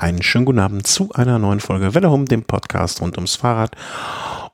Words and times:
Einen 0.00 0.22
schönen 0.22 0.44
guten 0.44 0.60
Abend 0.60 0.86
zu 0.86 1.10
einer 1.14 1.40
neuen 1.40 1.58
Folge 1.58 1.92
Welle 1.92 2.08
Home, 2.08 2.24
dem 2.24 2.44
Podcast 2.44 3.00
rund 3.00 3.16
ums 3.16 3.34
Fahrrad. 3.34 3.72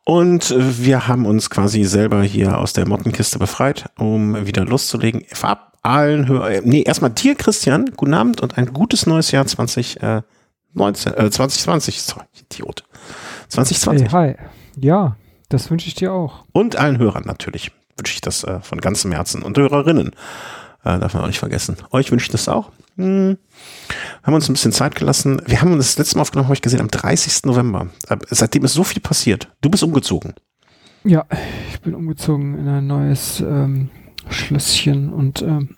Und 0.03 0.51
äh, 0.51 0.79
wir 0.79 1.07
haben 1.07 1.27
uns 1.27 1.51
quasi 1.51 1.85
selber 1.85 2.23
hier 2.23 2.57
aus 2.57 2.73
der 2.73 2.89
Mottenkiste 2.89 3.39
befreit, 3.39 3.91
um 3.99 4.47
wieder 4.47 4.65
loszulegen. 4.65 5.23
Vorab 5.35 5.77
allen 5.83 6.29
Hör 6.29 6.49
äh, 6.49 6.63
nee, 6.65 6.81
erstmal 6.81 7.11
dir, 7.11 7.35
Christian, 7.35 7.91
guten 7.95 8.15
Abend 8.15 8.41
und 8.41 8.57
ein 8.57 8.73
gutes 8.73 9.05
neues 9.05 9.33
Jahr 9.33 9.47
2019, 9.47 10.03
äh, 10.03 11.31
2020, 11.31 12.01
sorry, 12.01 12.25
Idiot. 12.41 12.85
2020. 13.49 14.11
Hey, 14.11 14.37
hi. 14.39 14.47
Ja, 14.81 15.17
das 15.51 15.71
wünsche 15.71 15.89
ich 15.89 15.95
dir 15.95 16.15
auch. 16.15 16.45
Und 16.53 16.77
allen 16.77 16.97
Hörern 16.97 17.25
natürlich 17.27 17.71
wünsche 17.99 18.15
ich 18.15 18.23
das 18.23 18.45
äh, 18.45 18.61
von 18.61 18.81
ganzem 18.81 19.13
Herzen 19.13 19.43
und 19.43 19.59
Hörerinnen. 19.59 20.13
Äh, 20.85 20.99
darf 20.99 21.13
man 21.13 21.25
auch 21.25 21.29
nicht 21.29 21.39
vergessen. 21.39 21.77
Euch 21.91 22.11
wünsche 22.11 22.25
ich 22.25 22.33
das 22.33 22.49
auch. 22.49 22.71
Hm. 22.97 23.37
Haben 24.25 24.35
uns 24.35 24.49
ein 24.49 24.55
bisschen 24.55 24.73
Zeit 24.73 24.95
gelassen. 24.95 25.41
Wir 25.47 25.61
haben 25.61 25.73
uns 25.73 25.89
das 25.89 25.99
letzte 25.99 26.17
Mal 26.17 26.23
aufgenommen, 26.23 26.47
habe 26.47 26.55
ich 26.55 26.63
gesehen, 26.63 26.81
am 26.81 26.89
30. 26.89 27.45
November. 27.45 27.89
Seitdem 28.31 28.65
ist 28.65 28.73
so 28.73 28.83
viel 28.83 29.03
passiert. 29.03 29.53
Du 29.61 29.69
bist 29.69 29.83
umgezogen. 29.83 30.35
Ja, 31.05 31.27
ich 31.71 31.81
bin 31.83 31.95
umgezogen 31.95 32.59
in 32.59 32.67
ein 32.67 32.87
neues 32.87 33.41
ähm, 33.41 33.91
Schlösschen 34.31 35.13
und 35.13 35.43
ähm, 35.43 35.77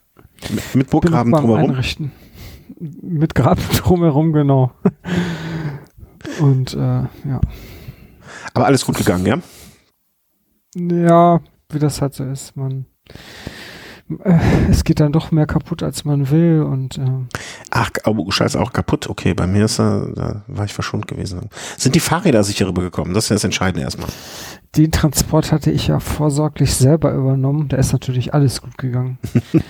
mit, 0.50 0.74
mit 0.76 0.90
Burggraben 0.90 1.32
drumherum. 1.32 1.70
Einrichten. 1.70 2.12
Mit 2.78 3.34
Graben 3.34 3.62
drumherum, 3.72 4.32
genau. 4.32 4.70
und 6.38 6.74
äh, 6.74 6.78
ja. 6.78 7.40
Aber 8.54 8.66
alles 8.66 8.86
gut 8.86 8.96
gegangen, 8.96 9.26
ja? 9.26 9.38
Ja, 10.76 11.40
wie 11.70 11.78
das 11.80 12.00
halt 12.00 12.14
so 12.14 12.24
ist. 12.24 12.56
Man 12.56 12.86
äh, 14.24 14.38
es 14.70 14.84
geht 14.84 15.00
dann 15.00 15.12
doch 15.12 15.30
mehr 15.32 15.46
kaputt, 15.46 15.82
als 15.82 16.04
man 16.04 16.30
will 16.30 16.62
und 16.62 16.98
äh 16.98 17.10
Ach, 17.70 17.90
oh, 18.04 18.30
scheiße, 18.30 18.60
auch 18.60 18.72
kaputt. 18.72 19.08
Okay, 19.08 19.34
bei 19.34 19.46
mir 19.46 19.64
ist 19.64 19.78
da, 19.78 20.06
da 20.14 20.42
war 20.46 20.64
ich 20.64 20.74
verschont 20.74 21.08
gewesen. 21.08 21.48
Sind 21.76 21.94
die 21.94 22.00
Fahrräder 22.00 22.44
sicher 22.44 22.68
rübergekommen? 22.68 23.14
Das 23.14 23.24
ist 23.24 23.30
ja 23.30 23.36
das 23.36 23.44
Entscheidende 23.44 23.82
erstmal. 23.82 24.08
Den 24.76 24.92
Transport 24.92 25.52
hatte 25.52 25.70
ich 25.70 25.88
ja 25.88 26.00
vorsorglich 26.00 26.74
selber 26.74 27.12
übernommen. 27.12 27.68
Da 27.68 27.78
ist 27.78 27.92
natürlich 27.92 28.34
alles 28.34 28.62
gut 28.62 28.76
gegangen. 28.78 29.18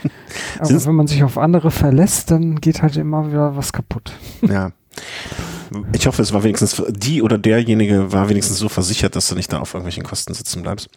Aber 0.59 0.85
wenn 0.85 0.95
man 0.95 1.07
sich 1.07 1.23
auf 1.23 1.39
andere 1.39 1.71
verlässt, 1.71 2.31
dann 2.31 2.61
geht 2.61 2.83
halt 2.83 2.97
immer 2.97 3.29
wieder 3.29 3.57
was 3.57 3.73
kaputt. 3.73 4.13
Ja. 4.43 4.73
Ich 5.93 6.07
hoffe, 6.07 6.23
es 6.23 6.33
war 6.33 6.43
wenigstens 6.45 6.83
die 6.89 7.23
oder 7.23 7.39
derjenige 7.39 8.13
war 8.13 8.29
wenigstens 8.29 8.59
so 8.59 8.69
versichert, 8.69 9.17
dass 9.17 9.29
du 9.29 9.35
nicht 9.35 9.53
da 9.53 9.59
auf 9.59 9.75
irgendwelchen 9.75 10.05
Kosten 10.05 10.33
sitzen 10.33 10.63
bleibst. 10.63 10.89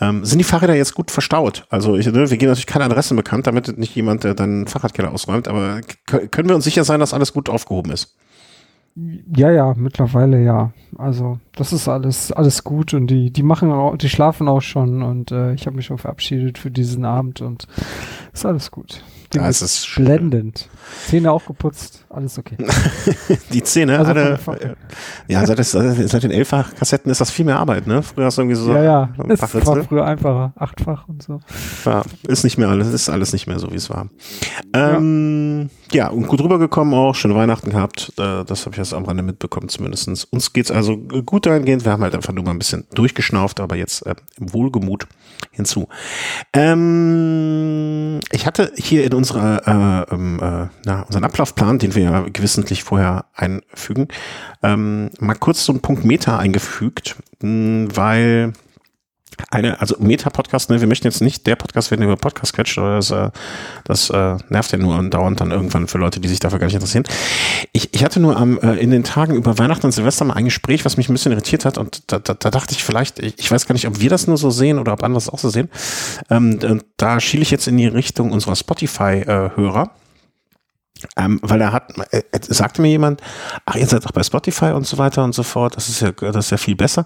Ähm, 0.00 0.24
sind 0.24 0.38
die 0.38 0.44
Fahrräder 0.44 0.74
jetzt 0.74 0.94
gut 0.94 1.10
verstaut? 1.10 1.66
Also 1.70 1.96
ich, 1.96 2.06
ne, 2.06 2.30
wir 2.30 2.36
geben 2.36 2.50
natürlich 2.50 2.66
keine 2.66 2.84
Adressen 2.84 3.16
bekannt, 3.16 3.46
damit 3.46 3.78
nicht 3.78 3.94
jemand 3.94 4.24
äh, 4.24 4.34
deinen 4.34 4.66
Fahrradkeller 4.66 5.12
ausräumt, 5.12 5.48
aber 5.48 5.80
können 6.06 6.48
wir 6.48 6.54
uns 6.54 6.64
sicher 6.64 6.84
sein, 6.84 7.00
dass 7.00 7.14
alles 7.14 7.32
gut 7.32 7.48
aufgehoben 7.48 7.90
ist? 7.90 8.14
Ja, 9.36 9.50
ja, 9.50 9.74
mittlerweile 9.76 10.42
ja. 10.42 10.72
Also 10.96 11.38
das 11.54 11.72
ist 11.72 11.88
alles 11.88 12.32
alles 12.32 12.64
gut 12.64 12.94
und 12.94 13.06
die 13.06 13.30
die 13.30 13.44
machen 13.44 13.70
auch, 13.70 13.96
die 13.96 14.08
schlafen 14.08 14.48
auch 14.48 14.62
schon 14.62 15.02
und 15.02 15.30
äh, 15.30 15.52
ich 15.52 15.66
habe 15.66 15.76
mich 15.76 15.92
auch 15.92 16.00
verabschiedet 16.00 16.58
für 16.58 16.70
diesen 16.70 17.04
Abend 17.04 17.40
und 17.40 17.68
ist 18.32 18.46
alles 18.46 18.72
gut. 18.72 19.04
Ja, 19.34 19.48
es 19.48 19.62
ist 19.62 19.94
blendend. 19.94 20.68
Zähne 21.06 21.30
auch 21.30 21.46
geputzt, 21.46 22.06
alles 22.10 22.38
okay. 22.38 22.56
die 23.52 23.62
Zähne, 23.62 23.98
also 23.98 24.12
alle, 24.12 24.38
äh, 24.60 24.74
ja, 25.28 25.44
seit, 25.46 25.58
das, 25.58 25.72
seit 25.72 26.22
den 26.22 26.30
Elffach-Kassetten 26.30 27.10
ist 27.10 27.20
das 27.20 27.30
viel 27.30 27.44
mehr 27.44 27.58
Arbeit, 27.58 27.86
ne? 27.86 28.02
Früher 28.02 28.26
hast 28.26 28.38
du 28.38 28.42
irgendwie 28.42 28.56
so 28.56 28.72
ja, 28.72 28.82
ja. 28.82 29.08
ein 29.18 29.30
es 29.30 29.42
war 29.42 29.84
früher 29.84 30.04
einfacher, 30.04 30.52
achtfach 30.56 31.06
und 31.08 31.22
so. 31.22 31.40
Ja, 31.84 32.02
ist 32.26 32.44
nicht 32.44 32.56
mehr 32.58 32.68
alles, 32.68 32.88
ist 32.88 33.08
alles 33.08 33.32
nicht 33.32 33.46
mehr 33.46 33.58
so, 33.58 33.70
wie 33.70 33.76
es 33.76 33.90
war. 33.90 34.08
Ähm, 34.72 35.70
ja. 35.90 36.04
ja, 36.04 36.08
und 36.08 36.26
gut 36.26 36.40
rübergekommen 36.40 36.94
auch, 36.94 37.14
schöne 37.14 37.34
Weihnachten 37.34 37.70
gehabt, 37.70 38.12
äh, 38.18 38.44
das 38.44 38.64
habe 38.64 38.74
ich 38.74 38.78
jetzt 38.78 38.94
am 38.94 39.04
Rande 39.04 39.22
mitbekommen 39.22 39.68
zumindestens. 39.68 40.24
Uns 40.24 40.52
geht's 40.52 40.70
also 40.70 40.96
gut 40.96 41.46
dahingehend, 41.46 41.84
wir 41.84 41.92
haben 41.92 42.02
halt 42.02 42.14
einfach 42.14 42.32
nur 42.32 42.44
mal 42.44 42.52
ein 42.52 42.58
bisschen 42.58 42.86
durchgeschnauft, 42.94 43.60
aber 43.60 43.76
jetzt 43.76 44.06
äh, 44.06 44.14
im 44.38 44.52
Wohlgemut 44.52 45.06
hinzu. 45.50 45.88
Ähm, 46.52 48.20
ich 48.30 48.46
hatte 48.46 48.72
hier 48.76 49.04
in 49.04 49.12
unserer, 49.12 50.06
äh, 50.08 50.14
ähm, 50.14 50.40
äh, 50.40 50.68
na, 50.84 51.02
unseren 51.02 51.24
Ablaufplan, 51.24 51.78
den 51.78 51.94
wir 51.94 51.97
ja 52.02 52.26
gewissentlich 52.32 52.84
vorher 52.84 53.26
einfügen, 53.34 54.08
ähm, 54.62 55.10
mal 55.20 55.34
kurz 55.34 55.64
so 55.64 55.72
einen 55.72 55.80
Punkt 55.80 56.04
Meta 56.04 56.38
eingefügt, 56.38 57.16
mh, 57.40 57.88
weil 57.94 58.52
eine, 59.50 59.80
also 59.80 59.96
Meta-Podcast, 59.98 60.70
ne, 60.70 60.80
wir 60.80 60.88
möchten 60.88 61.06
jetzt 61.06 61.20
nicht 61.20 61.46
der 61.46 61.56
Podcast 61.56 61.90
werden, 61.90 62.00
der 62.00 62.10
über 62.10 62.20
Podcast 62.20 62.54
quetscht, 62.54 62.78
oder 62.78 62.96
das, 62.96 63.10
äh, 63.10 63.30
das 63.84 64.10
äh, 64.10 64.36
nervt 64.48 64.72
ja 64.72 64.78
nur 64.78 65.02
dauernd 65.08 65.40
dann 65.40 65.50
irgendwann 65.50 65.88
für 65.88 65.98
Leute, 65.98 66.20
die 66.20 66.28
sich 66.28 66.40
dafür 66.40 66.58
gar 66.58 66.66
nicht 66.66 66.74
interessieren. 66.74 67.04
Ich, 67.72 67.94
ich 67.94 68.04
hatte 68.04 68.20
nur 68.20 68.36
am, 68.36 68.58
äh, 68.58 68.74
in 68.74 68.90
den 68.90 69.04
Tagen 69.04 69.34
über 69.34 69.58
Weihnachten 69.58 69.86
und 69.86 69.92
Silvester 69.92 70.24
mal 70.24 70.34
ein 70.34 70.44
Gespräch, 70.44 70.84
was 70.84 70.96
mich 70.96 71.08
ein 71.08 71.14
bisschen 71.14 71.32
irritiert 71.32 71.64
hat 71.64 71.78
und 71.78 72.12
da, 72.12 72.18
da, 72.18 72.34
da 72.34 72.50
dachte 72.50 72.74
ich 72.74 72.84
vielleicht, 72.84 73.18
ich, 73.18 73.38
ich 73.38 73.50
weiß 73.50 73.66
gar 73.66 73.74
nicht, 73.74 73.86
ob 73.86 74.00
wir 74.00 74.10
das 74.10 74.26
nur 74.26 74.36
so 74.36 74.50
sehen 74.50 74.78
oder 74.78 74.92
ob 74.92 75.02
andere 75.02 75.18
es 75.18 75.28
auch 75.28 75.38
so 75.38 75.48
sehen. 75.48 75.70
Ähm, 76.30 76.58
da 76.96 77.20
schiele 77.20 77.42
ich 77.42 77.50
jetzt 77.50 77.68
in 77.68 77.76
die 77.76 77.86
Richtung 77.86 78.32
unserer 78.32 78.56
Spotify-Hörer. 78.56 79.82
Äh, 79.82 80.07
ähm, 81.16 81.38
weil 81.42 81.60
er 81.60 81.72
hat, 81.72 81.92
äh, 82.12 82.22
sagte 82.42 82.82
mir 82.82 82.88
jemand, 82.88 83.20
ach, 83.64 83.76
ihr 83.76 83.86
seid 83.86 84.04
doch 84.04 84.12
bei 84.12 84.22
Spotify 84.22 84.72
und 84.72 84.86
so 84.86 84.98
weiter 84.98 85.24
und 85.24 85.34
so 85.34 85.42
fort, 85.42 85.76
das 85.76 85.88
ist 85.88 86.00
ja, 86.00 86.12
das 86.12 86.46
ist 86.46 86.50
ja 86.50 86.56
viel 86.56 86.76
besser. 86.76 87.04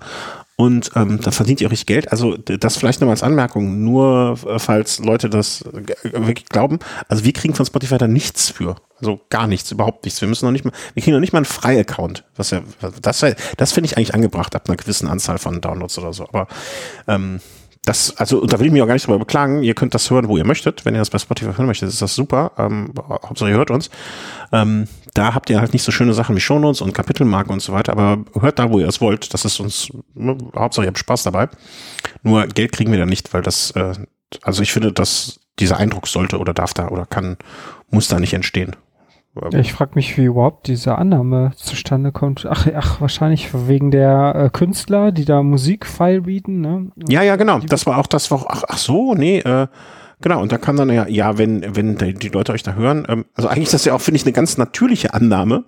Und 0.57 0.93
ähm, 0.95 1.19
da 1.21 1.31
verdient 1.31 1.61
ihr 1.61 1.71
richtig 1.71 1.87
Geld. 1.87 2.13
Also 2.13 2.37
das 2.37 2.77
vielleicht 2.77 3.01
nochmal 3.01 3.15
als 3.15 3.23
Anmerkung, 3.23 3.83
nur 3.83 4.39
äh, 4.47 4.59
falls 4.59 4.99
Leute 4.99 5.31
das 5.31 5.65
wirklich 6.03 6.47
glauben. 6.47 6.79
Also 7.09 7.25
wir 7.25 7.33
kriegen 7.33 7.55
von 7.55 7.67
Spotify 7.67 7.99
da 7.99 8.07
nichts 8.07 8.51
für. 8.51 8.77
Also 9.01 9.21
gar 9.31 9.47
nichts, 9.47 9.73
überhaupt 9.73 10.05
nichts. 10.05 10.21
Wir 10.21 10.29
müssen 10.29 10.45
noch 10.45 10.53
nicht 10.53 10.65
mal, 10.65 10.73
wir 10.95 11.03
kriegen 11.03 11.15
noch 11.15 11.21
nicht 11.21 11.33
mal 11.33 11.39
einen 11.39 11.47
Frei-Account. 11.47 12.25
Was 12.37 12.51
ja, 12.51 12.63
das, 13.01 13.25
das 13.57 13.73
finde 13.73 13.87
ich 13.87 13.97
eigentlich 13.97 14.15
angebracht 14.15 14.55
ab 14.55 14.69
einer 14.69 14.77
gewissen 14.77 15.09
Anzahl 15.09 15.39
von 15.39 15.61
Downloads 15.61 15.99
oder 15.99 16.13
so. 16.13 16.29
Aber 16.29 16.47
ähm, 17.09 17.41
das, 17.85 18.17
also 18.17 18.47
da 18.47 18.61
will 18.61 18.67
ich 18.67 18.73
mich 18.73 18.81
auch 18.81 18.87
gar 18.87 18.95
nicht 18.95 19.07
drüber 19.07 19.19
beklagen. 19.19 19.65
Ihr 19.65 19.75
könnt 19.75 19.93
das 19.93 20.09
hören, 20.09 20.29
wo 20.29 20.37
ihr 20.37 20.47
möchtet. 20.47 20.85
Wenn 20.85 20.95
ihr 20.95 21.01
das 21.01 21.11
bei 21.11 21.19
Spotify 21.19 21.53
hören 21.57 21.67
möchtet, 21.67 21.89
ist 21.89 22.01
das 22.01 22.15
super. 22.15 22.53
Ähm, 22.57 22.93
Hauptsache 22.97 23.51
ihr 23.51 23.57
hört 23.57 23.73
uns. 23.73 23.91
Ähm, 24.53 24.87
da 25.15 25.35
habt 25.35 25.51
ihr 25.51 25.61
halt 25.61 25.73
nicht 25.73 25.83
so 25.83 25.91
schöne 25.91 26.15
Sachen 26.15 26.37
wie 26.37 26.41
Shownotes 26.41 26.81
und 26.81 26.95
Kapitelmarken 26.95 27.53
und 27.53 27.61
so 27.61 27.73
weiter, 27.73 27.93
aber 27.93 28.25
hört 28.41 28.61
da, 28.61 28.71
wo 28.71 28.79
ihr 28.79 28.87
es 28.87 29.01
wollt. 29.01 29.35
Das 29.35 29.45
ist 29.45 29.59
uns, 29.59 29.89
ne, 30.15 30.39
Hauptsache 30.55 30.87
ihr 30.87 30.89
habt 30.89 30.99
Spaß 30.99 31.25
dabei. 31.25 31.49
Nur 32.23 32.47
Geld 32.47 32.71
kriegen 32.71 32.93
wir 32.93 33.01
da 33.01 33.07
nicht, 33.07 33.35
weil 33.35 33.43
das, 33.43 33.73
äh, 33.73 33.95
also 34.43 34.63
ich 34.63 34.73
finde, 34.73 34.93
dass 34.93 35.41
dieser 35.59 35.77
Eindruck 35.77 36.07
sollte 36.07 36.39
oder 36.39 36.55
darf 36.55 36.75
da 36.75 36.89
oder 36.89 37.05
kann, 37.05 37.37
muss 37.91 38.07
da 38.07 38.21
nicht 38.21 38.33
entstehen. 38.33 38.77
Ich 39.55 39.73
frage 39.73 39.93
mich, 39.95 40.19
wie 40.19 40.25
überhaupt 40.25 40.67
diese 40.67 40.99
Annahme 40.99 41.53
zustande 41.57 42.13
kommt. 42.13 42.45
Ach, 42.45 42.67
ach 42.75 43.01
wahrscheinlich 43.01 43.49
wegen 43.67 43.91
der 43.91 44.35
äh, 44.35 44.51
Künstler, 44.51 45.11
die 45.11 45.25
da 45.25 45.43
Musik 45.43 45.87
readen, 45.99 46.61
ne? 46.61 46.93
Ja, 47.09 47.23
ja, 47.23 47.37
genau. 47.37 47.59
Das 47.61 47.87
war 47.87 47.97
auch 47.97 48.07
das, 48.07 48.31
war, 48.31 48.45
ach, 48.49 48.65
ach 48.69 48.77
so, 48.77 49.15
nee, 49.15 49.39
äh, 49.39 49.69
genau. 50.21 50.43
Und 50.43 50.53
da 50.53 50.59
kann 50.59 50.77
dann 50.77 50.91
ja, 50.91 51.09
ja, 51.09 51.39
wenn, 51.39 51.75
wenn 51.75 51.97
die 51.97 52.29
Leute 52.29 52.53
euch 52.53 52.63
da 52.63 52.75
hören, 52.75 53.07
ähm, 53.09 53.25
also 53.35 53.49
eigentlich 53.49 53.65
ist 53.65 53.75
das 53.75 53.87
ja 53.87 53.95
auch, 53.95 54.03
finde 54.03 54.17
ich, 54.17 54.25
eine 54.25 54.33
ganz 54.33 54.59
natürliche 54.59 55.15
Annahme. 55.15 55.65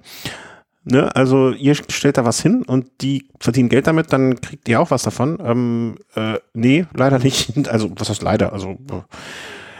Ne? 0.84 1.16
Also 1.16 1.52
ihr 1.52 1.74
stellt 1.74 2.18
da 2.18 2.26
was 2.26 2.42
hin 2.42 2.64
und 2.66 2.86
die 3.00 3.30
verdienen 3.40 3.70
Geld 3.70 3.86
damit, 3.86 4.12
dann 4.12 4.42
kriegt 4.42 4.68
ihr 4.68 4.78
auch 4.78 4.90
was 4.90 5.04
davon. 5.04 5.38
Ähm, 5.42 5.94
äh, 6.14 6.34
nee, 6.52 6.84
leider 6.94 7.18
nicht. 7.18 7.54
Also, 7.68 7.90
was 7.96 8.10
heißt 8.10 8.22
leider? 8.22 8.52
Also, 8.52 8.76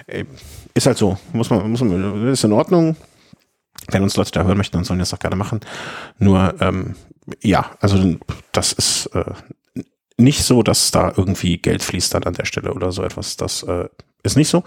äh, 0.06 0.24
ist 0.72 0.86
halt 0.86 0.96
so. 0.96 1.18
Muss 1.34 1.50
man, 1.50 1.70
muss 1.70 1.82
man, 1.82 2.28
ist 2.28 2.44
in 2.44 2.52
Ordnung 2.52 2.96
wenn 3.90 4.02
uns 4.02 4.16
Leute 4.16 4.32
da 4.32 4.44
hören 4.44 4.56
möchten, 4.56 4.76
dann 4.76 4.84
sollen 4.84 4.98
das 4.98 5.14
auch 5.14 5.18
gerne 5.18 5.36
machen. 5.36 5.60
Nur, 6.18 6.54
ähm, 6.60 6.96
ja, 7.42 7.70
also 7.80 8.16
das 8.52 8.72
ist 8.72 9.06
äh, 9.14 9.24
nicht 10.16 10.44
so, 10.44 10.62
dass 10.62 10.90
da 10.90 11.12
irgendwie 11.16 11.58
Geld 11.58 11.82
fließt 11.82 12.14
dann 12.14 12.24
an 12.24 12.34
der 12.34 12.44
Stelle 12.44 12.72
oder 12.72 12.92
so 12.92 13.02
etwas. 13.02 13.36
Das 13.36 13.62
äh, 13.64 13.88
ist 14.22 14.36
nicht 14.36 14.48
so. 14.48 14.62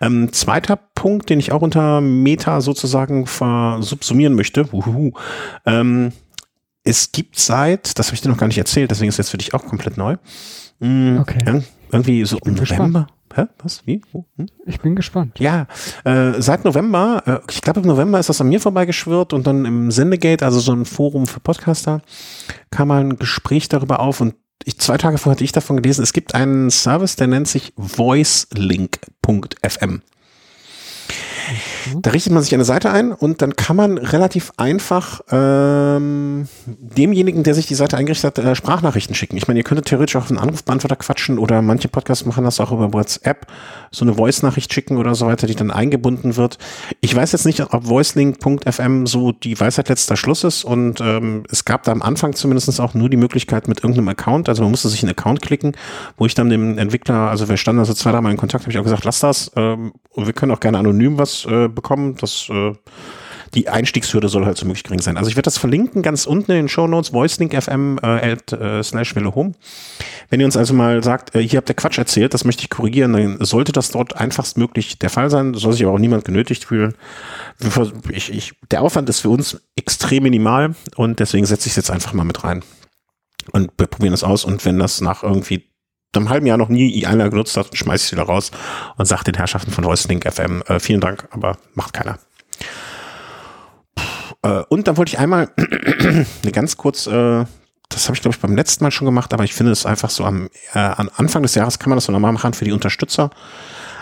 Ähm, 0.00 0.32
zweiter 0.32 0.76
Punkt, 0.76 1.30
den 1.30 1.40
ich 1.40 1.52
auch 1.52 1.62
unter 1.62 2.00
Meta 2.00 2.60
sozusagen 2.60 3.26
versubsumieren 3.26 4.34
möchte. 4.34 4.68
Uhuhu, 4.72 5.12
ähm, 5.66 6.12
es 6.84 7.12
gibt 7.12 7.38
seit, 7.38 7.98
das 7.98 8.08
habe 8.08 8.14
ich 8.14 8.20
dir 8.20 8.28
noch 8.28 8.38
gar 8.38 8.46
nicht 8.48 8.58
erzählt, 8.58 8.90
deswegen 8.90 9.08
ist 9.08 9.14
es 9.14 9.26
jetzt 9.26 9.30
für 9.30 9.38
dich 9.38 9.54
auch 9.54 9.64
komplett 9.64 9.96
neu. 9.96 10.16
Mhm, 10.80 11.18
okay. 11.20 11.62
Irgendwie 11.90 12.24
so 12.24 12.38
im 12.44 12.54
November. 12.54 13.06
Hä? 13.34 13.46
Was? 13.62 13.86
Wie? 13.86 14.02
Wo? 14.12 14.26
Hm? 14.36 14.46
Ich 14.66 14.80
bin 14.80 14.94
gespannt. 14.94 15.38
Ja, 15.38 15.66
äh, 16.04 16.40
seit 16.40 16.64
November, 16.64 17.22
äh, 17.26 17.40
ich 17.50 17.62
glaube 17.62 17.80
im 17.80 17.86
November 17.86 18.18
ist 18.18 18.28
das 18.28 18.40
an 18.40 18.48
mir 18.48 18.60
vorbeigeschwirrt 18.60 19.32
und 19.32 19.46
dann 19.46 19.64
im 19.64 19.90
Sendegate, 19.90 20.44
also 20.44 20.60
so 20.60 20.72
ein 20.72 20.84
Forum 20.84 21.26
für 21.26 21.40
Podcaster, 21.40 22.02
kam 22.70 22.88
mal 22.88 23.00
ein 23.00 23.18
Gespräch 23.18 23.68
darüber 23.68 24.00
auf 24.00 24.20
und 24.20 24.34
ich, 24.64 24.78
zwei 24.78 24.96
Tage 24.96 25.18
vorher 25.18 25.36
hatte 25.36 25.44
ich 25.44 25.52
davon 25.52 25.76
gelesen, 25.76 26.02
es 26.02 26.12
gibt 26.12 26.34
einen 26.34 26.70
Service, 26.70 27.16
der 27.16 27.26
nennt 27.26 27.48
sich 27.48 27.72
voicelink.fm. 27.76 30.02
Da 32.00 32.10
richtet 32.10 32.32
man 32.32 32.42
sich 32.42 32.54
eine 32.54 32.64
Seite 32.64 32.90
ein 32.90 33.12
und 33.12 33.42
dann 33.42 33.56
kann 33.56 33.76
man 33.76 33.98
relativ 33.98 34.52
einfach 34.56 35.20
ähm, 35.30 36.48
demjenigen, 36.66 37.42
der 37.42 37.54
sich 37.54 37.66
die 37.66 37.74
Seite 37.74 37.96
eingerichtet 37.96 38.38
hat, 38.38 38.44
äh, 38.44 38.54
Sprachnachrichten 38.54 39.14
schicken. 39.14 39.36
Ich 39.36 39.48
meine, 39.48 39.60
ihr 39.60 39.64
könntet 39.64 39.86
theoretisch 39.86 40.16
auch 40.16 40.28
einen 40.28 40.38
Anrufbeantworter 40.38 40.96
quatschen 40.96 41.38
oder 41.38 41.62
manche 41.62 41.88
Podcasts 41.88 42.24
machen 42.24 42.44
das 42.44 42.60
auch 42.60 42.72
über 42.72 42.92
WhatsApp, 42.92 43.46
so 43.90 44.04
eine 44.04 44.14
Voice-Nachricht 44.14 44.72
schicken 44.72 44.96
oder 44.96 45.14
so 45.14 45.26
weiter, 45.26 45.46
die 45.46 45.54
dann 45.54 45.70
eingebunden 45.70 46.36
wird. 46.36 46.58
Ich 47.00 47.14
weiß 47.14 47.32
jetzt 47.32 47.46
nicht, 47.46 47.60
ob 47.60 47.86
voicelink.fm 47.86 49.06
so 49.06 49.32
die 49.32 49.58
Weisheit 49.58 49.88
letzter 49.88 50.16
Schluss 50.16 50.44
ist 50.44 50.64
und 50.64 51.00
ähm, 51.00 51.44
es 51.50 51.64
gab 51.64 51.82
da 51.84 51.92
am 51.92 52.02
Anfang 52.02 52.34
zumindest 52.34 52.80
auch 52.80 52.94
nur 52.94 53.10
die 53.10 53.16
Möglichkeit 53.16 53.68
mit 53.68 53.80
irgendeinem 53.80 54.08
Account, 54.08 54.48
also 54.48 54.62
man 54.62 54.70
musste 54.70 54.88
sich 54.88 55.02
einen 55.02 55.10
Account 55.10 55.42
klicken, 55.42 55.72
wo 56.16 56.26
ich 56.26 56.34
dann 56.34 56.48
dem 56.48 56.78
Entwickler, 56.78 57.30
also 57.30 57.48
wir 57.48 57.56
standen 57.56 57.80
also 57.80 57.94
zwei, 57.94 58.12
dreimal 58.12 58.32
in 58.32 58.38
Kontakt, 58.38 58.64
habe 58.64 58.72
ich 58.72 58.78
auch 58.78 58.84
gesagt, 58.84 59.04
lass 59.04 59.20
das 59.20 59.50
ähm, 59.56 59.92
und 60.10 60.26
wir 60.26 60.32
können 60.32 60.52
auch 60.52 60.60
gerne 60.60 60.78
anonym 60.78 61.18
was 61.18 61.41
äh, 61.46 61.68
bekommen. 61.68 62.16
Das 62.20 62.48
äh, 62.48 62.74
die 63.54 63.68
Einstiegshürde 63.68 64.28
soll 64.28 64.46
halt 64.46 64.56
so 64.56 64.64
möglich 64.64 64.84
gering 64.84 65.00
sein. 65.00 65.16
Also 65.18 65.28
ich 65.28 65.36
werde 65.36 65.44
das 65.44 65.58
verlinken 65.58 66.02
ganz 66.02 66.26
unten 66.26 66.52
in 66.52 66.56
den 66.56 66.68
Show 66.68 66.86
Notes, 66.86 67.12
voicelinkfm 67.12 67.98
äh, 68.02 68.32
at, 68.32 68.52
äh, 68.52 68.82
slash 68.82 69.14
Home. 69.14 69.52
Wenn 70.30 70.40
ihr 70.40 70.46
uns 70.46 70.56
also 70.56 70.72
mal 70.72 71.02
sagt, 71.02 71.34
äh, 71.34 71.46
hier 71.46 71.58
habt 71.58 71.68
ihr 71.68 71.74
Quatsch 71.74 71.98
erzählt, 71.98 72.32
das 72.32 72.44
möchte 72.44 72.62
ich 72.62 72.70
korrigieren, 72.70 73.12
dann 73.12 73.44
sollte 73.44 73.72
das 73.72 73.90
dort 73.90 74.16
einfachstmöglich 74.16 74.98
der 74.98 75.10
Fall 75.10 75.28
sein. 75.28 75.52
Soll 75.54 75.72
sich 75.72 75.84
aber 75.84 75.92
auch 75.92 75.98
niemand 75.98 76.24
genötigt 76.24 76.64
fühlen. 76.64 76.94
Ich, 78.10 78.32
ich, 78.32 78.54
der 78.70 78.82
Aufwand 78.82 79.08
ist 79.10 79.20
für 79.20 79.28
uns 79.28 79.60
extrem 79.76 80.22
minimal 80.22 80.74
und 80.96 81.20
deswegen 81.20 81.44
setze 81.44 81.66
ich 81.66 81.72
es 81.72 81.76
jetzt 81.76 81.90
einfach 81.90 82.14
mal 82.14 82.24
mit 82.24 82.44
rein. 82.44 82.62
Und 83.50 83.70
wir 83.76 83.86
probieren 83.86 84.12
das 84.12 84.24
aus 84.24 84.44
und 84.44 84.64
wenn 84.64 84.78
das 84.78 85.00
nach 85.00 85.22
irgendwie 85.22 85.71
einem 86.14 86.28
halben 86.28 86.46
Jahr 86.46 86.58
noch 86.58 86.68
nie 86.68 87.06
einer 87.06 87.30
genutzt 87.30 87.56
hat, 87.56 87.76
schmeiße 87.76 88.04
ich 88.04 88.06
es 88.08 88.12
wieder 88.12 88.24
raus 88.24 88.50
und 88.96 89.06
sage 89.06 89.24
den 89.24 89.34
Herrschaften 89.34 89.70
von 89.70 89.84
Voicelink 89.84 90.30
FM, 90.30 90.62
äh, 90.66 90.78
vielen 90.78 91.00
Dank, 91.00 91.26
aber 91.30 91.56
macht 91.74 91.94
keiner. 91.94 92.18
Äh, 94.42 94.62
und 94.68 94.88
dann 94.88 94.96
wollte 94.96 95.10
ich 95.10 95.18
einmal 95.18 95.50
eine 95.56 96.52
ganz 96.52 96.76
kurz, 96.76 97.06
äh, 97.06 97.44
das 97.88 98.06
habe 98.06 98.16
ich 98.16 98.22
glaube 98.22 98.34
ich 98.34 98.40
beim 98.40 98.56
letzten 98.56 98.84
Mal 98.84 98.90
schon 98.90 99.06
gemacht, 99.06 99.32
aber 99.32 99.44
ich 99.44 99.54
finde 99.54 99.72
es 99.72 99.86
einfach 99.86 100.10
so 100.10 100.24
am, 100.24 100.48
äh, 100.74 100.78
am 100.78 101.10
Anfang 101.16 101.42
des 101.42 101.54
Jahres 101.54 101.78
kann 101.78 101.90
man 101.90 101.96
das 101.96 102.06
so 102.06 102.12
normal 102.12 102.32
machen 102.32 102.54
für 102.54 102.64
die 102.64 102.72
Unterstützer. 102.72 103.30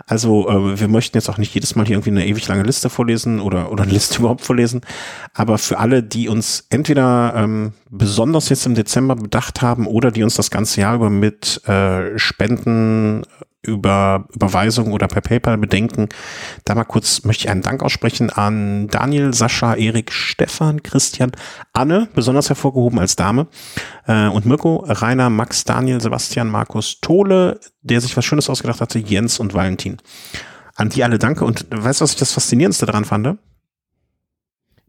Also 0.06 0.49
äh, 0.49 0.81
wir 0.81 0.88
möchten 0.88 1.17
jetzt 1.17 1.29
auch 1.29 1.38
nicht 1.38 1.55
jedes 1.55 1.75
Mal 1.76 1.87
hier 1.87 1.97
irgendwie 1.97 2.11
eine 2.11 2.26
ewig 2.26 2.47
lange 2.49 2.62
Liste 2.62 2.91
vorlesen 2.91 3.41
oder, 3.41 3.70
oder 3.73 3.85
eine 3.85 3.93
Liste 3.93 4.19
überhaupt 4.20 4.43
vorlesen. 4.43 4.81
Aber 5.35 5.58
für 5.58 5.79
alle, 5.79 6.02
die 6.02 6.29
uns 6.29 6.67
entweder 6.70 7.35
ähm, 7.37 7.73
besonders 7.91 8.49
jetzt 8.49 8.67
im 8.67 8.75
Dezember 8.75 9.17
bedacht 9.17 9.62
haben 9.62 9.87
oder 9.87 10.11
die 10.11 10.23
uns 10.23 10.35
das 10.35 10.50
ganze 10.50 10.81
Jahr 10.81 10.94
über 10.94 11.11
mit 11.11 11.67
äh, 11.69 12.19
Spenden 12.19 13.23
über 13.62 14.27
Überweisung 14.35 14.93
oder 14.93 15.07
per 15.07 15.21
PayPal 15.21 15.59
bedenken. 15.59 16.09
Da 16.65 16.75
mal 16.75 16.85
kurz 16.85 17.25
möchte 17.25 17.45
ich 17.45 17.51
einen 17.51 17.62
Dank 17.62 17.83
aussprechen 17.83 18.31
an 18.31 18.89
Daniel, 18.89 19.35
Sascha, 19.35 19.75
Erik, 19.75 20.12
Stefan, 20.12 20.83
Christian, 20.83 21.33
Anne, 21.73 22.09
besonders 22.15 22.49
hervorgehoben 22.49 22.99
als 22.99 23.17
Dame, 23.17 23.49
äh, 24.07 24.29
und 24.29 24.47
Mirko, 24.47 24.85
Rainer, 24.87 25.29
Max, 25.29 25.65
Daniel, 25.65 26.01
Sebastian, 26.01 26.49
Markus, 26.49 27.01
Tole, 27.01 27.61
der 27.83 28.01
sich 28.01 28.17
was 28.17 28.25
Schönes 28.25 28.49
ausgedacht 28.49 28.81
hatte, 28.81 28.99
Jens 28.99 29.39
und 29.39 29.53
Valentin. 29.53 29.99
An 30.77 30.89
die 30.89 31.05
alle 31.05 31.19
danke. 31.19 31.45
Und 31.45 31.67
weißt 31.71 32.01
du, 32.01 32.05
was 32.05 32.12
ich 32.12 32.19
das 32.19 32.33
Faszinierendste 32.33 32.87
daran 32.87 33.05
fand? 33.05 33.39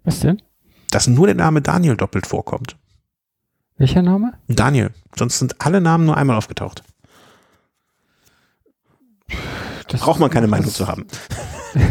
Was 0.04 0.22
denn? 0.22 0.42
Dass 0.90 1.08
nur 1.08 1.28
der 1.28 1.36
Name 1.36 1.62
Daniel 1.62 1.98
doppelt 1.98 2.28
vorkommt. 2.28 2.78
Welcher 3.78 4.02
Name? 4.02 4.34
Daniel. 4.48 4.92
Sonst 5.16 5.40
sind 5.40 5.60
alle 5.60 5.82
Namen 5.82 6.06
nur 6.06 6.16
einmal 6.16 6.38
aufgetaucht. 6.38 6.84
Das 9.88 10.02
braucht 10.02 10.20
man 10.20 10.30
keine 10.30 10.48
Meinung 10.48 10.70
zu 10.70 10.88
haben. 10.88 11.06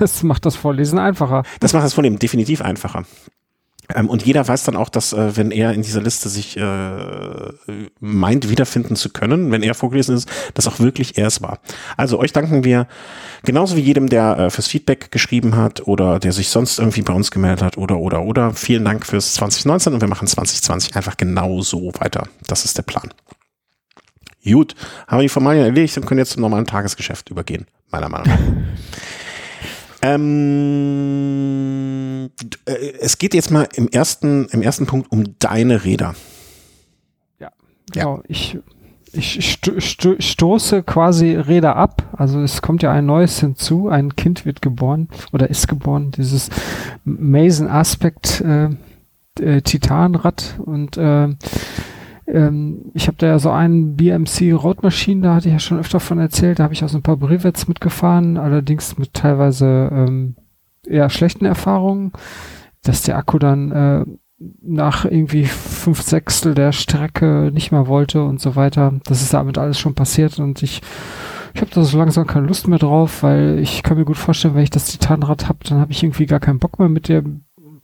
Das 0.00 0.24
macht 0.24 0.44
das 0.44 0.56
Vorlesen 0.56 0.98
einfacher. 0.98 1.44
Das 1.60 1.72
macht 1.72 1.84
das 1.84 1.94
Vorlesen 1.94 2.18
definitiv 2.18 2.62
einfacher. 2.62 3.04
Ähm, 3.94 4.08
und 4.08 4.24
jeder 4.24 4.46
weiß 4.46 4.64
dann 4.64 4.76
auch, 4.76 4.88
dass 4.88 5.12
äh, 5.12 5.36
wenn 5.36 5.50
er 5.50 5.72
in 5.72 5.82
dieser 5.82 6.00
Liste 6.00 6.28
sich 6.28 6.56
äh, 6.56 6.62
meint, 8.00 8.48
wiederfinden 8.48 8.96
zu 8.96 9.10
können, 9.10 9.50
wenn 9.50 9.62
er 9.62 9.74
vorgelesen 9.74 10.16
ist, 10.16 10.28
dass 10.54 10.66
auch 10.66 10.80
wirklich 10.80 11.18
er 11.18 11.26
es 11.26 11.42
war. 11.42 11.58
Also 11.96 12.18
euch 12.18 12.32
danken 12.32 12.64
wir 12.64 12.86
genauso 13.44 13.76
wie 13.76 13.82
jedem, 13.82 14.08
der 14.08 14.38
äh, 14.38 14.50
fürs 14.50 14.68
Feedback 14.68 15.10
geschrieben 15.10 15.56
hat 15.56 15.86
oder 15.86 16.18
der 16.18 16.32
sich 16.32 16.48
sonst 16.48 16.78
irgendwie 16.78 17.02
bei 17.02 17.12
uns 17.12 17.30
gemeldet 17.30 17.62
hat 17.62 17.76
oder 17.78 17.98
oder 17.98 18.22
oder. 18.22 18.52
Vielen 18.54 18.84
Dank 18.84 19.06
fürs 19.06 19.34
2019 19.34 19.94
und 19.94 20.00
wir 20.00 20.08
machen 20.08 20.28
2020 20.28 20.96
einfach 20.96 21.16
genau 21.16 21.60
so 21.60 21.92
weiter. 21.98 22.26
Das 22.46 22.64
ist 22.64 22.78
der 22.78 22.82
Plan. 22.82 23.10
Gut, 24.44 24.74
haben 25.06 25.18
wir 25.18 25.22
die 25.22 25.28
Formalien 25.28 25.64
erledigt 25.64 25.96
und 25.96 26.06
können 26.06 26.18
jetzt 26.18 26.32
zum 26.32 26.42
normalen 26.42 26.66
Tagesgeschäft 26.66 27.30
übergehen, 27.30 27.66
meiner 27.90 28.10
Meinung 28.10 28.28
nach. 28.28 28.38
ähm, 30.10 31.14
äh, 32.66 32.92
es 33.00 33.16
geht 33.18 33.34
jetzt 33.34 33.50
mal 33.50 33.66
im 33.74 33.88
ersten, 33.88 34.46
im 34.50 34.60
ersten 34.60 34.84
Punkt 34.86 35.10
um 35.10 35.38
deine 35.38 35.84
Räder. 35.84 36.14
Ja, 37.40 37.52
genau. 37.90 38.16
Ja. 38.16 38.22
Ich, 38.28 38.58
ich 39.12 39.52
sto 39.52 39.80
sto 39.80 40.16
stoße 40.18 40.82
quasi 40.82 41.36
Räder 41.36 41.76
ab. 41.76 42.02
Also 42.16 42.40
es 42.40 42.60
kommt 42.60 42.82
ja 42.82 42.92
ein 42.92 43.06
neues 43.06 43.40
hinzu. 43.40 43.88
Ein 43.88 44.14
Kind 44.16 44.44
wird 44.44 44.60
geboren 44.60 45.08
oder 45.32 45.48
ist 45.48 45.68
geboren. 45.68 46.10
Dieses 46.10 46.50
Mason 47.04 47.68
Aspect 47.68 48.42
äh, 48.42 48.68
äh, 49.40 49.62
Titanrad 49.62 50.56
und 50.58 50.96
äh, 50.96 51.28
ähm, 52.26 52.90
ich 52.94 53.06
habe 53.06 53.16
da 53.18 53.26
ja 53.26 53.38
so 53.38 53.50
einen 53.50 53.96
BMC 53.96 54.52
Roadmaschine, 54.52 55.22
da 55.22 55.34
hatte 55.34 55.48
ich 55.48 55.52
ja 55.52 55.58
schon 55.58 55.78
öfter 55.78 56.00
von 56.00 56.18
erzählt, 56.18 56.58
da 56.58 56.64
habe 56.64 56.74
ich 56.74 56.84
auch 56.84 56.88
so 56.88 56.98
ein 56.98 57.02
paar 57.02 57.16
Brevets 57.16 57.68
mitgefahren, 57.68 58.36
allerdings 58.36 58.98
mit 58.98 59.14
teilweise 59.14 59.90
ähm, 59.92 60.36
eher 60.86 61.10
schlechten 61.10 61.44
Erfahrungen, 61.44 62.12
dass 62.82 63.02
der 63.02 63.16
Akku 63.16 63.38
dann 63.38 63.72
äh, 63.72 64.04
nach 64.62 65.04
irgendwie 65.04 65.44
fünf 65.44 66.02
Sechstel 66.02 66.54
der 66.54 66.72
Strecke 66.72 67.50
nicht 67.52 67.72
mehr 67.72 67.86
wollte 67.86 68.24
und 68.24 68.40
so 68.40 68.56
weiter. 68.56 68.94
Das 69.04 69.22
ist 69.22 69.32
damit 69.32 69.58
alles 69.58 69.78
schon 69.78 69.94
passiert 69.94 70.38
und 70.38 70.62
ich 70.62 70.82
ich 71.54 71.60
habe 71.60 71.70
da 71.72 71.84
so 71.84 71.96
langsam 71.96 72.26
keine 72.26 72.48
Lust 72.48 72.66
mehr 72.66 72.80
drauf, 72.80 73.22
weil 73.22 73.60
ich 73.60 73.84
kann 73.84 73.96
mir 73.96 74.04
gut 74.04 74.16
vorstellen, 74.16 74.56
wenn 74.56 74.64
ich 74.64 74.70
das 74.70 74.86
Titanrad 74.86 75.48
habe, 75.48 75.60
dann 75.68 75.78
habe 75.78 75.92
ich 75.92 76.02
irgendwie 76.02 76.26
gar 76.26 76.40
keinen 76.40 76.58
Bock 76.58 76.80
mehr 76.80 76.88
mit 76.88 77.08
der 77.08 77.22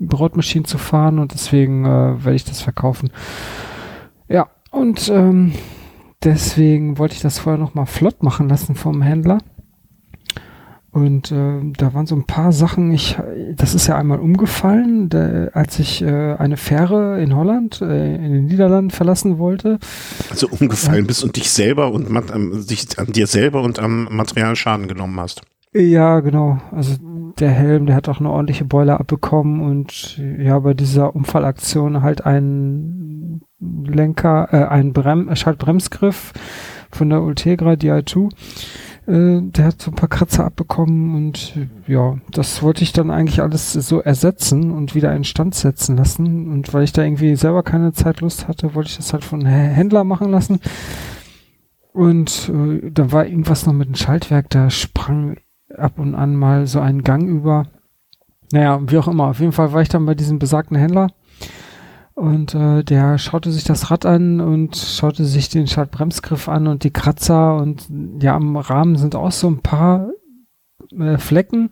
Brotmaschine 0.01 0.65
zu 0.65 0.77
fahren 0.77 1.21
und 1.21 1.35
deswegen 1.35 1.85
äh, 1.85 2.25
werde 2.25 2.35
ich 2.35 2.45
das 2.45 2.63
verkaufen. 2.63 3.11
Ja, 4.31 4.49
und 4.71 5.09
ähm, 5.09 5.53
deswegen 6.23 6.99
wollte 6.99 7.15
ich 7.15 7.21
das 7.21 7.41
vorher 7.41 7.59
nochmal 7.61 7.87
flott 7.87 8.23
machen 8.23 8.49
lassen 8.49 8.77
vom 8.77 9.03
Händler. 9.03 9.39
Und 10.93 11.31
äh, 11.31 11.61
da 11.77 11.95
waren 11.95 12.07
so 12.07 12.17
ein 12.17 12.27
paar 12.27 12.51
Sachen, 12.53 12.93
ich, 12.93 13.17
das 13.55 13.75
ist 13.75 13.87
ja 13.87 13.97
einmal 13.97 14.19
umgefallen, 14.19 15.09
der, 15.09 15.51
als 15.55 15.79
ich 15.79 16.03
äh, 16.03 16.35
eine 16.35 16.57
Fähre 16.57 17.21
in 17.23 17.35
Holland, 17.35 17.81
äh, 17.81 18.17
in 18.17 18.33
den 18.33 18.47
Niederlanden 18.47 18.91
verlassen 18.91 19.39
wollte. 19.39 19.79
Also 20.31 20.49
umgefallen 20.49 21.07
bist 21.07 21.23
und 21.23 21.37
dich 21.37 21.51
selber 21.51 21.93
und 21.93 22.09
ähm, 22.11 22.67
dich 22.69 22.99
an 22.99 23.07
dir 23.07 23.29
selber 23.29 23.63
und 23.63 23.79
am 23.79 24.09
Material 24.11 24.57
Schaden 24.57 24.89
genommen 24.89 25.19
hast. 25.21 25.43
Ja, 25.73 26.19
genau. 26.21 26.59
Also 26.73 26.97
der 27.39 27.51
Helm, 27.51 27.87
der 27.87 27.95
hat 27.95 28.09
auch 28.09 28.19
eine 28.19 28.31
ordentliche 28.31 28.65
Beule 28.65 28.99
abbekommen 28.99 29.61
und 29.61 30.21
ja, 30.39 30.59
bei 30.59 30.75
dieser 30.75 31.15
Unfallaktion 31.15 32.03
halt 32.03 32.27
ein 32.27 33.43
Lenker, 33.61 34.49
äh, 34.53 34.67
ein 34.67 34.93
Brem 34.93 35.35
Schaltbremsgriff 35.35 36.33
von 36.91 37.11
der 37.11 37.23
Ultegra 37.23 37.73
Di2. 37.73 38.31
Äh, 39.07 39.43
der 39.43 39.65
hat 39.67 39.83
so 39.83 39.91
ein 39.91 39.97
paar 39.97 40.09
Kratzer 40.09 40.45
abbekommen 40.45 41.15
und 41.15 41.55
ja, 41.87 42.17
das 42.31 42.63
wollte 42.63 42.83
ich 42.83 42.93
dann 42.93 43.11
eigentlich 43.11 43.43
alles 43.43 43.73
so 43.73 44.01
ersetzen 44.01 44.71
und 44.71 44.95
wieder 44.95 45.15
in 45.15 45.25
Stand 45.25 45.55
setzen 45.55 45.97
lassen. 45.97 46.51
Und 46.51 46.73
weil 46.73 46.85
ich 46.85 46.93
da 46.93 47.03
irgendwie 47.03 47.37
selber 47.37 47.63
keine 47.63 47.93
Zeitlust 47.93 48.49
hatte, 48.49 48.75
wollte 48.75 48.91
ich 48.91 48.97
das 48.97 49.13
halt 49.13 49.25
von 49.25 49.45
Händler 49.45 50.05
machen 50.05 50.31
lassen. 50.31 50.61
Und 51.93 52.51
äh, 52.55 52.91
da 52.91 53.13
war 53.13 53.27
irgendwas 53.27 53.67
noch 53.67 53.73
mit 53.73 53.89
dem 53.89 53.95
Schaltwerk, 53.95 54.49
da 54.51 54.71
sprang 54.71 55.37
ab 55.77 55.99
und 55.99 56.15
an 56.15 56.35
mal 56.35 56.67
so 56.67 56.81
einen 56.81 57.03
Gang 57.03 57.29
über. 57.29 57.67
Naja, 58.53 58.81
wie 58.87 58.99
auch 58.99 59.09
immer. 59.09 59.29
Auf 59.29 59.41
jeden 59.41 59.53
Fall 59.53 59.73
war 59.73 59.83
ich 59.83 59.89
dann 59.89 60.07
bei 60.07 60.15
diesem 60.15 60.39
besagten 60.39 60.77
Händler 60.77 61.09
und 62.21 62.55
äh, 62.55 62.85
der 62.85 63.17
schaute 63.17 63.51
sich 63.51 63.65
das 63.65 63.91
Rad 63.91 64.05
an 64.05 64.43
und 64.43 64.77
schaute 64.77 65.25
sich 65.25 65.49
den 65.49 65.67
Schaltbremsgriff 65.67 66.51
an 66.51 66.67
und 66.67 66.85
die 66.85 66.91
Kratzer 66.91 67.57
und 67.57 67.89
ja, 68.21 68.37
am 68.37 68.57
Rahmen 68.57 68.97
sind 68.97 69.15
auch 69.15 69.33
so 69.33 69.49
ein 69.49 69.61
paar 69.61 70.11
äh, 70.99 71.17
Flecken, 71.17 71.71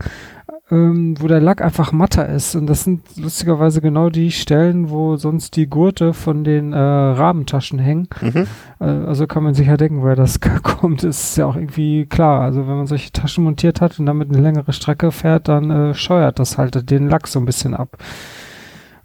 ähm, 0.70 1.16
wo 1.20 1.28
der 1.28 1.42
Lack 1.42 1.60
einfach 1.60 1.92
matter 1.92 2.26
ist. 2.26 2.54
Und 2.54 2.66
das 2.66 2.84
sind 2.84 3.02
lustigerweise 3.16 3.82
genau 3.82 4.08
die 4.08 4.30
Stellen, 4.30 4.88
wo 4.88 5.16
sonst 5.16 5.54
die 5.54 5.66
Gurte 5.66 6.14
von 6.14 6.44
den 6.44 6.72
äh, 6.72 6.78
Rahmentaschen 6.78 7.78
hängen. 7.78 8.08
Mhm. 8.22 8.46
Äh, 8.80 8.84
also 8.84 9.26
kann 9.26 9.42
man 9.42 9.52
sich 9.52 9.66
ja 9.66 9.76
denken, 9.76 10.00
woher 10.00 10.16
das 10.16 10.40
kommt, 10.62 11.04
ist 11.04 11.36
ja 11.36 11.44
auch 11.44 11.56
irgendwie 11.56 12.06
klar. 12.06 12.40
Also 12.40 12.66
wenn 12.66 12.76
man 12.76 12.86
solche 12.86 13.12
Taschen 13.12 13.44
montiert 13.44 13.82
hat 13.82 13.98
und 13.98 14.06
damit 14.06 14.30
eine 14.30 14.40
längere 14.40 14.72
Strecke 14.72 15.12
fährt, 15.12 15.48
dann 15.48 15.70
äh, 15.70 15.94
scheuert 15.94 16.38
das 16.38 16.56
halt 16.56 16.90
den 16.90 17.10
Lack 17.10 17.26
so 17.26 17.38
ein 17.38 17.44
bisschen 17.44 17.74
ab. 17.74 17.98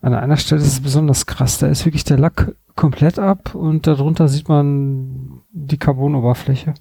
An 0.04 0.14
einer 0.14 0.36
Stelle 0.36 0.60
ist 0.60 0.68
es 0.68 0.82
besonders 0.82 1.26
krass. 1.26 1.60
Da 1.60 1.68
ist 1.68 1.86
wirklich 1.86 2.04
der 2.04 2.20
Lack 2.20 2.54
komplett 2.76 3.20
ab 3.20 3.56
und 3.56 3.88
darunter 3.88 4.28
sieht 4.28 4.50
man 4.50 5.40
die 5.54 5.78
Carbonoberfläche. 5.78 6.74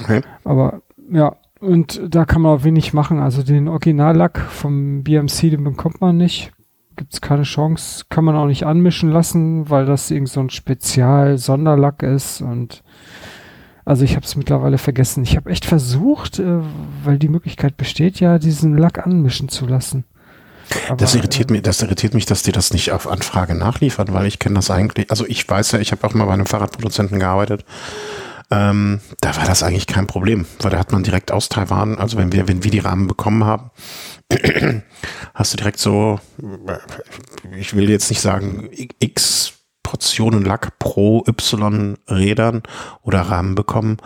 Okay. 0.00 0.20
Aber 0.44 0.82
ja, 1.10 1.36
und 1.60 1.98
da 2.06 2.26
kann 2.26 2.42
man 2.42 2.58
auch 2.58 2.64
wenig 2.64 2.92
machen. 2.92 3.20
Also 3.20 3.42
den 3.42 3.68
Originallack 3.68 4.38
vom 4.38 5.02
BMC, 5.02 5.48
den 5.50 5.64
bekommt 5.64 6.02
man 6.02 6.18
nicht. 6.18 6.52
Gibt 6.96 7.14
es 7.14 7.22
keine 7.22 7.44
Chance. 7.44 8.04
Kann 8.10 8.26
man 8.26 8.36
auch 8.36 8.46
nicht 8.46 8.66
anmischen 8.66 9.10
lassen, 9.10 9.70
weil 9.70 9.86
das 9.86 10.10
irgend 10.10 10.28
so 10.28 10.40
ein 10.40 10.50
Spezial-Sonderlack 10.50 12.02
ist. 12.02 12.42
Und 12.42 12.82
also 13.86 14.04
ich 14.04 14.14
habe 14.14 14.26
es 14.26 14.36
mittlerweile 14.36 14.76
vergessen. 14.76 15.22
Ich 15.22 15.38
habe 15.38 15.48
echt 15.48 15.64
versucht, 15.64 16.38
äh, 16.38 16.58
weil 17.02 17.18
die 17.18 17.30
Möglichkeit 17.30 17.78
besteht 17.78 18.20
ja, 18.20 18.38
diesen 18.38 18.76
Lack 18.76 19.06
anmischen 19.06 19.48
zu 19.48 19.66
lassen. 19.66 20.04
Aber, 20.88 20.96
das 20.96 21.14
irritiert 21.14 21.50
äh, 21.50 21.54
mich, 21.54 21.62
das 21.62 21.82
irritiert 21.82 22.14
mich, 22.14 22.26
dass 22.26 22.42
die 22.42 22.52
das 22.52 22.72
nicht 22.72 22.92
auf 22.92 23.06
Anfrage 23.06 23.54
nachliefern, 23.54 24.12
weil 24.12 24.26
ich 24.26 24.38
kenne 24.38 24.56
das 24.56 24.70
eigentlich. 24.70 25.10
Also 25.10 25.26
ich 25.26 25.48
weiß 25.48 25.72
ja, 25.72 25.78
ich 25.78 25.92
habe 25.92 26.06
auch 26.06 26.14
mal 26.14 26.26
bei 26.26 26.34
einem 26.34 26.46
Fahrradproduzenten 26.46 27.18
gearbeitet 27.18 27.64
ähm, 28.50 29.00
da 29.20 29.36
war 29.36 29.44
das 29.44 29.62
eigentlich 29.62 29.86
kein 29.86 30.06
Problem, 30.06 30.46
weil 30.60 30.70
da 30.70 30.78
hat 30.78 30.92
man 30.92 31.02
direkt 31.02 31.32
aus 31.32 31.48
Taiwan, 31.48 31.98
also 31.98 32.16
wenn 32.16 32.32
wir, 32.32 32.48
wenn 32.48 32.64
wir 32.64 32.70
die 32.70 32.78
Rahmen 32.78 33.06
bekommen 33.06 33.44
haben, 33.44 33.70
hast 35.34 35.52
du 35.52 35.56
direkt 35.58 35.78
so, 35.78 36.18
ich 37.58 37.74
will 37.74 37.90
jetzt 37.90 38.08
nicht 38.08 38.22
sagen, 38.22 38.70
x 38.98 39.52
Portionen 39.88 40.44
Lack 40.44 40.78
pro 40.78 41.24
Y 41.26 41.96
Rädern 42.10 42.62
oder 43.02 43.22
Rahmen 43.22 43.54
bekommen. 43.54 43.96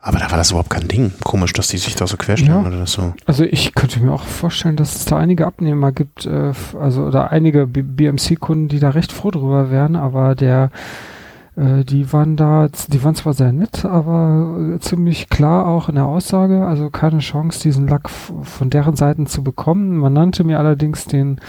Aber 0.00 0.18
da 0.18 0.32
war 0.32 0.36
das 0.36 0.50
überhaupt 0.50 0.70
kein 0.70 0.88
Ding. 0.88 1.12
Komisch, 1.22 1.52
dass 1.52 1.68
die 1.68 1.78
sich 1.78 1.94
da 1.94 2.08
so 2.08 2.16
querstellen 2.16 2.64
ja. 2.64 2.68
oder 2.68 2.86
so. 2.88 3.14
Also 3.24 3.44
ich 3.44 3.72
könnte 3.72 4.00
mir 4.00 4.12
auch 4.12 4.24
vorstellen, 4.24 4.74
dass 4.74 4.96
es 4.96 5.04
da 5.04 5.16
einige 5.16 5.46
Abnehmer 5.46 5.92
gibt, 5.92 6.26
äh, 6.26 6.52
also 6.80 7.04
oder 7.04 7.30
einige 7.30 7.68
BMC-Kunden, 7.68 8.66
die 8.66 8.80
da 8.80 8.90
recht 8.90 9.12
froh 9.12 9.30
drüber 9.30 9.70
wären, 9.70 9.94
aber 9.94 10.34
der 10.34 10.70
äh, 11.54 11.84
die 11.84 12.12
waren 12.12 12.34
da, 12.34 12.66
die 12.88 13.04
waren 13.04 13.14
zwar 13.14 13.32
sehr 13.32 13.52
nett, 13.52 13.84
aber 13.84 14.74
äh, 14.74 14.80
ziemlich 14.80 15.28
klar 15.28 15.68
auch 15.68 15.88
in 15.88 15.94
der 15.94 16.06
Aussage, 16.06 16.66
also 16.66 16.90
keine 16.90 17.20
Chance, 17.20 17.62
diesen 17.62 17.86
Lack 17.86 18.10
von 18.10 18.70
deren 18.70 18.96
Seiten 18.96 19.28
zu 19.28 19.44
bekommen. 19.44 19.98
Man 19.98 20.14
nannte 20.14 20.42
mir 20.42 20.58
allerdings 20.58 21.04
den, 21.04 21.40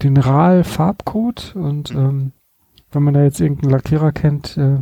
den 0.00 0.16
RAL-Farbcode 0.16 1.56
und 1.56 1.90
ähm, 1.90 2.30
wenn 2.92 3.02
man 3.02 3.14
da 3.14 3.22
jetzt 3.22 3.40
irgendeinen 3.40 3.72
Lackierer 3.72 4.12
kennt, 4.12 4.56
äh, 4.56 4.78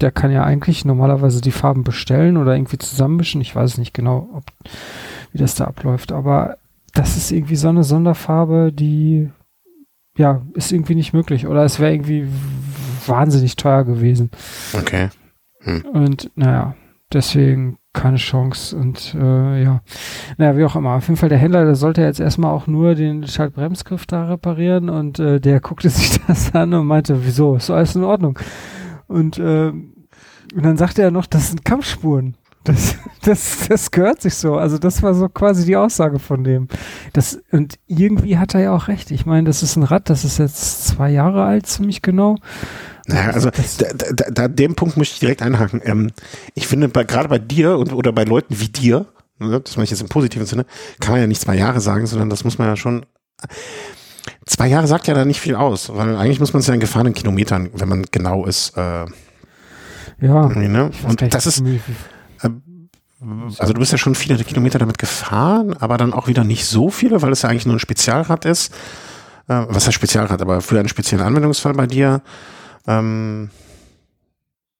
der 0.00 0.10
kann 0.10 0.32
ja 0.32 0.44
eigentlich 0.44 0.84
normalerweise 0.84 1.40
die 1.40 1.50
Farben 1.50 1.84
bestellen 1.84 2.36
oder 2.36 2.54
irgendwie 2.54 2.78
zusammenmischen. 2.78 3.40
Ich 3.40 3.54
weiß 3.54 3.78
nicht 3.78 3.92
genau, 3.92 4.28
ob, 4.32 4.44
wie 5.32 5.38
das 5.38 5.54
da 5.54 5.64
abläuft, 5.66 6.12
aber 6.12 6.56
das 6.94 7.16
ist 7.16 7.30
irgendwie 7.30 7.56
so 7.56 7.68
eine 7.68 7.84
Sonderfarbe, 7.84 8.72
die 8.72 9.30
ja, 10.16 10.42
ist 10.54 10.72
irgendwie 10.72 10.94
nicht 10.94 11.12
möglich. 11.12 11.46
Oder 11.46 11.64
es 11.64 11.78
wäre 11.78 11.92
irgendwie 11.92 12.28
wahnsinnig 13.06 13.56
teuer 13.56 13.84
gewesen. 13.84 14.30
Okay. 14.74 15.08
Hm. 15.60 15.84
Und 15.92 16.30
naja, 16.34 16.74
deswegen 17.12 17.78
keine 17.92 18.18
Chance 18.18 18.76
und 18.76 19.14
äh, 19.14 19.62
ja, 19.62 19.80
naja, 20.36 20.56
wie 20.56 20.64
auch 20.64 20.76
immer. 20.76 20.94
Auf 20.94 21.08
jeden 21.08 21.16
Fall 21.16 21.28
der 21.28 21.38
Händler, 21.38 21.64
der 21.64 21.74
sollte 21.74 22.02
jetzt 22.02 22.20
erstmal 22.20 22.52
auch 22.52 22.66
nur 22.66 22.94
den 22.94 23.26
Schaltbremsgriff 23.26 24.06
da 24.06 24.28
reparieren 24.28 24.88
und 24.88 25.18
äh, 25.18 25.40
der 25.40 25.60
guckte 25.60 25.90
sich 25.90 26.20
das 26.26 26.54
an 26.54 26.72
und 26.72 26.86
meinte, 26.86 27.24
wieso, 27.24 27.56
ist 27.56 27.70
alles 27.70 27.96
in 27.96 28.04
Ordnung. 28.04 28.38
Und, 29.08 29.38
äh, 29.38 29.70
und 29.70 30.64
dann 30.64 30.76
sagte 30.76 31.02
er 31.02 31.10
noch, 31.10 31.26
das 31.26 31.48
sind 31.48 31.64
Kampfspuren. 31.64 32.36
Das, 32.62 32.96
das, 33.22 33.66
das 33.68 33.90
gehört 33.90 34.22
sich 34.22 34.34
so. 34.34 34.54
Also 34.54 34.78
das 34.78 35.02
war 35.02 35.14
so 35.14 35.28
quasi 35.28 35.66
die 35.66 35.76
Aussage 35.76 36.20
von 36.20 36.44
dem. 36.44 36.68
Das, 37.12 37.40
und 37.50 37.78
irgendwie 37.88 38.38
hat 38.38 38.54
er 38.54 38.60
ja 38.60 38.74
auch 38.74 38.86
recht. 38.86 39.10
Ich 39.10 39.26
meine, 39.26 39.46
das 39.48 39.64
ist 39.64 39.76
ein 39.76 39.82
Rad, 39.82 40.10
das 40.10 40.24
ist 40.24 40.38
jetzt 40.38 40.86
zwei 40.86 41.10
Jahre 41.10 41.44
alt, 41.44 41.66
ziemlich 41.66 42.02
genau. 42.02 42.36
Naja, 43.06 43.30
also 43.30 43.50
da, 43.50 44.12
da, 44.12 44.30
da, 44.30 44.48
dem 44.48 44.74
Punkt 44.74 44.96
möchte 44.96 45.14
ich 45.14 45.20
direkt 45.20 45.42
einhaken. 45.42 45.80
Ähm, 45.84 46.10
ich 46.54 46.66
finde, 46.66 46.88
bei, 46.88 47.04
gerade 47.04 47.28
bei 47.28 47.38
dir 47.38 47.76
und 47.78 47.92
oder 47.92 48.12
bei 48.12 48.24
Leuten 48.24 48.60
wie 48.60 48.68
dir, 48.68 49.06
ne, 49.38 49.60
das 49.60 49.76
meine 49.76 49.84
ich 49.84 49.90
jetzt 49.90 50.02
im 50.02 50.08
positiven 50.08 50.46
Sinne, 50.46 50.66
kann 51.00 51.12
man 51.12 51.20
ja 51.20 51.26
nicht 51.26 51.40
zwei 51.40 51.56
Jahre 51.56 51.80
sagen, 51.80 52.06
sondern 52.06 52.30
das 52.30 52.44
muss 52.44 52.58
man 52.58 52.68
ja 52.68 52.76
schon. 52.76 53.06
Zwei 54.46 54.68
Jahre 54.68 54.86
sagt 54.86 55.06
ja 55.06 55.14
da 55.14 55.24
nicht 55.24 55.40
viel 55.40 55.54
aus, 55.54 55.94
weil 55.94 56.16
eigentlich 56.16 56.40
muss 56.40 56.52
man 56.52 56.60
es 56.60 56.66
ja 56.66 56.74
in 56.74 56.80
gefahrenen 56.80 57.14
Kilometern, 57.14 57.70
wenn 57.72 57.88
man 57.88 58.04
genau 58.10 58.44
ist. 58.44 58.76
Äh, 58.76 59.06
ja. 60.20 60.48
Ne? 60.48 60.90
Und 61.06 61.34
das 61.34 61.46
ist. 61.46 61.60
Äh, 61.62 61.80
also 63.58 63.74
du 63.74 63.80
bist 63.80 63.92
ja 63.92 63.98
schon 63.98 64.14
viele 64.14 64.42
Kilometer 64.42 64.78
damit 64.78 64.98
gefahren, 64.98 65.74
aber 65.78 65.98
dann 65.98 66.14
auch 66.14 66.26
wieder 66.26 66.42
nicht 66.42 66.64
so 66.64 66.88
viele, 66.88 67.20
weil 67.20 67.32
es 67.32 67.42
ja 67.42 67.50
eigentlich 67.50 67.66
nur 67.66 67.76
ein 67.76 67.80
Spezialrad 67.80 68.46
ist. 68.46 68.72
Äh, 69.46 69.66
was 69.68 69.86
heißt 69.86 69.94
Spezialrad, 69.94 70.40
aber 70.40 70.60
für 70.60 70.78
einen 70.78 70.88
speziellen 70.88 71.24
Anwendungsfall 71.24 71.74
bei 71.74 71.86
dir. 71.86 72.22
Ähm, 72.86 73.50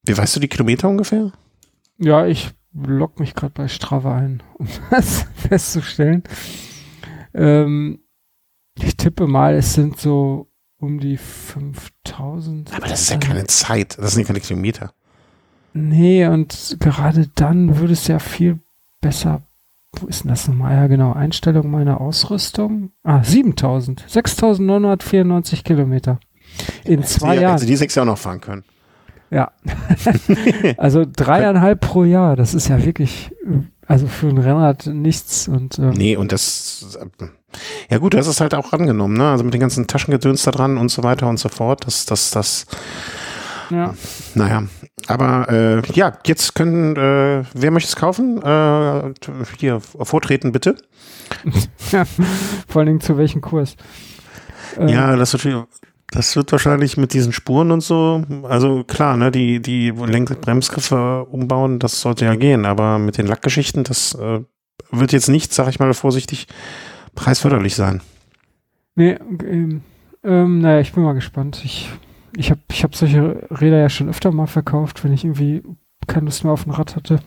wie 0.05 0.17
weißt 0.17 0.37
du 0.37 0.41
die 0.41 0.49
Kilometer 0.49 0.89
ungefähr? 0.89 1.33
Ja, 1.99 2.27
ich 2.27 2.51
log 2.73 3.21
mich 3.21 3.35
gerade 3.35 3.53
bei 3.53 3.69
Strava 3.69 4.17
ein, 4.17 4.43
um 4.55 4.69
das 4.91 5.27
festzustellen. 5.37 6.23
Ähm, 7.35 8.01
ich 8.79 8.97
tippe 8.97 9.27
mal, 9.27 9.55
es 9.55 9.75
sind 9.75 9.99
so 9.99 10.49
um 10.79 10.99
die 10.99 11.19
5000. 11.19 12.75
Aber 12.75 12.87
das 12.87 13.03
ist 13.03 13.11
ja 13.11 13.19
keine 13.19 13.47
Zeit, 13.47 13.99
das 13.99 14.13
sind 14.13 14.23
ja 14.23 14.27
keine 14.29 14.41
Kilometer. 14.41 14.93
Nee, 15.73 16.27
und 16.27 16.77
gerade 16.81 17.29
dann 17.35 17.79
würde 17.79 17.93
es 17.93 18.07
ja 18.09 18.19
viel 18.19 18.59
besser. 19.01 19.43
Wo 19.93 20.07
ist 20.07 20.25
denn 20.25 20.31
das 20.31 20.49
nochmal? 20.49 20.77
Ja, 20.77 20.87
genau. 20.87 21.13
Einstellung 21.13 21.71
meiner 21.71 22.01
Ausrüstung. 22.01 22.93
Ah, 23.03 23.23
7000. 23.23 24.05
6994 24.07 25.65
Kilometer. 25.65 26.21
In 26.85 27.05
zwei 27.05 27.37
die, 27.37 27.43
Jahren. 27.43 27.53
Also 27.55 27.67
die 27.67 27.77
sechs 27.77 27.95
Jahre 27.95 28.07
noch 28.07 28.19
fahren 28.19 28.41
können. 28.41 28.65
Ja. 29.31 29.53
also 30.77 31.05
dreieinhalb 31.11 31.81
pro 31.81 32.05
Jahr. 32.05 32.37
Das 32.37 32.55
ist 32.55 32.69
ja 32.69 32.85
wirklich, 32.85 33.31
also 33.87 34.07
für 34.07 34.29
ein 34.29 34.39
Rennrad 34.39 34.87
nichts. 34.87 35.47
Und, 35.49 35.79
ähm, 35.79 35.91
nee, 35.91 36.17
und 36.17 36.33
das, 36.33 36.99
ja 37.89 37.99
gut, 37.99 38.15
das 38.15 38.27
ist 38.27 38.41
halt 38.41 38.55
auch 38.55 38.73
angenommen, 38.73 39.17
ne? 39.17 39.31
Also 39.31 39.45
mit 39.45 39.55
den 39.55 39.61
ganzen 39.61 39.87
Taschengedöns 39.87 40.43
da 40.43 40.51
dran 40.51 40.79
und 40.79 40.91
so 40.91 41.03
weiter 41.03 41.29
und 41.29 41.39
so 41.39 41.49
fort. 41.49 41.87
Das, 41.87 42.07
das, 42.07 42.31
das. 42.31 42.67
Ja. 43.71 43.95
Naja, 44.35 44.65
aber 45.07 45.49
äh, 45.49 45.83
ja, 45.93 46.13
jetzt 46.27 46.57
können, 46.57 46.97
äh, 46.97 47.45
wer 47.55 47.71
möchte 47.71 47.89
es 47.89 47.97
kaufen? 47.97 48.43
Äh, 48.43 49.15
hier, 49.59 49.81
vortreten 49.81 50.51
bitte. 50.51 50.75
ja, 51.93 52.05
vor 52.67 52.81
allen 52.81 52.87
Dingen 52.87 53.01
zu 53.01 53.17
welchem 53.17 53.41
Kurs? 53.41 53.77
ja, 54.87 55.17
das 55.17 55.33
wird, 55.33 55.67
das 56.11 56.35
wird 56.37 56.53
wahrscheinlich 56.53 56.97
mit 56.97 57.13
diesen 57.13 57.33
Spuren 57.33 57.71
und 57.71 57.83
so, 57.83 58.23
also 58.45 58.85
klar, 58.85 59.17
ne, 59.17 59.31
die, 59.31 59.61
die 59.61 59.91
Lenk-Bremsgriffe 59.91 61.25
umbauen, 61.25 61.79
das 61.79 62.01
sollte 62.01 62.25
ja 62.25 62.35
gehen, 62.35 62.67
aber 62.67 62.99
mit 62.99 63.19
den 63.19 63.27
Lackgeschichten, 63.27 63.85
das 63.85 64.15
äh, 64.15 64.41
wird 64.91 65.13
jetzt 65.13 65.29
nicht, 65.29 65.53
sag 65.53 65.69
ich 65.69 65.79
mal 65.79 65.93
vorsichtig, 65.95 66.49
preisförderlich 67.15 67.75
sein. 67.75 68.01
Nee, 68.97 69.19
ähm, 69.45 69.83
ähm, 70.25 70.61
naja, 70.61 70.81
ich 70.81 70.93
bin 70.93 71.05
mal 71.05 71.15
gespannt. 71.15 71.63
Ich 71.65 71.91
ich 72.37 72.51
habe 72.51 72.61
ich 72.71 72.85
hab 72.85 72.95
solche 72.95 73.47
Räder 73.51 73.79
ja 73.79 73.89
schon 73.89 74.09
öfter 74.09 74.31
mal 74.33 74.47
verkauft, 74.47 75.03
wenn 75.05 75.13
ich 75.13 75.25
irgendwie 75.25 75.63
keine 76.07 76.27
Lust 76.27 76.45
mehr 76.45 76.53
auf 76.53 76.67
ein 76.67 76.71
Rad 76.71 76.97
hatte. 76.97 77.21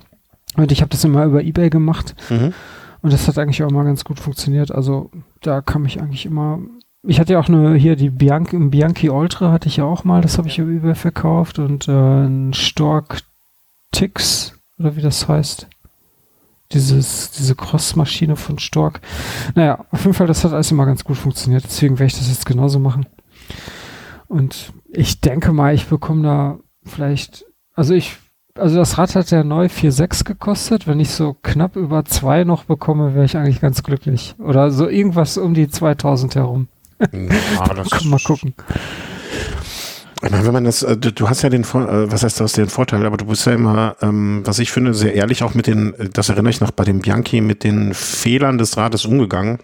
Und 0.55 0.71
ich 0.71 0.81
habe 0.81 0.89
das 0.89 1.03
immer 1.03 1.25
über 1.25 1.43
Ebay 1.43 1.69
gemacht. 1.69 2.15
Mhm. 2.29 2.53
Und 3.01 3.11
das 3.11 3.27
hat 3.27 3.37
eigentlich 3.37 3.63
auch 3.63 3.71
mal 3.71 3.83
ganz 3.83 4.03
gut 4.03 4.19
funktioniert. 4.19 4.71
Also 4.71 5.11
da 5.41 5.61
kam 5.61 5.85
ich 5.85 6.01
eigentlich 6.01 6.25
immer. 6.25 6.59
Ich 7.05 7.19
hatte 7.19 7.33
ja 7.33 7.39
auch 7.39 7.49
eine, 7.49 7.75
hier 7.75 7.97
die 7.97 8.09
Bianchi, 8.09 8.57
Bianchi 8.57 9.09
Ultra 9.09 9.51
hatte 9.51 9.67
ich 9.67 9.77
ja 9.77 9.83
auch 9.83 10.05
mal, 10.05 10.21
das 10.21 10.37
habe 10.37 10.47
ich 10.47 10.57
über 10.57 10.95
verkauft 10.95 11.59
und 11.59 11.89
äh, 11.89 11.91
ein 11.91 12.53
Stork 12.53 13.21
Tix, 13.91 14.57
oder 14.79 14.95
wie 14.95 15.01
das 15.01 15.27
heißt. 15.27 15.67
Dieses, 16.71 17.31
diese 17.31 17.55
Cross-Maschine 17.55 18.35
von 18.35 18.57
Stork. 18.57 19.01
Naja, 19.53 19.85
auf 19.91 20.05
jeden 20.05 20.15
Fall, 20.15 20.27
das 20.27 20.43
hat 20.43 20.53
alles 20.53 20.71
immer 20.71 20.85
ganz 20.85 21.03
gut 21.03 21.17
funktioniert. 21.17 21.63
Deswegen 21.65 21.99
werde 21.99 22.07
ich 22.07 22.17
das 22.17 22.29
jetzt 22.29 22.45
genauso 22.45 22.79
machen. 22.79 23.05
Und 24.27 24.73
ich 24.89 25.21
denke 25.21 25.51
mal, 25.51 25.75
ich 25.75 25.87
bekomme 25.87 26.23
da 26.23 26.57
vielleicht, 26.83 27.45
also 27.75 27.93
ich, 27.93 28.17
also 28.55 28.77
das 28.77 28.97
Rad 28.97 29.13
hat 29.15 29.29
ja 29.29 29.43
neu 29.43 29.65
4,6 29.65 30.23
gekostet. 30.23 30.87
Wenn 30.87 30.99
ich 30.99 31.11
so 31.11 31.35
knapp 31.43 31.75
über 31.75 32.05
zwei 32.05 32.43
noch 32.43 32.63
bekomme, 32.63 33.13
wäre 33.13 33.25
ich 33.25 33.37
eigentlich 33.37 33.61
ganz 33.61 33.83
glücklich. 33.83 34.35
Oder 34.39 34.71
so 34.71 34.87
irgendwas 34.87 35.37
um 35.37 35.53
die 35.53 35.69
2000 35.69 36.35
herum. 36.35 36.69
Ja, 37.11 37.73
das 37.73 38.03
mal 38.05 38.19
gucken. 38.19 38.53
Ich 40.23 40.31
meine, 40.31 40.45
wenn 40.45 40.53
man 40.53 40.63
das, 40.63 40.83
äh, 40.83 40.95
du, 40.95 41.11
du 41.11 41.27
hast 41.27 41.41
ja 41.41 41.49
den, 41.49 41.63
äh, 41.63 42.11
was 42.11 42.23
heißt 42.23 42.39
das, 42.39 42.53
den 42.53 42.69
Vorteil, 42.69 43.05
aber 43.05 43.17
du 43.17 43.25
bist 43.25 43.45
ja 43.45 43.53
immer, 43.53 43.97
ähm, 44.01 44.41
was 44.45 44.59
ich 44.59 44.71
finde, 44.71 44.93
sehr 44.93 45.15
ehrlich 45.15 45.43
auch 45.43 45.53
mit 45.53 45.67
den, 45.67 45.93
das 46.13 46.29
erinnere 46.29 46.51
ich 46.51 46.61
noch 46.61 46.71
bei 46.71 46.85
dem 46.85 46.99
Bianchi, 46.99 47.41
mit 47.41 47.65
den 47.65 47.93
Fehlern 47.93 48.57
des 48.57 48.77
Rades 48.77 49.05
umgegangen, 49.05 49.59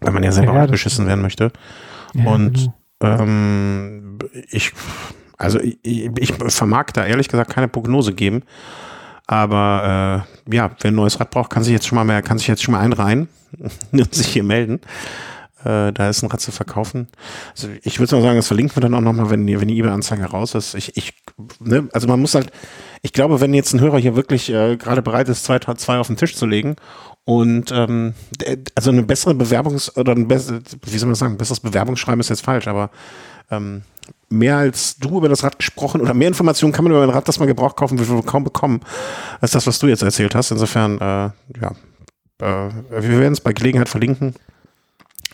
weil 0.00 0.12
man 0.12 0.22
ja 0.22 0.32
selber 0.32 0.54
ja, 0.54 0.66
beschissen 0.66 1.06
werden 1.06 1.20
möchte. 1.20 1.52
Ja, 2.14 2.24
und 2.30 2.70
genau. 2.98 3.22
Ähm, 3.22 4.18
ich, 4.48 4.72
also 5.36 5.60
ich, 5.60 5.78
ich 5.82 6.32
vermag 6.48 6.86
da 6.94 7.04
ehrlich 7.04 7.28
gesagt 7.28 7.52
keine 7.52 7.68
Prognose 7.68 8.14
geben. 8.14 8.42
Aber 9.26 10.24
äh, 10.48 10.54
ja, 10.54 10.70
wer 10.80 10.90
ein 10.90 10.94
neues 10.94 11.18
Rad 11.18 11.30
braucht, 11.30 11.50
kann 11.50 11.62
sich 11.62 11.72
jetzt 11.72 11.86
schon 11.86 11.96
mal 11.96 12.04
mehr, 12.04 12.22
kann 12.22 12.38
sich 12.38 12.46
jetzt 12.46 12.62
schon 12.62 12.72
mal 12.72 12.80
einreihen 12.80 13.28
und 13.92 14.14
sich 14.14 14.28
hier 14.28 14.44
melden. 14.44 14.80
Äh, 15.64 15.92
da 15.92 16.08
ist 16.08 16.22
ein 16.22 16.30
Rad 16.30 16.40
zu 16.40 16.52
verkaufen. 16.52 17.08
Also 17.52 17.68
ich 17.82 17.98
würde 17.98 18.16
mal 18.16 18.22
sagen, 18.22 18.36
das 18.36 18.46
verlinken 18.46 18.76
wir 18.76 18.80
dann 18.82 18.94
auch 18.94 19.00
nochmal, 19.00 19.30
wenn 19.30 19.46
die, 19.46 19.60
wenn 19.60 19.68
die 19.68 19.78
eBay-Anzeige 19.78 20.24
raus 20.24 20.54
ist. 20.54 20.74
Ich, 20.74 20.96
ich, 20.96 21.14
ne, 21.60 21.88
also 21.92 22.06
man 22.06 22.20
muss 22.20 22.34
halt, 22.34 22.50
ich 23.02 23.12
glaube, 23.12 23.40
wenn 23.40 23.54
jetzt 23.54 23.72
ein 23.72 23.80
Hörer 23.80 23.98
hier 23.98 24.16
wirklich 24.16 24.50
äh, 24.50 24.76
gerade 24.76 25.02
bereit 25.02 25.28
ist, 25.28 25.44
zwei, 25.44 25.58
zwei 25.58 25.98
auf 25.98 26.06
den 26.06 26.16
Tisch 26.16 26.36
zu 26.36 26.46
legen 26.46 26.76
und 27.24 27.72
ähm, 27.72 28.14
also 28.74 28.90
eine 28.90 29.02
bessere 29.02 29.32
Bewerbungs- 29.32 29.96
oder 29.98 30.12
ein 30.12 30.28
besseres, 30.28 30.62
wie 30.82 30.98
soll 30.98 31.08
man 31.08 31.14
sagen, 31.14 31.38
besseres 31.38 31.60
Bewerbungsschreiben 31.60 32.20
ist 32.20 32.28
jetzt 32.28 32.44
falsch, 32.44 32.68
aber 32.68 32.90
ähm, 33.50 33.82
mehr 34.28 34.58
als 34.58 34.98
du 34.98 35.18
über 35.18 35.28
das 35.28 35.44
Rad 35.44 35.58
gesprochen 35.58 36.00
oder 36.00 36.14
mehr 36.14 36.28
Informationen 36.28 36.72
kann 36.72 36.84
man 36.84 36.92
über 36.92 37.02
ein 37.02 37.10
Rad, 37.10 37.26
das 37.28 37.38
man 37.38 37.48
gebraucht 37.48 37.76
kaufen 37.76 37.98
will, 37.98 38.22
kaum 38.22 38.44
bekommen, 38.44 38.80
als 39.40 39.52
das, 39.52 39.66
was 39.66 39.78
du 39.78 39.86
jetzt 39.86 40.02
erzählt 40.02 40.34
hast. 40.34 40.50
Insofern, 40.50 40.98
äh, 40.98 41.30
ja, 41.60 41.72
äh, 42.40 42.70
wir 42.90 43.20
werden 43.20 43.32
es 43.32 43.40
bei 43.40 43.52
Gelegenheit 43.52 43.88
verlinken. 43.88 44.34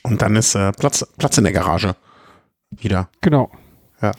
Und 0.02 0.23
dann 0.23 0.37
ist 0.37 0.54
äh, 0.54 0.73
Platz, 0.73 1.07
Platz 1.19 1.38
in 1.38 1.45
der 1.45 1.52
Garage 1.52 1.95
wieder. 2.71 3.09
Genau. 3.21 3.50
Ja. 4.00 4.12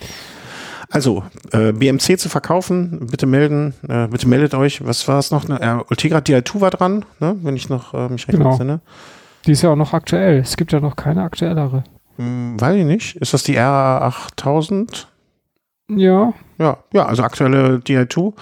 Also, 0.90 1.24
äh, 1.54 1.72
BMC 1.72 2.20
zu 2.20 2.28
verkaufen, 2.28 3.08
bitte 3.10 3.26
melden, 3.26 3.74
äh, 3.88 4.08
bitte 4.08 4.28
meldet 4.28 4.54
euch. 4.54 4.86
Was 4.86 5.08
war 5.08 5.20
es 5.20 5.32
noch? 5.32 5.48
Äh, 5.50 5.80
Ultegra 5.90 6.18
Di2 6.20 6.60
war 6.60 6.70
dran, 6.70 7.06
ne? 7.20 7.38
wenn 7.42 7.56
ich 7.56 7.70
noch 7.70 7.94
äh, 7.94 8.10
mich 8.10 8.28
recht 8.28 8.38
Genau. 8.38 8.52
entsinne. 8.52 8.82
Die 9.46 9.54
ist 9.54 9.62
ja 9.62 9.70
auch 9.72 9.76
noch 9.78 9.94
aktuell. 9.94 10.40
Es 10.40 10.58
gibt 10.58 10.72
ja 10.74 10.80
noch 10.82 10.96
keine 10.98 11.24
aktuellere. 11.24 11.84
Hm, 12.18 12.60
weiß 12.60 12.76
ich 12.76 12.86
nicht. 12.86 13.16
Ist 13.16 13.34
das 13.34 13.44
die 13.44 13.58
R8000? 13.58 15.06
Ja, 15.90 16.34
Ja, 16.58 16.78
ja, 16.94 17.06
also 17.06 17.24
aktuelle 17.24 17.78
Di2, 17.78 18.34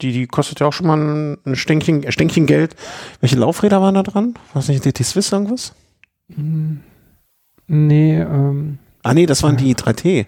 die, 0.00 0.12
die 0.12 0.26
kostet 0.26 0.60
ja 0.60 0.66
auch 0.66 0.72
schon 0.72 0.86
mal 0.86 0.96
ein, 1.44 1.56
Stänkchen, 1.56 2.10
Stänkchen 2.12 2.46
Geld. 2.46 2.76
Welche 3.20 3.36
Laufräder 3.36 3.80
waren 3.82 3.94
da 3.94 4.02
dran? 4.02 4.34
Was 4.54 4.68
nicht, 4.68 4.84
DT 4.84 5.04
Swiss 5.04 5.32
irgendwas? 5.32 5.74
Hm, 6.34 6.80
nee, 7.66 8.18
ähm, 8.20 8.78
Ah 9.02 9.12
nee, 9.14 9.26
das 9.26 9.42
waren 9.42 9.56
die 9.56 9.74
3T. 9.74 10.26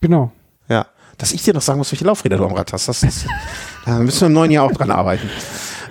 genau. 0.00 0.32
Ja. 0.68 0.86
Dass 1.16 1.32
ich 1.32 1.42
dir 1.42 1.52
noch 1.54 1.62
sagen 1.62 1.78
muss, 1.78 1.90
welche 1.90 2.04
Laufräder 2.04 2.36
du 2.36 2.44
am 2.46 2.52
Rad 2.52 2.72
hast. 2.72 2.86
Das 2.88 3.02
ist, 3.02 3.26
da 3.84 3.98
müssen 3.98 4.20
wir 4.20 4.26
im 4.28 4.34
neuen 4.34 4.50
Jahr 4.52 4.64
auch 4.64 4.70
dran 4.72 4.90
arbeiten. 4.92 5.28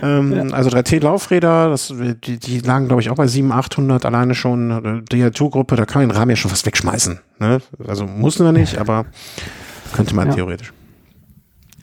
Ähm, 0.02 0.54
Also 0.54 0.70
3T-Laufräder, 0.70 1.70
das, 1.70 1.94
die, 2.24 2.40
die 2.40 2.60
lagen, 2.60 2.88
glaube 2.88 3.02
ich, 3.02 3.10
auch 3.10 3.16
bei 3.16 3.28
700, 3.28 3.66
800 3.66 4.06
alleine 4.06 4.36
schon. 4.36 5.04
Die 5.12 5.30
Tour-Gruppe, 5.32 5.76
da 5.76 5.86
kann 5.86 6.02
man 6.02 6.10
den 6.10 6.16
Rahmen 6.18 6.30
ja 6.30 6.36
schon 6.38 6.50
fast 6.50 6.66
wegschmeißen. 6.66 7.20
Ne? 7.40 7.60
Also 7.86 8.06
muss 8.06 8.40
man 8.40 8.54
nicht, 8.54 8.78
aber 8.78 9.06
könnte 9.94 10.16
man 10.16 10.28
Ja. 10.30 10.36
theoretisch. 10.36 10.72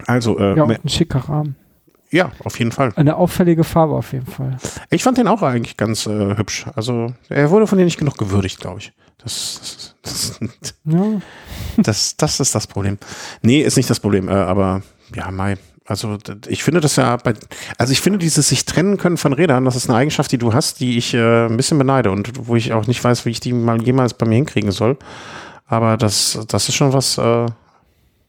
Also, 0.06 0.38
äh, 0.38 0.56
Ja, 0.56 0.64
ein 0.64 0.88
schicker 0.88 1.18
Rahmen. 1.28 1.56
Ja, 2.14 2.30
auf 2.44 2.60
jeden 2.60 2.70
Fall. 2.70 2.92
Eine 2.94 3.16
auffällige 3.16 3.64
Farbe 3.64 3.94
auf 3.94 4.12
jeden 4.12 4.26
Fall. 4.26 4.56
Ich 4.90 5.02
fand 5.02 5.18
den 5.18 5.26
auch 5.26 5.42
eigentlich 5.42 5.76
ganz 5.76 6.06
äh, 6.06 6.36
hübsch. 6.36 6.64
Also 6.76 7.12
er 7.28 7.50
wurde 7.50 7.66
von 7.66 7.76
dir 7.76 7.84
nicht 7.84 7.98
genug 7.98 8.16
gewürdigt, 8.16 8.60
glaube 8.60 8.78
ich. 8.78 8.92
Das, 9.18 9.94
das, 10.02 10.38
das, 10.40 10.72
Ja, 10.84 11.20
das, 11.76 12.16
das 12.16 12.38
ist 12.38 12.54
das 12.54 12.68
Problem. 12.68 12.98
Nee, 13.42 13.62
ist 13.62 13.76
nicht 13.76 13.90
das 13.90 13.98
Problem, 13.98 14.28
äh, 14.28 14.32
aber 14.32 14.82
ja, 15.12 15.28
Mai. 15.32 15.56
Also 15.86 16.16
ich 16.46 16.62
finde 16.62 16.80
das 16.80 16.94
ja 16.94 17.16
bei, 17.16 17.34
also 17.78 17.92
ich 17.92 18.00
finde 18.00 18.20
dieses 18.20 18.48
sich 18.48 18.64
trennen 18.64 18.96
können 18.96 19.16
von 19.16 19.32
Rädern, 19.32 19.64
das 19.64 19.76
ist 19.76 19.90
eine 19.90 19.98
Eigenschaft, 19.98 20.30
die 20.30 20.38
du 20.38 20.54
hast, 20.54 20.78
die 20.80 20.96
ich 20.96 21.12
äh, 21.14 21.46
ein 21.46 21.56
bisschen 21.56 21.78
beneide 21.78 22.12
und 22.12 22.46
wo 22.46 22.54
ich 22.54 22.72
auch 22.72 22.86
nicht 22.86 23.02
weiß, 23.02 23.26
wie 23.26 23.30
ich 23.30 23.40
die 23.40 23.52
mal 23.52 23.82
jemals 23.82 24.14
bei 24.14 24.24
mir 24.24 24.36
hinkriegen 24.36 24.70
soll. 24.70 24.96
Aber 25.66 25.96
das, 25.96 26.38
das 26.46 26.68
ist 26.68 26.76
schon 26.76 26.92
was, 26.92 27.18
äh, 27.18 27.46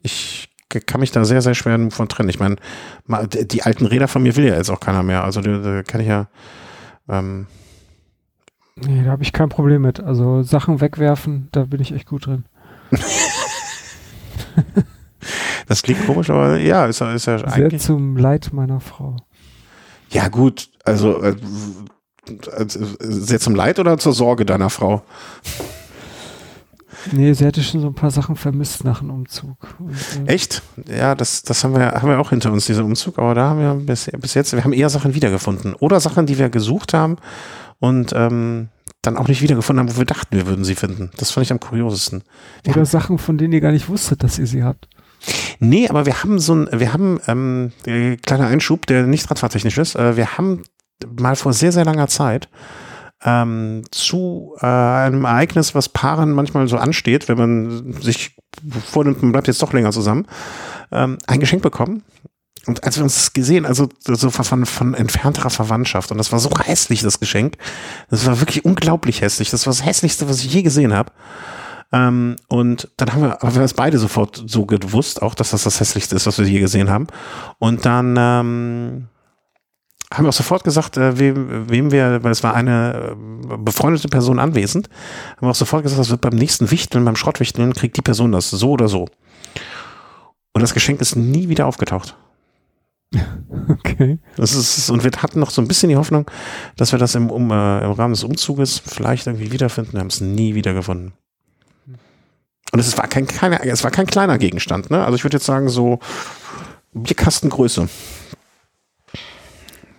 ich 0.02 0.50
kann 0.70 1.00
mich 1.00 1.12
da 1.12 1.24
sehr, 1.26 1.42
sehr 1.42 1.56
schwer 1.56 1.80
von 1.92 2.08
trennen. 2.10 2.30
Ich 2.30 2.40
meine, 2.40 2.56
die 3.30 3.64
alten 3.64 3.86
Räder 3.86 4.08
von 4.08 4.24
mir 4.24 4.36
will 4.36 4.46
ja 4.46 4.56
jetzt 4.56 4.70
auch 4.70 4.80
keiner 4.80 5.04
mehr. 5.04 5.24
Also 5.24 5.42
da 5.42 5.84
kann 5.84 6.02
ich 6.02 6.08
ja, 6.08 6.28
ähm, 7.08 7.48
nee, 8.76 9.04
da 9.04 9.12
habe 9.12 9.24
ich 9.24 9.32
kein 9.34 9.50
Problem 9.50 9.82
mit. 9.84 10.00
Also 10.02 10.42
Sachen 10.44 10.82
wegwerfen, 10.82 11.48
da 11.52 11.64
bin 11.66 11.82
ich 11.82 11.94
echt 11.94 12.08
gut 12.08 12.26
drin. 12.26 12.46
das 15.68 15.82
klingt 15.82 16.06
komisch, 16.06 16.30
aber 16.30 16.58
ja, 16.58 16.86
ist, 16.86 17.00
ja- 17.00 17.14
ist 17.14 17.26
ja 17.26 17.38
Sehr 17.40 17.48
eigentlich. 17.66 17.82
zum 17.82 18.18
Leid 18.18 18.52
meiner 18.54 18.80
Frau. 18.80 19.16
Ja, 20.10 20.28
gut, 20.30 20.70
also 20.84 21.22
äh, 21.22 21.36
sehr 22.68 23.40
zum 23.40 23.56
Leid 23.56 23.80
oder 23.80 23.98
zur 23.98 24.14
Sorge 24.14 24.46
deiner 24.46 24.70
Frau? 24.70 25.04
Nee, 27.12 27.34
sie 27.34 27.46
hätte 27.46 27.62
schon 27.64 27.82
so 27.82 27.88
ein 27.88 27.94
paar 27.94 28.12
Sachen 28.12 28.36
vermisst 28.36 28.84
nach 28.84 29.00
dem 29.00 29.10
Umzug. 29.10 29.76
Und, 29.80 30.28
äh, 30.28 30.34
Echt? 30.34 30.62
Ja, 30.88 31.16
das, 31.16 31.44
das 31.44 31.64
haben 31.64 31.76
wir, 31.76 31.92
haben 31.92 32.10
wir 32.10 32.20
auch 32.20 32.30
hinter 32.30 32.52
uns, 32.52 32.66
dieser 32.66 32.84
Umzug, 32.86 33.20
aber 33.20 33.34
da 33.36 33.50
haben 33.50 33.60
wir 33.60 33.74
bis, 33.74 34.10
bis 34.20 34.34
jetzt, 34.34 34.54
wir 34.54 34.64
haben 34.64 34.74
eher 34.74 34.90
Sachen 34.90 35.14
wiedergefunden. 35.14 35.74
Oder 35.76 36.00
Sachen, 36.00 36.26
die 36.26 36.38
wir 36.38 36.50
gesucht 36.50 36.94
haben 36.94 37.18
und 37.80 38.14
ähm, 38.16 38.70
dann 39.02 39.18
auch 39.18 39.28
nicht 39.28 39.42
wiedergefunden 39.42 39.88
haben, 39.88 39.96
wo 39.96 40.00
wir 40.00 40.06
dachten, 40.06 40.36
wir 40.36 40.48
würden 40.48 40.66
sie 40.66 40.76
finden. 40.76 41.12
Das 41.18 41.32
fand 41.32 41.46
ich 41.46 41.52
am 41.52 41.60
kuriosesten. 41.60 42.24
Wir 42.64 42.72
Oder 42.72 42.82
haben, 42.82 42.86
Sachen, 42.86 43.18
von 43.18 43.38
denen 43.38 43.54
ihr 43.54 43.62
gar 43.62 43.72
nicht 43.72 43.90
wusstet, 43.90 44.24
dass 44.24 44.40
ihr 44.40 44.48
sie 44.48 44.64
habt. 44.64 44.88
nee, 45.60 45.88
aber 45.88 46.06
wir 46.06 46.24
haben 46.24 46.40
so 46.40 46.56
ein, 46.56 46.70
wir 46.72 46.94
haben, 46.94 47.20
ähm, 47.28 47.72
äh, 47.86 48.18
kleiner 48.18 48.48
Einschub, 48.48 48.86
der 48.88 49.06
nicht 49.06 49.30
radfahrtechnisch 49.30 49.78
ist, 49.78 49.96
äh, 49.96 50.18
wir 50.18 50.38
haben 50.38 50.64
mal 51.20 51.36
vor 51.36 51.54
sehr, 51.54 51.72
sehr 51.72 51.86
langer 51.86 52.08
Zeit 52.08 52.50
ähm, 53.26 53.82
zu 53.92 54.56
äh, 54.62 54.66
einem 54.66 55.26
Ereignis, 55.26 55.74
was 55.74 55.90
Paaren 55.90 56.32
manchmal 56.32 56.68
so 56.68 56.78
ansteht, 56.78 57.28
wenn 57.28 57.38
man 57.38 57.94
sich 58.02 58.38
vornimmt, 58.86 59.22
man 59.22 59.32
bleibt 59.32 59.48
jetzt 59.48 59.62
doch 59.62 59.74
länger 59.74 59.92
zusammen, 59.92 60.28
ähm, 60.92 61.18
ein 61.28 61.40
Geschenk 61.40 61.64
bekommen. 61.64 62.04
Und 62.68 62.84
als 62.84 62.98
wir 62.98 63.04
uns 63.04 63.16
das 63.16 63.34
gesehen, 63.34 63.66
also 63.66 63.90
so 64.00 64.30
von, 64.32 64.66
von 64.66 64.94
entfernterer 64.94 65.50
Verwandtschaft, 65.50 66.12
und 66.12 66.18
das 66.18 66.32
war 66.32 66.40
so 66.40 66.50
hässlich, 66.64 67.02
das 67.02 67.20
Geschenk. 67.20 67.58
Das 68.10 68.26
war 68.26 68.40
wirklich 68.40 68.66
unglaublich 68.66 69.22
hässlich. 69.22 69.52
Das 69.52 69.68
war 69.68 69.72
das 69.72 69.86
hässlichste, 69.86 70.28
was 70.28 70.44
ich 70.44 70.52
je 70.52 70.64
gesehen 70.64 70.94
habe. 70.94 71.12
Ähm, 71.92 72.38
und 72.48 72.90
dann 72.98 73.14
haben 73.14 73.22
wir, 73.22 73.38
haben 73.42 73.56
wir 73.56 73.62
es 73.62 73.76
beide 73.76 74.00
sofort 74.00 74.44
so 74.48 74.66
gewusst, 74.66 75.22
auch 75.22 75.36
dass 75.36 75.52
das 75.52 75.64
das 75.64 75.80
hässlichste 75.80 76.16
ist, 76.16 76.26
was 76.26 76.40
wir 76.40 76.48
je 76.48 76.60
gesehen 76.60 76.90
haben. 76.90 77.06
Und 77.60 77.86
dann 77.86 78.16
ähm, 78.18 79.08
haben 80.14 80.26
wir 80.26 80.30
auch 80.30 80.34
sofort 80.34 80.64
gesagt, 80.64 80.98
äh, 80.98 81.18
wem, 81.18 81.70
wem 81.70 81.92
wir, 81.92 82.24
weil 82.24 82.32
es 82.32 82.44
war 82.44 82.54
eine 82.54 83.16
äh, 83.16 83.58
befreundete 83.58 84.08
Person 84.08 84.40
anwesend, 84.40 84.90
haben 85.38 85.48
wir 85.48 85.52
auch 85.52 85.56
sofort 85.56 85.84
gesagt, 85.84 86.00
das 86.00 86.10
wird 86.10 86.22
beim 86.22 86.36
nächsten 86.36 86.72
Wichteln, 86.72 87.06
beim 87.06 87.16
Schrottwichteln, 87.16 87.74
kriegt 87.74 87.98
die 87.98 88.02
Person 88.02 88.32
das 88.32 88.50
so 88.50 88.72
oder 88.72 88.88
so. 88.88 89.08
Und 90.54 90.62
das 90.62 90.74
Geschenk 90.74 91.02
ist 91.02 91.16
nie 91.16 91.50
wieder 91.50 91.66
aufgetaucht. 91.66 92.16
Okay. 93.68 94.20
Das 94.36 94.54
ist, 94.54 94.90
und 94.90 95.04
wir 95.04 95.12
hatten 95.22 95.40
noch 95.40 95.50
so 95.50 95.62
ein 95.62 95.68
bisschen 95.68 95.90
die 95.90 95.96
Hoffnung, 95.96 96.30
dass 96.76 96.92
wir 96.92 97.00
das 97.00 97.16
im, 97.16 97.30
um, 97.30 97.50
äh, 97.52 97.84
im 97.84 97.92
Rahmen 97.92 98.14
des 98.14 98.24
Umzuges 98.24 98.80
vielleicht 98.80 99.28
irgendwie 99.28 99.52
wiederfinden. 99.52 99.94
Wir 99.94 100.02
haben 100.02 100.08
es 100.08 100.22
nie 100.22 100.54
wiedergefunden. 100.54 101.14
Und 102.72 102.80
es 102.80 102.98
war 102.98 103.08
kein, 103.08 103.26
kleiner, 103.26 103.66
es 103.66 103.84
war 103.84 103.92
kein 103.92 104.06
kleiner 104.06 104.38
Gegenstand, 104.38 104.92
ne? 104.92 105.04
Also 105.04 105.16
ich 105.16 105.24
würde 105.24 105.38
jetzt 105.38 105.46
sagen, 105.46 105.70
so 105.70 106.00
Bierkastengröße. 106.94 107.88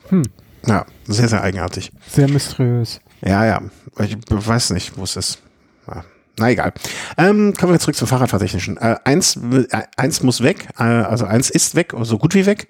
Hm. 0.08 0.22
Ja, 0.66 0.84
sehr, 1.06 1.28
sehr 1.28 1.42
eigenartig. 1.42 1.90
Sehr 2.08 2.28
mysteriös. 2.28 3.00
Ja, 3.22 3.44
ja. 3.44 3.62
Ich 4.00 4.16
weiß 4.28 4.70
nicht, 4.70 4.96
wo 4.98 5.04
es 5.04 5.16
ist. 5.16 5.38
Ja. 5.86 6.04
Na 6.38 6.50
egal. 6.50 6.72
Ähm, 7.16 7.54
kommen 7.54 7.72
wir 7.72 7.78
zurück 7.80 7.94
zum 7.96 8.08
Fahrradfahrtechnischen. 8.08 8.76
Äh, 8.76 8.96
eins, 9.04 9.36
äh, 9.36 9.66
eins 9.96 10.22
muss 10.22 10.42
weg, 10.42 10.68
äh, 10.78 10.82
also 10.82 11.24
eins 11.24 11.48
ist 11.50 11.74
weg, 11.76 11.94
so 12.02 12.18
gut 12.18 12.34
wie 12.34 12.46
weg. 12.46 12.68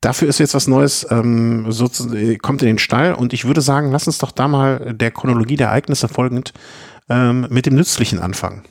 Dafür 0.00 0.28
ist 0.28 0.38
jetzt 0.38 0.54
was 0.54 0.66
Neues, 0.66 1.06
ähm, 1.10 1.66
so, 1.72 1.90
äh, 2.14 2.36
kommt 2.36 2.62
in 2.62 2.68
den 2.68 2.78
Stall 2.78 3.14
und 3.14 3.32
ich 3.32 3.44
würde 3.46 3.60
sagen, 3.60 3.90
lass 3.90 4.06
uns 4.06 4.18
doch 4.18 4.30
da 4.30 4.46
mal 4.46 4.94
der 4.94 5.10
Chronologie 5.10 5.56
der 5.56 5.68
Ereignisse 5.68 6.08
folgend 6.08 6.52
ähm, 7.08 7.46
mit 7.50 7.66
dem 7.66 7.74
Nützlichen 7.74 8.18
anfangen. 8.20 8.62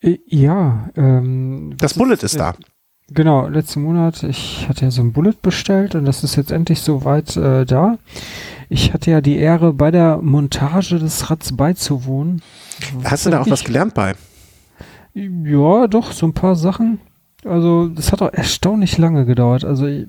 Äh, 0.00 0.18
Ja, 0.26 0.88
ähm, 0.96 1.74
Das 1.78 1.94
Bullet 1.94 2.22
ist 2.22 2.38
da. 2.38 2.54
Genau, 3.10 3.48
letzten 3.48 3.82
Monat, 3.82 4.22
ich 4.22 4.68
hatte 4.68 4.84
ja 4.84 4.90
so 4.90 5.00
ein 5.00 5.12
Bullet 5.12 5.34
bestellt 5.40 5.94
und 5.94 6.04
das 6.04 6.24
ist 6.24 6.36
jetzt 6.36 6.52
endlich 6.52 6.80
soweit 6.80 7.36
äh, 7.36 7.64
da. 7.64 7.98
Ich 8.68 8.92
hatte 8.92 9.10
ja 9.10 9.22
die 9.22 9.36
Ehre, 9.36 9.72
bei 9.72 9.90
der 9.90 10.18
Montage 10.18 10.98
des 10.98 11.30
Rads 11.30 11.56
beizuwohnen. 11.56 12.42
Hast 13.04 13.24
du 13.24 13.30
da 13.30 13.40
auch 13.40 13.50
was 13.50 13.64
gelernt 13.64 13.94
bei? 13.94 14.14
Ja, 15.14 15.86
doch, 15.86 16.12
so 16.12 16.26
ein 16.26 16.34
paar 16.34 16.54
Sachen. 16.54 17.00
Also, 17.44 17.88
das 17.88 18.12
hat 18.12 18.20
auch 18.20 18.32
erstaunlich 18.32 18.98
lange 18.98 19.24
gedauert. 19.24 19.64
Also, 19.64 19.86
ich, 19.86 20.06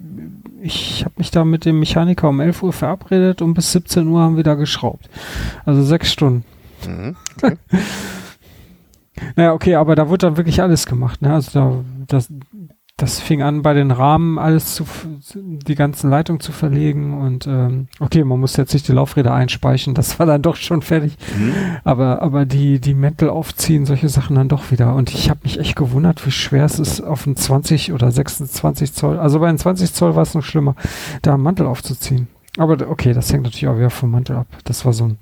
ich 0.62 1.06
habe 1.06 1.16
mich 1.18 1.32
da 1.32 1.46
mit 1.46 1.64
dem 1.64 1.80
Mechaniker 1.80 2.28
um 2.28 2.42
11 2.42 2.64
Uhr 2.64 2.74
verabredet 2.74 3.42
und 3.42 3.54
bis 3.54 3.72
17 3.72 4.08
Uhr 4.08 4.22
haben 4.22 4.36
wir 4.36 4.44
da 4.44 4.56
geschraubt. 4.56 5.10
Also 5.66 5.84
sechs 5.84 6.12
Stunden. 6.12 6.44
Mhm. 6.86 7.16
Naja, 9.36 9.54
okay, 9.54 9.76
aber 9.76 9.96
da 9.96 10.10
wurde 10.10 10.28
dann 10.28 10.38
wirklich 10.38 10.62
alles 10.62 10.86
gemacht. 10.86 11.22
Ne? 11.22 11.34
Also 11.34 11.52
da, 11.54 11.74
das, 12.08 12.30
das 13.02 13.20
fing 13.20 13.42
an, 13.42 13.62
bei 13.62 13.74
den 13.74 13.92
Rahmen 13.92 14.38
alles 14.38 14.76
zu, 14.76 14.86
die 15.34 15.76
ganzen 15.76 16.10
Leitungen 16.10 16.42
zu 16.42 16.52
verlegen 16.52 17.20
und 17.20 17.48
ähm, 17.48 17.88
okay, 18.00 18.24
man 18.24 18.40
muss 18.40 18.58
jetzt 18.58 18.74
nicht 18.74 18.88
die 18.88 18.92
Laufräder 18.92 19.34
einspeichen, 19.34 19.94
das 19.94 20.20
war 20.20 20.26
dann 20.26 20.42
doch 20.42 20.58
schon 20.58 20.82
fertig. 20.82 21.18
Mhm. 21.38 21.54
Aber, 21.84 22.22
aber 22.22 22.46
die, 22.46 22.80
die 22.80 22.94
Mäntel 22.94 23.30
aufziehen, 23.30 23.86
solche 23.86 24.10
Sachen 24.10 24.36
dann 24.36 24.50
doch 24.50 24.72
wieder. 24.72 24.96
Und 24.96 25.12
ich 25.12 25.30
habe 25.30 25.40
mich 25.44 25.60
echt 25.60 25.76
gewundert, 25.76 26.26
wie 26.26 26.32
schwer 26.32 26.66
es 26.66 26.78
ist, 26.78 27.02
auf 27.02 27.26
einen 27.26 27.38
20 27.38 27.94
oder 27.94 28.12
26 28.12 28.94
Zoll, 28.94 29.18
also 29.18 29.40
bei 29.40 29.48
einem 29.48 29.58
20 29.58 29.94
Zoll 29.94 30.16
war 30.16 30.24
es 30.24 30.34
noch 30.34 30.44
schlimmer, 30.44 30.76
da 31.22 31.34
einen 31.34 31.44
Mantel 31.44 31.68
aufzuziehen. 31.68 32.28
Aber 32.58 32.90
okay, 32.90 33.14
das 33.14 33.32
hängt 33.32 33.44
natürlich 33.44 33.68
auch 33.68 33.78
wieder 33.78 33.90
vom 33.90 34.12
Mantel 34.12 34.36
ab. 34.36 34.48
Das 34.66 34.84
war 34.84 34.92
so 34.92 35.06
ein 35.06 35.18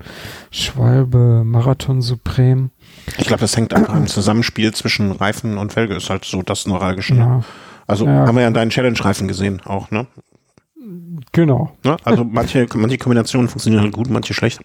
Schwalbe 0.50 1.42
Marathon 1.44 2.02
Supreme. 2.02 2.70
Ich 3.18 3.26
glaube, 3.26 3.40
das 3.40 3.56
hängt 3.56 3.74
einfach 3.74 3.94
am 3.94 4.06
Zusammenspiel 4.08 4.74
zwischen 4.74 5.12
Reifen 5.12 5.58
und 5.58 5.72
Felge, 5.72 5.94
ist 5.94 6.10
halt 6.10 6.24
so 6.24 6.42
das 6.42 6.66
Neuralgische. 6.66 7.14
Ne? 7.14 7.20
Ja. 7.20 7.44
Also 7.88 8.06
Ja, 8.06 8.26
haben 8.26 8.36
wir 8.36 8.42
ja 8.42 8.48
in 8.48 8.54
deinen 8.54 8.70
Challenge-Reifen 8.70 9.26
gesehen 9.26 9.60
auch, 9.64 9.90
ne? 9.90 10.06
Genau. 11.32 11.72
ne? 11.84 11.96
Also 12.04 12.22
manche, 12.24 12.66
manche 12.74 12.98
Kombinationen 12.98 13.48
funktionieren 13.48 13.82
halt 13.82 13.92
gut, 13.94 14.08
manche 14.10 14.32
schlecht. 14.34 14.60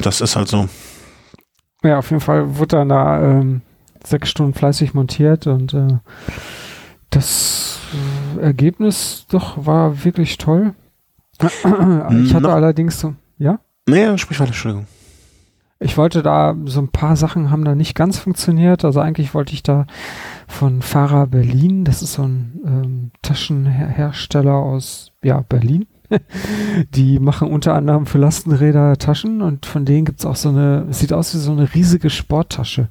Das 0.00 0.20
ist 0.20 0.36
halt 0.36 0.48
so. 0.48 0.68
Ja, 1.82 1.98
auf 1.98 2.10
jeden 2.10 2.20
Fall 2.20 2.56
wurde 2.58 2.76
dann 2.76 2.88
da 2.90 3.22
ähm, 3.22 3.62
sechs 4.04 4.28
Stunden 4.30 4.52
fleißig 4.54 4.94
montiert 4.94 5.46
und 5.46 5.72
äh, 5.74 5.98
das 7.10 7.78
äh, 8.36 8.40
Ergebnis 8.42 9.26
doch 9.30 9.64
war 9.64 10.04
wirklich 10.04 10.36
toll. 10.38 10.74
ich 11.40 11.64
hatte 11.64 12.40
Noch- 12.42 12.50
allerdings 12.50 13.00
so, 13.00 13.14
ja? 13.38 13.60
Nee, 13.88 14.18
sprich 14.18 14.38
weiter, 14.40 14.48
Entschuldigung. 14.48 14.86
Ich 15.80 15.96
wollte 15.96 16.22
da, 16.22 16.56
so 16.64 16.80
ein 16.80 16.88
paar 16.88 17.14
Sachen 17.16 17.50
haben 17.50 17.64
da 17.64 17.74
nicht 17.74 17.94
ganz 17.94 18.18
funktioniert. 18.18 18.84
Also 18.84 19.00
eigentlich 19.00 19.32
wollte 19.32 19.54
ich 19.54 19.62
da 19.62 19.86
von 20.48 20.82
Fahrer 20.82 21.28
Berlin, 21.28 21.84
das 21.84 22.02
ist 22.02 22.14
so 22.14 22.22
ein 22.22 22.60
ähm, 22.64 23.10
Taschenhersteller 23.22 24.54
aus 24.54 25.12
ja, 25.22 25.40
Berlin. 25.48 25.86
Die 26.94 27.18
machen 27.18 27.50
unter 27.50 27.74
anderem 27.74 28.06
für 28.06 28.18
Lastenräder 28.18 28.96
Taschen 28.96 29.42
und 29.42 29.66
von 29.66 29.84
denen 29.84 30.04
gibt's 30.04 30.24
auch 30.24 30.36
so 30.36 30.48
eine, 30.48 30.86
es 30.90 31.00
sieht 31.00 31.12
aus 31.12 31.34
wie 31.34 31.38
so 31.38 31.52
eine 31.52 31.72
riesige 31.74 32.10
Sporttasche. 32.10 32.88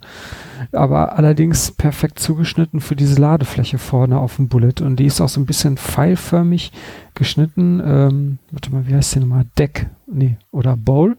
Aber 0.72 1.18
allerdings 1.18 1.72
perfekt 1.72 2.20
zugeschnitten 2.20 2.80
für 2.80 2.96
diese 2.96 3.20
Ladefläche 3.20 3.78
vorne 3.78 4.20
auf 4.20 4.38
dem 4.38 4.48
Bullet. 4.48 4.82
Und 4.82 4.98
die 4.98 5.06
ist 5.06 5.22
auch 5.22 5.30
so 5.30 5.40
ein 5.40 5.46
bisschen 5.46 5.78
pfeilförmig 5.78 6.72
geschnitten. 7.16 7.82
Ähm, 7.84 8.38
warte 8.52 8.72
mal, 8.72 8.88
wie 8.88 8.94
heißt 8.94 9.16
die 9.16 9.20
nochmal? 9.20 9.46
Deck? 9.58 9.88
Nee, 10.08 10.38
oder 10.52 10.78
Bowl? 10.78 11.18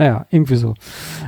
Naja, 0.00 0.24
irgendwie 0.30 0.56
so. 0.56 0.72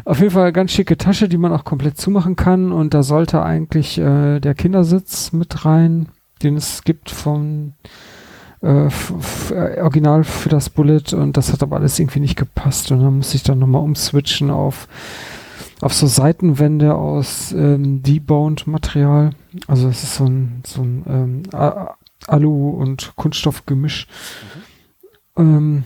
Auf 0.07 0.21
jeden 0.21 0.31
Fall 0.31 0.51
ganz 0.51 0.73
schicke 0.73 0.97
Tasche, 0.97 1.29
die 1.29 1.37
man 1.37 1.53
auch 1.53 1.65
komplett 1.65 1.99
zumachen 1.99 2.37
kann. 2.37 2.73
Und 2.73 2.95
da 2.95 3.03
sollte 3.03 3.43
eigentlich 3.43 3.99
äh, 3.99 4.41
der 4.41 4.55
Kindersitz 4.55 5.31
mit 5.33 5.67
rein, 5.67 6.09
den 6.43 6.57
es 6.57 6.83
gibt 6.83 7.11
vom 7.11 7.75
äh, 8.63 8.87
äh, 8.87 9.81
Original 9.83 10.25
für 10.25 10.49
das 10.49 10.71
Bullet. 10.71 11.13
Und 11.13 11.37
das 11.37 11.53
hat 11.53 11.63
aber 11.63 11.77
alles 11.77 11.99
irgendwie 11.99 12.21
nicht 12.21 12.39
gepasst. 12.39 12.91
Und 12.91 13.03
dann 13.03 13.19
musste 13.19 13.37
ich 13.37 13.43
dann 13.43 13.59
nochmal 13.59 13.83
umswitchen 13.83 14.51
auf, 14.51 14.89
auf 15.83 15.93
so 15.93 16.07
Seitenwände 16.07 16.95
aus 16.95 17.53
ähm, 17.53 18.03
deboned 18.03 18.67
Material. 18.67 19.33
Also 19.67 19.89
es 19.89 20.03
ist 20.03 20.15
so 20.15 20.25
ein, 20.25 20.63
so 20.65 20.81
ein 20.81 21.05
ähm, 21.07 21.43
Alu- 22.27 22.71
und 22.71 23.13
Kunststoffgemisch. 23.17 24.07
Ähm, 25.37 25.85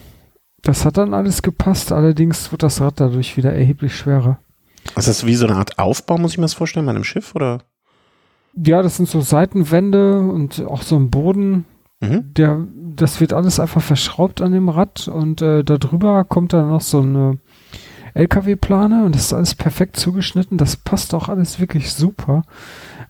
das 0.62 0.85
hat 0.85 0.97
dann 0.97 1.14
alles 1.14 1.42
gepasst, 1.42 1.92
allerdings 1.92 2.51
wird 2.51 2.62
das 2.62 2.81
Rad 2.81 3.01
dadurch 3.01 3.37
wieder 3.37 3.53
erheblich 3.53 3.95
schwerer. 3.95 4.38
Ist 4.97 5.09
das 5.09 5.27
wie 5.27 5.35
so 5.35 5.47
eine 5.47 5.57
Art 5.57 5.79
Aufbau, 5.79 6.19
muss 6.19 6.33
ich 6.33 6.38
mir 6.38 6.45
das 6.45 6.55
vorstellen, 6.55 6.87
bei 6.87 6.90
einem 6.90 7.05
Schiff, 7.05 7.35
oder? 7.35 7.62
Ja, 8.55 8.83
das 8.83 8.97
sind 8.97 9.09
so 9.09 9.21
Seitenwände 9.21 10.21
und 10.21 10.64
auch 10.66 10.83
so 10.83 10.97
ein 10.97 11.11
Boden. 11.11 11.66
Mhm. 12.01 12.33
Der, 12.35 12.66
das 12.95 13.21
wird 13.21 13.33
alles 13.33 13.61
einfach 13.61 13.83
verschraubt 13.83 14.40
an 14.40 14.53
dem 14.53 14.69
Rad 14.69 15.09
und 15.09 15.42
äh, 15.42 15.62
darüber 15.64 16.25
kommt 16.25 16.53
dann 16.53 16.71
noch 16.71 16.81
so 16.81 17.01
eine 17.01 17.38
LKW-Plane 18.14 19.05
und 19.05 19.14
das 19.14 19.27
ist 19.27 19.33
alles 19.35 19.55
perfekt 19.55 19.97
zugeschnitten. 19.97 20.57
Das 20.57 20.77
passt 20.77 21.14
auch 21.14 21.29
alles 21.29 21.61
wirklich 21.61 21.92
super, 21.92 22.42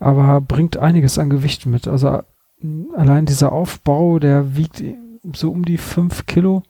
aber 0.01 0.41
bringt 0.41 0.77
einiges 0.77 1.19
an 1.19 1.31
Gewicht 1.31 1.67
mit. 1.67 1.87
Also 1.87 2.09
äh, 2.09 2.23
allein 2.97 3.27
dieser 3.27 3.53
Aufbau, 3.53 4.19
der 4.19 4.57
wiegt 4.57 4.83
so 5.35 5.51
um 5.51 5.65
die 5.65 5.79
fünf 5.79 6.27
Kilo 6.27 6.63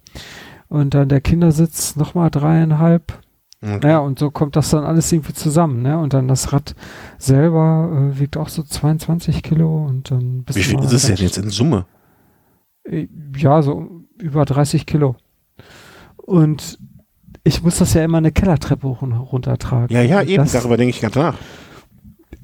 und 0.69 0.95
dann 0.95 1.09
der 1.09 1.21
Kindersitz 1.21 1.97
nochmal 1.97 2.31
dreieinhalb. 2.31 3.21
Okay. 3.63 3.79
Naja, 3.83 3.99
und 3.99 4.19
so 4.19 4.31
kommt 4.31 4.55
das 4.55 4.71
dann 4.71 4.85
alles 4.85 5.11
irgendwie 5.11 5.33
zusammen, 5.33 5.83
ne? 5.83 5.99
Und 5.99 6.13
dann 6.13 6.29
das 6.29 6.53
Rad 6.53 6.75
selber 7.19 8.11
äh, 8.13 8.19
wiegt 8.19 8.37
auch 8.37 8.49
so 8.49 8.63
22 8.63 9.43
Kilo 9.43 9.87
und 9.87 10.11
dann 10.11 10.45
bist 10.45 10.59
Wie 10.59 10.63
viel 10.63 10.79
ist 10.81 10.93
es 10.93 11.07
denn 11.07 11.17
jetzt 11.17 11.39
in 11.39 11.49
Summe? 11.49 11.87
Äh, 12.85 13.09
Ja, 13.37 13.63
so 13.63 14.05
über 14.19 14.45
30 14.45 14.85
Kilo. 14.87 15.17
Und 16.17 16.79
ich 17.45 17.63
muss 17.63 17.79
das 17.79 17.95
ja 17.95 18.05
immer 18.05 18.19
eine 18.19 18.33
Kellertreppe 18.33 18.89
hoch 18.89 19.03
und 19.03 19.13
runter 19.13 19.57
tragen. 19.57 19.93
Ja, 19.93 20.03
ja, 20.03 20.23
eben, 20.23 20.43
Das, 20.43 20.53
darüber 20.53 20.77
denke 20.77 20.91
ich 20.91 21.01
ganz 21.01 21.15
nach. 21.15 21.37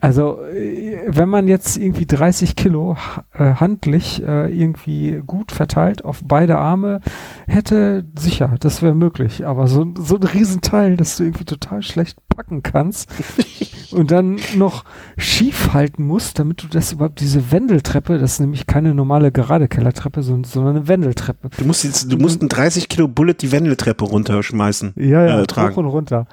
Also, 0.03 0.43
äh, 0.43 1.05
wenn 1.07 1.29
man 1.29 1.47
jetzt 1.47 1.77
irgendwie 1.77 2.07
30 2.07 2.57
Kilo 2.57 2.97
äh, 3.35 3.55
handlich 3.55 4.21
äh, 4.27 4.53
irgendwie 4.53 5.23
gut 5.25 5.53
verteilt 5.53 6.05
auf 6.05 6.23
beide 6.25 6.59
Arme 6.59 7.01
hätte, 7.47 8.05
sicher, 8.19 8.57
das 8.59 8.83
wäre 8.83 8.97
möglich. 8.97 9.47
Aber 9.47 9.69
so, 9.69 9.87
so 9.97 10.17
ein 10.17 10.25
Riesenteil, 10.25 10.97
das 10.97 11.17
du 11.17 11.23
irgendwie 11.23 11.45
total 11.45 11.85
schlecht 11.85 12.19
packen 12.29 12.65
kannst 12.65 13.11
und 13.93 14.11
dann 14.11 14.41
noch 14.57 14.85
schief 15.17 15.73
halten 15.73 16.03
musst, 16.03 16.41
damit 16.41 16.65
du 16.65 16.67
das 16.67 16.93
überhaupt, 16.93 17.21
diese 17.21 17.53
Wendeltreppe, 17.53 18.19
das 18.19 18.33
ist 18.33 18.41
nämlich 18.41 18.67
keine 18.67 18.97
normale 18.97 19.31
gerade 19.31 19.69
Kellertreppe, 19.69 20.25
sondern, 20.25 20.43
sondern 20.43 20.77
eine 20.79 20.89
Wendeltreppe. 20.89 21.49
Du 21.57 21.65
musst 21.65 21.85
jetzt, 21.85 22.11
du 22.11 22.17
musst 22.17 22.43
ein 22.43 22.49
30 22.49 22.89
Kilo 22.89 23.07
Bullet 23.07 23.35
die 23.35 23.53
Wendeltreppe 23.53 24.05
runterschmeißen. 24.05 24.95
Ja, 24.97 25.25
ja, 25.25 25.41
äh, 25.41 25.47
tragen. 25.47 25.75
hoch 25.75 25.79
und 25.79 25.87
runter. 25.87 26.27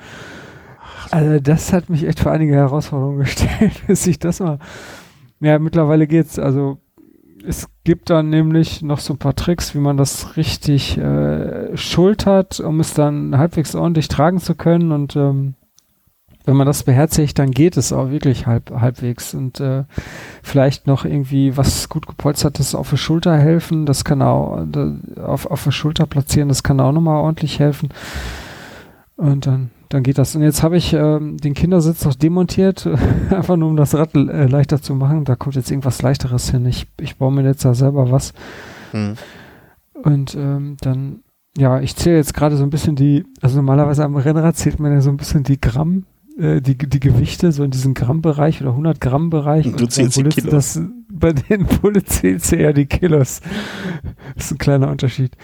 Also 1.12 1.40
das 1.40 1.74
hat 1.74 1.90
mich 1.90 2.06
echt 2.06 2.20
für 2.20 2.32
einige 2.32 2.54
Herausforderungen 2.54 3.20
gestellt, 3.24 3.82
bis 3.88 4.06
ich 4.08 4.20
das 4.20 4.40
mal. 4.40 4.60
Ja, 5.40 5.58
mittlerweile 5.60 6.08
geht's. 6.08 6.38
Also 6.38 6.80
es 7.46 7.68
gibt 7.84 8.10
dann 8.10 8.30
nämlich 8.30 8.82
noch 8.82 9.00
so 9.00 9.14
ein 9.14 9.20
paar 9.20 9.36
Tricks, 9.36 9.74
wie 9.74 9.80
man 9.80 9.98
das 9.98 10.38
richtig 10.38 10.98
äh, 10.98 11.76
schultert, 11.76 12.60
um 12.60 12.80
es 12.80 12.94
dann 12.94 13.38
halbwegs 13.38 13.76
ordentlich 13.76 14.08
tragen 14.08 14.40
zu 14.40 14.56
können. 14.56 14.92
Und 14.92 15.16
ähm, 15.16 15.56
wenn 16.46 16.58
man 16.58 16.68
das 16.68 16.84
beherzigt, 16.84 17.40
dann 17.40 17.52
geht 17.52 17.78
es 17.78 17.94
auch 17.94 18.10
wirklich 18.10 18.46
halb, 18.46 18.72
halbwegs. 18.72 19.34
Und 19.34 19.60
äh, 19.60 19.86
vielleicht 20.44 20.88
noch 20.88 21.06
irgendwie 21.06 21.56
was 21.56 21.90
gut 21.90 22.08
gepolstertes 22.08 22.76
auf 22.76 22.90
der 22.90 22.98
Schulter 22.98 23.38
helfen. 23.38 23.86
Das 23.86 24.04
kann 24.04 24.22
auch 24.22 24.66
da, 24.70 24.96
auf, 25.24 25.46
auf 25.46 25.64
der 25.64 25.72
Schulter 25.72 26.06
platzieren, 26.06 26.50
das 26.50 26.64
kann 26.64 26.80
auch 26.80 26.92
nochmal 26.92 27.22
ordentlich 27.22 27.60
helfen. 27.60 27.90
Und 29.20 29.48
dann, 29.48 29.72
dann 29.90 30.02
geht 30.02 30.18
das. 30.18 30.34
Und 30.38 30.44
jetzt 30.44 30.64
habe 30.64 30.78
ich 30.78 30.94
ähm, 30.94 31.36
den 31.36 31.54
Kindersitz 31.54 32.06
noch 32.06 32.16
demontiert, 32.16 32.88
einfach 33.30 33.58
nur 33.58 33.68
um 33.68 33.76
das 33.76 33.94
Rad 33.94 34.16
äh, 34.16 34.46
leichter 34.46 34.82
zu 34.82 34.96
machen. 34.96 35.26
Da 35.26 35.36
kommt 35.36 35.56
jetzt 35.56 35.70
irgendwas 35.70 36.02
leichteres 36.02 36.52
hin. 36.52 36.66
Ich, 36.66 36.88
ich 37.02 37.18
baue 37.18 37.34
mir 37.34 37.44
jetzt 37.44 37.66
da 37.66 37.74
selber 37.74 38.12
was. 38.12 38.34
Hm. 38.92 39.16
Und 39.94 40.36
ähm, 40.36 40.78
dann, 40.80 41.20
ja, 41.58 41.82
ich 41.82 41.98
zähle 41.98 42.16
jetzt 42.16 42.34
gerade 42.34 42.56
so 42.56 42.64
ein 42.64 42.70
bisschen 42.70 42.96
die, 42.96 43.26
also 43.42 43.58
normalerweise 43.58 44.06
am 44.06 44.16
Rennrad 44.16 44.56
zählt 44.56 44.80
man 44.80 44.94
ja 44.94 45.02
so 45.02 45.10
ein 45.10 45.18
bisschen 45.18 45.44
die 45.44 45.60
Gramm, 45.60 46.06
äh, 46.40 46.62
die, 46.62 46.78
die 46.78 47.00
Gewichte, 47.00 47.52
so 47.52 47.64
in 47.64 47.72
diesem 47.72 47.94
Gramm-Bereich 47.94 48.62
oder 48.62 48.72
100 48.72 49.02
Gramm-Bereich. 49.02 49.66
Und 49.66 49.80
du 49.80 49.86
bei 49.86 49.90
zählst 49.90 50.18
die 50.18 50.24
Kilos. 50.24 50.52
Das, 50.52 50.82
bei 51.12 51.34
den 51.34 51.66
Bullet 51.66 52.06
zählst 52.06 52.52
du 52.52 52.58
ja 52.58 52.72
die 52.74 52.86
Kilos. 52.86 53.42
Das 54.36 54.46
ist 54.46 54.52
ein 54.52 54.58
kleiner 54.58 54.90
Unterschied. 54.90 55.36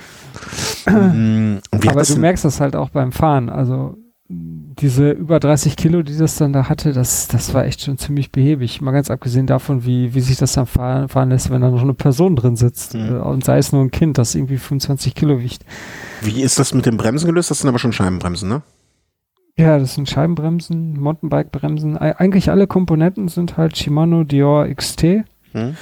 Hm. 0.86 1.60
Hat 1.73 1.88
Aber 1.88 2.03
du 2.03 2.15
merkst 2.17 2.45
das 2.45 2.62
halt 2.62 2.75
auch 2.75 2.89
beim 2.89 3.12
Fahren. 3.12 3.49
Also 3.49 3.97
diese 4.27 5.12
über 5.12 5.39
30 5.39 5.75
Kilo, 5.75 6.01
die 6.01 6.17
das 6.17 6.36
dann 6.36 6.51
da 6.51 6.67
hatte, 6.67 6.93
das, 6.93 7.27
das 7.27 7.53
war 7.53 7.65
echt 7.65 7.81
schon 7.81 7.97
ziemlich 7.97 8.31
behäbig. 8.31 8.81
Mal 8.81 8.91
ganz 8.91 9.12
abgesehen 9.12 9.45
davon, 9.45 9.86
wie, 9.86 10.15
wie 10.15 10.19
sich 10.21 10.38
das 10.38 10.53
dann 10.53 10.65
fahren, 10.65 11.10
fahren 11.10 11.29
lässt, 11.29 11.51
wenn 11.51 11.62
da 11.62 11.69
noch 11.69 11.81
eine 11.81 11.93
Person 11.93 12.36
drin 12.36 12.55
sitzt. 12.55 12.95
Mhm. 12.95 13.17
Äh, 13.17 13.19
Und 13.19 13.45
sei 13.45 13.60
es 13.60 13.71
nur 13.71 13.81
ein 13.84 13.91
Kind, 13.91 14.17
das 14.17 14.34
irgendwie 14.34 14.58
25 14.58 15.13
Kilo 15.13 15.39
wiegt. 15.39 15.63
Wie 16.21 16.41
ist 16.41 16.58
das 16.58 16.73
mit 16.73 16.88
den 16.88 16.97
Bremsen 16.97 17.27
gelöst? 17.27 17.51
Das 17.51 17.60
sind 17.60 17.69
aber 17.69 17.79
schon 17.79 17.93
Scheibenbremsen, 17.93 18.49
ne? 18.49 18.63
Ja, 19.58 19.80
das 19.80 19.96
sind 19.96 20.10
Scheibenbremsen, 20.10 21.00
Mountainbike-Bremsen. 21.00 21.98
Ei- 21.98 22.18
Eigentlich 22.18 22.50
alle 22.50 22.68
Komponenten 22.68 23.30
sind 23.30 23.56
halt 23.58 23.78
Shimano 23.78 24.24
Dior 24.26 24.68
XT. 24.68 25.24
Hm? 25.54 25.78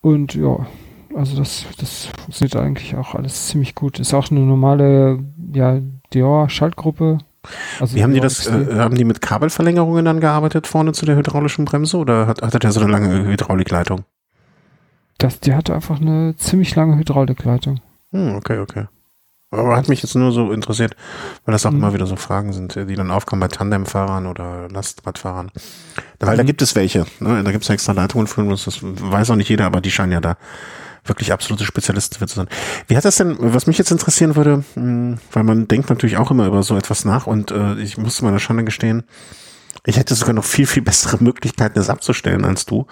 Und 0.00 0.34
ja, 0.34 0.66
also 1.14 1.36
das, 1.36 1.64
das 1.78 2.06
funktioniert 2.20 2.56
eigentlich 2.56 2.96
auch 2.96 3.14
alles 3.14 3.46
ziemlich 3.48 3.76
gut. 3.76 4.00
Ist 4.00 4.14
auch 4.14 4.30
eine 4.30 4.40
normale, 4.40 5.20
ja, 5.54 5.78
Dior-Schaltgruppe. 6.12 7.18
Also 7.80 7.96
Wie 7.96 8.02
haben 8.02 8.14
die 8.14 8.20
das, 8.20 8.46
äh, 8.48 8.74
haben 8.76 8.96
die 8.96 9.04
mit 9.04 9.20
Kabelverlängerungen 9.20 10.04
dann 10.04 10.20
gearbeitet 10.20 10.66
vorne 10.66 10.92
zu 10.92 11.06
der 11.06 11.16
hydraulischen 11.16 11.64
Bremse 11.64 11.96
oder 11.98 12.26
hat, 12.26 12.42
hatte 12.42 12.58
der 12.58 12.72
so 12.72 12.80
eine 12.80 12.90
lange 12.90 13.24
Hydraulikleitung? 13.26 14.00
Das, 15.18 15.38
die 15.40 15.54
hatte 15.54 15.74
einfach 15.74 16.00
eine 16.00 16.34
ziemlich 16.36 16.74
lange 16.74 16.96
Hydraulikleitung. 16.98 17.80
Hm, 18.12 18.34
okay, 18.36 18.58
okay. 18.58 18.86
Aber 19.52 19.76
hat 19.76 19.88
mich 19.88 20.02
jetzt 20.02 20.14
nur 20.14 20.32
so 20.32 20.50
interessiert, 20.50 20.96
weil 21.44 21.52
das 21.52 21.64
auch 21.66 21.70
Mhm. 21.70 21.76
immer 21.78 21.94
wieder 21.94 22.06
so 22.06 22.16
Fragen 22.16 22.52
sind, 22.52 22.76
äh, 22.76 22.86
die 22.86 22.94
dann 22.96 23.10
aufkommen 23.10 23.40
bei 23.40 23.48
Tandemfahrern 23.48 24.26
oder 24.26 24.68
Lastradfahrern. 24.70 25.50
Weil 26.20 26.36
da 26.36 26.42
gibt 26.42 26.62
es 26.62 26.74
welche, 26.74 27.06
ne? 27.20 27.42
da 27.44 27.52
gibt 27.52 27.62
es 27.64 27.70
extra 27.70 27.92
Leitungen 27.92 28.26
für 28.26 28.42
uns, 28.42 28.64
das 28.64 28.78
weiß 28.82 29.30
auch 29.30 29.36
nicht 29.36 29.48
jeder, 29.50 29.66
aber 29.66 29.80
die 29.80 29.90
scheinen 29.90 30.12
ja 30.12 30.20
da 30.20 30.36
wirklich 31.04 31.32
absolute 31.32 31.64
Spezialisten 31.64 32.16
für 32.18 32.26
zu 32.26 32.36
sein. 32.36 32.48
Wie 32.86 32.96
hat 32.96 33.04
das 33.04 33.16
denn, 33.16 33.36
was 33.38 33.66
mich 33.66 33.76
jetzt 33.76 33.90
interessieren 33.90 34.36
würde, 34.36 34.64
mh, 34.76 35.18
weil 35.32 35.42
man 35.44 35.66
denkt 35.68 35.90
natürlich 35.90 36.16
auch 36.16 36.30
immer 36.30 36.46
über 36.46 36.62
so 36.62 36.76
etwas 36.76 37.04
nach 37.04 37.26
und 37.26 37.50
äh, 37.50 37.74
ich 37.74 37.98
musste 37.98 38.24
meiner 38.24 38.38
Schande 38.38 38.64
gestehen, 38.64 39.02
ich 39.84 39.96
hätte 39.96 40.14
sogar 40.14 40.32
noch 40.32 40.44
viel, 40.44 40.66
viel 40.66 40.82
bessere 40.82 41.16
Möglichkeiten, 41.22 41.74
das 41.74 41.90
abzustellen 41.90 42.44
als 42.44 42.66
du. 42.66 42.86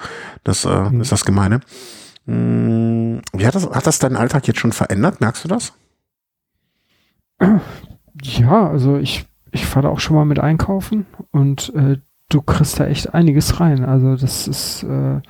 Das 0.45 0.65
äh, 0.65 0.69
Mhm. 0.91 1.01
ist 1.03 1.13
das 1.13 1.25
Gemeine. 1.25 1.61
Mh, 2.27 3.23
Wie 3.33 3.47
hat 3.47 3.55
das, 3.55 3.71
hat 3.71 3.87
das 3.87 3.99
deinen 4.01 4.17
Alltag 4.17 4.47
jetzt 4.49 4.59
schon 4.61 4.73
verändert? 4.73 5.21
Merkst 5.21 5.45
du 5.45 5.49
das? 5.49 5.73
Ja, 8.23 8.69
also 8.69 8.99
ich, 8.99 9.27
ich 9.51 9.67
fahre 9.67 9.87
da 9.87 9.93
auch 9.93 10.01
schon 10.01 10.17
mal 10.17 10.25
mit 10.25 10.39
einkaufen 10.39 11.07
und 11.31 11.73
äh, 11.75 11.99
du 12.29 12.43
kriegst 12.43 12.79
da 12.81 12.87
echt 12.87 13.15
einiges 13.15 13.61
rein. 13.61 13.85
Also 13.85 14.17
das 14.17 14.47
ist, 14.47 14.83
äh, 14.83 15.21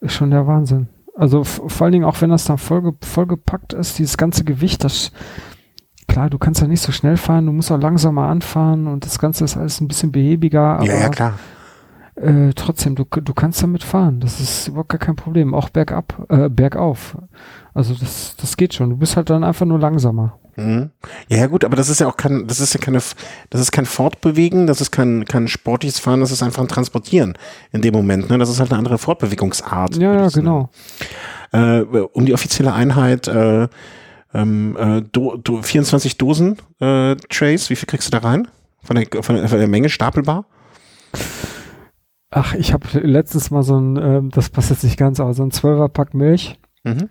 ist 0.00 0.14
schon 0.14 0.30
der 0.30 0.46
Wahnsinn. 0.46 0.88
Also 1.16 1.42
vor 1.42 1.84
allen 1.84 1.92
Dingen 1.92 2.04
auch, 2.04 2.20
wenn 2.20 2.30
das 2.30 2.44
dann 2.44 2.58
voll, 2.58 2.92
vollgepackt 3.02 3.72
ist, 3.72 3.98
dieses 3.98 4.16
ganze 4.16 4.44
Gewicht, 4.44 4.84
das 4.84 5.10
klar, 6.06 6.30
du 6.30 6.38
kannst 6.38 6.60
ja 6.60 6.66
nicht 6.66 6.80
so 6.80 6.92
schnell 6.92 7.16
fahren, 7.16 7.46
du 7.46 7.52
musst 7.52 7.70
auch 7.70 7.80
langsamer 7.80 8.28
anfahren 8.28 8.86
und 8.86 9.04
das 9.04 9.18
Ganze 9.18 9.44
ist 9.44 9.56
alles 9.56 9.80
ein 9.80 9.88
bisschen 9.88 10.12
behäbiger. 10.12 10.76
Aber, 10.76 10.86
ja, 10.86 11.00
ja, 11.00 11.08
klar. 11.08 11.34
Äh, 12.14 12.52
trotzdem, 12.54 12.96
du, 12.96 13.04
du 13.04 13.34
kannst 13.34 13.62
damit 13.62 13.84
fahren. 13.84 14.18
Das 14.20 14.40
ist 14.40 14.68
überhaupt 14.68 14.88
gar 14.88 14.98
kein 14.98 15.16
Problem. 15.16 15.54
Auch 15.54 15.68
bergab, 15.68 16.26
äh, 16.28 16.48
bergauf. 16.48 17.16
Also 17.74 17.94
das, 17.94 18.36
das 18.36 18.56
geht 18.56 18.74
schon. 18.74 18.90
Du 18.90 18.96
bist 18.96 19.16
halt 19.16 19.30
dann 19.30 19.44
einfach 19.44 19.66
nur 19.66 19.78
langsamer. 19.78 20.38
Mhm. 20.58 20.90
Ja, 21.28 21.46
gut, 21.46 21.64
aber 21.64 21.76
das 21.76 21.88
ist 21.88 22.00
ja 22.00 22.08
auch 22.08 22.16
kein, 22.16 22.48
das 22.48 22.58
ist 22.58 22.74
ja 22.74 22.80
keine, 22.80 22.98
das 23.50 23.60
ist 23.60 23.70
kein 23.70 23.86
Fortbewegen, 23.86 24.66
das 24.66 24.80
ist 24.80 24.90
kein, 24.90 25.24
kein 25.24 25.46
sportliches 25.46 26.00
Fahren, 26.00 26.20
das 26.20 26.32
ist 26.32 26.42
einfach 26.42 26.62
ein 26.62 26.68
Transportieren 26.68 27.38
in 27.70 27.80
dem 27.80 27.94
Moment. 27.94 28.28
Ne? 28.28 28.38
Das 28.38 28.50
ist 28.50 28.58
halt 28.58 28.72
eine 28.72 28.78
andere 28.78 28.98
Fortbewegungsart. 28.98 29.96
Ja, 29.96 30.14
ja, 30.14 30.28
genau. 30.28 30.70
Äh, 31.52 31.82
um 31.82 32.26
die 32.26 32.34
offizielle 32.34 32.72
Einheit 32.72 33.28
äh, 33.28 33.68
ähm, 34.34 34.76
äh, 34.76 35.02
do, 35.12 35.36
do, 35.36 35.62
24 35.62 36.18
Dosen 36.18 36.58
äh, 36.80 37.14
Trays, 37.30 37.70
wie 37.70 37.76
viel 37.76 37.86
kriegst 37.86 38.08
du 38.08 38.10
da 38.10 38.18
rein? 38.18 38.48
Von 38.82 38.96
der, 38.96 39.22
von 39.22 39.36
der, 39.36 39.48
von 39.48 39.58
der 39.58 39.68
Menge 39.68 39.88
stapelbar? 39.88 40.44
Ach, 42.30 42.54
ich 42.54 42.72
habe 42.72 42.86
letztens 42.98 43.52
mal 43.52 43.62
so 43.62 43.78
ein, 43.78 43.96
äh, 43.96 44.20
das 44.30 44.50
passt 44.50 44.70
jetzt 44.70 44.82
nicht 44.82 44.98
ganz, 44.98 45.20
aber 45.20 45.34
so 45.34 45.44
ein 45.44 45.52
12er 45.52 45.88
Pack 45.88 46.14
Milch 46.14 46.58
Mhm. 46.84 47.08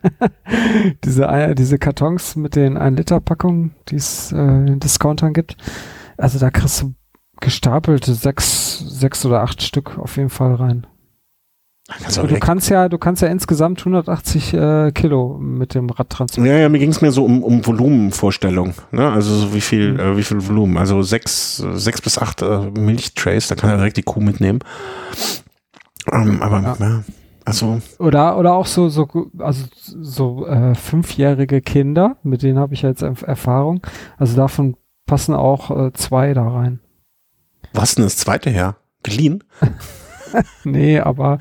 diese, 1.03 1.56
diese 1.56 1.77
Kartons 1.77 2.36
mit 2.36 2.56
den 2.56 2.77
1-Liter-Packungen, 2.77 3.75
die 3.89 3.95
es 3.95 4.32
äh, 4.32 4.38
in 4.38 4.80
Discountern 4.80 5.34
gibt. 5.34 5.58
Also 6.17 6.39
da 6.39 6.49
kriegst 6.49 6.82
du 6.82 6.93
gestapelte 7.39 8.13
sechs, 8.13 8.80
sechs 8.80 9.25
oder 9.25 9.41
acht 9.41 9.62
Stück 9.62 9.97
auf 9.97 10.17
jeden 10.17 10.30
Fall 10.30 10.56
rein. 10.56 10.88
Also 12.03 12.27
du 12.27 12.38
kannst 12.38 12.69
ja, 12.69 12.89
du 12.89 12.97
kannst 12.97 13.21
ja 13.21 13.30
insgesamt 13.30 13.80
180 13.80 14.53
äh, 14.53 14.91
Kilo 14.91 15.38
mit 15.39 15.73
dem 15.73 15.89
Rad 15.89 16.10
transportieren. 16.10 16.58
Ja, 16.58 16.63
ja, 16.63 16.69
mir 16.69 16.80
ging 16.80 16.89
es 16.89 16.99
mir 16.99 17.13
so 17.13 17.23
um, 17.23 17.41
um 17.43 17.65
Volumenvorstellung, 17.65 18.73
ne? 18.91 19.10
Also 19.10 19.34
so 19.34 19.53
wie 19.53 19.62
viel, 19.62 19.93
mhm. 19.93 19.99
äh, 19.99 20.17
wie 20.17 20.23
viel 20.23 20.45
Volumen? 20.45 20.77
Also 20.77 21.01
sechs, 21.01 21.63
sechs 21.75 22.01
bis 22.01 22.17
acht 22.17 22.41
äh, 22.41 22.71
Milchtrays, 22.71 23.47
da 23.47 23.56
kann 23.56 23.69
er 23.69 23.77
direkt 23.77 23.95
die 23.95 24.03
Kuh 24.03 24.19
mitnehmen. 24.19 24.60
Ähm, 26.12 26.41
aber 26.41 26.62
ja. 26.62 26.75
ja. 26.77 27.03
Also 27.48 27.82
oder 27.98 28.38
oder 28.38 28.56
auch 28.56 28.66
so 28.66 28.90
so 28.90 29.08
also 29.38 29.68
so 29.72 30.46
äh, 30.48 30.76
fünfjährige 30.76 31.62
Kinder, 31.62 32.18
mit 32.22 32.44
denen 32.44 32.60
habe 32.60 32.74
ich 32.74 32.82
jetzt 32.82 33.02
Erfahrung. 33.02 33.80
Also 34.18 34.36
davon 34.36 34.76
passen 35.06 35.34
auch 35.34 35.72
äh, 35.72 35.94
zwei 35.94 36.34
da 36.34 36.46
rein. 36.46 36.82
Was 37.72 37.96
denn 37.96 38.04
das 38.04 38.18
zweite 38.18 38.50
her? 38.50 38.76
Geliehen? 39.02 39.46
nee, 40.66 41.00
aber 41.00 41.38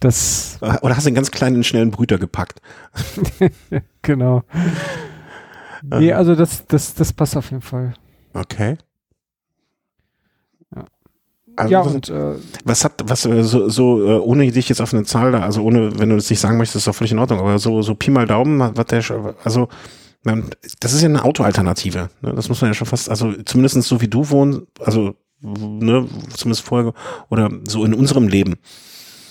das. 0.00 0.58
Oder 0.60 0.96
hast 0.96 1.04
du 1.04 1.10
einen 1.10 1.14
ganz 1.14 1.30
kleinen, 1.30 1.62
schnellen 1.62 1.92
Brüter 1.92 2.18
gepackt? 2.18 2.60
genau. 4.02 4.42
Nee, 5.84 6.12
also 6.12 6.34
das, 6.34 6.66
das, 6.66 6.94
das 6.94 7.12
passt 7.12 7.36
auf 7.36 7.52
jeden 7.52 7.62
Fall. 7.62 7.94
Okay. 8.34 8.78
Also 11.56 11.72
ja, 11.72 11.84
was, 11.84 11.94
und 11.94 12.08
äh, 12.10 12.34
was 12.64 12.84
hat, 12.84 13.02
was 13.04 13.24
äh, 13.24 13.42
so, 13.42 13.68
so 13.68 14.00
äh, 14.04 14.18
ohne 14.18 14.50
dich 14.50 14.68
jetzt 14.68 14.80
auf 14.80 14.92
eine 14.92 15.04
Zahl 15.04 15.32
da, 15.32 15.40
also 15.40 15.62
ohne, 15.62 15.98
wenn 15.98 16.10
du 16.10 16.16
das 16.16 16.28
nicht 16.28 16.40
sagen 16.40 16.58
möchtest, 16.58 16.76
ist 16.76 16.86
doch 16.86 16.94
völlig 16.94 17.12
in 17.12 17.18
Ordnung, 17.18 17.40
aber 17.40 17.58
so, 17.58 17.80
so 17.82 17.94
Pi 17.94 18.10
mal 18.10 18.26
Daumen, 18.26 18.58
was 18.58 18.86
der, 18.86 19.02
also 19.42 19.68
das 20.80 20.92
ist 20.92 21.02
ja 21.02 21.08
eine 21.08 21.24
Autoalternative. 21.24 22.10
Ne? 22.20 22.32
Das 22.34 22.48
muss 22.48 22.60
man 22.60 22.70
ja 22.70 22.74
schon 22.74 22.86
fast, 22.86 23.08
also 23.08 23.32
zumindest 23.44 23.82
so 23.82 24.00
wie 24.00 24.08
du 24.08 24.28
wohnst, 24.28 24.62
also 24.80 25.14
ne, 25.40 26.06
zumindest 26.34 26.62
vorher 26.62 26.92
oder 27.30 27.50
so 27.68 27.84
in 27.84 27.94
unserem 27.94 28.28
Leben. 28.28 28.56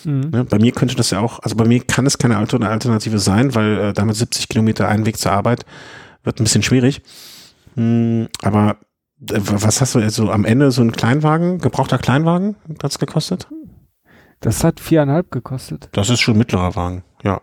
Mhm. 0.03 0.29
Ne? 0.31 0.45
Bei 0.45 0.57
mir 0.57 0.71
könnte 0.71 0.95
das 0.95 1.11
ja 1.11 1.19
auch, 1.19 1.39
also 1.39 1.55
bei 1.55 1.65
mir 1.65 1.81
kann 1.81 2.05
es 2.05 2.17
keine 2.17 2.37
Alternative 2.37 3.19
sein, 3.19 3.55
weil 3.55 3.77
äh, 3.77 3.93
damit 3.93 4.15
70 4.15 4.47
Kilometer 4.47 4.87
ein 4.87 5.05
Weg 5.05 5.17
zur 5.17 5.31
Arbeit 5.31 5.65
wird 6.23 6.39
ein 6.39 6.45
bisschen 6.45 6.63
schwierig. 6.63 7.01
Hm, 7.75 8.29
aber 8.41 8.77
was 9.19 9.81
hast 9.81 9.95
du 9.95 9.99
jetzt 9.99 10.15
so 10.15 10.29
am 10.29 10.45
Ende 10.45 10.71
so 10.71 10.81
ein 10.81 10.91
Kleinwagen, 10.91 11.59
gebrauchter 11.59 11.97
Kleinwagen, 11.97 12.55
hat's 12.81 12.99
gekostet? 12.99 13.47
Das 14.41 14.63
hat 14.63 14.79
viereinhalb 14.79 15.31
gekostet. 15.31 15.89
Das 15.93 16.09
ist 16.09 16.19
schon 16.19 16.37
mittlerer 16.37 16.75
Wagen, 16.75 17.03
ja. 17.23 17.41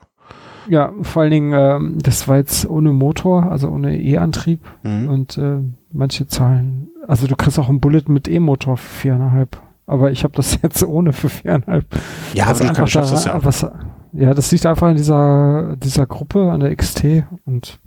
Ja, 0.68 0.92
vor 1.02 1.22
allen 1.22 1.30
Dingen, 1.32 1.52
ähm, 1.54 1.98
das 2.00 2.28
war 2.28 2.36
jetzt 2.36 2.68
ohne 2.68 2.92
Motor, 2.92 3.50
also 3.50 3.68
ohne 3.68 4.00
E-Antrieb 4.00 4.60
mhm. 4.84 5.08
und 5.08 5.38
äh, 5.38 5.58
manche 5.90 6.28
Zahlen, 6.28 6.90
also 7.08 7.26
du 7.26 7.34
kriegst 7.34 7.58
auch 7.58 7.68
ein 7.68 7.80
Bullet 7.80 8.04
mit 8.06 8.28
E-Motor 8.28 8.76
für 8.76 9.00
viereinhalb, 9.00 9.60
aber 9.86 10.12
ich 10.12 10.22
habe 10.22 10.34
das 10.36 10.60
jetzt 10.62 10.84
ohne 10.84 11.12
für 11.12 11.28
viereinhalb. 11.28 11.86
Ja, 12.34 12.46
also 12.46 12.64
einfach 12.64 12.88
da, 12.88 13.00
das 13.00 13.24
ja. 13.24 13.44
Was, 13.44 13.66
ja, 14.12 14.34
das 14.34 14.52
liegt 14.52 14.66
einfach 14.66 14.88
an 14.88 14.96
dieser, 14.96 15.76
dieser 15.76 16.06
Gruppe, 16.06 16.52
an 16.52 16.60
der 16.60 16.76
XT 16.76 17.24
und 17.44 17.80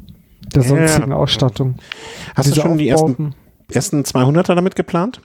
der 0.54 0.64
sonstigen 0.64 1.12
ja, 1.12 1.18
Ausstattung. 1.18 1.76
Hast 2.36 2.56
du 2.56 2.62
schon 2.62 2.78
die 2.78 2.90
ersten 2.90 3.36
ersten 3.72 4.02
200er 4.02 4.56
damit 4.56 4.76
geplant? 4.76 5.22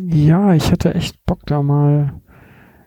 Ja, 0.00 0.54
ich 0.54 0.70
hätte 0.70 0.94
echt 0.94 1.24
Bock 1.26 1.46
da 1.46 1.62
mal 1.62 2.14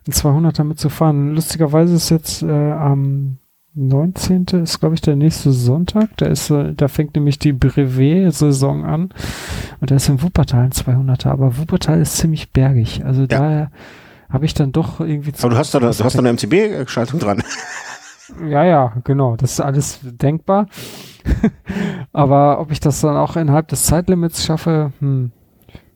ein 0.07 0.13
200er 0.13 0.63
mitzufahren. 0.63 1.33
Lustigerweise 1.33 1.95
ist 1.95 2.09
jetzt 2.09 2.43
äh, 2.43 2.71
am 2.71 3.37
19. 3.75 4.45
ist, 4.63 4.79
glaube 4.79 4.95
ich, 4.95 5.01
der 5.01 5.15
nächste 5.15 5.51
Sonntag. 5.51 6.17
Da 6.17 6.25
ist, 6.25 6.49
äh, 6.49 6.73
da 6.73 6.87
fängt 6.87 7.15
nämlich 7.15 7.39
die 7.39 7.53
Brevet-Saison 7.53 8.83
an. 8.83 9.13
Und 9.79 9.91
da 9.91 9.95
ist 9.95 10.09
in 10.09 10.21
Wuppertal 10.21 10.65
ein 10.65 10.71
200er. 10.71 11.29
Aber 11.29 11.57
Wuppertal 11.57 12.01
ist 12.01 12.17
ziemlich 12.17 12.51
bergig. 12.51 13.05
Also 13.05 13.21
ja. 13.21 13.27
da 13.27 13.71
habe 14.29 14.45
ich 14.45 14.53
dann 14.53 14.71
doch 14.71 14.99
irgendwie. 14.99 15.31
Aber 15.39 15.49
du 15.49 15.57
hast 15.57 15.73
da, 15.73 15.79
du 15.79 15.87
hast 15.87 15.99
da 15.99 16.19
eine 16.19 16.33
MCB-Schaltung 16.33 17.19
dran. 17.19 17.43
Ja, 18.47 18.63
ja, 18.63 18.93
genau. 19.05 19.35
Das 19.37 19.53
ist 19.53 19.59
alles 19.59 19.99
denkbar. 20.03 20.67
Aber 22.13 22.59
ob 22.59 22.71
ich 22.71 22.79
das 22.79 23.01
dann 23.01 23.17
auch 23.17 23.35
innerhalb 23.35 23.67
des 23.67 23.83
Zeitlimits 23.83 24.45
schaffe, 24.45 24.91
hm. 24.99 25.31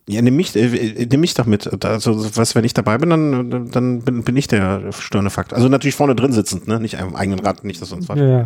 Ja, 0.05 0.21
nimm 0.21 0.35
mich, 0.35 0.53
äh, 0.57 1.07
nimm 1.09 1.21
mich 1.21 1.33
doch 1.33 1.45
mit. 1.45 1.85
Also, 1.85 2.35
was, 2.35 2.55
wenn 2.55 2.65
ich 2.65 2.73
dabei 2.73 2.97
bin, 2.97 3.09
dann, 3.09 3.71
dann 3.71 4.01
bin, 4.01 4.23
bin 4.25 4.35
ich 4.35 4.49
der 4.49 4.91
störende 4.91 5.31
Faktor. 5.31 5.55
Also 5.55 5.69
natürlich 5.69 5.95
vorne 5.95 6.13
drin 6.13 6.33
sitzend, 6.33 6.67
ne? 6.67 6.77
Nicht 6.77 6.99
am 6.99 7.15
eigenen 7.15 7.39
Rad, 7.39 7.63
nicht, 7.63 7.81
dass 7.81 7.93
uns 7.93 8.09
was. 8.09 8.19
Ja, 8.19 8.27
ja. 8.27 8.45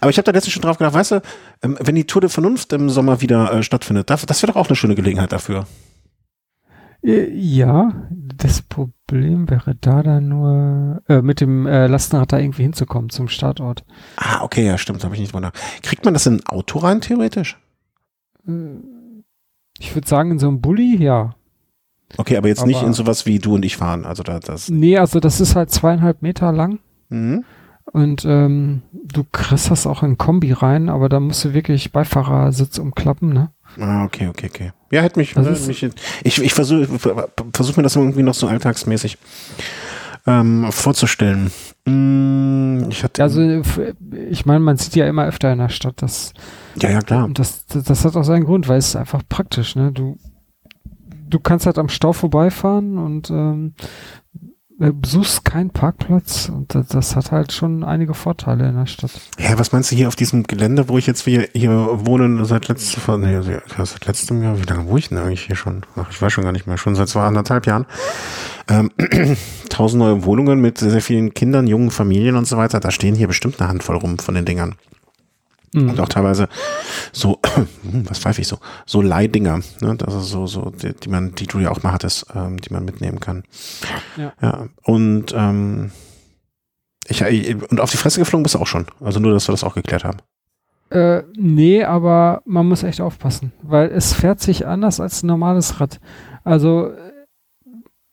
Aber 0.00 0.10
ich 0.10 0.18
habe 0.18 0.26
da 0.26 0.30
letztens 0.30 0.52
schon 0.52 0.62
drauf 0.62 0.78
gedacht, 0.78 0.94
weißt 0.94 1.10
du, 1.10 1.22
ähm, 1.62 1.76
wenn 1.80 1.96
die 1.96 2.04
Tour 2.04 2.20
de 2.20 2.30
Vernunft 2.30 2.72
im 2.72 2.88
Sommer 2.88 3.20
wieder 3.20 3.52
äh, 3.52 3.62
stattfindet, 3.64 4.10
das, 4.10 4.24
das 4.26 4.40
wäre 4.42 4.52
doch 4.52 4.60
auch 4.60 4.68
eine 4.68 4.76
schöne 4.76 4.94
Gelegenheit 4.94 5.32
dafür. 5.32 5.66
Äh, 7.02 7.32
ja, 7.32 7.92
das 8.36 8.62
Problem 8.62 8.95
wäre 9.10 9.74
da 9.80 10.02
dann 10.02 10.28
nur, 10.28 11.02
äh, 11.08 11.22
mit 11.22 11.40
dem 11.40 11.66
äh, 11.66 11.86
Lastenrad 11.86 12.32
da 12.32 12.38
irgendwie 12.38 12.62
hinzukommen 12.62 13.10
zum 13.10 13.28
Startort. 13.28 13.84
Ah, 14.16 14.42
okay, 14.42 14.66
ja, 14.66 14.78
stimmt, 14.78 15.04
habe 15.04 15.14
ich 15.14 15.20
nicht 15.20 15.32
drüber 15.32 15.52
Kriegt 15.82 16.04
man 16.04 16.14
das 16.14 16.26
in 16.26 16.36
ein 16.36 16.46
Auto 16.46 16.78
rein, 16.80 17.00
theoretisch? 17.00 17.58
Äh, 18.46 18.52
ich 19.78 19.94
würde 19.94 20.08
sagen, 20.08 20.32
in 20.32 20.38
so 20.38 20.48
einem 20.48 20.60
Bulli, 20.60 20.96
ja. 20.96 21.34
Okay, 22.16 22.36
aber 22.36 22.48
jetzt 22.48 22.60
aber, 22.60 22.68
nicht 22.68 22.82
in 22.82 22.92
sowas 22.92 23.26
wie 23.26 23.38
du 23.38 23.54
und 23.54 23.64
ich 23.64 23.76
fahren. 23.76 24.04
Also 24.04 24.22
da, 24.22 24.38
das. 24.38 24.68
Nee, 24.68 24.98
also 24.98 25.20
das 25.20 25.40
ist 25.40 25.56
halt 25.56 25.70
zweieinhalb 25.70 26.22
Meter 26.22 26.52
lang. 26.52 26.78
Mhm. 27.08 27.44
Und 27.92 28.24
ähm, 28.24 28.82
du 28.92 29.24
kriegst 29.30 29.70
das 29.70 29.86
auch 29.86 30.02
in 30.02 30.18
Kombi 30.18 30.52
rein, 30.52 30.88
aber 30.88 31.08
da 31.08 31.20
musst 31.20 31.44
du 31.44 31.54
wirklich 31.54 31.92
Beifahrersitz 31.92 32.78
umklappen, 32.78 33.32
ne? 33.32 33.50
Ah, 33.78 34.04
okay, 34.04 34.28
okay, 34.28 34.46
okay. 34.46 34.72
Ja, 34.90 35.02
hätte 35.02 35.18
mich, 35.18 35.34
ne, 35.34 35.56
mich 35.66 35.82
ich, 36.22 36.42
ich 36.42 36.54
versuche 36.54 36.86
versuch 37.52 37.76
mir 37.76 37.82
das 37.82 37.96
irgendwie 37.96 38.22
noch 38.22 38.34
so 38.34 38.46
alltagsmäßig 38.46 39.18
ähm, 40.26 40.70
vorzustellen. 40.70 41.50
Mm, 41.86 42.88
ich 42.90 43.02
hatte, 43.04 43.22
also 43.22 43.62
ich 44.30 44.46
meine, 44.46 44.60
man 44.60 44.76
sieht 44.76 44.96
ja 44.96 45.06
immer 45.06 45.26
öfter 45.26 45.52
in 45.52 45.58
der 45.58 45.68
Stadt, 45.68 46.02
dass 46.02 46.32
ja, 46.76 46.90
ja, 46.90 47.00
klar. 47.00 47.28
Das, 47.32 47.64
das, 47.66 48.04
hat 48.04 48.16
auch 48.16 48.24
seinen 48.24 48.44
Grund, 48.44 48.68
weil 48.68 48.78
es 48.78 48.88
ist 48.88 48.96
einfach 48.96 49.22
praktisch, 49.28 49.76
ne? 49.76 49.92
Du, 49.92 50.18
du 51.28 51.40
kannst 51.40 51.66
halt 51.66 51.78
am 51.78 51.88
Stau 51.88 52.12
vorbeifahren 52.12 52.98
und 52.98 53.30
ähm, 53.30 53.74
äh, 54.34 54.45
besuchst 54.78 55.44
keinen 55.44 55.70
Parkplatz 55.70 56.50
und 56.50 56.74
das, 56.74 56.88
das, 56.88 57.16
hat 57.16 57.32
halt 57.32 57.52
schon 57.52 57.82
einige 57.82 58.12
Vorteile 58.12 58.68
in 58.68 58.76
der 58.76 58.86
Stadt. 58.86 59.10
Ja, 59.38 59.58
was 59.58 59.72
meinst 59.72 59.90
du 59.90 59.96
hier 59.96 60.08
auf 60.08 60.16
diesem 60.16 60.42
Gelände, 60.42 60.88
wo 60.88 60.98
ich 60.98 61.06
jetzt 61.06 61.24
hier, 61.24 61.48
hier 61.54 61.70
wohne, 61.70 62.44
seit 62.44 62.68
letztem, 62.68 63.20
nee, 63.20 63.40
seit 63.78 64.06
letztem 64.06 64.42
Jahr, 64.42 64.60
wie 64.60 64.66
lange 64.66 64.86
wohne 64.86 64.98
ich 64.98 65.08
denn 65.08 65.18
eigentlich 65.18 65.46
hier 65.46 65.56
schon? 65.56 65.86
Ach, 65.96 66.10
ich 66.10 66.20
weiß 66.20 66.32
schon 66.32 66.44
gar 66.44 66.52
nicht 66.52 66.66
mehr, 66.66 66.76
schon 66.76 66.94
seit 66.94 67.08
zwei 67.08 67.24
anderthalb 67.24 67.66
Jahren. 67.66 67.86
Ähm, 68.68 68.90
tausend 69.70 70.00
neue 70.00 70.24
Wohnungen 70.24 70.60
mit 70.60 70.78
sehr, 70.78 70.90
sehr 70.90 71.02
vielen 71.02 71.32
Kindern, 71.32 71.66
jungen 71.66 71.90
Familien 71.90 72.36
und 72.36 72.46
so 72.46 72.58
weiter. 72.58 72.78
Da 72.78 72.90
stehen 72.90 73.14
hier 73.14 73.28
bestimmt 73.28 73.60
eine 73.60 73.70
Handvoll 73.70 73.96
rum 73.96 74.18
von 74.18 74.34
den 74.34 74.44
Dingern. 74.44 74.74
Mhm. 75.76 75.90
Und 75.90 76.00
auch 76.00 76.08
teilweise 76.08 76.48
so, 77.12 77.38
was 77.82 78.18
pfeife 78.18 78.40
ich 78.40 78.48
so, 78.48 78.58
so 78.86 79.02
Leihdinger, 79.02 79.60
ne? 79.80 79.98
Ist 80.06 80.28
so, 80.28 80.46
so, 80.46 80.70
die, 80.70 80.94
die 80.94 81.08
man, 81.08 81.34
die 81.34 81.46
du 81.46 81.58
ja 81.58 81.70
auch 81.70 81.82
mal 81.82 81.92
hattest, 81.92 82.26
ähm, 82.34 82.60
die 82.60 82.72
man 82.72 82.84
mitnehmen 82.84 83.20
kann. 83.20 83.44
Ja. 84.16 84.32
ja. 84.40 84.68
Und 84.82 85.34
ähm, 85.36 85.92
ich, 87.08 87.22
und 87.70 87.80
auf 87.80 87.90
die 87.90 87.96
Fresse 87.98 88.18
geflogen 88.18 88.42
bist 88.42 88.54
du 88.54 88.58
auch 88.58 88.66
schon. 88.66 88.86
Also 89.00 89.20
nur, 89.20 89.32
dass 89.32 89.48
wir 89.48 89.52
das 89.52 89.64
auch 89.64 89.74
geklärt 89.74 90.04
haben. 90.04 90.18
Äh, 90.90 91.22
nee, 91.36 91.84
aber 91.84 92.42
man 92.44 92.66
muss 92.66 92.82
echt 92.82 93.00
aufpassen, 93.00 93.52
weil 93.62 93.90
es 93.90 94.12
fährt 94.12 94.40
sich 94.40 94.66
anders 94.66 95.00
als 95.00 95.22
ein 95.22 95.26
normales 95.26 95.80
Rad. 95.80 96.00
Also 96.44 96.92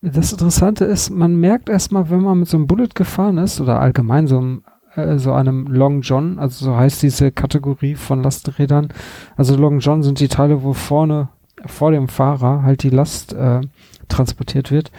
das 0.02 0.34
Interessante 0.34 0.84
ist, 0.84 1.12
man 1.12 1.36
merkt 1.36 1.70
erstmal, 1.70 2.10
wenn 2.10 2.22
man 2.22 2.40
mit 2.40 2.50
so 2.50 2.58
einem 2.58 2.68
Bullet 2.68 2.90
gefahren 2.94 3.38
ist 3.38 3.62
oder 3.62 3.80
allgemein 3.80 4.28
so 4.28 4.38
einem, 4.38 4.64
äh, 4.96 5.18
so 5.18 5.34
einem 5.34 5.68
Long 5.68 6.02
John, 6.02 6.40
also 6.40 6.66
so 6.66 6.76
heißt 6.76 7.02
diese 7.04 7.32
Kategorie 7.32 7.96
von 7.96 8.24
Lasträdern. 8.24 8.90
Also 9.36 9.56
Long 9.56 9.80
John 9.80 10.04
sind 10.04 10.20
die 10.20 10.28
Teile, 10.28 10.64
wo 10.64 10.74
vorne 10.74 11.30
vor 11.66 11.92
dem 11.92 12.08
Fahrer 12.08 12.64
halt 12.64 12.84
die 12.84 12.90
Last 12.90 13.34
äh, 13.34 13.62
transportiert 14.10 14.72
wird. 14.72 14.92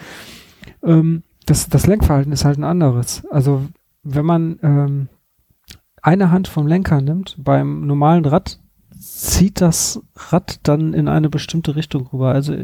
Ähm, 0.83 1.23
das, 1.45 1.69
das 1.69 1.87
Lenkverhalten 1.87 2.31
ist 2.31 2.45
halt 2.45 2.57
ein 2.57 2.63
anderes. 2.63 3.25
Also 3.29 3.65
wenn 4.03 4.25
man 4.25 4.59
ähm, 4.63 5.09
eine 6.01 6.31
Hand 6.31 6.47
vom 6.47 6.67
Lenker 6.67 7.01
nimmt, 7.01 7.35
beim 7.37 7.85
normalen 7.85 8.25
Rad 8.25 8.59
zieht 9.05 9.61
das 9.61 10.01
Rad 10.15 10.59
dann 10.63 10.93
in 10.93 11.07
eine 11.07 11.29
bestimmte 11.29 11.75
Richtung 11.75 12.07
rüber. 12.11 12.29
Also 12.31 12.55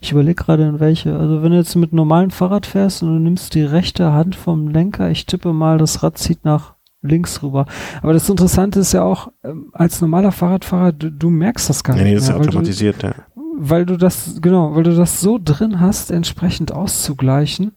ich 0.00 0.12
überlege 0.12 0.42
gerade 0.44 0.64
in 0.66 0.80
welche. 0.80 1.16
Also 1.18 1.42
wenn 1.42 1.50
du 1.52 1.58
jetzt 1.58 1.74
mit 1.76 1.92
normalen 1.92 2.30
Fahrrad 2.30 2.66
fährst 2.66 3.02
und 3.02 3.08
du 3.14 3.18
nimmst 3.20 3.54
die 3.54 3.62
rechte 3.62 4.12
Hand 4.12 4.34
vom 4.36 4.68
Lenker, 4.68 5.10
ich 5.10 5.26
tippe 5.26 5.52
mal, 5.52 5.78
das 5.78 6.02
Rad 6.02 6.18
zieht 6.18 6.44
nach 6.44 6.74
links 7.02 7.42
rüber. 7.42 7.66
Aber 8.00 8.12
das 8.12 8.28
Interessante 8.28 8.78
ist 8.80 8.92
ja 8.92 9.02
auch, 9.02 9.32
ähm, 9.42 9.70
als 9.72 10.00
normaler 10.00 10.30
Fahrradfahrer, 10.30 10.92
du, 10.92 11.10
du 11.10 11.30
merkst 11.30 11.68
das 11.68 11.82
gar 11.82 11.96
Nee, 11.96 12.02
nicht. 12.04 12.10
nee, 12.10 12.14
das 12.16 12.24
ist 12.24 12.34
weil 12.34 12.40
du- 12.42 12.48
automatisiert, 12.48 13.02
ja. 13.02 13.14
weil 13.56 13.84
du 13.86 13.96
das, 13.96 14.38
genau, 14.40 14.76
weil 14.76 14.84
du 14.84 14.94
das 14.94 15.20
so 15.20 15.40
drin 15.42 15.80
hast, 15.80 16.12
entsprechend 16.12 16.70
auszugleichen, 16.72 17.72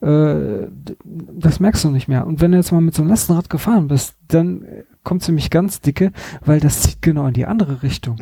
äh, 0.00 0.66
das 1.04 1.60
merkst 1.60 1.84
du 1.84 1.88
nicht 1.90 2.08
mehr. 2.08 2.26
Und 2.26 2.40
wenn 2.42 2.52
du 2.52 2.58
jetzt 2.58 2.70
mal 2.72 2.80
mit 2.82 2.94
so 2.94 3.02
einem 3.02 3.10
Lastenrad 3.10 3.48
gefahren 3.50 3.88
bist, 3.88 4.14
dann 4.28 4.62
äh, 4.62 4.84
kommt 5.08 5.22
ziemlich 5.22 5.48
ganz 5.48 5.80
dicke, 5.80 6.12
weil 6.44 6.60
das 6.60 6.82
zieht 6.82 7.00
genau 7.00 7.26
in 7.28 7.32
die 7.32 7.46
andere 7.46 7.82
Richtung. 7.82 8.20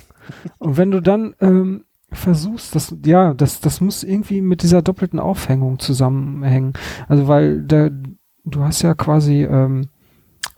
Und 0.59 0.77
wenn 0.77 0.93
du 0.93 1.03
dann 1.03 1.35
ähm, 1.41 1.83
versuchst, 2.13 2.77
das, 2.77 2.95
ja, 3.05 3.35
das, 3.35 3.61
das 3.61 3.81
muss 3.81 4.05
irgendwie 4.05 4.41
mit 4.41 4.63
dieser 4.63 4.83
doppelten 4.83 5.19
Aufhängung 5.19 5.81
zusammenhängen. 5.81 6.75
Also 7.09 7.27
weil 7.27 7.61
der, 7.63 7.91
du 8.45 8.63
hast 8.63 8.83
ja 8.83 8.95
quasi 8.95 9.43
ähm, 9.43 9.89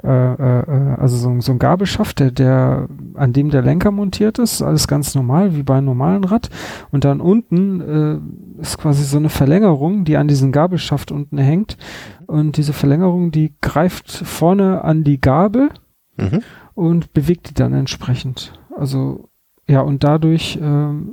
äh, 0.04 0.10
äh, 0.10 0.60
äh, 0.60 0.96
also 0.98 1.16
so, 1.16 1.40
so 1.40 1.52
ein 1.52 1.58
Gabelschaft, 1.58 2.18
der, 2.18 2.30
der, 2.30 2.88
an 3.14 3.32
dem 3.32 3.48
der 3.48 3.62
Lenker 3.62 3.90
montiert 3.90 4.38
ist, 4.38 4.60
alles 4.60 4.86
ganz 4.86 5.14
normal, 5.14 5.56
wie 5.56 5.62
bei 5.62 5.78
einem 5.78 5.86
normalen 5.86 6.24
Rad. 6.24 6.50
Und 6.90 7.06
dann 7.06 7.22
unten 7.22 7.80
äh, 7.80 8.60
ist 8.60 8.76
quasi 8.76 9.02
so 9.02 9.16
eine 9.16 9.30
Verlängerung, 9.30 10.04
die 10.04 10.18
an 10.18 10.28
diesen 10.28 10.52
Gabelschaft 10.52 11.10
unten 11.10 11.38
hängt. 11.38 11.78
Und 12.26 12.58
diese 12.58 12.74
Verlängerung, 12.74 13.30
die 13.30 13.54
greift 13.62 14.10
vorne 14.10 14.84
an 14.84 15.04
die 15.04 15.22
Gabel 15.22 15.70
Mhm. 16.18 16.42
und 16.74 17.12
bewegt 17.12 17.50
die 17.50 17.54
dann 17.54 17.72
entsprechend. 17.72 18.52
Also 18.76 19.28
ja, 19.68 19.80
und 19.80 20.02
dadurch, 20.02 20.58
ähm, 20.60 21.12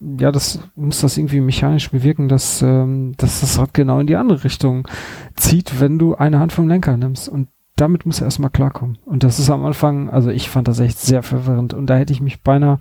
ja, 0.00 0.30
das 0.30 0.60
muss 0.76 1.00
das 1.00 1.16
irgendwie 1.16 1.40
mechanisch 1.40 1.90
bewirken, 1.90 2.28
dass, 2.28 2.62
ähm, 2.62 3.14
dass 3.16 3.40
das 3.40 3.58
Rad 3.58 3.74
genau 3.74 3.98
in 3.98 4.06
die 4.06 4.16
andere 4.16 4.44
Richtung 4.44 4.86
zieht, 5.34 5.80
wenn 5.80 5.98
du 5.98 6.14
eine 6.14 6.38
Hand 6.38 6.52
vom 6.52 6.68
Lenker 6.68 6.96
nimmst. 6.96 7.28
Und 7.28 7.48
damit 7.74 8.06
muss 8.06 8.20
er 8.20 8.26
erstmal 8.26 8.50
klarkommen. 8.50 8.98
Und 9.04 9.24
das 9.24 9.38
ist 9.38 9.50
am 9.50 9.64
Anfang, 9.64 10.08
also 10.08 10.30
ich 10.30 10.48
fand 10.48 10.68
das 10.68 10.80
echt 10.80 10.98
sehr 10.98 11.22
verwirrend. 11.22 11.74
Und 11.74 11.86
da 11.88 11.96
hätte 11.96 12.12
ich 12.12 12.20
mich 12.20 12.42
beinahe 12.42 12.78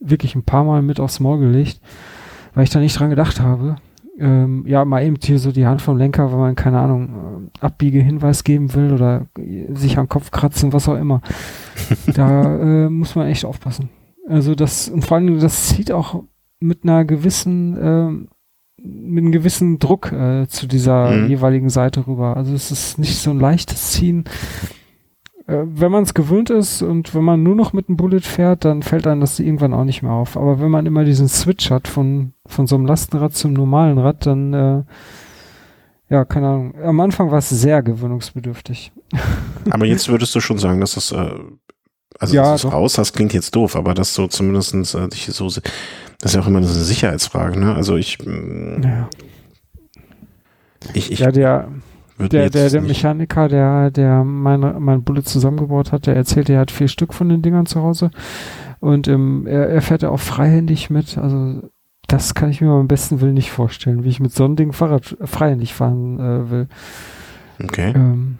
wirklich 0.00 0.34
ein 0.34 0.44
paar 0.44 0.64
Mal 0.64 0.82
mit 0.82 1.00
aufs 1.00 1.20
Maul 1.20 1.38
gelegt, 1.38 1.80
weil 2.54 2.64
ich 2.64 2.70
da 2.70 2.80
nicht 2.80 2.98
dran 2.98 3.10
gedacht 3.10 3.40
habe. 3.40 3.76
Ähm, 4.18 4.64
ja, 4.66 4.84
mal 4.84 5.02
eben 5.04 5.16
hier 5.22 5.38
so 5.38 5.52
die 5.52 5.66
Hand 5.66 5.80
vom 5.80 5.96
Lenker, 5.96 6.30
wenn 6.30 6.38
man, 6.38 6.54
keine 6.54 6.78
Ahnung, 6.80 7.50
äh, 7.62 7.64
Abbiegehinweis 7.64 8.44
geben 8.44 8.74
will 8.74 8.92
oder 8.92 9.26
äh, 9.38 9.72
sich 9.72 9.96
am 9.98 10.08
Kopf 10.08 10.30
kratzen, 10.30 10.72
was 10.72 10.88
auch 10.88 10.96
immer. 10.98 11.22
da 12.14 12.58
äh, 12.84 12.88
muss 12.90 13.14
man 13.14 13.28
echt 13.28 13.44
aufpassen. 13.44 13.88
Also 14.28 14.54
das, 14.54 14.88
und 14.88 15.04
vor 15.04 15.16
allem, 15.16 15.40
das 15.40 15.68
zieht 15.68 15.90
auch 15.90 16.22
mit 16.60 16.84
einer 16.84 17.04
gewissen, 17.04 17.76
ähm, 17.80 18.28
mit 18.76 19.22
einem 19.22 19.32
gewissen 19.32 19.78
Druck 19.78 20.12
äh, 20.12 20.46
zu 20.46 20.66
dieser 20.66 21.10
Mhm. 21.12 21.28
jeweiligen 21.28 21.70
Seite 21.70 22.06
rüber. 22.06 22.36
Also 22.36 22.52
es 22.54 22.70
ist 22.70 22.98
nicht 22.98 23.16
so 23.16 23.30
ein 23.30 23.40
leichtes 23.40 23.92
Ziehen. 23.92 24.24
Äh, 25.46 25.62
wenn 25.64 25.90
man 25.90 26.04
es 26.04 26.14
gewöhnt 26.14 26.50
ist 26.50 26.82
und 26.82 27.14
wenn 27.14 27.24
man 27.24 27.42
nur 27.42 27.54
noch 27.54 27.72
mit 27.72 27.88
einem 27.88 27.96
Bullet 27.96 28.20
fährt, 28.20 28.64
dann 28.64 28.82
fällt 28.82 29.06
einem 29.06 29.20
das 29.20 29.38
irgendwann 29.38 29.74
auch 29.74 29.84
nicht 29.84 30.02
mehr 30.02 30.12
auf. 30.12 30.36
Aber 30.36 30.60
wenn 30.60 30.70
man 30.70 30.86
immer 30.86 31.04
diesen 31.04 31.28
Switch 31.28 31.70
hat 31.70 31.88
von, 31.88 32.32
von 32.46 32.66
so 32.66 32.76
einem 32.76 32.86
Lastenrad 32.86 33.34
zum 33.34 33.52
normalen 33.52 33.98
Rad, 33.98 34.26
dann, 34.26 34.52
äh, 34.54 34.82
ja, 36.10 36.24
keine 36.24 36.48
Ahnung. 36.48 36.74
Am 36.82 37.00
Anfang 37.00 37.30
war 37.30 37.38
es 37.38 37.48
sehr 37.48 37.82
gewöhnungsbedürftig. 37.82 38.92
Aber 39.70 39.86
jetzt 39.86 40.08
würdest 40.08 40.34
du 40.34 40.40
schon 40.40 40.58
sagen, 40.58 40.80
dass 40.80 40.94
das, 40.94 41.10
äh, 41.10 41.30
also 42.18 42.34
Ja, 42.34 42.52
dass 42.52 42.62
du 42.62 42.68
es 42.68 42.74
raus 42.74 42.98
hast, 42.98 43.14
klingt 43.14 43.32
jetzt 43.32 43.56
doof, 43.56 43.74
aber 43.74 43.94
dass 43.94 44.14
du 44.14 44.26
zumindestens 44.26 44.94
äh, 44.94 45.08
dich 45.08 45.26
so, 45.26 45.46
das 45.46 45.60
ist 46.22 46.34
ja 46.34 46.42
auch 46.42 46.46
immer 46.46 46.58
eine 46.58 46.66
Sicherheitsfrage, 46.66 47.58
ne? 47.58 47.74
Also 47.74 47.96
ich, 47.96 48.18
mm, 48.24 48.82
Ja, 48.82 49.08
ich, 50.92 51.10
ich 51.10 51.20
ja 51.20 51.32
der, 51.32 51.68
der, 52.28 52.50
der, 52.50 52.70
der 52.70 52.82
Mechaniker, 52.82 53.48
der, 53.48 53.90
der 53.90 54.24
meine, 54.24 54.78
mein 54.78 55.02
Bullet 55.02 55.22
zusammengebaut 55.22 55.92
hat, 55.92 56.06
der 56.06 56.16
erzählt, 56.16 56.50
er 56.50 56.60
hat 56.60 56.70
vier 56.70 56.88
Stück 56.88 57.14
von 57.14 57.28
den 57.28 57.42
Dingern 57.42 57.66
zu 57.66 57.82
Hause. 57.82 58.10
Und 58.80 59.08
ähm, 59.08 59.46
er, 59.46 59.68
er 59.68 59.82
fährt 59.82 60.02
ja 60.02 60.10
auch 60.10 60.20
freihändig 60.20 60.90
mit. 60.90 61.18
Also 61.18 61.62
das 62.08 62.34
kann 62.34 62.50
ich 62.50 62.60
mir 62.60 62.68
beim 62.68 62.88
besten 62.88 63.20
Willen 63.20 63.34
nicht 63.34 63.50
vorstellen, 63.50 64.04
wie 64.04 64.08
ich 64.08 64.20
mit 64.20 64.32
so 64.32 64.44
einem 64.44 64.56
Ding 64.56 64.72
Fahrrad 64.72 65.16
äh, 65.20 65.26
freihändig 65.26 65.74
fahren 65.74 66.18
äh, 66.18 66.50
will. 66.50 66.68
okay. 67.62 67.92
Ähm. 67.94 68.38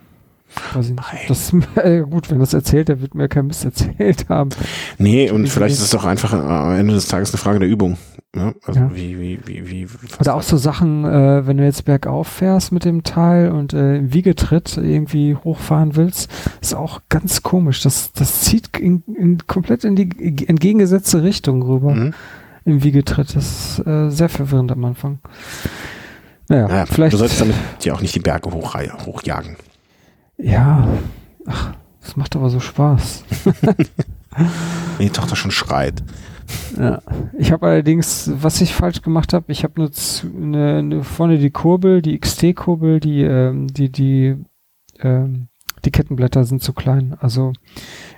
Das, 1.28 1.54
äh, 1.76 2.00
gut, 2.00 2.30
wenn 2.30 2.38
das 2.38 2.52
erzählt, 2.52 2.88
der 2.88 3.00
wird 3.00 3.14
mir 3.14 3.28
kein 3.28 3.46
Mist 3.46 3.64
erzählt 3.64 4.28
haben. 4.28 4.50
Nee, 4.98 5.30
und 5.30 5.48
vielleicht 5.48 5.74
ist 5.76 5.82
es 5.82 5.90
doch 5.90 6.04
einfach 6.04 6.32
äh, 6.34 6.36
am 6.36 6.74
Ende 6.74 6.94
des 6.94 7.08
Tages 7.08 7.32
eine 7.32 7.38
Frage 7.38 7.60
der 7.60 7.68
Übung. 7.68 7.96
Ne? 8.34 8.54
Also 8.64 8.80
Ja. 8.80 8.90
wie, 8.94 9.18
wie, 9.20 9.40
wie, 9.46 9.70
wie, 9.70 9.86
Oder 10.18 10.34
auch 10.34 10.42
so 10.42 10.56
Sachen, 10.56 11.04
äh, 11.04 11.46
wenn 11.46 11.58
du 11.58 11.64
jetzt 11.64 11.84
bergauf 11.84 12.28
fährst 12.28 12.72
mit 12.72 12.84
dem 12.86 13.02
Teil 13.02 13.50
und 13.52 13.74
äh, 13.74 13.96
im 13.98 14.14
Wiegetritt 14.14 14.78
irgendwie 14.78 15.34
hochfahren 15.36 15.96
willst, 15.96 16.30
ist 16.62 16.74
auch 16.74 17.02
ganz 17.10 17.42
komisch. 17.42 17.82
Das, 17.82 18.12
das 18.12 18.40
zieht 18.40 18.76
in, 18.78 19.02
in, 19.18 19.38
komplett 19.46 19.84
in 19.84 19.96
die 19.96 20.48
entgegengesetzte 20.48 21.22
Richtung 21.22 21.62
rüber 21.62 21.94
Mhm. 21.94 22.14
im 22.64 22.82
Wiegetritt. 22.82 23.36
Das 23.36 23.78
ist 23.78 23.86
äh, 23.86 24.08
sehr 24.10 24.30
verwirrend 24.30 24.72
am 24.72 24.82
Anfang. 24.86 25.18
Naja, 26.48 26.68
Ja, 26.68 26.86
vielleicht. 26.86 27.12
du 27.12 27.18
solltest 27.18 27.40
damit 27.40 27.56
ja 27.82 27.92
auch 27.92 28.00
nicht 28.00 28.14
die 28.14 28.20
Berge 28.20 28.50
hoch, 28.50 28.74
hochjagen. 29.04 29.56
ja, 30.38 30.88
ach, 31.46 31.74
das 32.00 32.16
macht 32.16 32.34
aber 32.34 32.48
so 32.48 32.60
Spaß. 32.60 33.24
Wenn 33.66 33.76
die 35.06 35.10
Tochter 35.10 35.36
schon 35.36 35.50
schreit. 35.50 36.02
Ja. 36.78 37.00
Ich 37.38 37.52
habe 37.52 37.66
allerdings, 37.66 38.30
was 38.34 38.60
ich 38.60 38.74
falsch 38.74 39.02
gemacht 39.02 39.32
habe, 39.32 39.50
ich 39.52 39.64
habe 39.64 39.74
nur 39.76 39.92
zu- 39.92 40.26
eine, 40.34 40.76
eine, 40.78 41.04
vorne 41.04 41.38
die 41.38 41.50
Kurbel, 41.50 42.02
die 42.02 42.18
XT-Kurbel, 42.18 43.00
die, 43.00 43.22
ähm, 43.22 43.66
die, 43.68 43.90
die, 43.90 44.36
ähm, 45.00 45.48
die 45.84 45.90
Kettenblätter 45.90 46.44
sind 46.44 46.62
zu 46.62 46.72
klein. 46.72 47.14
Also 47.20 47.52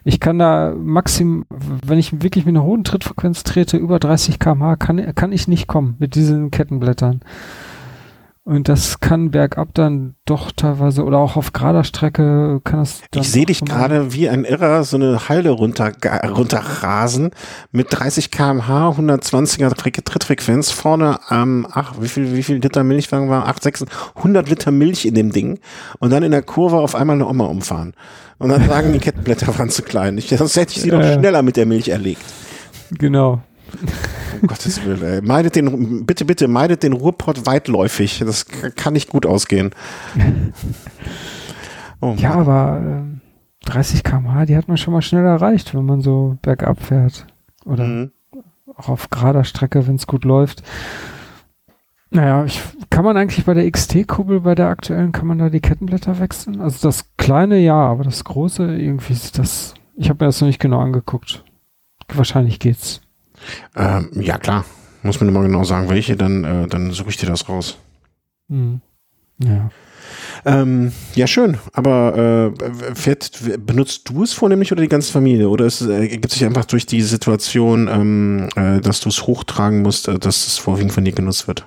ich 0.04 0.20
kann 0.20 0.38
da 0.38 0.74
maxim, 0.76 1.46
wenn 1.50 1.98
ich 1.98 2.22
wirklich 2.22 2.44
mit 2.44 2.54
einer 2.54 2.64
hohen 2.64 2.84
Trittfrequenz 2.84 3.42
trete, 3.42 3.76
über 3.76 3.98
30 3.98 4.38
km/h, 4.38 4.76
kann, 4.76 5.14
kann 5.14 5.32
ich 5.32 5.48
nicht 5.48 5.66
kommen 5.66 5.96
mit 5.98 6.14
diesen 6.14 6.50
Kettenblättern. 6.50 7.20
Und 8.46 8.68
das 8.68 9.00
kann 9.00 9.30
bergab 9.30 9.68
dann 9.72 10.16
doch 10.26 10.52
teilweise, 10.52 11.02
oder 11.04 11.16
auch 11.16 11.36
auf 11.36 11.54
gerader 11.54 11.82
Strecke 11.82 12.60
kann 12.62 12.80
das 12.80 13.00
dann 13.10 13.22
Ich 13.22 13.30
sehe 13.30 13.46
dich 13.46 13.62
gerade 13.64 14.12
wie 14.12 14.28
ein 14.28 14.44
Irrer 14.44 14.84
so 14.84 14.98
eine 14.98 15.30
Halde 15.30 15.48
runter, 15.48 15.92
runterrasen 16.28 17.30
mit 17.72 17.86
30 17.90 18.30
kmh, 18.30 18.90
120er 18.98 19.74
Tritt- 19.74 20.04
Trittfrequenz, 20.04 20.70
vorne, 20.70 21.18
ähm, 21.30 21.66
ach, 21.72 21.94
wie 22.00 22.08
viel, 22.08 22.34
wie 22.34 22.42
viel 22.42 22.56
Liter 22.56 22.84
Milchwagen 22.84 23.30
war? 23.30 23.48
8, 23.48 23.62
6, 23.62 23.86
100 24.16 24.46
Liter 24.50 24.70
Milch 24.70 25.06
in 25.06 25.14
dem 25.14 25.32
Ding 25.32 25.58
und 25.98 26.10
dann 26.12 26.22
in 26.22 26.32
der 26.32 26.42
Kurve 26.42 26.76
auf 26.76 26.94
einmal 26.94 27.16
eine 27.16 27.26
Oma 27.26 27.46
umfahren. 27.46 27.94
Und 28.36 28.50
dann 28.50 28.66
sagen 28.68 28.92
die 28.92 28.98
Kettenblätter 28.98 29.46
waren 29.58 29.70
zu 29.70 29.82
klein. 29.82 30.18
Ich, 30.18 30.28
sonst 30.28 30.56
hätte 30.56 30.74
ich 30.76 30.82
sie 30.82 30.90
doch 30.90 31.00
Äh. 31.00 31.14
schneller 31.14 31.40
mit 31.40 31.56
der 31.56 31.64
Milch 31.64 31.88
erlegt. 31.88 32.20
Genau. 32.90 33.40
Um 34.40 34.48
Gottes 34.48 34.84
Willen, 34.84 35.02
ey. 35.02 35.20
Meidet 35.22 35.56
den, 35.56 36.04
bitte, 36.06 36.24
bitte, 36.24 36.48
meidet 36.48 36.82
den 36.82 36.92
Ruhrpott 36.92 37.46
weitläufig. 37.46 38.18
Das 38.26 38.46
kann 38.46 38.92
nicht 38.94 39.08
gut 39.10 39.26
ausgehen. 39.26 39.70
Oh, 42.00 42.14
Ja, 42.18 42.32
aber 42.34 42.80
ähm, 42.84 43.20
30 43.66 44.02
km/h, 44.04 44.46
die 44.46 44.56
hat 44.56 44.68
man 44.68 44.76
schon 44.76 44.92
mal 44.92 45.02
schnell 45.02 45.24
erreicht, 45.24 45.74
wenn 45.74 45.84
man 45.86 46.00
so 46.00 46.36
bergab 46.42 46.82
fährt. 46.82 47.26
Oder 47.64 47.84
Mhm. 47.84 48.12
auch 48.76 48.88
auf 48.88 49.10
gerader 49.10 49.44
Strecke, 49.44 49.86
wenn 49.86 49.96
es 49.96 50.06
gut 50.06 50.24
läuft. 50.24 50.62
Naja, 52.10 52.44
ich, 52.44 52.60
kann 52.90 53.04
man 53.04 53.16
eigentlich 53.16 53.44
bei 53.44 53.54
der 53.54 53.68
XT-Kurbel, 53.70 54.40
bei 54.40 54.54
der 54.54 54.68
aktuellen, 54.68 55.10
kann 55.12 55.26
man 55.26 55.38
da 55.38 55.48
die 55.50 55.60
Kettenblätter 55.60 56.20
wechseln? 56.20 56.60
Also 56.60 56.86
das 56.88 57.16
kleine 57.16 57.58
ja, 57.58 57.74
aber 57.74 58.04
das 58.04 58.22
große, 58.22 58.76
irgendwie 58.76 59.14
ist 59.14 59.38
das. 59.38 59.74
Ich 59.96 60.08
habe 60.10 60.24
mir 60.24 60.28
das 60.28 60.40
noch 60.40 60.46
nicht 60.46 60.60
genau 60.60 60.80
angeguckt. 60.80 61.42
Wahrscheinlich 62.12 62.58
geht's. 62.60 63.00
Ähm, 63.76 64.10
ja, 64.14 64.38
klar. 64.38 64.64
Muss 65.02 65.20
mir 65.20 65.26
nur 65.26 65.40
mal 65.40 65.46
genau 65.46 65.64
sagen, 65.64 65.88
welche, 65.90 66.16
dann, 66.16 66.44
äh, 66.44 66.66
dann 66.66 66.92
suche 66.92 67.10
ich 67.10 67.16
dir 67.16 67.26
das 67.26 67.48
raus. 67.48 67.78
Hm. 68.48 68.80
Ja. 69.42 69.70
Ähm, 70.44 70.92
ja, 71.14 71.26
schön. 71.26 71.58
Aber 71.72 72.52
äh, 72.54 72.94
fährt, 72.94 73.40
benutzt 73.66 74.08
du 74.08 74.22
es 74.22 74.32
vornehmlich 74.32 74.72
oder 74.72 74.82
die 74.82 74.88
ganze 74.88 75.12
Familie? 75.12 75.48
Oder 75.48 75.66
es 75.66 75.80
äh, 75.82 75.92
ergibt 75.92 76.30
sich 76.30 76.44
einfach 76.44 76.64
durch 76.64 76.86
die 76.86 77.02
Situation, 77.02 77.88
ähm, 77.88 78.48
äh, 78.56 78.80
dass 78.80 79.00
du 79.00 79.08
es 79.08 79.26
hochtragen 79.26 79.82
musst, 79.82 80.08
äh, 80.08 80.18
dass 80.18 80.46
es 80.46 80.58
vorwiegend 80.58 80.92
von 80.92 81.04
dir 81.04 81.12
genutzt 81.12 81.48
wird? 81.48 81.64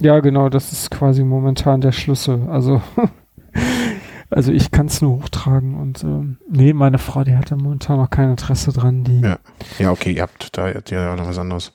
Ja, 0.00 0.20
genau, 0.20 0.48
das 0.48 0.72
ist 0.72 0.90
quasi 0.90 1.22
momentan 1.22 1.80
der 1.80 1.92
Schlüssel. 1.92 2.48
Also, 2.48 2.82
also 4.34 4.52
ich 4.52 4.70
kann 4.70 4.86
es 4.86 5.00
nur 5.00 5.22
hochtragen 5.22 5.74
und 5.74 6.04
äh, 6.04 6.36
nee, 6.48 6.72
meine 6.72 6.98
Frau, 6.98 7.24
die 7.24 7.36
hatte 7.36 7.56
momentan 7.56 7.98
noch 7.98 8.10
kein 8.10 8.30
Interesse 8.30 8.72
dran. 8.72 9.04
Die, 9.04 9.20
Ja, 9.20 9.38
ja 9.78 9.90
okay, 9.90 10.12
ihr 10.12 10.22
habt 10.22 10.56
da 10.56 10.72
habt 10.74 10.90
ja 10.90 11.14
noch 11.16 11.26
was 11.26 11.38
anderes. 11.38 11.72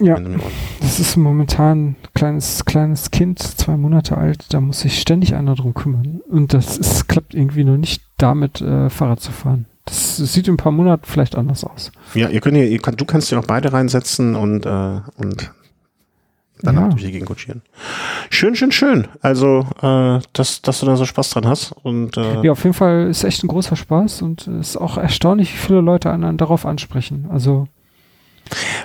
Ja, 0.00 0.16
das 0.80 1.00
ist 1.00 1.16
momentan 1.16 1.88
ein 1.88 1.96
kleines, 2.14 2.64
kleines 2.64 3.10
Kind, 3.10 3.40
zwei 3.40 3.76
Monate 3.76 4.16
alt, 4.16 4.54
da 4.54 4.60
muss 4.60 4.80
sich 4.80 5.00
ständig 5.00 5.34
einer 5.34 5.56
drum 5.56 5.74
kümmern. 5.74 6.20
Und 6.28 6.54
das 6.54 6.78
ist, 6.78 7.08
klappt 7.08 7.34
irgendwie 7.34 7.64
nur 7.64 7.78
nicht 7.78 8.02
damit, 8.16 8.60
äh, 8.60 8.90
Fahrrad 8.90 9.20
zu 9.20 9.32
fahren. 9.32 9.66
Das 9.86 10.18
sieht 10.18 10.46
in 10.46 10.54
ein 10.54 10.58
paar 10.58 10.70
Monaten 10.70 11.04
vielleicht 11.04 11.34
anders 11.34 11.64
aus. 11.64 11.90
Ja, 12.14 12.28
ihr 12.28 12.40
könnt 12.40 12.56
ja, 12.56 12.62
ihr 12.62 12.78
könnt, 12.78 13.00
du 13.00 13.06
kannst 13.06 13.32
ja 13.32 13.40
auch 13.40 13.46
beide 13.46 13.72
reinsetzen 13.72 14.36
und, 14.36 14.66
äh, 14.66 15.00
und 15.16 15.50
dann 16.62 16.74
Ja. 16.76 16.88
durch 16.88 17.02
die 17.04 17.12
Gegend 17.12 17.26
kutschieren. 17.28 17.62
Schön, 18.30 18.54
schön, 18.56 18.72
schön. 18.72 19.08
Also, 19.22 19.66
äh, 19.82 20.20
dass, 20.32 20.62
dass 20.62 20.80
du 20.80 20.86
da 20.86 20.96
so 20.96 21.04
Spaß 21.04 21.30
dran 21.30 21.46
hast. 21.46 21.72
Und 21.82 22.16
äh, 22.16 22.42
Ja, 22.42 22.52
auf 22.52 22.64
jeden 22.64 22.74
Fall 22.74 23.08
ist 23.08 23.24
echt 23.24 23.42
ein 23.44 23.48
großer 23.48 23.76
Spaß 23.76 24.22
und 24.22 24.46
es 24.46 24.70
ist 24.70 24.76
auch 24.76 24.98
erstaunlich, 24.98 25.52
wie 25.52 25.58
viele 25.58 25.80
Leute 25.80 26.10
einen 26.10 26.36
darauf 26.36 26.66
ansprechen. 26.66 27.26
Also 27.30 27.68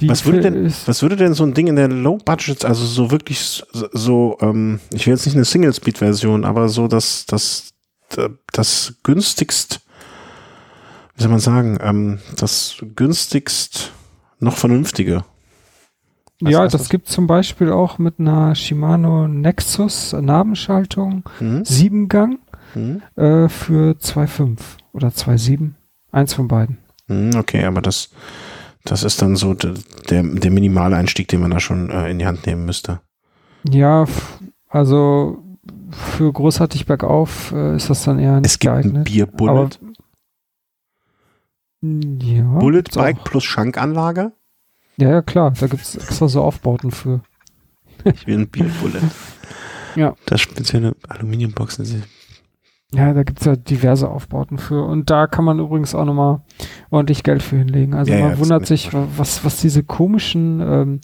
was 0.01 0.25
würde 0.25 0.41
denn, 0.41 0.73
was 0.85 1.01
würde 1.01 1.15
denn 1.15 1.33
so 1.33 1.45
ein 1.45 1.53
Ding 1.53 1.67
in 1.67 1.77
der 1.77 1.87
Low 1.87 2.17
Budget, 2.17 2.65
also 2.65 2.85
so 2.85 3.11
wirklich 3.11 3.39
so, 3.39 3.87
so 3.93 4.37
ähm, 4.41 4.79
ich 4.91 5.05
will 5.07 5.13
jetzt 5.13 5.25
nicht 5.25 5.35
eine 5.35 5.45
Single 5.45 5.73
Speed 5.73 5.99
Version, 5.99 6.43
aber 6.43 6.67
so 6.67 6.87
das, 6.89 7.25
das, 7.25 7.73
das 8.51 8.95
günstigst, 9.03 9.79
wie 11.15 11.21
soll 11.21 11.31
man 11.31 11.39
sagen, 11.39 11.77
ähm, 11.81 12.19
das 12.35 12.75
günstigst 12.95 13.91
noch 14.39 14.57
vernünftige. 14.57 15.23
Was 16.43 16.51
ja, 16.51 16.63
das 16.63 16.71
das? 16.73 16.89
gibt 16.89 17.07
zum 17.07 17.27
Beispiel 17.27 17.71
auch 17.71 17.97
mit 17.99 18.19
einer 18.19 18.53
Shimano 18.55 19.27
Nexus 19.27 20.13
Nabenschaltung, 20.13 21.23
Mhm. 21.39 21.63
Siebengang 21.65 22.39
Mhm. 22.75 23.01
äh, 23.15 23.47
für 23.49 23.95
2,5 23.99 24.77
oder 24.93 25.09
2,7. 25.11 25.75
Eins 26.11 26.33
von 26.33 26.47
beiden. 26.47 26.77
Mhm, 27.07 27.31
Okay, 27.37 27.63
aber 27.65 27.81
das, 27.81 28.09
das 28.83 29.03
ist 29.03 29.21
dann 29.21 29.35
so 29.35 29.53
de- 29.53 29.73
der, 30.09 30.23
der 30.23 30.51
minimale 30.51 30.95
Einstieg, 30.95 31.27
den 31.27 31.41
man 31.41 31.51
da 31.51 31.59
schon 31.59 31.89
äh, 31.89 32.09
in 32.09 32.19
die 32.19 32.25
Hand 32.25 32.45
nehmen 32.45 32.65
müsste. 32.65 32.99
Ja, 33.69 34.05
also 34.69 35.43
für 35.91 36.31
großartig 36.33 36.85
bergauf 36.85 37.51
äh, 37.51 37.75
ist 37.75 37.89
das 37.89 38.03
dann 38.03 38.19
eher 38.19 38.37
nicht 38.37 38.47
Es 38.47 38.59
gibt 38.59 38.73
ein 38.73 38.81
geeignet. 38.81 39.03
Bier 39.05 39.25
Bullet, 39.27 39.49
Aber- 39.51 39.69
Ja, 41.81 42.43
Bullet. 42.59 42.83
Bike 42.95 43.23
plus 43.23 43.43
Schankanlage. 43.43 44.31
Ja, 44.97 45.09
ja, 45.09 45.21
klar, 45.21 45.51
da 45.59 45.67
gibt 45.67 45.81
es 45.81 45.95
extra 45.95 46.27
so 46.27 46.41
Aufbauten 46.43 46.91
für. 46.91 47.21
Ich 48.05 48.27
will 48.27 48.39
ein 48.39 48.47
Bier 48.49 48.69
Bullet. 48.81 49.01
Ja. 49.95 50.15
Das 50.25 50.41
spezielle 50.41 50.95
Aluminiumbox. 51.07 51.77
das 51.77 51.89
ist- 51.89 52.07
Ja, 52.95 53.13
da 53.13 53.21
gibt 53.21 53.39
es 53.41 53.45
ja 53.45 53.55
diverse 53.55 54.09
Aufbauten 54.09 54.57
für. 54.57 54.83
Und 54.83 55.11
da 55.11 55.27
kann 55.27 55.45
man 55.45 55.59
übrigens 55.59 55.93
auch 55.93 56.05
nochmal 56.05 56.41
ordentlich 56.89 57.21
Geld 57.21 57.43
für 57.43 57.57
hinlegen. 57.57 57.93
Also 57.93 58.11
Ja, 58.11 58.17
ja, 58.17 58.23
man 58.23 58.31
das 58.31 58.39
wundert 58.39 58.65
sich, 58.65 58.91
wa- 58.91 59.07
was, 59.17 59.45
was 59.45 59.57
diese 59.61 59.83
komischen 59.83 60.61
ähm, 60.61 61.01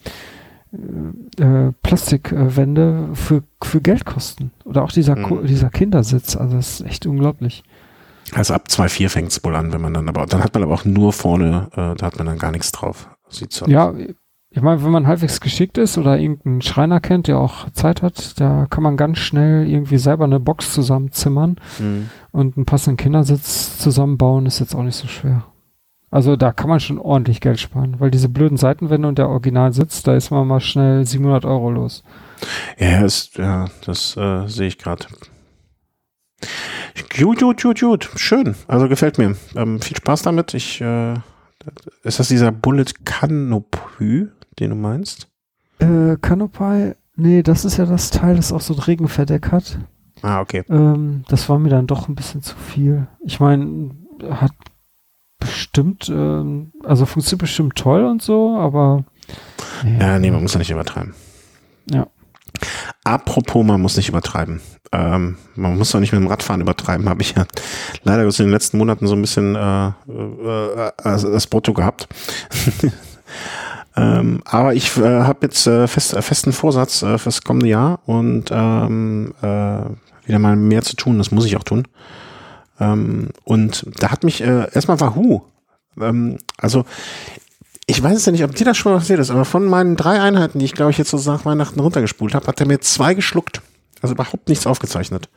äh, 1.39 1.67
äh, 1.67 1.71
Plastikwände 1.83 3.09
für, 3.13 3.43
für 3.63 3.79
Geld 3.81 4.05
kosten. 4.05 4.51
Oder 4.65 4.83
auch 4.83 4.91
dieser, 4.91 5.15
Mhm. 5.15 5.45
dieser 5.45 5.69
Kindersitz. 5.69 6.35
Also 6.35 6.55
das 6.57 6.79
ist 6.79 6.87
echt 6.87 7.05
unglaublich. 7.05 7.63
Also 8.33 8.53
ab 8.55 8.65
2,4 8.69 9.09
fängt 9.09 9.29
es 9.31 9.43
wohl 9.43 9.55
an, 9.55 9.71
wenn 9.71 9.81
man 9.81 9.93
dann 9.93 10.09
aber, 10.09 10.25
dann 10.25 10.43
hat 10.43 10.53
man 10.55 10.63
aber 10.63 10.73
auch 10.73 10.85
nur 10.85 11.13
vorne, 11.13 11.67
äh, 11.73 11.95
da 11.95 12.05
hat 12.07 12.17
man 12.17 12.25
dann 12.25 12.37
gar 12.39 12.51
nichts 12.51 12.71
drauf. 12.71 13.07
Sieht 13.29 13.61
aus. 13.61 13.69
Ja, 13.69 13.93
ich 14.51 14.61
meine, 14.61 14.83
wenn 14.83 14.91
man 14.91 15.05
halbwegs 15.05 15.39
geschickt 15.41 15.77
ist 15.77 15.97
oder 15.97 16.17
irgendeinen 16.17 16.61
Schreiner 16.61 16.99
kennt, 16.99 17.27
der 17.27 17.37
auch 17.37 17.69
Zeit 17.71 18.01
hat, 18.01 18.39
da 18.39 18.65
kann 18.69 18.81
man 18.83 18.97
ganz 18.97 19.19
schnell 19.19 19.67
irgendwie 19.69 19.99
selber 19.99 20.23
eine 20.25 20.39
Box 20.39 20.73
zusammenzimmern 20.73 21.57
Mhm. 21.77 22.09
und 22.31 22.57
einen 22.57 22.65
passenden 22.65 22.97
Kindersitz 22.97 23.77
zusammenbauen, 23.77 24.45
ist 24.47 24.59
jetzt 24.59 24.73
auch 24.75 24.83
nicht 24.83 24.95
so 24.95 25.07
schwer. 25.07 25.45
Also 26.11 26.35
da 26.35 26.51
kann 26.51 26.69
man 26.69 26.79
schon 26.79 26.97
ordentlich 26.97 27.39
Geld 27.39 27.59
sparen, 27.59 27.99
weil 27.99 28.09
diese 28.09 28.29
blöden 28.29 28.57
Seitenwände 28.57 29.07
und 29.07 29.19
der 29.19 29.29
Originalsitz, 29.29 30.01
da 30.01 30.15
ist 30.15 30.31
man 30.31 30.47
mal 30.47 30.59
schnell 30.59 31.05
700 31.05 31.45
Euro 31.45 31.69
los. 31.69 32.03
Ja, 32.79 33.05
ist, 33.05 33.37
ja, 33.37 33.65
das 33.85 34.17
äh, 34.17 34.47
sehe 34.47 34.67
ich 34.69 34.79
gerade. 34.79 35.05
Gut, 37.17 37.39
gut, 37.39 37.61
gut, 37.61 37.79
gut. 37.79 38.09
Schön. 38.15 38.55
Also 38.67 38.87
gefällt 38.87 39.17
mir. 39.19 39.35
Ähm, 39.55 39.81
viel 39.81 39.97
Spaß 39.97 40.21
damit. 40.23 40.53
Ich, 40.53 40.81
äh, 40.81 41.13
ist 42.03 42.19
das 42.19 42.27
dieser 42.27 42.51
Bullet 42.51 42.85
Canopy, 43.05 44.27
den 44.59 44.69
du 44.69 44.75
meinst? 44.75 45.27
Äh, 45.79 46.17
Canopy, 46.21 46.93
nee, 47.15 47.43
das 47.43 47.65
ist 47.65 47.77
ja 47.77 47.85
das 47.85 48.09
Teil, 48.11 48.35
das 48.35 48.51
auch 48.51 48.61
so 48.61 48.73
ein 48.73 48.79
Regenverdeck 48.79 49.51
hat. 49.51 49.79
Ah, 50.21 50.41
okay. 50.41 50.63
Ähm, 50.69 51.23
das 51.29 51.47
war 51.49 51.59
mir 51.59 51.69
dann 51.69 51.87
doch 51.87 52.09
ein 52.09 52.15
bisschen 52.15 52.41
zu 52.41 52.55
viel. 52.57 53.07
Ich 53.25 53.39
meine, 53.39 53.91
hat 54.29 54.51
bestimmt, 55.39 56.09
ähm, 56.09 56.73
also 56.83 57.05
funktioniert 57.05 57.41
bestimmt 57.41 57.75
toll 57.75 58.03
und 58.03 58.21
so, 58.21 58.57
aber 58.57 59.05
Ja, 59.99 60.19
nee, 60.19 60.31
man 60.31 60.41
muss 60.41 60.53
ja 60.53 60.59
nicht 60.59 60.71
übertreiben. 60.71 61.13
Ja. 61.89 62.07
Apropos, 63.03 63.65
man 63.65 63.81
muss 63.81 63.97
nicht 63.97 64.09
übertreiben. 64.09 64.61
Ähm, 64.91 65.37
man 65.55 65.77
muss 65.77 65.91
doch 65.91 65.99
nicht 65.99 66.11
mit 66.11 66.21
dem 66.21 66.27
Radfahren 66.27 66.61
übertreiben, 66.61 67.09
habe 67.09 67.21
ich 67.21 67.35
ja 67.35 67.45
leider 68.03 68.23
in 68.23 68.29
den 68.29 68.49
letzten 68.49 68.79
Monaten 68.79 69.05
so 69.05 69.13
ein 69.13 69.21
bisschen 69.21 69.55
äh, 69.55 69.87
äh, 69.87 70.91
also 70.97 71.31
das 71.31 71.45
Brutto 71.45 71.73
gehabt. 71.73 72.07
ähm, 73.95 74.41
aber 74.45 74.73
ich 74.73 74.97
äh, 74.97 75.21
habe 75.21 75.39
jetzt 75.43 75.67
äh, 75.67 75.87
fest, 75.87 76.13
äh, 76.13 76.21
festen 76.23 76.53
Vorsatz 76.53 77.03
äh, 77.03 77.19
fürs 77.19 77.43
kommende 77.43 77.67
Jahr 77.67 77.99
und 78.05 78.49
ähm, 78.51 79.33
äh, 79.41 79.81
wieder 80.25 80.39
mal 80.39 80.55
mehr 80.55 80.81
zu 80.81 80.95
tun. 80.95 81.19
Das 81.19 81.31
muss 81.31 81.45
ich 81.45 81.55
auch 81.55 81.63
tun. 81.63 81.87
Ähm, 82.79 83.29
und 83.43 83.85
da 83.99 84.09
hat 84.09 84.23
mich 84.23 84.41
äh, 84.41 84.73
erstmal 84.73 84.99
Wahoo. 84.99 85.41
Ähm, 85.99 86.37
also 86.57 86.85
ich 87.89 88.01
weiß 88.03 88.17
es 88.17 88.25
ja 88.25 88.31
nicht, 88.31 88.43
ob 88.43 88.53
dir 88.53 88.65
das 88.65 88.77
schon 88.77 88.91
mal 88.91 88.99
passiert 88.99 89.19
ist, 89.19 89.31
aber 89.31 89.45
von 89.45 89.65
meinen 89.65 89.95
drei 89.95 90.21
Einheiten, 90.21 90.59
die 90.59 90.65
ich 90.65 90.73
glaube 90.73 90.91
ich 90.91 90.97
jetzt 90.97 91.09
so 91.09 91.31
nach 91.31 91.45
Weihnachten 91.45 91.79
runtergespult 91.79 92.35
habe, 92.35 92.45
hat 92.47 92.59
er 92.59 92.67
mir 92.67 92.79
zwei 92.79 93.13
geschluckt. 93.15 93.61
Also 94.01 94.13
überhaupt 94.13 94.47
nichts 94.47 94.65
aufgezeichnet. 94.65 95.29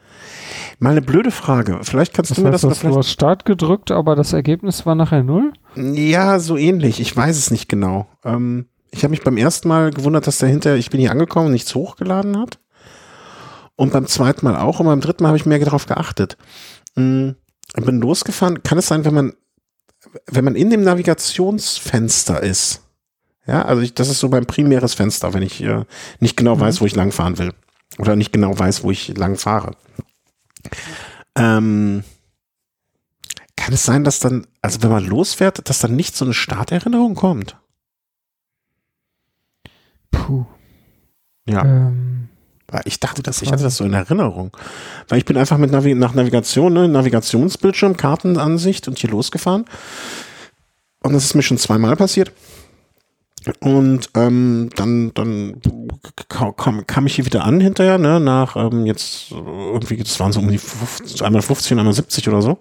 Mal 0.78 0.90
eine 0.90 1.03
blöde 1.03 1.30
Frage. 1.30 1.80
Vielleicht 1.82 2.14
kannst 2.14 2.30
das 2.30 2.36
du 2.36 2.42
mir 2.42 2.53
heißt, 2.53 2.62
das 2.62 2.64
oder 2.64 2.74
du 2.74 2.80
vielleicht, 2.80 2.98
hast 2.98 3.11
Start 3.11 3.44
gedrückt, 3.44 3.90
aber 3.90 4.14
das 4.14 4.32
Ergebnis 4.32 4.86
war 4.86 4.94
nachher 4.94 5.22
null? 5.22 5.53
Ja, 5.76 6.38
so 6.38 6.57
ähnlich. 6.57 7.00
Ich 7.00 7.16
weiß 7.16 7.36
es 7.36 7.50
nicht 7.50 7.68
genau. 7.68 8.07
Ähm, 8.24 8.66
ich 8.90 9.03
habe 9.03 9.11
mich 9.11 9.22
beim 9.22 9.36
ersten 9.36 9.68
Mal 9.68 9.90
gewundert, 9.90 10.26
dass 10.26 10.38
der 10.38 10.48
hinter, 10.48 10.76
ich 10.76 10.90
bin 10.90 11.00
hier 11.00 11.11
angekommen 11.11 11.46
und 11.46 11.53
nichts 11.53 11.74
hochgeladen 11.74 12.38
hat. 12.38 12.59
Und 13.74 13.92
beim 13.92 14.07
zweiten 14.07 14.44
Mal 14.44 14.57
auch. 14.57 14.78
Und 14.80 14.86
beim 14.86 15.00
dritten 15.00 15.22
Mal 15.22 15.28
habe 15.30 15.38
ich 15.38 15.46
mehr 15.46 15.59
darauf 15.59 15.86
geachtet. 15.86 16.36
Mm, 16.94 17.30
Ich 17.76 17.84
bin 17.84 18.00
losgefahren. 18.00 18.62
Kann 18.62 18.78
es 18.78 18.86
sein, 18.86 19.05
wenn 19.05 19.14
man, 19.14 19.32
wenn 20.26 20.44
man 20.44 20.57
in 20.57 20.70
dem 20.70 20.82
Navigationsfenster 20.82 22.42
ist? 22.42 22.82
Ja, 23.46 23.62
also 23.62 23.82
ich, 23.82 23.94
das 23.94 24.09
ist 24.09 24.20
so 24.20 24.28
mein 24.28 24.46
primäres 24.46 24.94
Fenster, 24.94 25.34
wenn 25.34 25.42
ich 25.42 25.61
äh, 25.62 25.84
nicht 26.20 26.36
genau 26.36 26.59
weiß, 26.59 26.80
wo 26.80 26.86
ich 26.86 26.94
langfahren 26.94 27.38
will. 27.38 27.53
Oder 27.98 28.16
nicht 28.16 28.32
genau 28.32 28.59
weiß, 28.59 28.84
wo 28.84 28.90
ich 28.90 29.16
lang 29.16 29.36
fahre. 29.36 29.72
Ähm, 31.36 32.05
kann 33.57 33.74
es 33.74 33.84
sein, 33.84 34.05
dass 34.05 34.20
dann, 34.20 34.46
also 34.61 34.82
wenn 34.82 34.90
man 34.90 35.05
losfährt, 35.05 35.68
dass 35.68 35.80
dann 35.80 35.96
nicht 35.96 36.16
so 36.16 36.24
eine 36.24 36.34
Starterinnerung 36.34 37.14
kommt? 37.14 37.57
Puh. 40.11 40.46
Ja. 41.46 41.64
Ähm, 41.64 42.12
Ich 42.85 43.01
dachte, 43.01 43.23
dass 43.23 43.43
ich 43.43 43.53
hatte 43.53 43.62
das 43.62 43.77
so 43.77 43.85
in 43.85 43.93
Erinnerung. 43.93 44.57
Weil 45.09 45.18
ich 45.18 45.25
bin 45.25 45.37
einfach 45.37 45.59
mit 45.59 45.70
Navi 45.70 45.95
nach 45.95 46.14
Navigation, 46.14 46.73
ne, 46.73 46.89
Navigationsbildschirm, 46.89 47.97
Kartenansicht 47.97 48.89
und 48.89 48.99
hier 48.99 49.11
losgefahren. 49.11 49.64
Und 51.03 51.12
das 51.12 51.25
ist 51.25 51.35
mir 51.35 51.43
schon 51.43 51.59
zweimal 51.59 51.97
passiert. 51.97 52.33
Und 53.61 54.11
ähm, 54.14 54.70
dann, 54.77 55.12
dann 55.14 55.61
kam, 56.29 56.87
kam, 56.87 57.07
ich 57.07 57.16
hier 57.16 57.27
wieder 57.27 57.45
an 57.45 57.61
hinterher, 57.61 57.99
ne, 57.99 58.20
nach 58.20 58.55
ähm, 58.55 58.87
jetzt 58.87 59.33
irgendwie, 59.33 59.97
das 59.97 60.20
waren 60.20 60.33
so 60.33 60.39
um 60.39 60.49
die 60.49 60.59
50, 60.59 61.25
einmal 61.25 61.43
50 61.43 61.73
und 61.73 61.79
einmal 61.81 61.95
70 61.95 62.29
oder 62.29 62.41
so. 62.41 62.59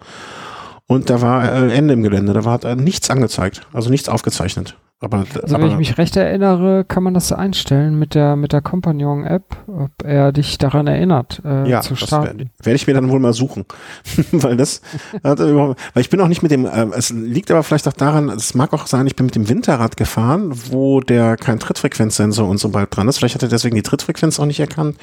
Und 0.88 1.10
da 1.10 1.22
war 1.22 1.44
äh, 1.44 1.72
Ende 1.72 1.94
im 1.94 2.02
Gelände, 2.02 2.34
da 2.34 2.46
war 2.46 2.64
äh, 2.66 2.76
nichts 2.76 3.10
angezeigt, 3.12 3.68
also 3.74 3.90
nichts 3.92 4.10
aufgezeichnet. 4.10 4.76
Aber, 5.04 5.18
also 5.42 5.56
aber 5.56 5.64
wenn 5.64 5.72
ich 5.72 5.78
mich 5.78 5.98
recht 5.98 6.16
erinnere, 6.16 6.86
kann 6.88 7.02
man 7.02 7.16
das 7.16 7.32
einstellen 7.32 7.98
mit 7.98 8.14
der 8.14 8.36
mit 8.36 8.54
der 8.54 8.62
Compagnon-App, 8.62 9.58
ob 9.66 9.90
er 10.04 10.32
dich 10.32 10.60
daran 10.60 10.86
erinnert, 10.86 11.42
äh, 11.44 11.68
ja, 11.68 11.82
zu 11.82 11.96
das 11.96 12.04
starten. 12.04 12.38
werde 12.38 12.50
werd 12.60 12.76
ich 12.76 12.86
mir 12.86 12.94
dann 12.94 13.10
wohl 13.10 13.20
mal 13.20 13.34
suchen. 13.34 13.66
weil 14.32 14.58
das, 14.58 14.84
weil 15.24 15.76
ich 15.96 16.12
bin 16.12 16.22
auch 16.22 16.28
nicht 16.28 16.44
mit 16.44 16.52
dem, 16.52 16.66
äh, 16.66 16.86
es 16.96 17.10
liegt 17.10 17.50
aber 17.50 17.64
vielleicht 17.64 17.88
auch 17.88 17.94
daran, 17.94 18.30
es 18.30 18.54
mag 18.54 18.74
auch 18.74 18.86
sein, 18.86 19.08
ich 19.08 19.16
bin 19.16 19.26
mit 19.26 19.34
dem 19.34 19.50
Winterrad 19.50 19.98
gefahren, 19.98 20.54
wo 20.70 21.02
der 21.02 21.36
kein 21.36 21.60
Trittfrequenzsensor 21.60 22.48
und 22.48 22.60
so 22.60 22.70
bald 22.70 22.96
dran 22.96 23.08
ist. 23.08 23.18
Vielleicht 23.18 23.34
hat 23.34 23.42
er 23.42 23.50
deswegen 23.50 23.76
die 23.76 23.82
Trittfrequenz 23.82 24.40
auch 24.40 24.46
nicht 24.46 24.60
erkannt. 24.60 24.98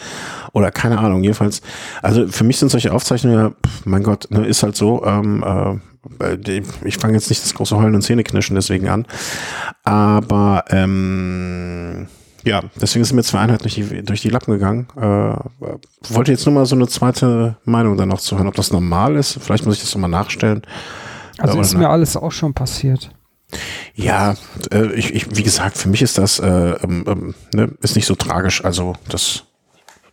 Oder 0.52 0.70
keine 0.70 0.98
Ahnung, 0.98 1.24
jedenfalls. 1.24 1.60
Also 2.02 2.28
für 2.28 2.44
mich 2.44 2.58
sind 2.58 2.68
solche 2.70 2.92
Aufzeichnungen, 2.92 3.36
ja, 3.36 3.50
pf, 3.50 3.84
mein 3.84 4.04
Gott, 4.04 4.28
ne, 4.30 4.46
ist 4.46 4.62
halt 4.62 4.76
so, 4.76 5.04
ähm, 5.04 5.42
äh, 5.44 5.87
ich 6.84 6.98
fange 6.98 7.14
jetzt 7.14 7.28
nicht 7.30 7.42
das 7.42 7.54
große 7.54 7.76
Heulen 7.76 7.94
und 7.94 8.02
Zähneknirschen 8.02 8.54
deswegen 8.56 8.88
an. 8.88 9.06
Aber 9.84 10.64
ähm, 10.70 12.08
Ja, 12.44 12.62
deswegen 12.80 13.04
sind 13.04 13.16
mir 13.16 13.22
zwei 13.22 13.40
Einheiten 13.40 13.62
durch 13.62 13.74
die, 13.74 14.02
durch 14.02 14.22
die 14.22 14.30
Lappen 14.30 14.52
gegangen. 14.52 14.88
Äh, 14.96 15.36
wollte 16.14 16.32
jetzt 16.32 16.46
nur 16.46 16.54
mal 16.54 16.66
so 16.66 16.76
eine 16.76 16.88
zweite 16.88 17.56
Meinung 17.64 17.96
dann 17.96 18.08
noch 18.08 18.20
zu 18.20 18.36
hören, 18.36 18.48
ob 18.48 18.54
das 18.54 18.72
normal 18.72 19.16
ist. 19.16 19.38
Vielleicht 19.40 19.66
muss 19.66 19.76
ich 19.76 19.82
das 19.82 19.94
nochmal 19.94 20.10
nachstellen. 20.10 20.62
Also 21.38 21.60
ist 21.60 21.76
mir 21.76 21.88
alles 21.88 22.16
auch 22.16 22.32
schon 22.32 22.54
passiert. 22.54 23.10
Ja, 23.94 24.34
äh, 24.72 24.92
ich, 24.92 25.14
ich, 25.14 25.36
wie 25.36 25.42
gesagt, 25.42 25.78
für 25.78 25.88
mich 25.88 26.02
ist 26.02 26.18
das 26.18 26.38
äh, 26.38 26.46
ähm, 26.46 27.04
ähm, 27.06 27.34
ne, 27.54 27.70
ist 27.80 27.96
nicht 27.96 28.06
so 28.06 28.14
tragisch. 28.14 28.64
Also 28.64 28.94
das, 29.08 29.44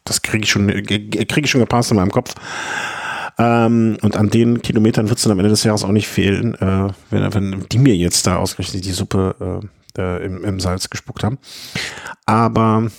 das 0.03 0.21
kriege 0.21 0.43
ich 0.43 0.49
schon, 0.49 0.67
kriege 0.67 1.41
ich 1.41 1.49
schon 1.49 1.61
gepasst 1.61 1.91
in 1.91 1.97
meinem 1.97 2.11
Kopf. 2.11 2.33
Ähm, 3.37 3.97
und 4.01 4.15
an 4.15 4.29
den 4.29 4.61
Kilometern 4.61 5.09
wird 5.09 5.17
es 5.17 5.23
dann 5.23 5.33
am 5.33 5.39
Ende 5.39 5.49
des 5.49 5.63
Jahres 5.63 5.83
auch 5.83 5.91
nicht 5.91 6.07
fehlen, 6.07 6.55
äh, 6.55 6.93
wenn, 7.09 7.33
wenn 7.33 7.65
die 7.69 7.79
mir 7.79 7.95
jetzt 7.95 8.27
da 8.27 8.37
ausgerechnet 8.37 8.85
die 8.85 8.91
Suppe 8.91 9.61
äh, 9.97 10.01
äh, 10.01 10.25
im, 10.25 10.43
im 10.43 10.59
Salz 10.59 10.89
gespuckt 10.89 11.23
haben. 11.23 11.37
Aber 12.25 12.89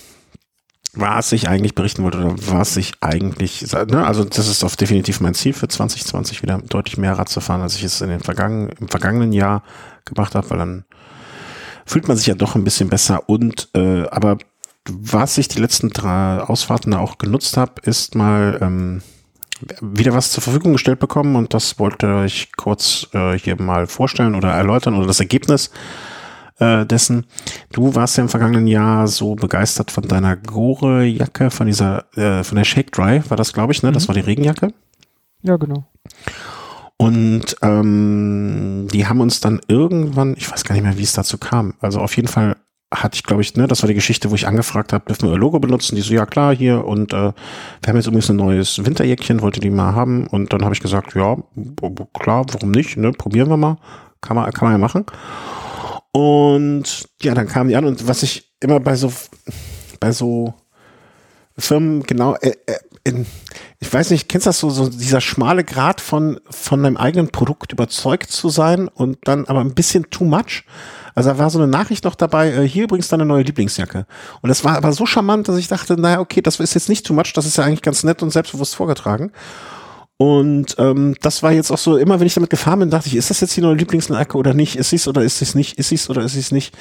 was 0.92 1.32
ich 1.32 1.48
eigentlich 1.48 1.74
berichten 1.74 2.02
wollte 2.02 2.18
oder 2.18 2.34
was 2.36 2.76
ich 2.76 2.94
eigentlich, 3.00 3.70
ne, 3.72 4.06
also 4.06 4.24
das 4.24 4.48
ist 4.48 4.64
auf 4.64 4.76
definitiv 4.76 5.20
mein 5.20 5.34
Ziel 5.34 5.52
für 5.52 5.68
2020 5.68 6.42
wieder 6.42 6.58
deutlich 6.58 6.96
mehr 6.96 7.18
Rad 7.18 7.28
zu 7.28 7.40
fahren, 7.40 7.60
als 7.60 7.76
ich 7.76 7.84
es 7.84 8.00
in 8.00 8.08
den 8.08 8.20
vergangenen, 8.20 8.70
im 8.80 8.88
vergangenen 8.88 9.32
Jahr 9.32 9.62
gemacht 10.06 10.34
habe, 10.34 10.48
weil 10.50 10.58
dann 10.58 10.84
fühlt 11.84 12.08
man 12.08 12.16
sich 12.16 12.26
ja 12.26 12.34
doch 12.34 12.54
ein 12.54 12.64
bisschen 12.64 12.88
besser 12.88 13.28
und 13.28 13.68
äh, 13.74 14.06
aber 14.08 14.38
was 14.88 15.36
ich 15.36 15.48
die 15.48 15.60
letzten 15.60 15.90
drei 15.90 16.38
Ausfahrten 16.38 16.92
da 16.92 16.98
auch 16.98 17.18
genutzt 17.18 17.56
habe, 17.56 17.80
ist 17.82 18.14
mal 18.14 18.58
ähm, 18.62 19.02
wieder 19.80 20.14
was 20.14 20.30
zur 20.30 20.42
Verfügung 20.42 20.72
gestellt 20.72 20.98
bekommen 20.98 21.36
und 21.36 21.54
das 21.54 21.78
wollte 21.78 22.24
ich 22.26 22.52
kurz 22.56 23.08
äh, 23.12 23.38
hier 23.38 23.60
mal 23.60 23.86
vorstellen 23.86 24.34
oder 24.34 24.50
erläutern 24.50 24.94
oder 24.94 25.06
das 25.06 25.20
Ergebnis 25.20 25.70
äh, 26.58 26.86
dessen. 26.86 27.26
Du 27.72 27.94
warst 27.94 28.16
ja 28.16 28.22
im 28.22 28.28
vergangenen 28.28 28.66
Jahr 28.66 29.08
so 29.08 29.34
begeistert 29.34 29.90
von 29.90 30.04
deiner 30.04 30.36
Gore-Jacke, 30.36 31.50
von 31.50 31.66
dieser, 31.66 32.06
äh, 32.16 32.44
von 32.44 32.56
der 32.56 32.64
Shake 32.64 32.92
Dry, 32.92 33.22
war 33.28 33.36
das, 33.36 33.52
glaube 33.52 33.72
ich, 33.72 33.82
ne? 33.82 33.92
Das 33.92 34.04
mhm. 34.04 34.08
war 34.08 34.14
die 34.14 34.20
Regenjacke. 34.20 34.72
Ja, 35.42 35.56
genau. 35.56 35.86
Und 36.98 37.56
ähm, 37.60 38.88
die 38.90 39.06
haben 39.06 39.20
uns 39.20 39.40
dann 39.40 39.60
irgendwann, 39.68 40.34
ich 40.36 40.50
weiß 40.50 40.64
gar 40.64 40.74
nicht 40.74 40.84
mehr, 40.84 40.96
wie 40.96 41.02
es 41.02 41.12
dazu 41.12 41.36
kam. 41.36 41.74
Also 41.80 42.00
auf 42.00 42.16
jeden 42.16 42.28
Fall 42.28 42.56
hatte 42.94 43.16
ich, 43.16 43.24
glaube 43.24 43.42
ich, 43.42 43.56
ne, 43.56 43.66
das 43.66 43.82
war 43.82 43.88
die 43.88 43.94
Geschichte, 43.94 44.30
wo 44.30 44.34
ich 44.34 44.46
angefragt 44.46 44.92
habe, 44.92 45.04
dürfen 45.06 45.28
wir 45.28 45.34
ihr 45.34 45.38
Logo 45.38 45.58
benutzen? 45.58 45.96
Die 45.96 46.02
so, 46.02 46.14
ja 46.14 46.24
klar, 46.24 46.54
hier 46.54 46.84
und 46.84 47.12
äh, 47.12 47.16
wir 47.16 47.34
haben 47.88 47.96
jetzt 47.96 48.06
übrigens 48.06 48.30
ein 48.30 48.36
neues 48.36 48.84
Winterjäckchen, 48.84 49.42
wollte 49.42 49.60
die 49.60 49.70
mal 49.70 49.94
haben 49.94 50.26
und 50.28 50.52
dann 50.52 50.62
habe 50.64 50.74
ich 50.74 50.80
gesagt, 50.80 51.14
ja, 51.14 51.36
klar, 52.14 52.44
warum 52.52 52.70
nicht, 52.70 52.96
ne, 52.96 53.10
probieren 53.12 53.48
wir 53.48 53.56
mal, 53.56 53.78
kann 54.20 54.36
man, 54.36 54.50
kann 54.52 54.68
man 54.68 54.72
ja 54.72 54.78
machen. 54.78 55.04
Und 56.12 57.08
ja, 57.22 57.34
dann 57.34 57.48
kamen 57.48 57.68
die 57.68 57.76
an 57.76 57.84
und 57.84 58.06
was 58.06 58.22
ich 58.22 58.52
immer 58.60 58.80
bei 58.80 58.94
so, 58.94 59.12
bei 60.00 60.12
so 60.12 60.54
Firmen 61.58 62.02
genau, 62.04 62.34
äh, 62.36 62.54
äh, 62.66 62.78
in, 63.04 63.26
ich 63.78 63.92
weiß 63.92 64.10
nicht, 64.10 64.28
kennst 64.28 64.46
du 64.46 64.48
das 64.48 64.60
so, 64.60 64.70
so 64.70 64.88
dieser 64.88 65.20
schmale 65.20 65.64
Grad 65.64 66.00
von, 66.00 66.40
von 66.50 66.82
deinem 66.82 66.96
eigenen 66.96 67.28
Produkt 67.28 67.72
überzeugt 67.72 68.30
zu 68.30 68.48
sein 68.48 68.88
und 68.88 69.18
dann 69.24 69.46
aber 69.46 69.60
ein 69.60 69.74
bisschen 69.74 70.10
too 70.10 70.24
much? 70.24 70.64
Also 71.16 71.30
da 71.30 71.38
war 71.38 71.48
so 71.48 71.58
eine 71.58 71.66
Nachricht 71.66 72.04
noch 72.04 72.14
dabei, 72.14 72.52
äh, 72.52 72.68
hier 72.68 72.84
übrigens 72.84 73.08
deine 73.08 73.24
neue 73.24 73.42
Lieblingsjacke. 73.42 74.06
Und 74.42 74.48
das 74.48 74.64
war 74.64 74.76
aber 74.76 74.92
so 74.92 75.06
charmant, 75.06 75.48
dass 75.48 75.56
ich 75.56 75.66
dachte, 75.66 75.98
naja, 75.98 76.20
okay, 76.20 76.42
das 76.42 76.60
ist 76.60 76.74
jetzt 76.74 76.90
nicht 76.90 77.06
too 77.06 77.14
much, 77.14 77.32
das 77.34 77.46
ist 77.46 77.56
ja 77.56 77.64
eigentlich 77.64 77.80
ganz 77.80 78.04
nett 78.04 78.22
und 78.22 78.30
selbstbewusst 78.30 78.76
vorgetragen. 78.76 79.32
Und 80.18 80.76
ähm, 80.78 81.16
das 81.22 81.42
war 81.42 81.52
jetzt 81.52 81.70
auch 81.70 81.78
so, 81.78 81.96
immer 81.96 82.20
wenn 82.20 82.26
ich 82.26 82.34
damit 82.34 82.50
gefahren 82.50 82.80
bin, 82.80 82.90
dachte 82.90 83.08
ich, 83.08 83.16
ist 83.16 83.30
das 83.30 83.40
jetzt 83.40 83.56
die 83.56 83.62
neue 83.62 83.76
Lieblingsjacke 83.76 84.36
oder 84.36 84.52
nicht? 84.52 84.76
Ist 84.76 84.90
sie's 84.90 85.08
oder 85.08 85.22
ist 85.22 85.40
es 85.40 85.54
nicht? 85.54 85.78
Ist 85.78 85.88
sie's 85.88 86.10
oder 86.10 86.20
ist 86.20 86.36
es 86.36 86.52
nicht? 86.52 86.76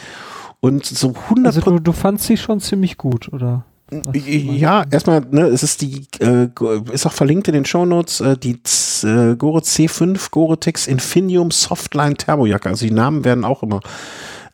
Und 0.59 0.85
so 0.85 1.13
100 1.29 1.45
Also 1.45 1.61
du, 1.61 1.79
du 1.79 1.91
fandst 1.93 2.25
sie 2.25 2.35
schon 2.35 2.59
ziemlich 2.59 2.97
gut, 2.97 3.31
oder? 3.31 3.63
Ja, 3.91 4.83
erstmal, 4.89 5.21
ne, 5.29 5.41
es 5.41 5.61
ist 5.61 5.81
die, 5.81 6.07
äh, 6.19 6.47
ist 6.91 7.05
auch 7.05 7.13
verlinkt 7.13 7.47
in 7.47 7.53
den 7.53 7.65
Show 7.65 7.85
Notes, 7.85 8.19
äh, 8.19 8.35
die 8.35 8.59
äh, 9.03 9.35
Gore 9.35 9.61
C5 9.61 10.31
Gore-Tex 10.31 10.87
Infinium 10.87 11.51
Softline 11.51 12.15
Turbojacke. 12.15 12.69
Also 12.69 12.87
die 12.87 12.93
Namen 12.93 13.23
werden 13.23 13.45
auch 13.45 13.61
immer 13.61 13.81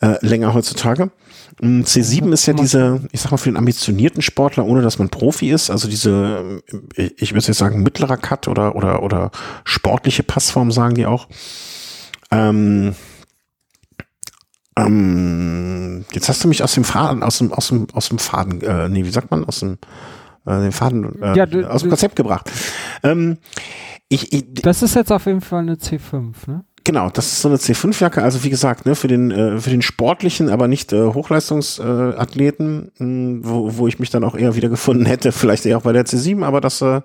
äh, 0.02 0.16
länger 0.26 0.54
heutzutage. 0.54 1.12
Mm, 1.62 1.82
C7 1.82 2.34
ist 2.34 2.46
ja 2.46 2.54
diese, 2.54 3.02
ich 3.14 3.22
sag 3.22 3.32
mal, 3.32 3.38
für 3.38 3.50
den 3.50 3.58
ambitionierten 3.58 4.22
Sportler, 4.22 4.66
ohne 4.66 4.82
dass 4.82 5.00
man 5.00 5.10
Profi 5.10 5.52
ist, 5.52 5.70
also 5.70 5.88
diese, 5.88 6.62
äh, 6.96 7.12
ich 7.16 7.34
würde 7.34 7.46
jetzt 7.46 7.58
sagen, 7.58 7.84
mittlerer 7.84 8.18
Cut 8.18 8.50
oder, 8.50 8.76
oder, 8.76 9.02
oder 9.02 9.32
sportliche 9.64 10.24
Passform 10.24 10.72
sagen 10.72 10.96
die 10.96 11.06
auch. 11.06 11.28
Ähm, 12.32 12.96
ähm, 14.86 16.06
jetzt 16.12 16.30
hast 16.30 16.44
du 16.44 16.48
mich 16.48 16.64
aus 16.64 16.74
dem 16.74 16.84
Faden, 16.84 17.24
aus 17.24 17.38
dem, 17.38 17.52
aus 17.54 17.70
dem, 17.70 17.88
aus 17.94 18.10
dem 18.10 18.20
Faden, 18.20 18.62
äh, 18.62 18.90
nee, 18.90 19.06
wie 19.06 19.12
sagt 19.12 19.32
man, 19.32 19.46
aus 19.46 19.60
dem, 19.60 19.78
äh, 20.46 20.60
den 20.60 20.72
Faden, 20.72 21.22
äh, 21.22 21.38
ja, 21.38 21.46
du, 21.46 21.70
aus 21.70 21.82
dem 21.82 21.90
Konzept 21.90 22.16
gebracht. 22.16 22.50
Ähm, 23.04 23.38
ich, 24.10 24.34
ich, 24.34 24.46
das 24.54 24.84
ist 24.84 24.96
jetzt 24.96 25.12
auf 25.12 25.26
jeden 25.26 25.42
Fall 25.42 25.60
eine 25.60 25.76
C5, 25.76 26.34
ne? 26.48 26.64
Genau, 26.84 27.12
das 27.12 27.28
ist 27.28 27.42
so 27.42 27.48
eine 27.48 27.58
C5-Jacke, 27.58 28.24
also 28.24 28.44
wie 28.44 28.50
gesagt, 28.50 28.88
ne, 28.88 28.96
für 28.96 29.08
den, 29.08 29.30
äh, 29.30 29.60
für 29.60 29.70
den 29.70 29.84
sportlichen, 29.84 30.50
aber 30.50 30.68
nicht 30.68 30.92
äh, 30.94 31.14
Hochleistungsathleten, 31.14 32.92
äh, 33.00 33.48
wo, 33.48 33.78
wo 33.78 33.88
ich 33.88 34.00
mich 34.00 34.10
dann 34.10 34.24
auch 34.24 34.36
eher 34.36 34.56
wieder 34.56 34.70
gefunden 34.70 35.06
hätte, 35.06 35.32
vielleicht 35.32 35.66
eher 35.68 35.78
auch 35.78 35.84
bei 35.84 35.94
der 35.94 36.06
C7, 36.06 36.44
aber 36.44 36.60
das 36.60 36.82
äh, 36.82 37.02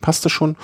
passte 0.00 0.28
schon. 0.28 0.56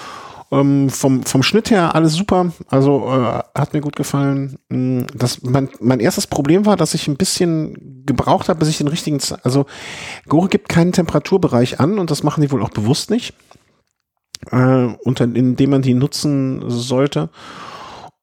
Ähm, 0.52 0.90
vom, 0.90 1.22
vom 1.22 1.42
Schnitt 1.42 1.70
her 1.70 1.94
alles 1.94 2.12
super. 2.12 2.52
Also 2.68 3.06
äh, 3.08 3.42
hat 3.58 3.72
mir 3.72 3.80
gut 3.80 3.96
gefallen. 3.96 4.58
Mm, 4.68 5.04
das, 5.14 5.42
mein, 5.42 5.70
mein 5.80 5.98
erstes 5.98 6.26
Problem 6.26 6.66
war, 6.66 6.76
dass 6.76 6.92
ich 6.92 7.08
ein 7.08 7.16
bisschen 7.16 8.04
gebraucht 8.04 8.50
habe, 8.50 8.58
bis 8.58 8.68
ich 8.68 8.76
den 8.76 8.88
richtigen. 8.88 9.18
Z 9.18 9.38
also 9.44 9.64
Gore 10.28 10.48
gibt 10.48 10.68
keinen 10.68 10.92
Temperaturbereich 10.92 11.80
an 11.80 11.98
und 11.98 12.10
das 12.10 12.22
machen 12.22 12.42
die 12.42 12.50
wohl 12.50 12.62
auch 12.62 12.68
bewusst 12.68 13.08
nicht, 13.08 13.34
äh, 14.50 14.88
unter, 15.04 15.24
in 15.24 15.56
dem 15.56 15.70
man 15.70 15.80
die 15.80 15.94
nutzen 15.94 16.62
sollte. 16.68 17.30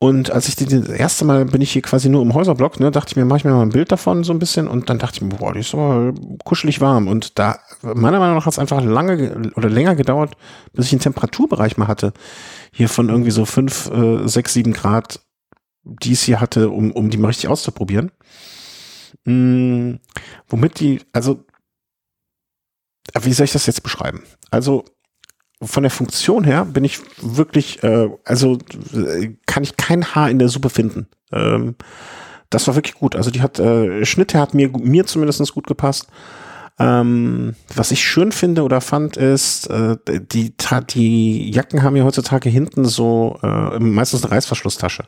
Und 0.02 0.32
als 0.32 0.48
ich 0.48 0.56
die, 0.56 0.66
das 0.66 0.88
erste 0.88 1.26
Mal 1.26 1.44
bin 1.44 1.62
ich 1.62 1.74
hier 1.74 1.82
quasi 1.82 2.08
nur 2.08 2.22
im 2.22 2.34
Häuserblock, 2.34 2.80
ne, 2.80 2.90
dachte 2.90 3.12
ich 3.12 3.16
mir, 3.18 3.26
mache 3.26 3.40
ich 3.40 3.44
mir 3.44 3.52
mal 3.52 3.64
ein 3.64 3.70
Bild 3.70 3.92
davon 3.92 4.24
so 4.24 4.32
ein 4.32 4.40
bisschen 4.40 4.70
und 4.70 4.90
dann 4.90 4.98
dachte 4.98 5.16
ich 5.16 5.22
mir, 5.22 5.36
boah, 5.36 5.52
die 5.52 5.60
ist 5.60 5.74
aber 5.74 6.14
kuschelig 6.46 6.80
warm. 6.80 7.10
Und 7.10 7.38
da, 7.38 7.60
meiner 7.82 8.20
Meinung 8.20 8.36
nach 8.36 8.46
hat 8.46 8.54
es 8.54 8.60
einfach 8.60 8.82
lange 8.82 9.52
oder 9.56 9.70
länger 9.70 9.96
gedauert, 9.96 10.38
bis 10.72 10.86
ich 10.86 10.94
einen 10.94 11.02
Temperaturbereich 11.02 11.76
mal 11.76 11.90
hatte. 11.90 12.14
Hier 12.72 12.88
von 12.88 13.10
irgendwie 13.10 13.32
so 13.32 13.44
fünf, 13.44 13.92
äh, 13.92 14.26
sechs, 14.26 14.54
sieben 14.54 14.72
Grad, 14.72 15.20
die 15.84 16.14
es 16.14 16.24
hier 16.24 16.40
hatte, 16.40 16.70
um, 16.70 16.92
um 16.92 17.10
die 17.10 17.18
mal 17.18 17.28
richtig 17.28 17.50
auszuprobieren. 17.50 18.12
Hm, 19.26 20.00
womit 20.48 20.80
die, 20.80 21.02
also, 21.12 21.44
wie 23.20 23.34
soll 23.34 23.46
ich 23.46 23.52
das 23.52 23.66
jetzt 23.66 23.84
beschreiben? 23.84 24.24
Also, 24.50 24.86
von 25.62 25.84
der 25.84 25.92
Funktion 25.92 26.44
her 26.44 26.66
bin 26.66 26.84
ich 26.84 27.00
wirklich, 27.22 27.84
äh, 27.84 28.10
also 28.24 28.58
kann 29.46 29.64
ich 29.64 29.78
kein 29.78 30.16
Haar 30.16 30.30
in 30.30 30.40
der 30.40 30.50
Suppe 30.50 30.70
finden. 30.70 31.08
Ähm, 31.32 31.76
das 32.50 32.68
war 32.68 32.76
wirklich 32.76 32.96
gut. 32.96 33.16
Also 33.16 33.30
die 33.30 33.42
hat, 33.42 33.60
äh, 33.60 34.06
Schnitt 34.06 34.34
hat 34.34 34.54
mir, 34.54 34.70
mir 34.70 35.06
zumindest 35.06 35.54
gut 35.54 35.68
gepasst. 35.68 36.08
Ähm, 36.80 37.56
was 37.76 37.92
ich 37.92 38.02
schön 38.02 38.32
finde 38.32 38.64
oder 38.64 38.80
fand, 38.80 39.18
ist, 39.18 39.68
äh, 39.68 39.98
die, 40.08 40.54
die 40.92 41.52
Jacken 41.52 41.84
haben 41.84 41.98
ja 41.98 42.06
heutzutage 42.06 42.50
hinten 42.50 42.86
so 42.86 43.38
äh, 43.44 43.80
meistens 43.80 44.24
eine 44.24 44.32
Reißverschlusstasche. 44.32 45.04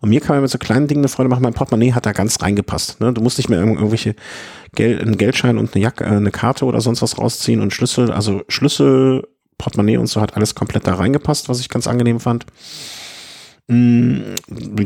Und 0.00 0.08
mir 0.08 0.20
kann 0.20 0.34
man 0.34 0.42
mit 0.42 0.50
so 0.50 0.58
kleinen 0.58 0.88
Dingen 0.88 1.02
eine 1.02 1.08
Freude 1.08 1.28
machen. 1.28 1.42
Mein 1.44 1.52
Portemonnaie 1.52 1.92
hat 1.92 2.06
da 2.06 2.12
ganz 2.12 2.42
reingepasst. 2.42 3.00
Ne? 3.00 3.12
Du 3.12 3.20
musst 3.20 3.38
nicht 3.38 3.48
mehr 3.48 3.60
irgendwelche 3.60 4.16
Geld, 4.74 5.00
einen 5.00 5.16
Geldschein 5.16 5.58
und 5.58 5.74
eine 5.74 5.82
Jacke, 5.82 6.04
äh, 6.04 6.08
eine 6.08 6.30
Karte 6.30 6.64
oder 6.64 6.80
sonst 6.80 7.02
was 7.02 7.18
rausziehen 7.18 7.60
und 7.60 7.72
Schlüssel. 7.72 8.10
Also 8.10 8.42
Schlüssel 8.48 9.28
Portemonnaie 9.58 9.96
und 9.96 10.06
so 10.06 10.20
hat 10.20 10.36
alles 10.36 10.54
komplett 10.54 10.86
da 10.86 10.94
reingepasst, 10.94 11.48
was 11.48 11.60
ich 11.60 11.68
ganz 11.68 11.86
angenehm 11.86 12.20
fand. 12.20 12.46
Mm, 13.68 14.34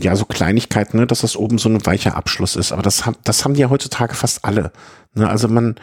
ja, 0.01 0.15
so 0.17 0.27
Kleinigkeiten, 0.27 0.99
ne, 0.99 1.07
dass 1.07 1.21
das 1.21 1.37
oben 1.37 1.59
so 1.59 1.69
ein 1.69 1.87
weicher 1.87 2.17
Abschluss 2.17 2.57
ist. 2.57 2.73
Aber 2.73 2.83
das, 2.83 3.07
haben 3.07 3.17
das 3.25 3.45
haben 3.45 3.55
die 3.55 3.61
ja 3.61 3.71
heutzutage 3.71 4.15
fast 4.15 4.45
alle. 4.45 4.71
Ne? 5.15 5.29
Also 5.29 5.49
man, 5.49 5.77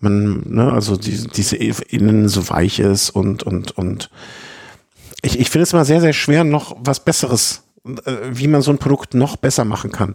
man, 0.00 0.42
ne, 0.46 0.72
also 0.72 0.96
die, 0.96 1.28
diese 1.28 1.56
innen 1.56 2.28
so 2.28 2.48
weich 2.50 2.80
ist 2.80 3.10
und, 3.10 3.44
und, 3.44 3.72
und 3.72 4.10
ich, 5.22 5.38
ich 5.38 5.48
finde 5.48 5.62
es 5.62 5.72
immer 5.72 5.84
sehr, 5.84 6.00
sehr 6.00 6.12
schwer, 6.12 6.44
noch 6.44 6.76
was 6.78 7.04
Besseres, 7.04 7.62
äh, 8.04 8.16
wie 8.30 8.48
man 8.48 8.62
so 8.62 8.72
ein 8.72 8.78
Produkt 8.78 9.14
noch 9.14 9.36
besser 9.36 9.64
machen 9.64 9.92
kann. 9.92 10.14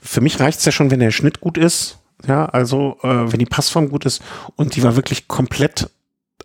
Für 0.00 0.20
mich 0.20 0.38
reicht 0.40 0.58
es 0.58 0.64
ja 0.64 0.72
schon, 0.72 0.90
wenn 0.90 1.00
der 1.00 1.10
Schnitt 1.10 1.40
gut 1.40 1.58
ist. 1.58 1.98
Ja, 2.26 2.46
also 2.46 2.96
äh, 3.02 3.32
wenn 3.32 3.38
die 3.38 3.46
Passform 3.46 3.88
gut 3.90 4.06
ist 4.06 4.22
und 4.56 4.76
die 4.76 4.82
war 4.82 4.96
wirklich 4.96 5.28
komplett 5.28 5.90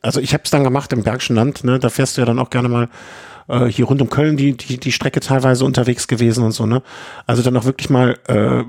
also 0.02 0.20
ich 0.20 0.34
habe 0.34 0.44
es 0.46 0.52
dann 0.52 0.64
gemacht 0.64 0.94
im 0.94 1.04
Bergischen 1.04 1.36
Land, 1.36 1.64
ne? 1.64 1.80
Da 1.80 1.90
fährst 1.90 2.18
du 2.18 2.22
ja 2.22 2.26
dann 2.26 2.40
auch 2.40 2.50
gerne 2.50 2.70
mal 2.70 2.90
äh, 3.48 3.66
hier 3.66 3.86
rund 3.86 4.02
um 4.02 4.10
Köln 4.10 4.38
die, 4.38 4.56
die, 4.56 4.80
die 4.80 4.92
Strecke 4.92 5.20
teilweise 5.20 5.66
unterwegs 5.66 6.08
gewesen 6.08 6.44
und 6.44 6.52
so, 6.52 6.66
ne? 6.66 6.82
Also 7.26 7.42
dann 7.42 7.58
auch 7.58 7.66
wirklich 7.66 7.90
mal 7.90 8.18
äh, 8.28 8.64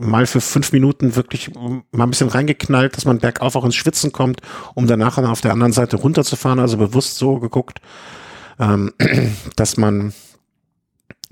mal 0.00 0.26
für 0.26 0.40
fünf 0.40 0.72
Minuten 0.72 1.14
wirklich 1.14 1.52
mal 1.54 2.04
ein 2.04 2.10
bisschen 2.10 2.28
reingeknallt, 2.28 2.96
dass 2.96 3.04
man 3.04 3.18
bergauf 3.18 3.54
auch 3.54 3.64
ins 3.64 3.76
Schwitzen 3.76 4.12
kommt, 4.12 4.40
um 4.74 4.86
danach 4.86 5.16
dann 5.16 5.26
auf 5.26 5.40
der 5.40 5.52
anderen 5.52 5.72
Seite 5.72 5.96
runterzufahren, 5.96 6.58
also 6.58 6.78
bewusst 6.78 7.16
so 7.16 7.38
geguckt, 7.38 7.80
ähm, 8.58 8.92
dass 9.56 9.76
man 9.76 10.12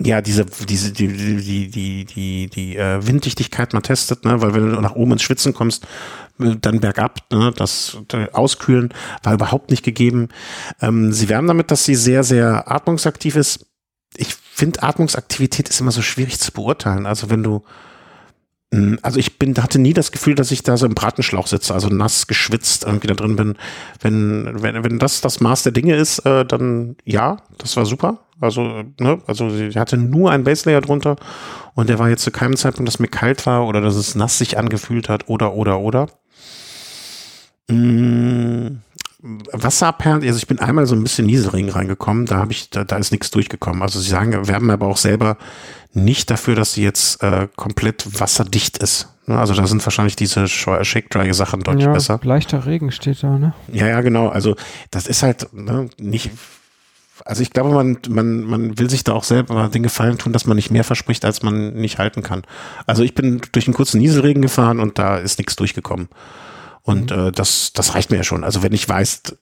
ja, 0.00 0.20
diese, 0.22 0.44
diese, 0.44 0.92
die, 0.92 1.08
die, 1.08 1.70
die, 1.70 2.04
die, 2.04 2.48
die 2.48 2.76
äh, 2.76 3.04
Winddichtigkeit 3.04 3.72
mal 3.72 3.80
testet, 3.80 4.24
ne, 4.24 4.40
weil 4.40 4.54
wenn 4.54 4.72
du 4.72 4.80
nach 4.80 4.94
oben 4.94 5.12
ins 5.12 5.22
Schwitzen 5.22 5.54
kommst, 5.54 5.88
dann 6.38 6.80
bergab, 6.80 7.20
ne, 7.32 7.52
das 7.56 7.98
äh, 8.12 8.30
Auskühlen 8.32 8.94
war 9.22 9.34
überhaupt 9.34 9.70
nicht 9.70 9.84
gegeben. 9.84 10.28
Ähm, 10.80 11.12
sie 11.12 11.28
werben 11.28 11.48
damit, 11.48 11.70
dass 11.70 11.84
sie 11.84 11.94
sehr, 11.94 12.24
sehr 12.24 12.70
atmungsaktiv 12.70 13.36
ist. 13.36 13.66
Ich 14.16 14.34
finde, 14.34 14.82
Atmungsaktivität 14.82 15.68
ist 15.68 15.80
immer 15.80 15.92
so 15.92 16.02
schwierig 16.02 16.38
zu 16.38 16.52
beurteilen. 16.52 17.06
Also 17.06 17.30
wenn 17.30 17.42
du 17.42 17.62
hm, 18.72 18.98
also 19.02 19.18
ich 19.18 19.38
bin, 19.38 19.56
hatte 19.56 19.78
nie 19.78 19.94
das 19.94 20.12
Gefühl, 20.12 20.34
dass 20.34 20.50
ich 20.50 20.62
da 20.62 20.76
so 20.76 20.86
im 20.86 20.94
Bratenschlauch 20.94 21.46
sitze, 21.46 21.72
also 21.72 21.88
nass 21.88 22.26
geschwitzt 22.26 22.84
irgendwie 22.84 23.06
da 23.06 23.14
drin 23.14 23.36
bin. 23.36 23.56
Wenn, 24.00 24.62
wenn, 24.62 24.84
wenn 24.84 24.98
das 24.98 25.20
das 25.20 25.40
Maß 25.40 25.62
der 25.62 25.72
Dinge 25.72 25.96
ist, 25.96 26.20
äh, 26.20 26.44
dann 26.44 26.96
ja, 27.04 27.38
das 27.56 27.76
war 27.76 27.86
super. 27.86 28.18
Also, 28.40 28.84
ne, 29.00 29.20
also 29.26 29.50
sie 29.50 29.70
hatte 29.72 29.96
nur 29.96 30.30
einen 30.30 30.44
Baselayer 30.44 30.80
drunter 30.80 31.16
und 31.74 31.88
der 31.88 31.98
war 31.98 32.08
jetzt 32.08 32.22
zu 32.22 32.30
keinem 32.30 32.56
Zeitpunkt, 32.56 32.86
dass 32.86 33.00
mir 33.00 33.08
kalt 33.08 33.46
war 33.46 33.66
oder 33.66 33.80
dass 33.80 33.96
es 33.96 34.14
nass 34.14 34.38
sich 34.38 34.58
angefühlt 34.58 35.08
hat 35.08 35.28
oder 35.28 35.54
oder 35.54 35.80
oder. 35.80 36.06
Mmh. 37.68 38.78
Wasserperlen, 39.52 40.22
also 40.22 40.36
ich 40.36 40.46
bin 40.46 40.60
einmal 40.60 40.86
so 40.86 40.94
ein 40.94 41.02
bisschen 41.02 41.26
Nieselregen 41.26 41.70
reingekommen, 41.70 42.26
da 42.26 42.36
habe 42.36 42.52
ich, 42.52 42.70
da, 42.70 42.84
da 42.84 42.96
ist 42.96 43.10
nichts 43.10 43.32
durchgekommen. 43.32 43.82
Also 43.82 43.98
sie 43.98 44.10
sagen, 44.10 44.46
werben 44.46 44.70
aber 44.70 44.86
auch 44.86 44.96
selber 44.96 45.36
nicht 45.92 46.30
dafür, 46.30 46.54
dass 46.54 46.74
sie 46.74 46.84
jetzt 46.84 47.22
äh, 47.22 47.48
komplett 47.56 48.20
wasserdicht 48.20 48.78
ist. 48.78 49.08
Ne? 49.26 49.38
Also 49.38 49.54
da 49.54 49.66
sind 49.66 49.84
wahrscheinlich 49.84 50.14
diese 50.14 50.46
Shake-Dry 50.46 51.32
Sachen 51.34 51.62
deutlich 51.62 51.86
ja, 51.86 51.92
besser. 51.92 52.20
Leichter 52.22 52.64
Regen 52.64 52.92
steht 52.92 53.22
da, 53.22 53.38
ne? 53.38 53.54
Ja, 53.72 53.88
ja, 53.88 54.00
genau. 54.02 54.28
Also 54.28 54.54
das 54.90 55.06
ist 55.06 55.22
halt 55.22 55.52
ne, 55.52 55.88
nicht. 55.98 56.30
Also 57.24 57.42
ich 57.42 57.50
glaube, 57.50 57.70
man, 57.70 57.98
man, 58.08 58.44
man 58.44 58.78
will 58.78 58.88
sich 58.88 59.02
da 59.02 59.12
auch 59.12 59.24
selber 59.24 59.68
den 59.68 59.82
Gefallen 59.82 60.18
tun, 60.18 60.32
dass 60.32 60.46
man 60.46 60.56
nicht 60.56 60.70
mehr 60.70 60.84
verspricht, 60.84 61.24
als 61.24 61.42
man 61.42 61.74
nicht 61.74 61.98
halten 61.98 62.22
kann. 62.22 62.42
Also 62.86 63.02
ich 63.02 63.14
bin 63.14 63.40
durch 63.50 63.66
einen 63.66 63.74
kurzen 63.74 63.98
Nieselregen 63.98 64.40
gefahren 64.40 64.78
und 64.78 64.98
da 64.98 65.16
ist 65.16 65.38
nichts 65.38 65.56
durchgekommen. 65.56 66.08
Und 66.88 67.10
mhm. 67.10 67.28
äh, 67.28 67.32
das, 67.32 67.72
das 67.74 67.94
reicht 67.94 68.10
mir 68.10 68.16
ja 68.16 68.24
schon. 68.24 68.44
Also 68.44 68.62
wenn 68.62 68.72
ich 68.72 68.88
weiß, 68.88 69.36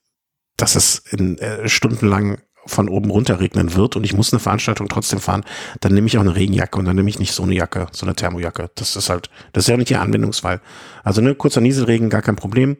dass 0.57 0.75
es 0.75 0.99
in 0.99 1.39
äh, 1.39 1.69
stundenlang 1.69 2.39
von 2.67 2.89
oben 2.89 3.09
runter 3.11 3.39
regnen 3.39 3.77
wird 3.77 3.95
und 3.95 4.03
ich 4.03 4.15
muss 4.15 4.33
eine 4.33 4.41
Veranstaltung 4.41 4.89
trotzdem 4.89 5.21
fahren, 5.21 5.45
dann 5.81 5.95
nehme 5.95 6.09
ich 6.09 6.19
auch 6.19 6.23
eine 6.23 6.35
Regenjacke 6.35 6.77
und 6.77 6.87
dann 6.87 6.97
nehme 6.97 7.09
ich 7.09 7.21
nicht 7.21 7.33
so 7.33 7.45
eine 7.45 7.55
Jacke, 7.55 7.87
so 7.93 8.05
eine 8.05 8.17
Thermojacke. 8.17 8.71
Das 8.75 8.97
ist 8.97 9.09
halt, 9.09 9.31
das 9.53 9.63
ist 9.63 9.69
ja 9.69 9.77
nicht 9.77 9.93
ihr 9.93 10.01
Anwendungsfall. 10.01 10.61
Also 11.05 11.21
ne, 11.21 11.37
kurzer 11.37 11.61
Nieselregen, 11.61 12.11
gar 12.11 12.23
kein 12.23 12.35
Problem. 12.35 12.79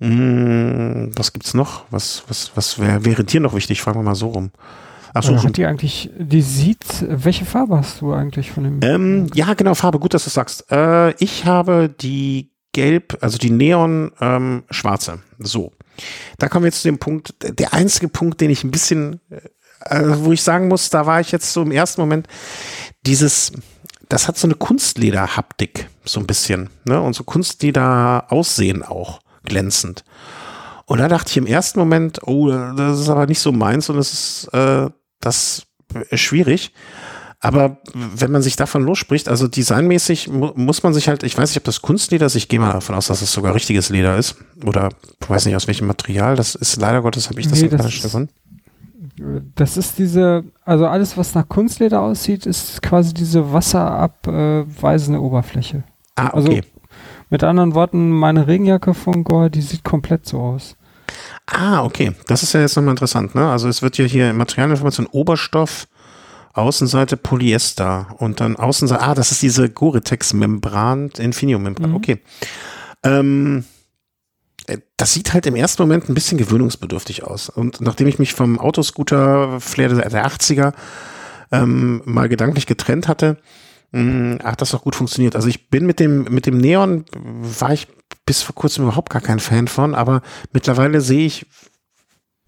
Hm, 0.00 1.10
was 1.16 1.32
gibt's 1.32 1.54
noch? 1.54 1.86
Was, 1.90 2.22
was, 2.28 2.52
was 2.54 2.78
wär, 2.78 3.04
wäre 3.04 3.24
dir 3.24 3.40
noch 3.40 3.56
wichtig? 3.56 3.82
Fragen 3.82 3.98
wir 3.98 4.04
mal 4.04 4.14
so 4.14 4.28
rum. 4.28 4.52
Ach 5.12 5.24
so, 5.24 5.42
hat 5.42 5.56
die 5.56 5.66
eigentlich, 5.66 6.10
die 6.16 6.42
sieht, 6.42 7.04
welche 7.08 7.46
Farbe 7.46 7.78
hast 7.78 8.00
du 8.00 8.12
eigentlich 8.12 8.52
von 8.52 8.62
dem? 8.62 8.80
Ähm, 8.82 9.26
ja, 9.34 9.54
genau, 9.54 9.74
Farbe, 9.74 9.98
gut, 9.98 10.14
dass 10.14 10.22
du 10.22 10.30
sagst. 10.30 10.70
Äh, 10.70 11.14
ich 11.14 11.46
habe 11.46 11.88
die 11.88 12.52
gelb, 12.72 13.18
also 13.20 13.38
die 13.38 13.50
Neon 13.50 14.12
ähm, 14.20 14.64
schwarze. 14.70 15.20
So. 15.38 15.72
Da 16.38 16.48
kommen 16.48 16.64
wir 16.64 16.68
jetzt 16.68 16.82
zu 16.82 16.88
dem 16.88 16.98
Punkt, 16.98 17.34
der 17.42 17.74
einzige 17.74 18.08
Punkt, 18.08 18.40
den 18.40 18.50
ich 18.50 18.62
ein 18.64 18.70
bisschen, 18.70 19.20
äh, 19.80 20.02
wo 20.18 20.32
ich 20.32 20.42
sagen 20.42 20.68
muss, 20.68 20.90
da 20.90 21.06
war 21.06 21.20
ich 21.20 21.32
jetzt 21.32 21.52
so 21.52 21.62
im 21.62 21.72
ersten 21.72 22.00
Moment, 22.00 22.28
dieses, 23.06 23.52
das 24.08 24.28
hat 24.28 24.38
so 24.38 24.46
eine 24.46 24.54
Kunstleder-Haptik, 24.54 25.88
so 26.04 26.20
ein 26.20 26.26
bisschen, 26.26 26.70
ne? 26.84 27.00
Und 27.00 27.14
so 27.14 27.24
Kunstleder 27.24 28.26
aussehen 28.28 28.82
auch 28.82 29.20
glänzend. 29.44 30.04
Und 30.86 30.98
da 30.98 31.08
dachte 31.08 31.30
ich 31.30 31.36
im 31.36 31.46
ersten 31.46 31.78
Moment, 31.78 32.20
oh, 32.26 32.48
das 32.48 33.00
ist 33.00 33.08
aber 33.08 33.26
nicht 33.26 33.40
so 33.40 33.52
meins 33.52 33.90
und 33.90 33.96
das 33.96 34.12
ist, 34.12 34.54
äh, 34.54 34.88
das 35.20 35.66
ist 36.10 36.20
schwierig. 36.20 36.72
Aber 37.40 37.78
wenn 37.94 38.32
man 38.32 38.42
sich 38.42 38.56
davon 38.56 38.82
losspricht, 38.82 39.28
also 39.28 39.46
designmäßig 39.46 40.28
mu 40.28 40.50
muss 40.56 40.82
man 40.82 40.92
sich 40.92 41.08
halt, 41.08 41.22
ich 41.22 41.38
weiß 41.38 41.50
nicht, 41.50 41.58
ob 41.58 41.64
das 41.64 41.82
Kunstleder 41.82 42.26
ist, 42.26 42.34
ich 42.34 42.48
gehe 42.48 42.58
mal 42.58 42.72
davon 42.72 42.96
aus, 42.96 43.06
dass 43.06 43.22
es 43.22 43.32
sogar 43.32 43.54
richtiges 43.54 43.90
Leder 43.90 44.16
ist. 44.16 44.36
Oder 44.64 44.88
ich 45.20 45.30
weiß 45.30 45.46
nicht, 45.46 45.54
aus 45.54 45.68
welchem 45.68 45.86
Material. 45.86 46.34
Das 46.34 46.56
ist 46.56 46.80
leider 46.80 47.00
Gottes, 47.00 47.28
habe 47.28 47.40
ich 47.40 47.46
das 47.46 47.62
nee, 47.62 47.68
das 47.68 47.92
Stefan. 47.92 48.28
Das 49.54 49.76
ist 49.76 49.98
diese, 49.98 50.44
also 50.64 50.86
alles, 50.86 51.16
was 51.16 51.34
nach 51.34 51.48
Kunstleder 51.48 52.00
aussieht, 52.00 52.46
ist 52.46 52.82
quasi 52.82 53.14
diese 53.14 53.52
wasserabweisende 53.52 55.20
Oberfläche. 55.20 55.84
Ah, 56.16 56.28
also 56.28 56.48
okay. 56.48 56.58
Also, 56.58 56.68
mit 57.30 57.44
anderen 57.44 57.74
Worten, 57.74 58.10
meine 58.10 58.46
Regenjacke 58.46 58.94
von 58.94 59.22
Gore, 59.22 59.50
die 59.50 59.60
sieht 59.60 59.84
komplett 59.84 60.26
so 60.26 60.40
aus. 60.40 60.76
Ah, 61.46 61.84
okay. 61.84 62.12
Das 62.26 62.42
ist 62.42 62.52
ja 62.52 62.60
jetzt 62.60 62.76
nochmal 62.76 62.92
interessant, 62.92 63.34
ne? 63.34 63.50
Also 63.50 63.68
es 63.68 63.82
wird 63.82 63.98
ja 63.98 64.04
hier 64.04 64.32
Materialinformation 64.32 65.06
Oberstoff, 65.06 65.88
Außenseite 66.58 67.16
Polyester 67.16 68.14
und 68.18 68.40
dann 68.40 68.56
Außenseite, 68.56 69.02
ah, 69.02 69.14
das 69.14 69.32
ist 69.32 69.42
diese 69.42 69.68
Gore-Tex-Membran, 69.70 71.10
Infinio-Membran, 71.18 71.90
mhm. 71.90 71.96
okay. 71.96 72.20
Ähm, 73.02 73.64
äh, 74.66 74.78
das 74.96 75.14
sieht 75.14 75.32
halt 75.32 75.46
im 75.46 75.56
ersten 75.56 75.82
Moment 75.82 76.08
ein 76.08 76.14
bisschen 76.14 76.38
gewöhnungsbedürftig 76.38 77.24
aus. 77.24 77.48
Und 77.48 77.80
nachdem 77.80 78.06
ich 78.08 78.18
mich 78.18 78.34
vom 78.34 78.58
Autoscooter-Flair 78.58 79.88
der 79.88 80.26
80er 80.26 80.72
ähm, 81.52 82.02
mal 82.04 82.28
gedanklich 82.28 82.66
getrennt 82.66 83.08
hatte, 83.08 83.38
mh, 83.92 84.02
mm, 84.02 84.38
hat 84.44 84.60
das 84.60 84.74
auch 84.74 84.82
gut 84.82 84.96
funktioniert. 84.96 85.36
Also 85.36 85.48
ich 85.48 85.70
bin 85.70 85.86
mit 85.86 86.00
dem, 86.00 86.24
mit 86.24 86.46
dem 86.46 86.58
Neon, 86.58 87.04
war 87.14 87.72
ich 87.72 87.88
bis 88.26 88.42
vor 88.42 88.54
kurzem 88.54 88.84
überhaupt 88.84 89.10
gar 89.10 89.22
kein 89.22 89.38
Fan 89.38 89.68
von, 89.68 89.94
aber 89.94 90.22
mittlerweile 90.52 91.00
sehe 91.00 91.26
ich 91.26 91.46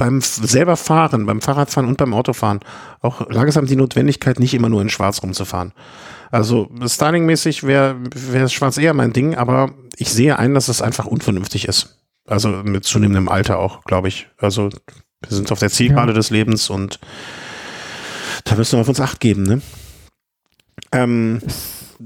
beim 0.01 0.23
selber 0.23 0.79
Fahren, 0.79 1.27
beim 1.27 1.43
Fahrradfahren 1.43 1.87
und 1.87 1.99
beim 1.99 2.15
Autofahren 2.15 2.61
auch 3.03 3.29
langsam 3.29 3.67
die 3.67 3.77
Notwendigkeit, 3.77 4.41
nicht 4.41 4.55
immer 4.55 4.71
nur 4.71 4.81
in 4.81 4.89
Schwarz 4.89 5.23
rumzufahren. 5.23 5.75
Also 6.31 6.71
stylingmäßig 6.87 7.65
wäre 7.65 7.97
wär 8.15 8.49
Schwarz 8.49 8.79
eher 8.79 8.95
mein 8.95 9.13
Ding, 9.13 9.35
aber 9.35 9.75
ich 9.97 10.11
sehe 10.11 10.39
ein, 10.39 10.55
dass 10.55 10.69
es 10.69 10.81
einfach 10.81 11.05
unvernünftig 11.05 11.69
ist. 11.69 11.99
Also 12.27 12.49
mit 12.49 12.85
zunehmendem 12.85 13.29
Alter 13.29 13.59
auch, 13.59 13.85
glaube 13.85 14.09
ich. 14.09 14.29
Also 14.39 14.71
wir 14.71 15.37
sind 15.37 15.53
auf 15.53 15.59
der 15.59 15.69
Zielgerade 15.69 16.13
ja. 16.13 16.17
des 16.17 16.31
Lebens 16.31 16.71
und 16.71 16.99
da 18.45 18.55
müssen 18.55 18.79
wir 18.79 18.81
auf 18.81 18.89
uns 18.89 19.01
Acht 19.01 19.21
geben, 19.21 19.43
ne? 19.43 19.61
Ähm, 20.93 21.43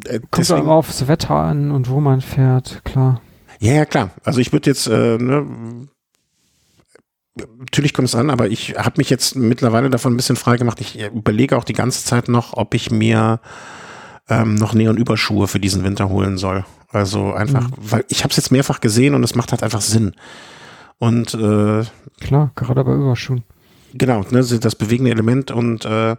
äh, 0.06 0.18
Kommt 0.32 0.50
auch 0.50 0.66
aufs 0.66 1.06
Wetter 1.06 1.36
an 1.36 1.70
und 1.70 1.88
wo 1.88 2.00
man 2.00 2.22
fährt, 2.22 2.84
klar. 2.84 3.20
Ja, 3.60 3.74
ja, 3.74 3.84
klar. 3.84 4.10
Also 4.24 4.40
ich 4.40 4.52
würde 4.52 4.68
jetzt, 4.68 4.88
äh, 4.88 5.16
ne, 5.16 5.86
natürlich 7.36 7.92
kommt 7.92 8.08
es 8.08 8.14
an, 8.14 8.30
aber 8.30 8.48
ich 8.48 8.76
habe 8.76 8.94
mich 8.98 9.10
jetzt 9.10 9.36
mittlerweile 9.36 9.90
davon 9.90 10.12
ein 10.12 10.16
bisschen 10.16 10.36
frei 10.36 10.56
gemacht. 10.56 10.80
Ich 10.80 11.00
überlege 11.00 11.56
auch 11.56 11.64
die 11.64 11.72
ganze 11.72 12.04
Zeit 12.04 12.28
noch, 12.28 12.54
ob 12.54 12.74
ich 12.74 12.90
mir 12.90 13.40
ähm, 14.28 14.54
noch 14.54 14.74
Neon-Überschuhe 14.74 15.48
für 15.48 15.60
diesen 15.60 15.84
Winter 15.84 16.08
holen 16.08 16.38
soll. 16.38 16.64
Also 16.88 17.32
einfach, 17.32 17.68
mhm. 17.68 17.74
weil 17.78 18.04
ich 18.08 18.22
habe 18.22 18.30
es 18.30 18.36
jetzt 18.36 18.52
mehrfach 18.52 18.80
gesehen 18.80 19.14
und 19.14 19.24
es 19.24 19.34
macht 19.34 19.50
halt 19.50 19.62
einfach 19.62 19.80
Sinn. 19.80 20.12
Und 20.98 21.34
äh, 21.34 21.84
klar, 22.20 22.52
gerade 22.54 22.84
bei 22.84 22.94
Überschuhen. 22.94 23.42
Genau, 23.92 24.24
ne, 24.30 24.44
das 24.44 24.74
bewegende 24.74 25.10
Element 25.10 25.50
und 25.50 25.84
äh, 25.84 26.16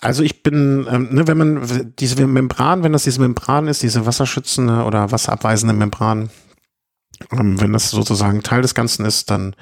also 0.00 0.22
ich 0.22 0.42
bin, 0.42 0.86
ähm, 0.90 1.08
ne, 1.10 1.26
wenn 1.26 1.36
man 1.36 1.92
diese 1.98 2.26
Membran, 2.26 2.82
wenn 2.82 2.92
das 2.92 3.04
diese 3.04 3.20
Membran 3.20 3.66
ist, 3.66 3.82
diese 3.82 4.06
wasserschützende 4.06 4.84
oder 4.84 5.12
wasserabweisende 5.12 5.74
Membran, 5.74 6.30
ähm, 7.32 7.60
wenn 7.60 7.72
das 7.72 7.90
sozusagen 7.90 8.42
Teil 8.42 8.62
des 8.62 8.74
Ganzen 8.74 9.04
ist, 9.04 9.30
dann 9.30 9.54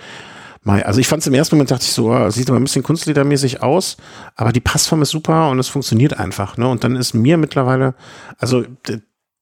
mal. 0.63 0.83
Also 0.83 1.01
ich 1.01 1.09
fand 1.09 1.23
es 1.23 1.27
im 1.27 1.35
ersten 1.35 1.57
Moment, 1.57 1.71
dachte 1.71 1.85
ich 1.85 1.93
so, 1.93 2.13
oh, 2.13 2.31
sieht 2.31 2.49
aber 2.49 2.59
ein 2.59 2.65
bisschen 2.65 2.83
kunstledermäßig 2.83 3.63
aus, 3.63 3.97
aber 4.37 4.53
die 4.53 4.61
Passform 4.61 5.03
ist 5.03 5.11
super 5.11 5.51
und 5.51 5.59
es 5.59 5.69
funktioniert 5.69 6.19
einfach. 6.19 6.57
Ne? 6.57 6.69
Und 6.69 6.85
dann 6.85 6.97
ist 6.97 7.15
mir 7.15 7.37
mittlerweile, 7.37 7.95
also 8.39 8.65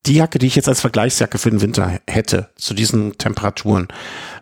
die 0.06 0.14
Jacke, 0.14 0.38
die 0.38 0.46
ich 0.46 0.56
jetzt 0.56 0.68
als 0.68 0.80
Vergleichsjacke 0.80 1.38
für 1.38 1.50
den 1.50 1.60
Winter 1.60 1.98
hätte, 2.06 2.50
zu 2.56 2.74
diesen 2.74 3.18
Temperaturen, 3.18 3.88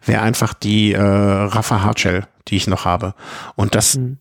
wäre 0.05 0.23
einfach 0.23 0.55
die 0.55 0.93
äh, 0.93 1.01
Rafa 1.01 1.83
Hardshell, 1.83 2.27
die 2.49 2.57
ich 2.57 2.67
noch 2.67 2.85
habe. 2.85 3.15
Und 3.57 3.75
das 3.75 3.97
mhm. 3.97 4.19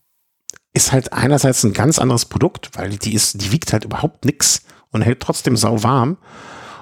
ist 0.73 0.91
halt 0.91 1.11
einerseits 1.11 1.63
ein 1.63 1.73
ganz 1.73 1.99
anderes 1.99 2.25
Produkt, 2.25 2.71
weil 2.75 2.91
die 2.97 3.13
ist, 3.13 3.41
die 3.41 3.51
wiegt 3.51 3.73
halt 3.73 3.83
überhaupt 3.83 4.25
nix 4.25 4.63
und 4.91 5.01
hält 5.01 5.19
trotzdem 5.19 5.57
sau 5.57 5.83
warm 5.83 6.17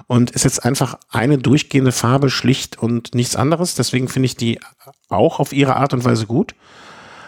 und 0.06 0.30
ist 0.32 0.44
jetzt 0.44 0.64
einfach 0.64 0.98
eine 1.10 1.38
durchgehende 1.38 1.92
Farbe, 1.92 2.30
schlicht 2.30 2.78
und 2.78 3.14
nichts 3.14 3.36
anderes. 3.36 3.74
Deswegen 3.74 4.08
finde 4.08 4.26
ich 4.26 4.36
die 4.36 4.60
auch 5.08 5.40
auf 5.40 5.52
ihre 5.52 5.76
Art 5.76 5.94
und 5.94 6.04
Weise 6.04 6.26
gut. 6.26 6.54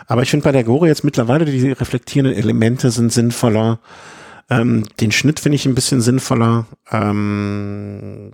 Aber 0.07 0.23
ich 0.23 0.31
finde 0.31 0.45
bei 0.45 0.53
der 0.53 0.65
Gore 0.65 0.87
jetzt 0.87 1.05
mittlerweile, 1.05 1.45
die 1.45 1.73
reflektierenden 1.73 2.37
Elemente 2.37 2.91
sind 2.91 3.13
sinnvoller. 3.13 3.81
Ähm, 4.51 4.85
den 5.01 5.13
Schnitt 5.13 5.41
finde 5.41 5.57
ich 5.57 5.67
ein 5.67 5.75
bisschen 5.75 6.01
sinnvoller. 6.01 6.67
Ähm, 6.91 8.33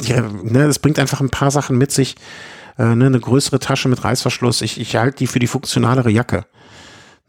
die, 0.00 0.14
ne, 0.42 0.64
es 0.64 0.78
bringt 0.78 0.98
einfach 0.98 1.20
ein 1.20 1.30
paar 1.30 1.50
Sachen 1.50 1.76
mit 1.76 1.92
sich. 1.92 2.16
Äh, 2.78 2.94
ne, 2.94 3.06
eine 3.06 3.20
größere 3.20 3.58
Tasche 3.58 3.88
mit 3.88 4.02
Reißverschluss. 4.02 4.62
Ich, 4.62 4.80
ich 4.80 4.96
halte 4.96 5.18
die 5.18 5.26
für 5.26 5.38
die 5.38 5.46
funktionalere 5.46 6.10
Jacke. 6.10 6.46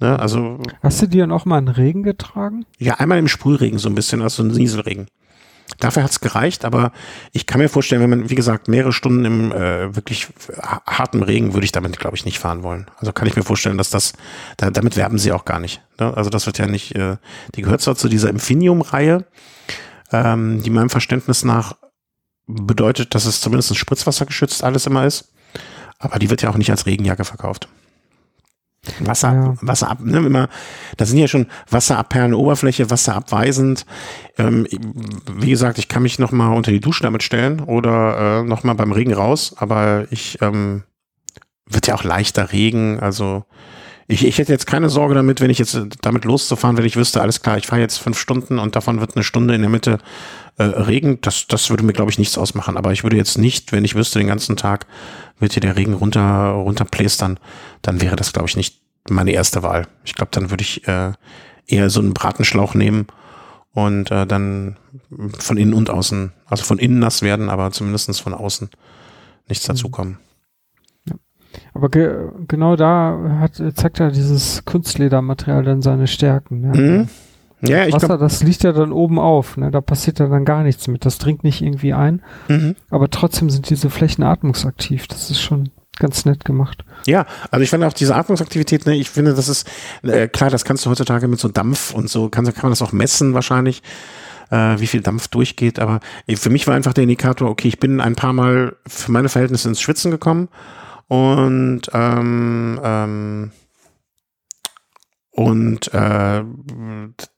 Ne, 0.01 0.19
also, 0.19 0.59
Hast 0.81 1.01
du 1.03 1.07
dir 1.07 1.27
noch 1.27 1.45
mal 1.45 1.59
einen 1.59 1.67
Regen 1.67 2.01
getragen? 2.01 2.65
Ja, 2.79 2.95
einmal 2.95 3.19
im 3.19 3.27
Sprühregen 3.27 3.77
so 3.77 3.87
ein 3.87 3.93
bisschen, 3.93 4.23
also 4.23 4.41
ein 4.41 4.47
Nieselregen. 4.47 5.05
Dafür 5.79 6.03
hat's 6.03 6.19
gereicht, 6.19 6.65
aber 6.65 6.91
ich 7.31 7.45
kann 7.45 7.61
mir 7.61 7.69
vorstellen, 7.69 8.01
wenn 8.01 8.09
man, 8.09 8.29
wie 8.29 8.35
gesagt, 8.35 8.67
mehrere 8.67 8.93
Stunden 8.93 9.25
im 9.25 9.51
äh, 9.51 9.95
wirklich 9.95 10.27
harten 10.85 11.21
Regen, 11.21 11.53
würde 11.53 11.65
ich 11.65 11.71
damit, 11.71 11.97
glaube 11.99 12.17
ich, 12.17 12.25
nicht 12.25 12.39
fahren 12.39 12.63
wollen. 12.63 12.87
Also 12.97 13.13
kann 13.13 13.27
ich 13.27 13.35
mir 13.35 13.43
vorstellen, 13.43 13.77
dass 13.77 13.91
das, 13.91 14.13
da, 14.57 14.71
damit 14.71 14.97
werben 14.97 15.19
sie 15.19 15.31
auch 15.31 15.45
gar 15.45 15.59
nicht. 15.59 15.81
Ne? 15.99 16.17
Also 16.17 16.31
das 16.31 16.47
wird 16.47 16.57
ja 16.57 16.65
nicht, 16.65 16.95
äh, 16.95 17.17
die 17.55 17.61
gehört 17.61 17.81
zwar 17.81 17.95
zu 17.95 18.09
dieser 18.09 18.31
Infinium-Reihe, 18.31 19.25
ähm, 20.11 20.63
die 20.63 20.71
meinem 20.71 20.89
Verständnis 20.89 21.45
nach 21.45 21.75
bedeutet, 22.47 23.13
dass 23.13 23.25
es 23.25 23.39
zumindest 23.39 23.75
Spritzwasser 23.77 24.25
geschützt 24.25 24.63
alles 24.63 24.87
immer 24.87 25.05
ist, 25.05 25.31
aber 25.99 26.17
die 26.17 26.31
wird 26.31 26.41
ja 26.41 26.49
auch 26.49 26.57
nicht 26.57 26.71
als 26.71 26.87
Regenjacke 26.87 27.23
verkauft. 27.23 27.69
Wasser, 28.99 29.33
ja. 29.33 29.53
Wasser 29.61 29.91
ab, 29.91 29.99
ne, 30.01 30.17
immer, 30.17 30.49
das 30.97 31.09
sind 31.09 31.19
ja 31.19 31.27
schon 31.27 31.45
wasserabperlende 31.69 32.37
Oberfläche, 32.37 32.89
wasserabweisend. 32.89 33.85
Ähm, 34.39 34.65
wie 35.31 35.51
gesagt, 35.51 35.77
ich 35.77 35.87
kann 35.87 36.01
mich 36.01 36.17
noch 36.17 36.31
mal 36.31 36.53
unter 36.53 36.71
die 36.71 36.79
Dusche 36.79 37.03
damit 37.03 37.21
stellen 37.21 37.59
oder 37.59 38.39
äh, 38.39 38.43
noch 38.43 38.63
mal 38.63 38.73
beim 38.73 38.91
Regen 38.91 39.13
raus, 39.13 39.53
aber 39.57 40.07
ich 40.09 40.41
ähm, 40.41 40.83
wird 41.67 41.85
ja 41.87 41.93
auch 41.93 42.03
leichter 42.03 42.51
Regen, 42.51 42.99
also 42.99 43.45
ich, 44.07 44.25
ich 44.25 44.37
hätte 44.37 44.51
jetzt 44.51 44.67
keine 44.67 44.89
Sorge 44.89 45.15
damit, 45.15 45.41
wenn 45.41 45.49
ich 45.49 45.59
jetzt 45.59 45.79
damit 46.01 46.25
loszufahren, 46.25 46.77
wenn 46.77 46.85
ich 46.85 46.95
wüsste, 46.95 47.21
alles 47.21 47.41
klar, 47.41 47.57
ich 47.57 47.67
fahre 47.67 47.81
jetzt 47.81 47.97
fünf 47.97 48.19
Stunden 48.19 48.59
und 48.59 48.75
davon 48.75 48.99
wird 48.99 49.15
eine 49.15 49.23
Stunde 49.23 49.55
in 49.55 49.61
der 49.61 49.69
Mitte 49.69 49.99
äh, 50.57 50.63
Regen. 50.63 51.19
Das, 51.21 51.47
das 51.47 51.69
würde 51.69 51.83
mir, 51.83 51.93
glaube 51.93 52.11
ich, 52.11 52.19
nichts 52.19 52.37
ausmachen. 52.37 52.77
Aber 52.77 52.91
ich 52.91 53.03
würde 53.03 53.17
jetzt 53.17 53.37
nicht, 53.37 53.71
wenn 53.71 53.85
ich 53.85 53.95
wüsste, 53.95 54.19
den 54.19 54.27
ganzen 54.27 54.57
Tag 54.57 54.85
wird 55.39 55.53
hier 55.53 55.61
der 55.61 55.75
Regen 55.75 55.93
runter, 55.93 56.49
runterplästern, 56.49 57.39
dann 57.81 58.01
wäre 58.01 58.15
das, 58.15 58.33
glaube 58.33 58.47
ich, 58.49 58.57
nicht 58.57 58.81
meine 59.09 59.31
erste 59.31 59.63
Wahl. 59.63 59.87
Ich 60.03 60.13
glaube, 60.13 60.31
dann 60.31 60.49
würde 60.51 60.63
ich 60.63 60.87
äh, 60.87 61.13
eher 61.67 61.89
so 61.89 61.99
einen 61.99 62.13
Bratenschlauch 62.13 62.75
nehmen 62.75 63.07
und 63.73 64.11
äh, 64.11 64.27
dann 64.27 64.77
von 65.39 65.57
innen 65.57 65.73
und 65.73 65.89
außen, 65.89 66.33
also 66.45 66.63
von 66.63 66.77
innen 66.77 66.99
nass 66.99 67.21
werden, 67.21 67.49
aber 67.49 67.71
zumindestens 67.71 68.19
von 68.19 68.33
außen 68.33 68.69
nichts 69.47 69.67
mhm. 69.67 70.17
Aber 71.73 71.89
ge 71.89 72.29
genau 72.47 72.75
da 72.75 73.39
hat, 73.39 73.61
zeigt 73.75 73.99
ja 73.99 74.09
dieses 74.09 74.65
Kunstledermaterial 74.65 75.63
dann 75.63 75.81
seine 75.81 76.07
Stärken. 76.07 76.61
Ne? 76.61 76.77
Mhm. 76.77 77.07
Ja, 77.61 77.85
ich 77.85 77.93
Wasser, 77.93 78.07
glaub, 78.07 78.19
das 78.19 78.43
liegt 78.43 78.63
ja 78.63 78.71
dann 78.71 78.91
oben 78.91 79.19
auf, 79.19 79.55
ne? 79.55 79.69
Da 79.69 79.81
passiert 79.81 80.19
ja 80.19 80.27
dann 80.27 80.45
gar 80.45 80.63
nichts 80.63 80.87
mit. 80.87 81.05
Das 81.05 81.19
dringt 81.19 81.43
nicht 81.43 81.61
irgendwie 81.61 81.93
ein. 81.93 82.23
Mhm. 82.47 82.75
Aber 82.89 83.09
trotzdem 83.09 83.49
sind 83.51 83.69
diese 83.69 83.89
Flächen 83.89 84.23
atmungsaktiv. 84.23 85.07
Das 85.07 85.29
ist 85.29 85.41
schon 85.41 85.69
ganz 85.99 86.25
nett 86.25 86.43
gemacht. 86.43 86.83
Ja, 87.05 87.27
also 87.51 87.63
ich 87.63 87.69
fand 87.69 87.83
auch 87.83 87.93
diese 87.93 88.15
Atmungsaktivität, 88.15 88.87
ne, 88.87 88.95
ich 88.95 89.11
finde, 89.11 89.35
das 89.35 89.47
ist 89.47 89.69
äh, 90.01 90.27
klar, 90.27 90.49
das 90.49 90.65
kannst 90.65 90.85
du 90.85 90.89
heutzutage 90.89 91.27
mit 91.27 91.39
so 91.39 91.47
Dampf 91.47 91.93
und 91.93 92.09
so, 92.09 92.29
kann, 92.29 92.45
kann 92.45 92.63
man 92.63 92.71
das 92.71 92.81
auch 92.81 92.91
messen 92.91 93.35
wahrscheinlich, 93.35 93.83
äh, 94.49 94.79
wie 94.79 94.87
viel 94.87 95.01
Dampf 95.01 95.27
durchgeht. 95.27 95.77
Aber 95.79 95.99
für 96.33 96.49
mich 96.49 96.65
war 96.65 96.73
einfach 96.73 96.93
der 96.93 97.03
Indikator, 97.03 97.47
okay, 97.47 97.67
ich 97.67 97.79
bin 97.79 98.01
ein 98.01 98.15
paar 98.15 98.33
Mal 98.33 98.75
für 98.87 99.11
meine 99.11 99.29
Verhältnisse 99.29 99.69
ins 99.69 99.81
Schwitzen 99.81 100.09
gekommen 100.09 100.49
und 101.11 101.81
ähm, 101.93 102.79
ähm, 102.81 103.51
und 105.31 105.93
äh, 105.93 106.41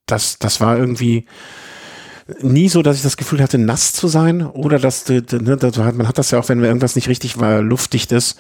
das, 0.05 0.37
das 0.37 0.61
war 0.61 0.77
irgendwie 0.77 1.25
nie 2.39 2.69
so, 2.69 2.83
dass 2.83 2.97
ich 2.97 3.01
das 3.01 3.17
Gefühl 3.17 3.41
hatte, 3.41 3.57
nass 3.57 3.93
zu 3.93 4.07
sein 4.07 4.45
oder 4.45 4.77
dass 4.77 5.09
ne, 5.09 5.57
man 5.73 6.07
hat 6.07 6.19
das 6.19 6.29
ja 6.29 6.39
auch, 6.39 6.49
wenn 6.49 6.63
irgendwas 6.63 6.95
nicht 6.95 7.09
richtig 7.09 7.39
war, 7.39 7.63
luftdicht 7.63 8.11
ist, 8.11 8.37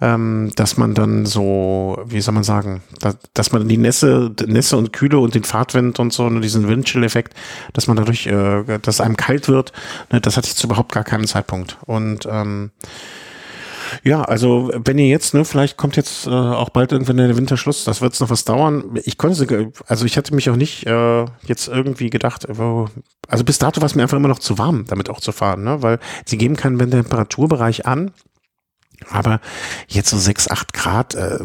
ähm, 0.00 0.52
dass 0.54 0.76
man 0.76 0.94
dann 0.94 1.26
so, 1.26 1.98
wie 2.06 2.20
soll 2.20 2.34
man 2.34 2.44
sagen, 2.44 2.84
dass, 3.00 3.16
dass 3.34 3.50
man 3.50 3.66
die 3.66 3.78
Nässe, 3.78 4.32
Nässe 4.46 4.76
und 4.76 4.92
Kühle 4.92 5.18
und 5.18 5.34
den 5.34 5.42
Fahrtwind 5.42 5.98
und 5.98 6.12
so 6.12 6.26
und 6.26 6.42
diesen 6.42 6.68
Windchill-Effekt, 6.68 7.34
dass 7.72 7.88
man 7.88 7.96
dadurch, 7.96 8.28
äh, 8.28 8.78
dass 8.80 9.00
einem 9.00 9.16
kalt 9.16 9.48
wird, 9.48 9.72
ne, 10.12 10.20
das 10.20 10.36
hatte 10.36 10.46
ich 10.46 10.54
zu 10.54 10.68
überhaupt 10.68 10.92
gar 10.92 11.02
keinen 11.02 11.26
Zeitpunkt. 11.26 11.76
Und 11.86 12.28
ähm, 12.30 12.70
ja, 14.02 14.22
also 14.22 14.70
wenn 14.74 14.98
ihr 14.98 15.08
jetzt, 15.08 15.34
ne, 15.34 15.44
vielleicht 15.44 15.76
kommt 15.76 15.96
jetzt 15.96 16.26
äh, 16.26 16.30
auch 16.30 16.70
bald 16.70 16.92
irgendwann 16.92 17.16
der 17.16 17.36
Winterschluss, 17.36 17.84
das 17.84 18.00
wird 18.00 18.18
noch 18.20 18.30
was 18.30 18.44
dauern. 18.44 18.98
Ich 19.04 19.18
konnte, 19.18 19.72
also 19.86 20.04
ich 20.04 20.16
hatte 20.16 20.34
mich 20.34 20.50
auch 20.50 20.56
nicht 20.56 20.86
äh, 20.86 21.24
jetzt 21.44 21.68
irgendwie 21.68 22.10
gedacht, 22.10 22.46
also 22.48 23.44
bis 23.44 23.58
dato 23.58 23.80
war 23.80 23.86
es 23.86 23.94
mir 23.94 24.02
einfach 24.02 24.16
immer 24.16 24.28
noch 24.28 24.38
zu 24.38 24.58
warm, 24.58 24.84
damit 24.86 25.10
auch 25.10 25.20
zu 25.20 25.32
fahren, 25.32 25.64
ne, 25.64 25.82
weil 25.82 25.98
sie 26.24 26.38
geben 26.38 26.56
keinen 26.56 26.78
Temperaturbereich 26.90 27.86
an. 27.86 28.12
Aber 29.10 29.40
jetzt 29.88 30.10
so 30.10 30.16
sechs, 30.16 30.48
acht 30.48 30.72
Grad, 30.72 31.14
äh, 31.14 31.38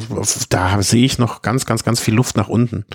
da 0.49 0.81
sehe 0.81 1.05
ich 1.05 1.17
noch 1.17 1.41
ganz, 1.41 1.65
ganz, 1.65 1.83
ganz 1.83 1.99
viel 1.99 2.13
Luft 2.13 2.37
nach 2.37 2.47
unten. 2.47 2.85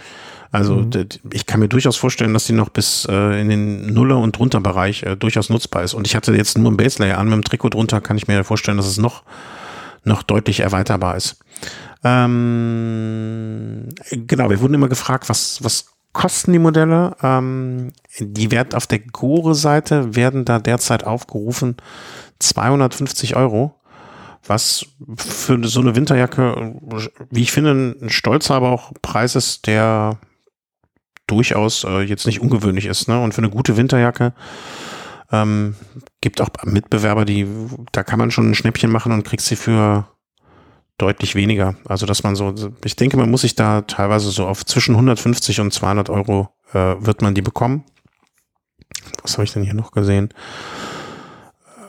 Also 0.50 0.76
mhm. 0.76 1.08
ich 1.32 1.46
kann 1.46 1.60
mir 1.60 1.68
durchaus 1.68 1.96
vorstellen, 1.96 2.32
dass 2.32 2.46
die 2.46 2.52
noch 2.52 2.68
bis 2.68 3.06
äh, 3.10 3.40
in 3.40 3.48
den 3.48 3.92
Nuller- 3.92 4.18
und 4.18 4.38
drunter 4.38 4.60
Bereich 4.60 5.02
äh, 5.02 5.16
durchaus 5.16 5.50
nutzbar 5.50 5.82
ist. 5.82 5.94
Und 5.94 6.06
ich 6.06 6.16
hatte 6.16 6.34
jetzt 6.34 6.56
nur 6.58 6.70
ein 6.70 6.76
Baselayer 6.76 7.18
an, 7.18 7.28
mit 7.28 7.34
dem 7.34 7.44
Trikot 7.44 7.70
drunter 7.70 8.00
kann 8.00 8.16
ich 8.16 8.28
mir 8.28 8.44
vorstellen, 8.44 8.76
dass 8.76 8.86
es 8.86 8.98
noch, 8.98 9.22
noch 10.04 10.22
deutlich 10.22 10.60
erweiterbar 10.60 11.16
ist. 11.16 11.38
Ähm, 12.04 13.88
genau, 14.10 14.50
wir 14.50 14.60
wurden 14.60 14.74
immer 14.74 14.88
gefragt, 14.88 15.28
was, 15.28 15.62
was 15.62 15.86
kosten 16.12 16.52
die 16.52 16.58
Modelle? 16.58 17.16
Ähm, 17.22 17.92
die 18.18 18.50
werden 18.50 18.74
auf 18.74 18.86
der 18.86 19.00
Gore-Seite 19.00 20.14
werden 20.14 20.44
da 20.44 20.58
derzeit 20.58 21.04
aufgerufen 21.04 21.76
250 22.38 23.36
Euro 23.36 23.74
was 24.48 24.86
für 25.16 25.62
so 25.66 25.80
eine 25.80 25.96
Winterjacke, 25.96 26.74
wie 27.30 27.42
ich 27.42 27.52
finde, 27.52 27.96
ein 28.00 28.10
stolzer, 28.10 28.54
aber 28.54 28.70
auch 28.70 28.92
Preis 29.02 29.34
ist, 29.34 29.66
der 29.66 30.18
durchaus 31.26 31.84
äh, 31.84 32.00
jetzt 32.00 32.26
nicht 32.26 32.40
ungewöhnlich 32.40 32.86
ist. 32.86 33.08
Ne? 33.08 33.20
Und 33.20 33.34
für 33.34 33.42
eine 33.42 33.50
gute 33.50 33.76
Winterjacke 33.76 34.32
ähm, 35.32 35.74
gibt 36.20 36.40
auch 36.40 36.48
Mitbewerber, 36.64 37.24
die, 37.24 37.46
da 37.92 38.04
kann 38.04 38.18
man 38.18 38.30
schon 38.30 38.50
ein 38.50 38.54
Schnäppchen 38.54 38.90
machen 38.90 39.12
und 39.12 39.24
kriegt 39.24 39.42
sie 39.42 39.56
für 39.56 40.08
deutlich 40.98 41.34
weniger. 41.34 41.74
Also 41.84 42.06
dass 42.06 42.22
man 42.22 42.36
so, 42.36 42.54
ich 42.84 42.96
denke, 42.96 43.16
man 43.16 43.30
muss 43.30 43.42
sich 43.42 43.54
da 43.54 43.82
teilweise 43.82 44.30
so 44.30 44.46
auf 44.46 44.64
zwischen 44.64 44.94
150 44.94 45.60
und 45.60 45.72
200 45.72 46.10
Euro 46.10 46.48
äh, 46.72 46.94
wird 46.98 47.22
man 47.22 47.34
die 47.34 47.42
bekommen. 47.42 47.84
Was 49.22 49.34
habe 49.34 49.44
ich 49.44 49.52
denn 49.52 49.64
hier 49.64 49.74
noch 49.74 49.92
gesehen? 49.92 50.32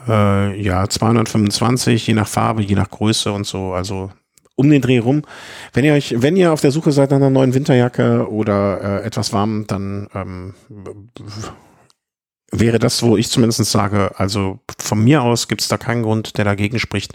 Äh, 0.08 0.60
ja, 0.62 0.88
225, 0.88 2.08
je 2.08 2.14
nach 2.14 2.28
Farbe, 2.28 2.64
je 2.64 2.76
nach 2.76 2.90
Größe 2.90 3.32
und 3.32 3.46
so. 3.46 3.74
Also 3.74 4.12
um 4.58 4.70
den 4.70 4.82
Dreh 4.82 4.98
rum. 4.98 5.22
Wenn 5.72 5.86
ihr 5.86 5.94
euch, 5.94 6.16
wenn 6.18 6.36
ihr 6.36 6.52
auf 6.52 6.60
der 6.62 6.72
Suche 6.72 6.92
seid 6.92 7.12
nach 7.12 7.18
einer 7.18 7.30
neuen 7.30 7.54
Winterjacke 7.54 8.30
oder 8.30 8.82
äh, 8.82 9.06
etwas 9.06 9.32
warm, 9.32 9.66
dann 9.68 10.10
ähm, 10.14 10.56
wäre 12.52 12.80
das, 12.80 13.04
wo 13.04 13.16
ich 13.18 13.30
zumindest 13.30 13.64
sage, 13.66 14.12
also 14.18 14.60
von 14.80 15.04
mir 15.04 15.22
aus 15.22 15.48
gibt 15.48 15.62
es 15.62 15.68
da 15.68 15.78
keinen 15.78 16.02
Grund, 16.04 16.38
der 16.38 16.46
dagegen 16.46 16.80
spricht, 16.80 17.14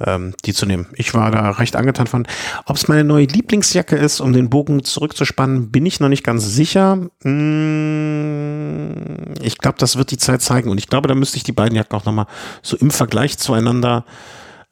ähm, 0.00 0.34
die 0.44 0.52
zu 0.52 0.66
nehmen. 0.66 0.88
Ich 0.94 1.14
war 1.14 1.30
da 1.30 1.50
recht 1.52 1.76
angetan 1.76 2.06
von. 2.06 2.26
Ob 2.66 2.76
es 2.76 2.88
meine 2.88 3.04
neue 3.04 3.24
Lieblingsjacke 3.24 3.96
ist, 3.96 4.20
um 4.20 4.34
den 4.34 4.50
Bogen 4.50 4.84
zurückzuspannen, 4.84 5.70
bin 5.70 5.86
ich 5.86 5.98
noch 5.98 6.10
nicht 6.10 6.24
ganz 6.24 6.44
sicher. 6.44 7.08
Hm, 7.22 8.96
ich 9.40 9.56
glaube, 9.56 9.78
das 9.78 9.96
wird 9.96 10.10
die 10.10 10.18
Zeit 10.18 10.42
zeigen 10.42 10.68
und 10.68 10.76
ich 10.76 10.88
glaube, 10.88 11.08
da 11.08 11.14
müsste 11.14 11.38
ich 11.38 11.44
die 11.44 11.52
beiden 11.52 11.76
Jacken 11.76 11.96
auch 11.96 12.04
nochmal 12.04 12.26
so 12.60 12.76
im 12.76 12.90
Vergleich 12.90 13.38
zueinander 13.38 14.04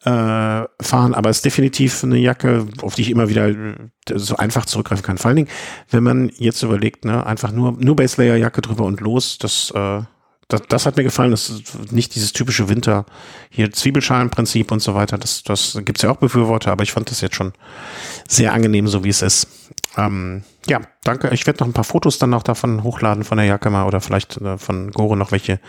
fahren, 0.01 1.13
aber 1.13 1.29
es 1.29 1.37
ist 1.37 1.45
definitiv 1.45 2.03
eine 2.03 2.17
Jacke, 2.17 2.65
auf 2.81 2.95
die 2.95 3.01
ich 3.01 3.09
immer 3.09 3.27
wieder 3.27 3.49
äh, 3.49 3.75
so 4.15 4.37
einfach 4.37 4.65
zurückgreifen 4.65 5.03
kann. 5.03 5.17
Vor 5.17 5.27
allen 5.27 5.35
Dingen, 5.35 5.49
wenn 5.89 6.03
man 6.03 6.31
jetzt 6.37 6.63
überlegt, 6.63 7.03
ne, 7.03 7.25
einfach 7.25 7.51
nur, 7.51 7.73
nur 7.73 7.97
Base 7.97 8.21
Layer 8.21 8.37
Jacke 8.37 8.61
drüber 8.61 8.85
und 8.85 9.01
los, 9.01 9.37
das, 9.39 9.71
äh, 9.75 10.01
das, 10.47 10.61
das 10.69 10.85
hat 10.85 10.95
mir 10.95 11.03
gefallen, 11.03 11.31
das 11.31 11.49
ist 11.49 11.91
nicht 11.91 12.15
dieses 12.15 12.31
typische 12.31 12.69
Winter, 12.69 13.05
hier 13.49 13.71
Zwiebelschalenprinzip 13.71 14.71
und 14.71 14.81
so 14.81 14.95
weiter, 14.95 15.17
das, 15.17 15.43
das 15.43 15.77
gibt's 15.83 16.01
ja 16.01 16.11
auch 16.11 16.17
Befürworter, 16.17 16.71
aber 16.71 16.83
ich 16.83 16.93
fand 16.93 17.11
das 17.11 17.19
jetzt 17.19 17.35
schon 17.35 17.51
sehr 18.25 18.53
angenehm, 18.53 18.87
so 18.87 19.03
wie 19.03 19.09
es 19.09 19.21
ist. 19.21 19.47
Ähm, 19.97 20.43
ja, 20.65 20.79
danke. 21.03 21.29
Ich 21.33 21.45
werde 21.45 21.59
noch 21.59 21.67
ein 21.67 21.73
paar 21.73 21.83
Fotos 21.83 22.19
dann 22.19 22.33
auch 22.33 22.43
davon 22.43 22.83
hochladen 22.83 23.25
von 23.25 23.37
der 23.37 23.47
Jacke 23.47 23.69
mal 23.69 23.85
oder 23.85 23.99
vielleicht 23.99 24.37
äh, 24.37 24.57
von 24.57 24.91
Gore 24.91 25.17
noch 25.17 25.31
welche 25.31 25.59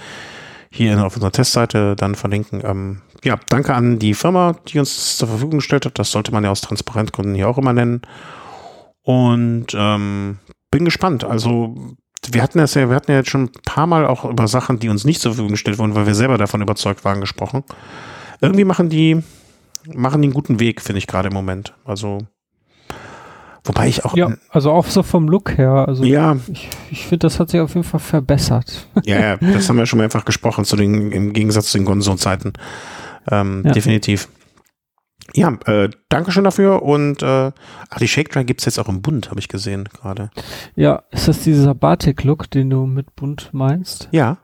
hier 0.72 1.04
auf 1.04 1.16
unserer 1.16 1.32
Testseite 1.32 1.96
dann 1.96 2.14
verlinken. 2.14 2.62
Ähm, 2.64 3.02
ja, 3.24 3.38
danke 3.48 3.74
an 3.74 3.98
die 3.98 4.14
Firma, 4.14 4.56
die 4.68 4.78
uns 4.78 5.16
zur 5.16 5.28
Verfügung 5.28 5.58
gestellt 5.58 5.84
hat. 5.86 5.98
Das 5.98 6.12
sollte 6.12 6.32
man 6.32 6.44
ja 6.44 6.50
aus 6.50 6.60
Transparentgründen 6.60 7.34
hier 7.34 7.48
auch 7.48 7.58
immer 7.58 7.72
nennen. 7.72 8.02
Und 9.02 9.68
ähm, 9.74 10.38
bin 10.70 10.84
gespannt. 10.84 11.24
Also 11.24 11.74
wir 12.30 12.42
hatten 12.42 12.58
das 12.58 12.74
ja, 12.74 12.88
wir 12.88 12.96
hatten 12.96 13.10
ja 13.10 13.18
jetzt 13.18 13.30
schon 13.30 13.44
ein 13.44 13.52
paar 13.64 13.86
Mal 13.86 14.06
auch 14.06 14.24
über 14.24 14.46
Sachen, 14.46 14.78
die 14.78 14.88
uns 14.88 15.04
nicht 15.04 15.20
zur 15.20 15.32
Verfügung 15.32 15.52
gestellt 15.52 15.78
wurden, 15.78 15.94
weil 15.94 16.06
wir 16.06 16.14
selber 16.14 16.38
davon 16.38 16.62
überzeugt 16.62 17.04
waren, 17.04 17.20
gesprochen. 17.20 17.64
Irgendwie 18.40 18.64
machen 18.64 18.88
die, 18.88 19.22
machen 19.92 20.22
die 20.22 20.26
einen 20.26 20.34
guten 20.34 20.60
Weg, 20.60 20.80
finde 20.80 20.98
ich 20.98 21.06
gerade 21.06 21.28
im 21.28 21.34
Moment. 21.34 21.74
Also 21.84 22.18
Wobei 23.64 23.88
ich 23.88 24.04
auch. 24.04 24.16
Ja, 24.16 24.32
also 24.48 24.70
auch 24.70 24.86
so 24.86 25.02
vom 25.02 25.28
Look 25.28 25.58
her. 25.58 25.84
Also 25.86 26.04
ja. 26.04 26.36
Ich, 26.50 26.68
ich 26.90 27.06
finde, 27.06 27.26
das 27.26 27.38
hat 27.38 27.50
sich 27.50 27.60
auf 27.60 27.74
jeden 27.74 27.84
Fall 27.86 28.00
verbessert. 28.00 28.86
Ja, 29.04 29.18
ja, 29.18 29.36
das 29.36 29.68
haben 29.68 29.76
wir 29.76 29.86
schon 29.86 29.98
mehrfach 29.98 30.24
gesprochen, 30.24 30.64
zu 30.64 30.76
den, 30.76 31.10
im 31.10 31.32
Gegensatz 31.32 31.72
zu 31.72 31.78
den 31.78 31.84
Gonzo-Zeiten. 31.84 32.52
Ähm, 33.30 33.62
ja. 33.64 33.72
Definitiv. 33.72 34.28
Ja, 35.34 35.56
äh, 35.66 35.88
danke 36.08 36.32
schön 36.32 36.44
dafür 36.44 36.82
und 36.82 37.22
äh, 37.22 37.52
ach, 37.88 37.98
die 37.98 38.08
Shake 38.08 38.30
Dry 38.30 38.44
gibt 38.44 38.60
es 38.60 38.66
jetzt 38.66 38.78
auch 38.78 38.88
im 38.88 39.00
Bund, 39.00 39.30
habe 39.30 39.40
ich 39.40 39.48
gesehen 39.48 39.84
gerade. 39.84 40.30
Ja, 40.74 41.02
ist 41.10 41.28
das 41.28 41.42
dieser 41.42 41.74
Batik-Look, 41.74 42.50
den 42.50 42.70
du 42.70 42.86
mit 42.86 43.14
Bund 43.16 43.50
meinst? 43.52 44.08
Ja. 44.10 44.38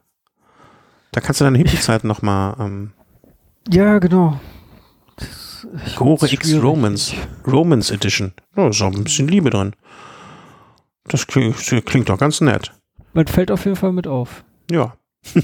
Da 1.12 1.20
kannst 1.20 1.40
du 1.40 1.44
deine 1.44 1.58
Hippie-Zeiten 1.58 2.06
nochmal. 2.06 2.56
Ähm, 2.60 2.92
ja, 3.68 3.98
genau. 3.98 4.40
Gore 5.96 6.28
X 6.30 6.54
Romans. 6.54 7.14
Romans 7.46 7.90
Edition. 7.90 8.32
Da 8.54 8.68
ist 8.68 8.82
auch 8.82 8.92
ein 8.92 9.04
bisschen 9.04 9.28
Liebe 9.28 9.50
drin. 9.50 9.72
Das 11.08 11.26
klingt, 11.26 11.56
klingt 11.86 12.08
doch 12.08 12.18
ganz 12.18 12.40
nett. 12.40 12.72
Man 13.12 13.26
fällt 13.26 13.50
auf 13.50 13.64
jeden 13.64 13.76
Fall 13.76 13.92
mit 13.92 14.06
auf. 14.06 14.44
Ja. 14.70 14.96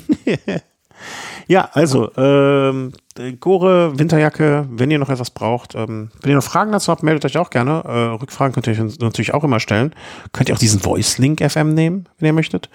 ja, 1.47 1.69
also, 1.73 2.11
ähm, 2.17 2.93
Gore, 3.41 3.99
Winterjacke, 3.99 4.67
wenn 4.71 4.91
ihr 4.91 4.99
noch 4.99 5.11
etwas 5.11 5.31
braucht, 5.31 5.75
ähm, 5.75 6.11
wenn 6.21 6.31
ihr 6.31 6.37
noch 6.37 6.45
Fragen 6.45 6.73
dazu 6.73 6.91
habt, 6.91 7.03
meldet 7.03 7.25
euch 7.25 7.39
auch 7.39 7.51
gerne. 7.51 7.83
Äh, 7.85 8.21
Rückfragen 8.21 8.53
könnt 8.53 8.67
ihr 8.67 8.73
euch 8.73 8.99
natürlich 8.99 9.35
auch 9.35 9.45
immer 9.45 9.61
stellen. 9.61 9.95
Könnt 10.33 10.49
ihr 10.49 10.55
auch 10.55 10.61
diesen 10.61 10.81
Voice-Link 10.81 11.41
FM 11.41 11.75
nehmen, 11.75 12.09
wenn 12.19 12.27
ihr 12.27 12.33
möchtet. 12.33 12.69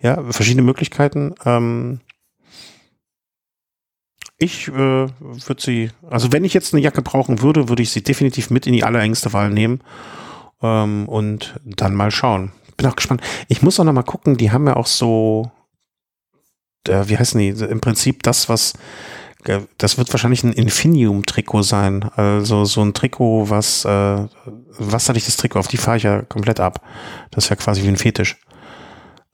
Ja, 0.00 0.22
verschiedene 0.30 0.62
Möglichkeiten. 0.62 1.34
Ähm, 1.44 2.00
ich 4.40 4.68
äh, 4.68 4.72
würde 4.72 5.62
sie, 5.62 5.90
also 6.08 6.32
wenn 6.32 6.44
ich 6.44 6.54
jetzt 6.54 6.72
eine 6.72 6.82
Jacke 6.82 7.02
brauchen 7.02 7.42
würde, 7.42 7.68
würde 7.68 7.82
ich 7.82 7.90
sie 7.90 8.02
definitiv 8.02 8.50
mit 8.50 8.66
in 8.66 8.72
die 8.72 8.82
allerengste 8.82 9.32
Wahl 9.34 9.50
nehmen 9.50 9.82
ähm, 10.62 11.06
und 11.08 11.60
dann 11.64 11.94
mal 11.94 12.10
schauen. 12.10 12.52
Bin 12.78 12.86
auch 12.86 12.96
gespannt. 12.96 13.20
Ich 13.48 13.62
muss 13.62 13.78
auch 13.78 13.84
noch 13.84 13.92
mal 13.92 14.02
gucken, 14.02 14.38
die 14.38 14.50
haben 14.50 14.66
ja 14.66 14.76
auch 14.76 14.86
so, 14.86 15.50
äh, 16.88 17.04
wie 17.06 17.18
heißen 17.18 17.38
die, 17.38 17.48
im 17.48 17.82
Prinzip 17.82 18.22
das, 18.22 18.48
was, 18.48 18.72
äh, 19.44 19.60
das 19.76 19.98
wird 19.98 20.10
wahrscheinlich 20.10 20.42
ein 20.42 20.54
Infinium-Trikot 20.54 21.62
sein. 21.62 22.04
Also 22.16 22.64
so 22.64 22.80
ein 22.80 22.94
Trikot, 22.94 23.50
was, 23.50 23.84
äh, 23.84 24.26
wasserdichtes 24.78 25.36
Trikot, 25.36 25.58
auf 25.58 25.68
die 25.68 25.76
fahre 25.76 25.98
ich 25.98 26.04
ja 26.04 26.22
komplett 26.22 26.60
ab. 26.60 26.82
Das 27.30 27.44
ist 27.44 27.50
ja 27.50 27.56
quasi 27.56 27.82
wie 27.82 27.88
ein 27.88 27.98
Fetisch. 27.98 28.38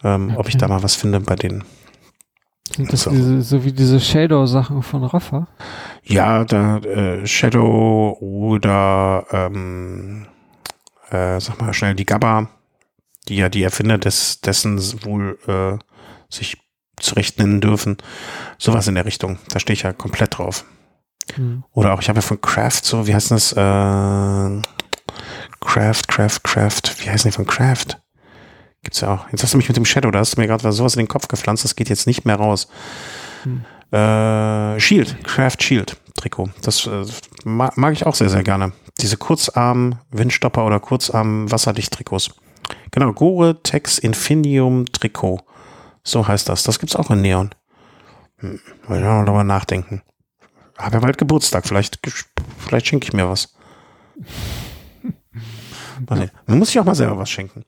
Ähm, 0.02 0.30
okay. 0.30 0.38
Ob 0.40 0.48
ich 0.48 0.56
da 0.56 0.66
mal 0.66 0.82
was 0.82 0.96
finde 0.96 1.20
bei 1.20 1.36
denen. 1.36 1.62
Sind 2.76 2.92
das 2.92 3.04
so, 3.04 3.10
diese, 3.10 3.40
so 3.40 3.64
wie 3.64 3.72
diese 3.72 3.98
Shadow-Sachen 3.98 4.82
von 4.82 5.02
Rafa? 5.02 5.48
Ja, 6.02 6.44
da 6.44 6.76
äh, 6.80 7.26
Shadow 7.26 8.18
oder 8.20 9.24
ähm, 9.30 10.26
äh, 11.08 11.40
sag 11.40 11.58
mal 11.58 11.72
schnell 11.72 11.94
die 11.94 12.04
Gabba, 12.04 12.50
die 13.28 13.36
ja 13.36 13.48
die 13.48 13.62
Erfinder 13.62 13.96
des 13.96 14.42
dessen 14.42 14.78
wohl 15.04 15.38
äh, 15.46 15.78
sich 16.28 16.58
zurecht 17.00 17.38
nennen 17.38 17.62
dürfen. 17.62 17.96
Sowas 18.58 18.88
in 18.88 18.94
der 18.94 19.06
Richtung. 19.06 19.38
Da 19.48 19.58
stehe 19.58 19.72
ich 19.72 19.82
ja 19.82 19.94
komplett 19.94 20.36
drauf. 20.36 20.66
Hm. 21.34 21.64
Oder 21.72 21.94
auch, 21.94 22.02
ich 22.02 22.10
habe 22.10 22.18
ja 22.18 22.22
von 22.22 22.42
Craft 22.42 22.82
so, 22.82 23.06
wie 23.06 23.14
heißt 23.14 23.30
das? 23.30 23.52
Äh, 23.52 24.62
Craft, 25.60 26.02
Craft, 26.08 26.40
Craft. 26.42 26.82
Wie 26.98 27.08
heißen 27.08 27.30
die 27.30 27.34
von 27.34 27.46
Craft? 27.46 27.96
Gibt's 28.86 29.00
ja 29.00 29.12
auch. 29.12 29.28
Jetzt 29.32 29.42
hast 29.42 29.52
du 29.52 29.56
mich 29.56 29.66
mit 29.66 29.76
dem 29.76 29.84
Shadow, 29.84 30.12
da 30.12 30.20
hast 30.20 30.36
du 30.36 30.40
mir 30.40 30.46
gerade 30.46 30.70
sowas 30.70 30.94
in 30.94 31.00
den 31.00 31.08
Kopf 31.08 31.26
gepflanzt, 31.26 31.64
das 31.64 31.74
geht 31.74 31.88
jetzt 31.88 32.06
nicht 32.06 32.24
mehr 32.24 32.36
raus. 32.36 32.68
Hm. 33.42 33.64
Äh, 33.90 34.78
Shield, 34.78 35.24
Craft 35.24 35.56
Shield 35.60 35.96
Trikot. 36.14 36.50
Das 36.62 36.86
äh, 36.86 37.04
mag, 37.42 37.76
mag, 37.76 37.94
ich 37.94 38.06
auch 38.06 38.14
sehr, 38.14 38.28
sehr 38.28 38.44
gerne. 38.44 38.70
Diese 39.00 39.16
Kurzarm 39.16 39.98
Windstopper 40.12 40.64
oder 40.64 40.78
Kurzarm 40.78 41.50
Wasserdicht 41.50 41.94
Trikots. 41.94 42.30
Genau, 42.92 43.12
Gore 43.12 43.60
Tex 43.60 43.98
Infinium 43.98 44.84
Trikot. 44.86 45.40
So 46.04 46.28
heißt 46.28 46.48
das. 46.48 46.62
Das 46.62 46.78
gibt's 46.78 46.94
auch 46.94 47.10
in 47.10 47.22
Neon. 47.22 47.50
Hm, 48.36 48.60
ich 48.84 48.88
mal 48.88 49.24
drüber 49.24 49.42
nachdenken. 49.42 50.02
Habe 50.78 50.94
ja 50.94 51.00
bald 51.00 51.18
Geburtstag. 51.18 51.66
Vielleicht, 51.66 51.98
vielleicht 52.58 52.86
schenke 52.86 53.08
ich 53.08 53.12
mir 53.12 53.28
was. 53.28 53.52
Man 56.46 56.58
muss 56.58 56.68
sich 56.68 56.80
auch 56.80 56.84
mal 56.84 56.94
selber 56.94 57.18
was 57.18 57.30
schenken. 57.30 57.64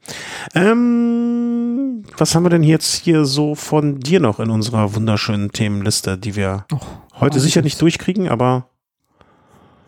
Ähm, 0.54 2.04
was 2.16 2.34
haben 2.34 2.44
wir 2.44 2.50
denn 2.50 2.62
jetzt 2.62 2.94
hier 2.94 3.24
so 3.24 3.54
von 3.54 4.00
dir 4.00 4.20
noch 4.20 4.40
in 4.40 4.50
unserer 4.50 4.94
wunderschönen 4.94 5.52
Themenliste, 5.52 6.18
die 6.18 6.36
wir 6.36 6.64
Och, 6.72 6.86
heute 7.20 7.40
sicher 7.40 7.62
nicht 7.62 7.80
durchkriegen, 7.80 8.28
aber 8.28 8.68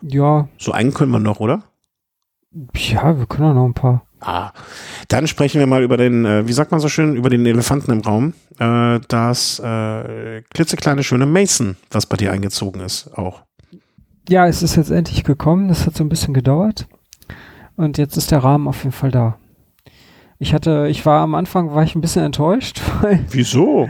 ja. 0.01 0.47
So 0.57 0.71
einen 0.71 0.93
können 0.93 1.11
wir 1.11 1.19
noch, 1.19 1.39
oder? 1.39 1.63
Ja, 2.75 3.17
wir 3.17 3.25
können 3.27 3.49
auch 3.49 3.53
noch 3.53 3.65
ein 3.65 3.73
paar. 3.73 4.03
Ah, 4.19 4.51
dann 5.07 5.25
sprechen 5.25 5.59
wir 5.59 5.67
mal 5.67 5.81
über 5.81 5.97
den, 5.97 6.25
äh, 6.25 6.47
wie 6.47 6.53
sagt 6.53 6.71
man 6.71 6.79
so 6.79 6.89
schön, 6.89 7.15
über 7.15 7.29
den 7.29 7.45
Elefanten 7.45 7.91
im 7.91 8.01
Raum. 8.01 8.33
Äh, 8.59 8.99
das 9.07 9.59
äh, 9.59 10.41
klitzekleine 10.53 11.03
schöne 11.03 11.25
Mason, 11.25 11.75
was 11.89 12.05
bei 12.05 12.17
dir 12.17 12.31
eingezogen 12.31 12.81
ist, 12.81 13.17
auch. 13.17 13.41
Ja, 14.29 14.47
es 14.47 14.61
ist 14.61 14.75
jetzt 14.75 14.91
endlich 14.91 15.23
gekommen. 15.23 15.69
Das 15.69 15.87
hat 15.87 15.95
so 15.95 16.03
ein 16.03 16.09
bisschen 16.09 16.33
gedauert. 16.35 16.87
Und 17.81 17.97
jetzt 17.97 18.15
ist 18.15 18.29
der 18.29 18.43
Rahmen 18.43 18.67
auf 18.67 18.83
jeden 18.83 18.91
Fall 18.91 19.09
da. 19.09 19.37
Ich 20.37 20.53
hatte, 20.53 20.87
ich 20.87 21.03
war 21.05 21.21
am 21.21 21.33
Anfang, 21.33 21.73
war 21.73 21.83
ich 21.83 21.95
ein 21.95 22.01
bisschen 22.01 22.23
enttäuscht, 22.23 22.79
weil. 23.01 23.25
Wieso? 23.31 23.89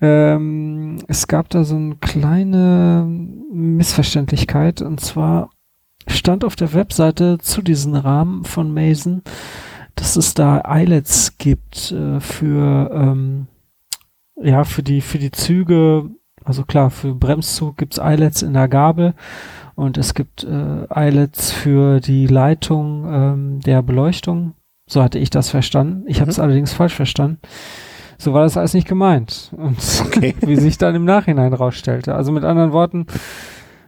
Ähm, 0.00 0.98
es 1.08 1.26
gab 1.26 1.48
da 1.48 1.64
so 1.64 1.76
eine 1.76 1.96
kleine 1.96 3.06
Missverständlichkeit 3.50 4.82
und 4.82 5.00
zwar 5.00 5.48
stand 6.06 6.44
auf 6.44 6.54
der 6.54 6.74
Webseite 6.74 7.38
zu 7.38 7.62
diesem 7.62 7.94
Rahmen 7.94 8.44
von 8.44 8.74
Mason, 8.74 9.22
dass 9.94 10.16
es 10.16 10.34
da 10.34 10.60
Eyelets 10.66 11.38
gibt 11.38 11.92
äh, 11.92 12.20
für 12.20 12.90
ähm, 12.92 13.46
ja 14.36 14.64
für 14.64 14.82
die 14.82 15.00
für 15.00 15.18
die 15.18 15.30
Züge. 15.30 16.10
Also 16.44 16.64
klar, 16.64 16.90
für 16.90 17.14
Bremszug 17.14 17.78
gibt's 17.78 17.96
Eyelets 17.96 18.42
in 18.42 18.52
der 18.52 18.68
Gabel 18.68 19.14
und 19.74 19.98
es 19.98 20.14
gibt 20.14 20.44
äh, 20.44 20.86
Eyelets 20.88 21.52
für 21.52 22.00
die 22.00 22.26
Leitung 22.26 23.06
ähm, 23.08 23.60
der 23.60 23.82
Beleuchtung. 23.82 24.54
So 24.86 25.02
hatte 25.02 25.18
ich 25.18 25.30
das 25.30 25.50
verstanden. 25.50 26.04
Ich 26.06 26.18
mhm. 26.18 26.20
habe 26.22 26.30
es 26.30 26.38
allerdings 26.38 26.72
falsch 26.72 26.94
verstanden. 26.94 27.38
So 28.18 28.32
war 28.32 28.42
das 28.42 28.56
alles 28.56 28.74
nicht 28.74 28.88
gemeint. 28.88 29.52
Und 29.56 29.78
okay. 30.06 30.34
wie 30.40 30.56
sich 30.56 30.78
dann 30.78 30.94
im 30.94 31.04
Nachhinein 31.04 31.52
rausstellte. 31.52 32.14
Also 32.14 32.32
mit 32.32 32.44
anderen 32.44 32.72
Worten, 32.72 33.06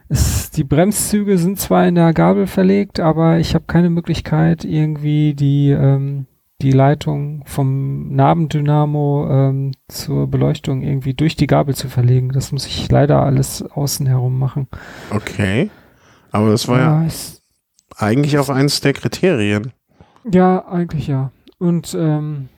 es, 0.09 0.51
die 0.51 0.63
Bremszüge 0.63 1.37
sind 1.37 1.59
zwar 1.59 1.87
in 1.87 1.95
der 1.95 2.13
Gabel 2.13 2.47
verlegt, 2.47 2.99
aber 2.99 3.39
ich 3.39 3.55
habe 3.55 3.65
keine 3.67 3.89
Möglichkeit, 3.89 4.65
irgendwie 4.65 5.33
die, 5.33 5.71
ähm, 5.71 6.25
die 6.61 6.71
Leitung 6.71 7.43
vom 7.45 8.15
Nabendynamo 8.15 9.27
ähm, 9.29 9.71
zur 9.87 10.27
Beleuchtung 10.27 10.81
irgendwie 10.81 11.13
durch 11.13 11.35
die 11.35 11.47
Gabel 11.47 11.75
zu 11.75 11.87
verlegen. 11.87 12.29
Das 12.29 12.51
muss 12.51 12.65
ich 12.65 12.89
leider 12.89 13.21
alles 13.21 13.61
außen 13.61 14.07
herum 14.07 14.39
machen. 14.39 14.67
Okay. 15.11 15.69
Aber 16.31 16.49
das 16.49 16.67
war 16.67 16.79
ja, 16.79 17.03
ja 17.03 17.09
eigentlich 17.95 18.37
auch 18.37 18.49
eins 18.49 18.81
der 18.81 18.93
Kriterien. 18.93 19.71
Ja, 20.31 20.67
eigentlich 20.67 21.07
ja. 21.07 21.31
Und 21.59 21.95
ähm, 21.99 22.49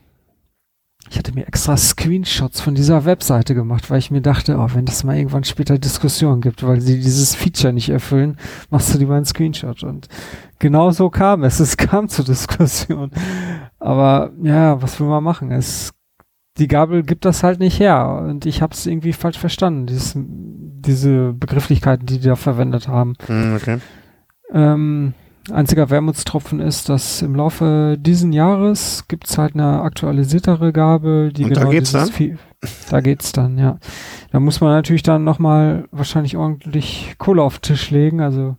ich 1.10 1.18
hatte 1.18 1.34
mir 1.34 1.47
extra 1.47 1.76
Screenshots 1.76 2.62
von 2.62 2.76
dieser 2.76 3.06
Webseite 3.06 3.56
gemacht, 3.56 3.89
weil 3.89 4.00
ich 4.00 4.12
mir 4.12 4.22
dachte, 4.22 4.58
oh, 4.58 4.68
wenn 4.74 4.86
das 4.86 5.04
mal 5.04 5.18
irgendwann 5.18 5.43
später 5.43 5.80
Diskussionen 5.80 6.41
gibt, 6.41 6.62
weil 6.62 6.82
sie 6.82 7.00
dieses 7.00 7.36
Feature 7.36 7.74
nicht 7.74 7.89
erfüllen, 7.89 8.38
machst 8.70 8.93
du 8.93 9.00
lieber 9.00 9.16
einen 9.16 9.26
Screenshot. 9.26 9.84
Und 9.84 10.08
genau 10.60 10.91
so 10.91 11.10
kam 11.10 11.43
es. 11.43 11.60
Es 11.60 11.78
kam 11.78 12.10
zur 12.10 12.26
Diskussion. 12.26 13.12
Aber 13.80 14.32
ja, 14.41 14.82
was 14.82 14.99
will 14.99 15.07
man 15.07 15.23
machen? 15.23 15.51
Es, 15.51 15.91
die 16.57 16.67
Gabel 16.67 17.03
gibt 17.03 17.25
das 17.25 17.43
halt 17.43 17.59
nicht 17.59 17.80
her. 17.80 18.23
Und 18.27 18.45
ich 18.45 18.61
habe 18.61 18.73
es 18.73 18.86
irgendwie 18.86 19.13
falsch 19.13 19.38
verstanden, 19.38 19.88
dieses, 19.88 20.15
diese 20.15 21.34
Begrifflichkeiten, 21.34 22.05
die 22.05 22.19
die 22.19 22.27
da 22.27 22.36
verwendet 22.36 22.88
haben. 22.88 23.15
Hm, 23.27 23.55
okay. 23.55 23.77
Ähm, 24.51 25.13
Einziger 25.51 25.89
Wermutstropfen 25.89 26.59
ist, 26.59 26.89
dass 26.89 27.21
im 27.21 27.36
Laufe 27.36 27.97
diesen 27.99 28.34
Jahres 28.34 29.05
gibt 29.07 29.27
es 29.27 29.38
halt 29.38 29.55
eine 29.55 29.82
aktualisiertere 29.82 30.71
Gabel, 30.73 31.32
die 31.32 31.43
Und 31.43 31.49
genau 31.49 31.65
da 31.65 31.71
geht's 31.71 31.91
dann? 31.91 32.07
Viel, 32.07 32.38
da 32.89 33.01
geht's 33.01 33.32
dann, 33.32 33.57
ja. 33.57 33.80
Da 34.32 34.39
muss 34.39 34.61
man 34.61 34.71
natürlich 34.71 35.03
dann 35.03 35.23
nochmal 35.23 35.88
wahrscheinlich 35.91 36.38
ordentlich 36.38 37.15
Kohle 37.17 37.41
auf 37.41 37.59
den 37.59 37.73
Tisch 37.73 37.89
legen, 37.89 38.21
also 38.21 38.57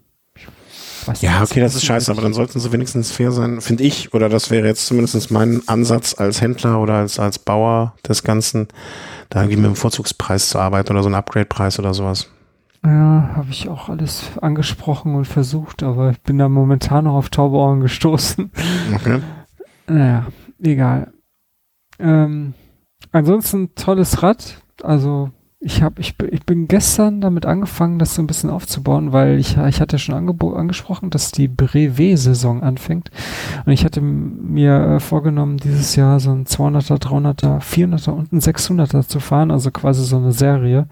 ja, 1.21 1.43
okay, 1.43 1.61
das 1.61 1.75
ist 1.75 1.85
scheiße, 1.85 2.11
aber 2.11 2.23
dann 2.23 2.33
sollten 2.33 2.61
sie 2.61 2.73
wenigstens 2.73 3.13
fair 3.13 3.33
sein, 3.33 3.61
finde 3.61 3.85
ich, 3.85 4.15
oder 4.15 4.29
das 4.29 4.51
wäre 4.51 4.67
jetzt 4.67 4.87
zumindest 4.87 5.31
mein 5.31 5.63
Ansatz 5.67 6.15
als 6.19 6.41
Händler 6.41 6.81
oder 6.81 6.95
als, 6.95 7.19
als 7.19 7.39
Bauer 7.39 7.95
des 8.07 8.23
Ganzen, 8.23 8.69
da 9.29 9.41
irgendwie 9.41 9.57
mit 9.57 9.67
einem 9.67 9.77
Vorzugspreis 9.77 10.49
zu 10.49 10.59
arbeiten 10.59 10.93
oder 10.93 11.03
so 11.03 11.09
einen 11.09 11.17
Upgrade-Preis 11.17 11.79
oder 11.79 11.95
sowas. 11.95 12.29
Ja, 12.85 13.31
habe 13.37 13.51
ich 13.51 13.69
auch 13.69 13.89
alles 13.89 14.25
angesprochen 14.41 15.15
und 15.15 15.27
versucht, 15.27 15.83
aber 15.83 16.11
ich 16.11 16.21
bin 16.23 16.39
da 16.39 16.49
momentan 16.49 17.05
noch 17.05 17.15
auf 17.15 17.29
taube 17.29 17.57
Ohren 17.57 17.81
gestoßen. 17.81 18.51
Okay. 18.95 19.21
Naja, 19.87 20.27
egal. 20.63 21.13
Ähm, 21.99 22.55
ansonsten 23.13 23.75
tolles 23.75 24.23
Rad. 24.23 24.63
Also 24.83 25.31
ich 25.63 25.83
habe, 25.83 26.01
ich, 26.01 26.15
ich 26.31 26.45
bin 26.47 26.69
gestern 26.69 27.21
damit 27.21 27.45
angefangen, 27.45 27.99
das 27.99 28.15
so 28.15 28.23
ein 28.23 28.27
bisschen 28.27 28.49
aufzubauen, 28.49 29.13
weil 29.13 29.39
ich, 29.39 29.59
ich 29.59 29.81
hatte 29.81 29.99
schon 29.99 30.15
angesprochen, 30.15 31.11
dass 31.11 31.33
die 31.33 31.49
Brevet-Saison 31.49 32.63
anfängt. 32.63 33.11
Und 33.67 33.73
ich 33.73 33.85
hatte 33.85 34.01
mir 34.01 34.97
äh, 34.97 35.01
vorgenommen, 35.01 35.59
dieses 35.59 35.97
Jahr 35.97 36.19
so 36.19 36.31
ein 36.31 36.47
200er, 36.47 36.99
300er, 36.99 37.61
400er 37.61 38.11
und 38.11 38.33
ein 38.33 38.41
600er 38.41 39.07
zu 39.07 39.21
fahren, 39.21 39.51
also 39.51 39.71
quasi 39.71 40.03
so 40.05 40.17
eine 40.17 40.33
Serie 40.33 40.89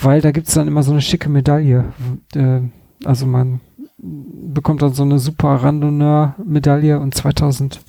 weil 0.00 0.20
da 0.20 0.32
gibt 0.32 0.48
es 0.48 0.54
dann 0.54 0.68
immer 0.68 0.82
so 0.82 0.92
eine 0.92 1.00
schicke 1.00 1.28
Medaille. 1.28 1.92
Äh, 2.34 2.60
also 3.04 3.26
man 3.26 3.60
bekommt 3.98 4.82
dann 4.82 4.92
so 4.92 5.02
eine 5.02 5.18
super 5.18 5.56
Randonneur-Medaille 5.56 6.98
und 6.98 7.14
2018 7.14 7.80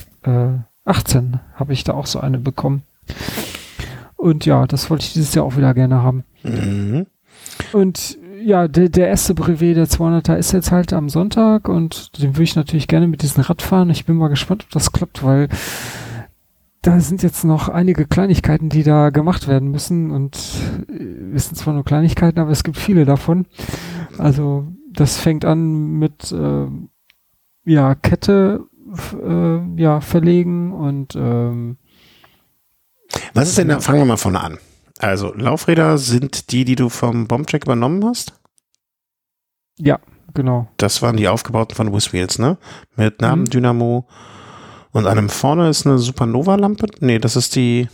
habe 1.54 1.74
ich 1.74 1.84
da 1.84 1.94
auch 1.94 2.06
so 2.06 2.20
eine 2.20 2.40
bekommen. 2.40 2.84
Und 4.26 4.44
ja, 4.48 4.66
das 4.66 4.90
wollte 4.90 5.06
ich 5.06 5.14
dieses 5.14 5.36
Jahr 5.36 5.46
auch 5.46 5.56
wieder 5.56 5.76
gerne 5.76 6.02
haben. 6.02 6.24
Mhm. 6.42 7.06
Und 7.74 8.18
ja, 8.44 8.68
der, 8.68 8.90
der 8.90 9.08
erste 9.08 9.36
Brevet 9.36 9.78
der 9.78 9.86
200er 9.86 10.36
ist 10.36 10.52
jetzt 10.52 10.72
halt 10.72 10.94
am 10.94 11.10
Sonntag 11.10 11.70
und 11.70 12.20
den 12.20 12.34
würde 12.34 12.44
ich 12.44 12.56
natürlich 12.56 12.88
gerne 12.88 13.08
mit 13.08 13.22
diesem 13.22 13.44
Rad 13.44 13.62
fahren. 13.62 13.92
Ich 13.92 14.06
bin 14.06 14.16
mal 14.16 14.30
gespannt, 14.30 14.64
ob 14.64 14.72
das 14.72 14.92
klappt, 14.92 15.24
weil 15.24 15.48
da 16.82 17.00
sind 17.02 17.22
jetzt 17.22 17.44
noch 17.44 17.70
einige 17.70 18.08
Kleinigkeiten, 18.08 18.70
die 18.70 18.82
da 18.82 19.12
gemacht 19.12 19.48
werden 19.48 19.70
müssen 19.70 20.10
und 20.10 20.36
äh, 20.90 21.36
es 21.36 21.46
sind 21.46 21.56
zwar 21.58 21.76
nur 21.76 21.86
Kleinigkeiten, 21.86 22.40
aber 22.40 22.50
es 22.50 22.64
gibt 22.64 22.78
viele 22.78 23.06
davon. 23.06 23.46
Also 24.18 24.66
das 24.92 25.20
fängt 25.20 25.46
an 25.46 26.00
mit 26.00 26.32
äh, 26.32 26.66
ja 27.64 27.94
Kette 27.94 28.66
äh, 29.24 29.80
ja 29.80 30.02
verlegen 30.02 30.74
und 30.74 31.16
ähm, 31.16 31.78
Was 33.34 33.50
ist 33.50 33.58
denn 33.58 33.68
da? 33.70 33.80
Fangen 33.80 34.00
wir 34.00 34.06
mal 34.06 34.18
vorne 34.18 34.40
an. 34.42 34.58
Also 35.00 35.34
Laufräder 35.34 35.98
sind 35.98 36.52
die, 36.52 36.66
die 36.66 36.76
du 36.76 36.90
vom 36.90 37.28
Bombcheck 37.28 37.64
übernommen 37.66 38.04
hast? 38.06 38.34
ja 39.78 40.00
genau. 40.34 40.68
Das 40.78 41.02
waren 41.02 41.18
die 41.18 41.28
aufgebauten 41.28 41.76
von 41.76 41.94
Whizwheels, 41.94 42.40
ne? 42.40 42.58
Mit 42.96 43.22
Mhm. 43.22 43.28
Nabendynamo 43.28 44.08
und 44.92 45.06
einem 45.08 45.30
vorne 45.30 45.70
ist 45.70 45.86
eine 45.86 45.98
Supernova-Lampe. 45.98 46.88
Nee, 47.00 47.20
das 47.20 47.36
ist 47.36 47.56
die. 47.56 47.88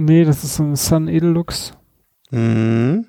Nee, 0.00 0.24
das 0.24 0.44
ist 0.44 0.58
ein 0.60 0.76
Sun 0.76 1.08
Edelux. 1.08 1.72
Mhm. 2.30 3.06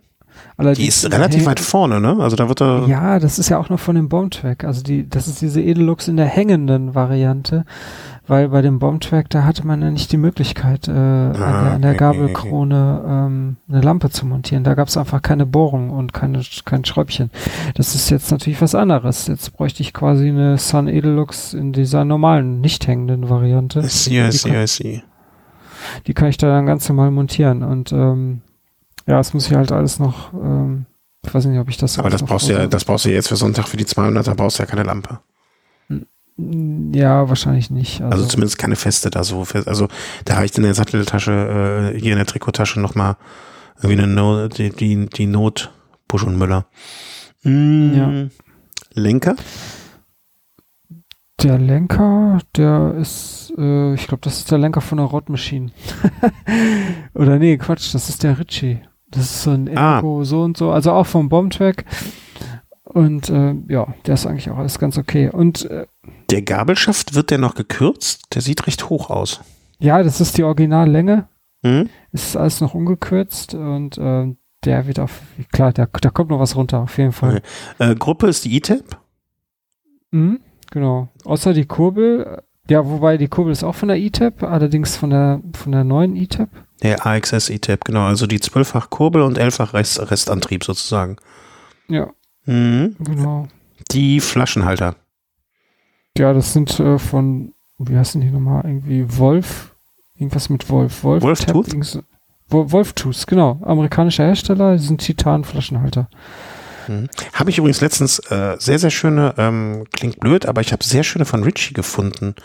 Allerdings 0.55 0.77
Die 0.79 0.87
ist 0.87 1.11
relativ 1.11 1.45
weit 1.47 1.59
vorne, 1.59 1.99
ne? 1.99 2.17
Also 2.19 2.35
da 2.35 2.47
wird 2.47 2.61
er. 2.61 2.87
Ja, 2.87 3.19
das 3.19 3.39
ist 3.39 3.49
ja 3.49 3.57
auch 3.57 3.69
noch 3.69 3.79
von 3.79 3.95
dem 3.95 4.07
Bombtrack. 4.09 4.63
Also 4.63 4.83
die, 4.83 5.07
das 5.09 5.27
ist 5.27 5.41
diese 5.41 5.61
Edelux 5.61 6.07
in 6.07 6.17
der 6.17 6.27
hängenden 6.27 6.93
Variante, 6.95 7.65
weil 8.27 8.49
bei 8.49 8.61
dem 8.61 8.79
Bombtrack, 8.79 9.29
da 9.29 9.43
hatte 9.43 9.65
man 9.65 9.81
ja 9.81 9.89
nicht 9.89 10.11
die 10.11 10.17
Möglichkeit, 10.17 10.87
äh, 10.87 10.91
an, 10.91 11.33
der, 11.33 11.71
an 11.73 11.81
der 11.81 11.95
Gabelkrone 11.95 13.03
ähm, 13.07 13.57
eine 13.69 13.81
Lampe 13.81 14.09
zu 14.09 14.25
montieren. 14.25 14.63
Da 14.63 14.75
gab 14.75 14.89
es 14.89 14.97
einfach 14.97 15.21
keine 15.21 15.45
Bohrung 15.45 15.89
und 15.89 16.13
keine, 16.13 16.41
kein 16.65 16.83
Schräubchen. 16.83 17.31
Das 17.75 17.95
ist 17.95 18.09
jetzt 18.09 18.31
natürlich 18.31 18.61
was 18.61 18.75
anderes. 18.75 19.27
Jetzt 19.27 19.53
bräuchte 19.53 19.81
ich 19.81 19.93
quasi 19.93 20.27
eine 20.29 20.57
Sun 20.57 20.87
Edelux 20.87 21.53
in 21.53 21.71
dieser 21.71 22.03
normalen, 22.03 22.59
nicht 22.59 22.87
hängenden 22.87 23.29
Variante. 23.29 23.79
I 23.79 23.87
see, 23.87 24.27
I 24.27 24.31
see, 24.31 24.63
I 24.63 24.67
see. 24.67 25.03
Die 26.05 26.13
kann 26.13 26.27
ich 26.27 26.37
da 26.37 26.47
dann 26.47 26.65
ganz 26.65 26.87
normal 26.89 27.11
montieren. 27.11 27.63
Und 27.63 27.93
ähm, 27.93 28.41
ja, 29.05 29.19
es 29.19 29.33
muss 29.33 29.47
ich 29.49 29.55
halt 29.55 29.71
alles 29.71 29.99
noch, 29.99 30.33
ähm, 30.33 30.85
ich 31.25 31.33
weiß 31.33 31.45
nicht, 31.45 31.59
ob 31.59 31.69
ich 31.69 31.77
das 31.77 31.97
Aber 31.97 32.09
das 32.09 32.23
brauchst 32.23 32.49
du 32.49 32.53
ja, 32.53 32.67
das 32.67 32.83
brauchst 32.83 33.05
du 33.05 33.09
jetzt 33.09 33.29
für 33.29 33.37
Sonntag 33.37 33.67
für 33.67 33.77
die 33.77 33.85
200er 33.85 34.35
brauchst 34.35 34.59
du 34.59 34.63
ja 34.63 34.67
keine 34.67 34.83
Lampe. 34.83 35.19
Ja, 36.37 37.27
wahrscheinlich 37.29 37.71
nicht. 37.71 38.01
Also, 38.01 38.25
zumindest 38.25 38.57
keine 38.59 38.75
feste 38.75 39.09
da 39.09 39.23
so 39.23 39.43
fest. 39.43 39.67
Also 39.67 39.87
da 40.25 40.35
reicht 40.35 40.57
in 40.57 40.63
der 40.63 40.73
Satteltasche, 40.75 41.93
äh, 41.95 41.99
hier 41.99 42.11
in 42.11 42.17
der 42.17 42.27
Trikottasche 42.27 42.79
nochmal 42.79 43.17
irgendwie 43.81 44.01
eine 44.03 44.07
no 44.13 44.47
die, 44.47 44.69
die, 44.69 45.07
die 45.07 45.25
Not 45.27 45.71
Busch 46.07 46.23
und 46.23 46.37
Müller. 46.37 46.65
Mm, 47.43 47.93
Ja. 47.95 48.27
Lenker? 48.93 49.35
Der 51.43 51.59
Lenker, 51.59 52.39
der 52.55 52.95
ist, 52.99 53.53
äh, 53.57 53.93
ich 53.93 54.07
glaube, 54.07 54.21
das 54.21 54.39
ist 54.39 54.49
der 54.51 54.57
Lenker 54.57 54.81
von 54.81 54.97
der 54.97 55.05
Rod 55.07 55.29
Machine. 55.29 55.71
Oder 57.13 57.37
nee, 57.37 57.57
Quatsch, 57.57 57.93
das 57.93 58.09
ist 58.09 58.23
der 58.23 58.39
Ritchie. 58.39 58.79
Das 59.11 59.23
ist 59.23 59.43
so 59.43 59.51
ein 59.51 59.75
Ah. 59.77 59.99
Echo 59.99 60.23
so 60.23 60.41
und 60.41 60.57
so, 60.57 60.71
also 60.71 60.91
auch 60.93 61.05
vom 61.05 61.29
Bombtrack. 61.29 61.85
Und 62.85 63.29
äh, 63.29 63.53
ja, 63.69 63.93
der 64.07 64.15
ist 64.15 64.25
eigentlich 64.25 64.49
auch 64.49 64.57
alles 64.57 64.79
ganz 64.79 64.97
okay. 64.97 65.29
Und 65.29 65.69
äh, 65.69 65.85
Der 66.31 66.41
Gabelschaft 66.41 67.13
wird 67.15 67.31
der 67.31 67.37
noch 67.37 67.55
gekürzt? 67.55 68.33
Der 68.35 68.41
sieht 68.41 68.67
recht 68.67 68.89
hoch 68.89 69.09
aus. 69.09 69.41
ja, 69.79 70.01
das 70.03 70.19
ist 70.21 70.37
die 70.37 70.43
Originallänge. 70.43 71.27
Hm? 71.63 71.89
Es 72.11 72.27
ist 72.29 72.37
alles 72.37 72.61
noch 72.61 72.73
ungekürzt 72.73 73.53
und 73.55 73.97
äh, 73.97 74.33
der 74.63 74.87
wird 74.87 74.99
auf, 74.99 75.21
klar, 75.51 75.71
da, 75.73 75.85
da 75.85 76.09
kommt 76.09 76.29
noch 76.29 76.39
was 76.39 76.55
runter, 76.55 76.79
auf 76.79 76.97
jeden 76.97 77.11
Fall. 77.11 77.37
Okay. 77.77 77.91
Äh, 77.91 77.95
Gruppe 77.95 78.27
ist 78.27 78.45
die 78.45 78.55
E-Tap? 78.55 78.99
Mhm, 80.11 80.39
genau. 80.71 81.09
Außer 81.25 81.53
die 81.53 81.65
Kurbel, 81.65 82.41
ja, 82.69 82.85
wobei 82.87 83.17
die 83.17 83.27
Kurbel 83.27 83.51
ist 83.51 83.63
auch 83.63 83.75
von 83.75 83.87
der 83.89 83.97
E-Tap, 83.97 84.43
allerdings 84.43 84.95
von 84.97 85.09
der 85.09 85.41
von 85.55 85.71
der 85.71 85.83
neuen 85.83 86.15
E-Tap. 86.15 86.49
Der 86.83 87.05
AXS 87.05 87.49
E-Tap, 87.49 87.85
genau. 87.85 88.05
Also 88.05 88.27
die 88.27 88.39
zwölffach 88.39 88.89
Kurbel 88.89 89.21
und 89.21 89.37
elffach 89.37 89.73
Rest, 89.73 90.11
Restantrieb 90.11 90.63
sozusagen. 90.63 91.17
Ja, 91.87 92.09
Mhm. 92.45 92.95
genau. 92.99 93.47
Die 93.91 94.19
Flaschenhalter. 94.19 94.95
Ja, 96.17 96.33
das 96.33 96.53
sind 96.53 96.79
äh, 96.79 96.97
von, 96.99 97.53
wie 97.77 97.97
heißen 97.97 98.19
die 98.21 98.29
nochmal? 98.29 98.63
Irgendwie 98.65 99.05
Wolf, 99.17 99.75
irgendwas 100.15 100.49
mit 100.49 100.69
Wolf. 100.69 101.03
Wolf 101.03 101.23
Wolf 101.23 101.45
Tap, 101.45 101.53
Tooth? 101.53 102.03
Wolf 102.49 102.93
Tooth, 102.93 103.27
genau. 103.27 103.59
Amerikanischer 103.63 104.25
Hersteller, 104.25 104.77
die 104.77 104.83
sind 104.83 105.01
Titan-Flaschenhalter. 105.01 106.09
Mhm. 106.87 107.09
Habe 107.33 107.49
ich 107.49 107.57
übrigens 107.57 107.81
letztens 107.81 108.19
äh, 108.31 108.55
sehr, 108.59 108.79
sehr 108.79 108.89
schöne, 108.91 109.33
ähm, 109.37 109.83
klingt 109.91 110.19
blöd, 110.19 110.45
aber 110.45 110.61
ich 110.61 110.71
habe 110.71 110.83
sehr 110.83 111.03
schöne 111.03 111.25
von 111.25 111.43
Ritchie 111.43 111.73
gefunden. 111.73 112.35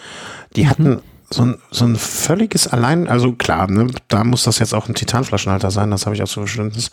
Die 0.57 0.65
Mhm. 0.65 0.71
hatten 0.71 1.01
so 1.33 1.43
ein, 1.45 1.59
so 1.71 1.85
ein 1.85 1.97
völliges 1.97 2.67
Allein, 2.69 3.09
also 3.09 3.33
klar, 3.33 3.71
ne, 3.71 3.89
da 4.09 4.25
muss 4.25 4.45
das 4.45 4.59
jetzt 4.59 4.75
auch 4.75 4.89
ein 4.89 4.95
Titanflaschenhalter 4.95 5.71
sein, 5.71 5.91
das 5.91 6.07
habe 6.07 6.15
ich 6.15 6.23
auch 6.23 6.29
so 6.29 6.43
Verständnis. 6.43 6.91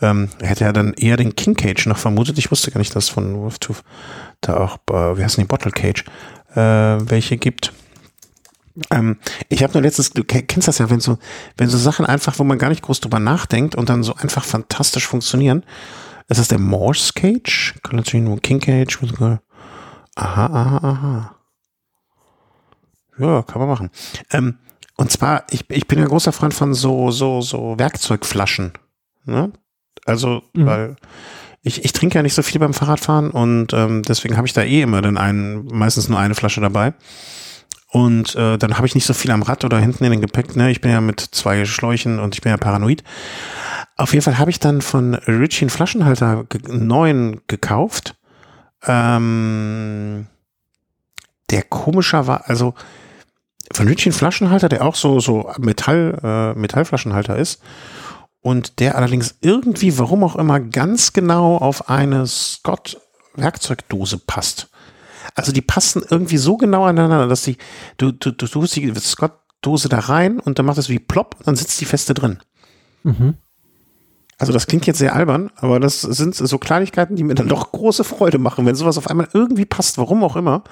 Ähm, 0.00 0.28
hätte 0.40 0.64
ja 0.64 0.72
dann 0.72 0.94
eher 0.94 1.16
den 1.16 1.34
King 1.34 1.54
Cage 1.54 1.86
noch 1.86 1.98
vermutet. 1.98 2.38
Ich 2.38 2.50
wusste 2.50 2.70
gar 2.70 2.78
nicht, 2.78 2.94
dass 2.94 3.08
von 3.08 3.34
Wolftooth 3.36 3.82
da 4.40 4.56
auch, 4.56 4.76
äh, 4.90 5.16
wie 5.16 5.24
heißt 5.24 5.36
denn 5.36 5.44
die 5.44 5.48
Bottle 5.48 5.72
Cage, 5.72 6.04
äh, 6.54 6.60
welche 7.10 7.36
gibt. 7.36 7.72
Ähm, 8.90 9.18
ich 9.48 9.62
habe 9.62 9.72
nur 9.72 9.82
letztens, 9.82 10.10
du 10.10 10.24
ke- 10.24 10.42
kennst 10.42 10.68
das 10.68 10.78
ja, 10.78 10.88
wenn 10.90 11.00
so, 11.00 11.18
wenn 11.56 11.68
so 11.68 11.76
Sachen 11.76 12.06
einfach, 12.06 12.38
wo 12.38 12.44
man 12.44 12.58
gar 12.58 12.68
nicht 12.68 12.82
groß 12.82 13.00
drüber 13.00 13.18
nachdenkt 13.18 13.74
und 13.74 13.88
dann 13.88 14.02
so 14.02 14.14
einfach 14.14 14.44
fantastisch 14.44 15.06
funktionieren. 15.06 15.64
Ist 16.28 16.38
das 16.38 16.48
der 16.48 16.60
Morse 16.60 17.12
Cage? 17.12 17.74
Kann 17.82 17.96
natürlich 17.96 18.24
nur 18.24 18.40
King 18.40 18.60
Cage. 18.60 18.98
Aha, 20.14 20.46
aha, 20.46 20.76
aha. 20.82 21.36
Ja, 23.20 23.42
kann 23.42 23.60
man 23.60 23.68
machen. 23.68 23.90
Ähm, 24.32 24.58
und 24.96 25.10
zwar, 25.10 25.44
ich, 25.50 25.68
ich 25.70 25.86
bin 25.86 25.98
ja 25.98 26.06
großer 26.06 26.32
Freund 26.32 26.54
von 26.54 26.74
so, 26.74 27.10
so, 27.10 27.40
so 27.42 27.78
Werkzeugflaschen. 27.78 28.72
Ne? 29.24 29.52
Also, 30.06 30.42
Mhm. 30.54 30.66
weil 30.66 30.96
ich, 31.62 31.84
ich 31.84 31.92
trinke 31.92 32.16
ja 32.16 32.22
nicht 32.22 32.34
so 32.34 32.42
viel 32.42 32.58
beim 32.58 32.72
Fahrradfahren 32.74 33.30
und 33.30 33.72
ähm, 33.74 34.02
deswegen 34.02 34.36
habe 34.36 34.46
ich 34.46 34.54
da 34.54 34.62
eh 34.62 34.80
immer 34.82 35.02
dann 35.02 35.18
einen, 35.18 35.66
meistens 35.66 36.08
nur 36.08 36.18
eine 36.18 36.34
Flasche 36.34 36.60
dabei. 36.60 36.94
Und 37.92 38.34
äh, 38.36 38.56
dann 38.56 38.76
habe 38.76 38.86
ich 38.86 38.94
nicht 38.94 39.04
so 39.06 39.12
viel 39.14 39.30
am 39.32 39.42
Rad 39.42 39.64
oder 39.64 39.78
hinten 39.78 40.04
in 40.04 40.12
den 40.12 40.20
Gepäck. 40.20 40.54
Ne? 40.56 40.70
Ich 40.70 40.80
bin 40.80 40.90
ja 40.92 41.00
mit 41.00 41.20
zwei 41.20 41.64
Schläuchen 41.64 42.18
und 42.20 42.34
ich 42.34 42.40
bin 42.40 42.50
ja 42.50 42.56
paranoid. 42.56 43.02
Auf 43.96 44.12
jeden 44.14 44.22
Fall 44.22 44.38
habe 44.38 44.50
ich 44.50 44.60
dann 44.60 44.80
von 44.80 45.14
Ritchie 45.14 45.64
einen 45.64 45.70
Flaschenhalter 45.70 46.44
ge 46.48 46.60
neuen 46.68 47.40
gekauft. 47.48 48.14
Ähm, 48.86 50.26
der 51.50 51.62
komischer 51.64 52.26
war, 52.26 52.48
also 52.48 52.74
einen 53.78 54.12
Flaschenhalter, 54.12 54.68
der 54.68 54.84
auch 54.84 54.94
so, 54.94 55.20
so 55.20 55.50
Metall, 55.58 56.18
äh, 56.22 56.58
Metallflaschenhalter 56.58 57.36
ist. 57.36 57.62
Und 58.42 58.80
der 58.80 58.96
allerdings 58.96 59.36
irgendwie, 59.42 59.98
warum 59.98 60.24
auch 60.24 60.36
immer, 60.36 60.60
ganz 60.60 61.12
genau 61.12 61.56
auf 61.56 61.88
eine 61.88 62.26
Scott 62.26 62.98
Werkzeugdose 63.34 64.18
passt. 64.18 64.68
Also 65.34 65.52
die 65.52 65.60
passen 65.60 66.02
irgendwie 66.08 66.38
so 66.38 66.56
genau 66.56 66.84
aneinander, 66.84 67.28
dass 67.28 67.42
die, 67.42 67.58
du, 67.98 68.12
du, 68.12 68.32
du 68.32 68.46
tust 68.46 68.76
die 68.76 68.92
Scott-Dose 68.98 69.88
da 69.88 69.98
rein 69.98 70.40
und 70.40 70.58
dann 70.58 70.66
macht 70.66 70.78
es 70.78 70.88
wie 70.88 70.98
plopp 70.98 71.36
und 71.38 71.46
dann 71.46 71.56
sitzt 71.56 71.80
die 71.80 71.84
feste 71.84 72.14
drin. 72.14 72.40
Mhm. 73.02 73.34
Also 74.38 74.54
das 74.54 74.66
klingt 74.66 74.86
jetzt 74.86 74.98
sehr 74.98 75.14
albern, 75.14 75.50
aber 75.56 75.78
das 75.80 76.00
sind 76.00 76.34
so 76.34 76.58
Kleinigkeiten, 76.58 77.14
die 77.14 77.24
mir 77.24 77.34
dann 77.34 77.48
doch 77.48 77.72
große 77.72 78.04
Freude 78.04 78.38
machen, 78.38 78.64
wenn 78.64 78.74
sowas 78.74 78.96
auf 78.96 79.08
einmal 79.08 79.28
irgendwie 79.34 79.66
passt, 79.66 79.98
warum 79.98 80.24
auch 80.24 80.34
immer. 80.34 80.64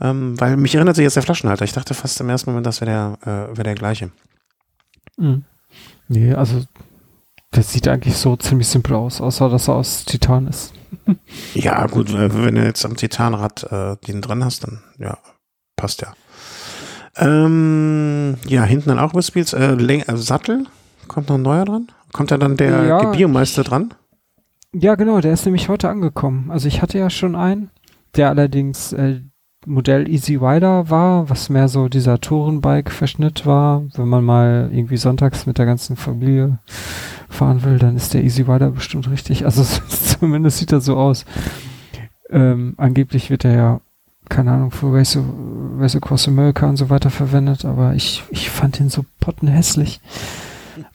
Ähm, 0.00 0.38
weil 0.40 0.56
mich 0.56 0.74
erinnert 0.74 0.96
sich 0.96 1.04
jetzt 1.04 1.16
der 1.16 1.22
Flaschenhalter. 1.22 1.64
Ich 1.64 1.72
dachte 1.72 1.94
fast 1.94 2.20
im 2.20 2.28
ersten 2.28 2.50
Moment, 2.50 2.66
das 2.66 2.80
wäre 2.80 3.18
der, 3.24 3.32
äh, 3.50 3.56
wäre 3.56 3.64
der 3.64 3.74
gleiche. 3.74 4.10
Mhm. 5.16 5.44
Nee, 6.08 6.34
also 6.34 6.62
das 7.50 7.72
sieht 7.72 7.88
eigentlich 7.88 8.16
so 8.16 8.36
ziemlich 8.36 8.68
simpel 8.68 8.94
aus, 8.94 9.20
außer 9.20 9.48
dass 9.48 9.68
er 9.68 9.74
aus 9.76 10.04
Titan 10.04 10.46
ist. 10.46 10.72
Ja, 11.54 11.86
gut, 11.86 12.10
äh, 12.10 12.44
wenn 12.44 12.54
du 12.54 12.64
jetzt 12.64 12.84
am 12.84 12.96
Titanrad 12.96 13.64
äh, 13.70 13.96
den 14.06 14.22
dran 14.22 14.44
hast, 14.44 14.64
dann 14.64 14.80
ja, 14.98 15.18
passt 15.74 16.02
ja. 16.02 16.14
Ähm, 17.16 18.36
ja, 18.46 18.64
hinten 18.64 18.90
dann 18.90 18.98
auch 18.98 19.14
Whispels, 19.14 19.52
äh, 19.52 19.72
äh, 19.72 20.16
Sattel, 20.16 20.66
kommt 21.08 21.28
noch 21.28 21.36
ein 21.36 21.42
neuer 21.42 21.64
dran? 21.64 21.88
Kommt 22.12 22.30
da 22.30 22.38
dann 22.38 22.56
der 22.56 22.84
Ja, 22.84 23.00
Gebiomeister 23.00 23.64
dran? 23.64 23.94
Ja, 24.72 24.94
genau, 24.94 25.20
der 25.20 25.32
ist 25.32 25.44
nämlich 25.44 25.68
heute 25.68 25.88
angekommen. 25.88 26.50
Also 26.50 26.68
ich 26.68 26.82
hatte 26.82 26.98
ja 26.98 27.08
schon 27.08 27.34
einen, 27.34 27.70
der 28.16 28.28
allerdings 28.28 28.92
äh, 28.92 29.22
Modell 29.66 30.08
Easy 30.08 30.36
Rider 30.36 30.88
war, 30.90 31.28
was 31.28 31.48
mehr 31.48 31.68
so 31.68 31.88
dieser 31.88 32.20
Tourenbike-Verschnitt 32.20 33.44
war. 33.44 33.82
Wenn 33.94 34.08
man 34.08 34.24
mal 34.24 34.70
irgendwie 34.72 34.96
sonntags 34.96 35.44
mit 35.44 35.58
der 35.58 35.66
ganzen 35.66 35.96
Familie 35.96 36.58
fahren 37.28 37.64
will, 37.64 37.78
dann 37.78 37.96
ist 37.96 38.14
der 38.14 38.22
Easy 38.22 38.42
Rider 38.42 38.70
bestimmt 38.70 39.10
richtig. 39.10 39.44
Also 39.44 39.64
zumindest 39.88 40.58
sieht 40.58 40.72
er 40.72 40.80
so 40.80 40.96
aus. 40.96 41.24
Ähm, 42.30 42.74
angeblich 42.76 43.28
wird 43.28 43.44
er 43.44 43.54
ja, 43.54 43.80
keine 44.28 44.52
Ahnung, 44.52 44.70
für 44.70 44.92
Race, 44.92 45.18
Race 45.78 45.96
Across 45.96 46.28
America 46.28 46.68
und 46.68 46.76
so 46.76 46.88
weiter 46.88 47.10
verwendet, 47.10 47.64
aber 47.64 47.94
ich, 47.94 48.22
ich 48.30 48.50
fand 48.50 48.80
ihn 48.80 48.88
so 48.88 49.04
pottenhässlich. 49.20 50.00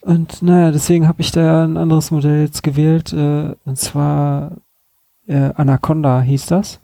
Und 0.01 0.41
naja, 0.41 0.71
deswegen 0.71 1.07
habe 1.07 1.21
ich 1.21 1.31
da 1.31 1.63
ein 1.63 1.77
anderes 1.77 2.11
Modell 2.11 2.45
jetzt 2.45 2.63
gewählt, 2.63 3.13
äh, 3.13 3.53
und 3.65 3.77
zwar 3.77 4.57
äh, 5.27 5.51
Anaconda 5.55 6.21
hieß 6.21 6.45
das. 6.47 6.79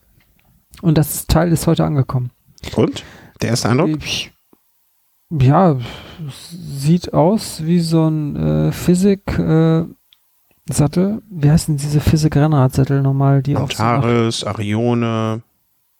Und 0.82 0.97
das 0.97 1.28
Teil 1.28 1.51
ist 1.51 1.67
heute 1.67 1.86
angekommen. 1.86 2.32
Und? 2.75 3.03
Der 3.41 3.49
erste 3.49 3.69
Eindruck? 3.69 3.97
Ich, 4.03 4.32
ja, 5.30 5.78
sieht 6.49 7.13
aus 7.13 7.65
wie 7.65 7.80
so 7.80 8.07
ein 8.07 8.36
äh, 8.36 8.71
Physik 8.71 9.38
äh, 9.38 9.84
Sattel. 10.69 11.21
Wie 11.30 11.49
heißen 11.49 11.78
diese 11.78 11.99
Physik 11.99 12.36
Rennradsättel 12.36 13.01
nochmal? 13.01 13.41
Die 13.43 13.55
Antares, 13.55 14.39
so 14.39 14.47
Arione. 14.47 15.41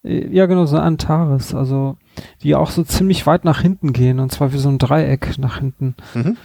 Äh, 0.02 0.34
ja, 0.34 0.46
genau, 0.46 0.66
so 0.66 0.78
Antares. 0.78 1.54
Also, 1.54 1.96
die 2.42 2.54
auch 2.54 2.70
so 2.70 2.82
ziemlich 2.84 3.26
weit 3.26 3.44
nach 3.44 3.60
hinten 3.60 3.92
gehen. 3.92 4.18
Und 4.18 4.32
zwar 4.32 4.52
wie 4.52 4.58
so 4.58 4.68
ein 4.68 4.78
Dreieck 4.78 5.38
nach 5.38 5.58
hinten. 5.58 5.94
Mhm. 6.14 6.36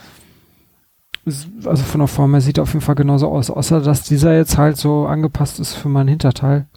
Also 1.26 1.84
von 1.84 2.00
der 2.00 2.10
Form 2.10 2.32
her 2.32 2.42
sieht 2.42 2.58
er 2.58 2.64
auf 2.64 2.74
jeden 2.74 2.84
Fall 2.84 2.96
genauso 2.96 3.30
aus. 3.30 3.50
Außer, 3.50 3.80
dass 3.80 4.04
dieser 4.04 4.36
jetzt 4.36 4.58
halt 4.58 4.76
so 4.76 5.06
angepasst 5.06 5.60
ist 5.60 5.74
für 5.74 5.88
mein 5.88 6.10
Hinterteil. 6.10 6.68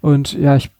Und 0.00 0.32
ja, 0.32 0.56
ich 0.56 0.70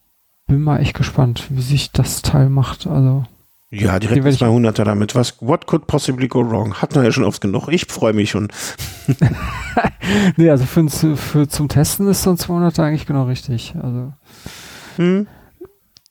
bin 0.46 0.62
mal 0.62 0.80
echt 0.80 0.94
gespannt, 0.94 1.46
wie 1.50 1.62
sich 1.62 1.92
das 1.92 2.22
Teil 2.22 2.48
macht. 2.48 2.86
Also. 2.86 3.24
Ja, 3.70 3.98
direkt 3.98 4.26
200er 4.26 4.84
damit. 4.84 5.14
Was, 5.14 5.40
what 5.40 5.66
could 5.66 5.86
possibly 5.86 6.28
go 6.28 6.48
wrong? 6.48 6.74
Hatten 6.74 6.96
wir 6.96 7.04
ja 7.04 7.12
schon 7.12 7.24
oft 7.24 7.40
genug. 7.40 7.68
Ich 7.68 7.86
freue 7.86 8.12
mich 8.12 8.30
schon. 8.30 8.48
nee, 10.36 10.50
also 10.50 10.64
für, 10.66 11.16
für, 11.16 11.48
zum 11.48 11.68
Testen 11.68 12.06
ist 12.08 12.22
so 12.22 12.30
ein 12.30 12.36
200er 12.36 12.82
eigentlich 12.82 13.06
genau 13.06 13.24
richtig. 13.24 13.74
Also. 13.82 14.12
Hm. 14.96 15.26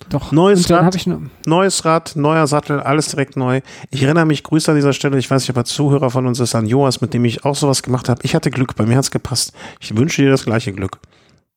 Doch. 0.09 0.31
Neues 0.31 0.69
Rad, 0.69 1.07
neues 1.45 1.85
Rad, 1.85 2.15
neuer 2.15 2.47
Sattel, 2.47 2.79
alles 2.79 3.09
direkt 3.09 3.37
neu. 3.37 3.61
Ich 3.91 4.03
erinnere 4.03 4.25
mich, 4.25 4.43
Grüße 4.43 4.71
an 4.71 4.75
dieser 4.75 4.93
Stelle, 4.93 5.17
ich 5.17 5.29
weiß 5.29 5.43
nicht, 5.43 5.51
ob 5.51 5.57
er 5.57 5.65
Zuhörer 5.65 6.09
von 6.09 6.25
uns 6.25 6.39
ist, 6.39 6.55
an 6.55 6.65
Joas, 6.65 7.01
mit 7.01 7.13
dem 7.13 7.23
ich 7.25 7.45
auch 7.45 7.55
sowas 7.55 7.83
gemacht 7.83 8.09
habe. 8.09 8.21
Ich 8.23 8.35
hatte 8.35 8.49
Glück, 8.49 8.75
bei 8.75 8.85
mir 8.85 8.97
hat 8.97 9.03
es 9.03 9.11
gepasst. 9.11 9.53
Ich 9.79 9.95
wünsche 9.95 10.23
dir 10.23 10.31
das 10.31 10.45
gleiche 10.45 10.73
Glück. 10.73 10.99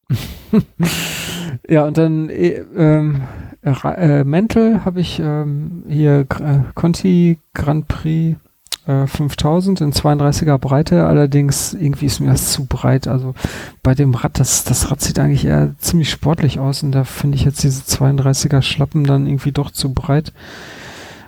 ja, 1.69 1.85
und 1.85 1.99
dann 1.99 2.29
äh, 2.29 2.65
ähm, 2.77 3.23
äh, 3.63 4.25
Mental 4.25 4.85
habe 4.85 5.01
ich 5.01 5.21
ähm, 5.21 5.85
hier 5.89 6.21
äh, 6.21 6.73
Conti 6.75 7.39
Grand 7.55 7.89
Prix 7.89 8.37
äh, 8.87 9.07
5000 9.07 9.81
in 9.81 9.93
32er 9.93 10.59
Breite, 10.59 11.07
allerdings 11.07 11.75
irgendwie 11.75 12.07
ist 12.07 12.21
mir 12.21 12.31
das 12.31 12.53
zu 12.53 12.67
breit. 12.67 13.09
Also 13.09 13.35
bei 13.83 13.95
dem 13.95 14.15
Rad, 14.15 14.39
das, 14.39 14.65
das 14.65 14.91
Rad 14.91 15.01
sieht 15.01 15.19
eigentlich 15.19 15.47
eher 15.47 15.75
ziemlich 15.79 16.11
sportlich 16.11 16.59
aus 16.59 16.83
und 16.83 16.93
da 16.93 17.05
finde 17.05 17.37
ich 17.37 17.45
jetzt 17.45 17.63
diese 17.63 17.83
32er 17.83 18.63
Schlappen 18.63 19.05
dann 19.05 19.27
irgendwie 19.27 19.53
doch 19.53 19.71
zu 19.71 19.93
breit. 19.95 20.33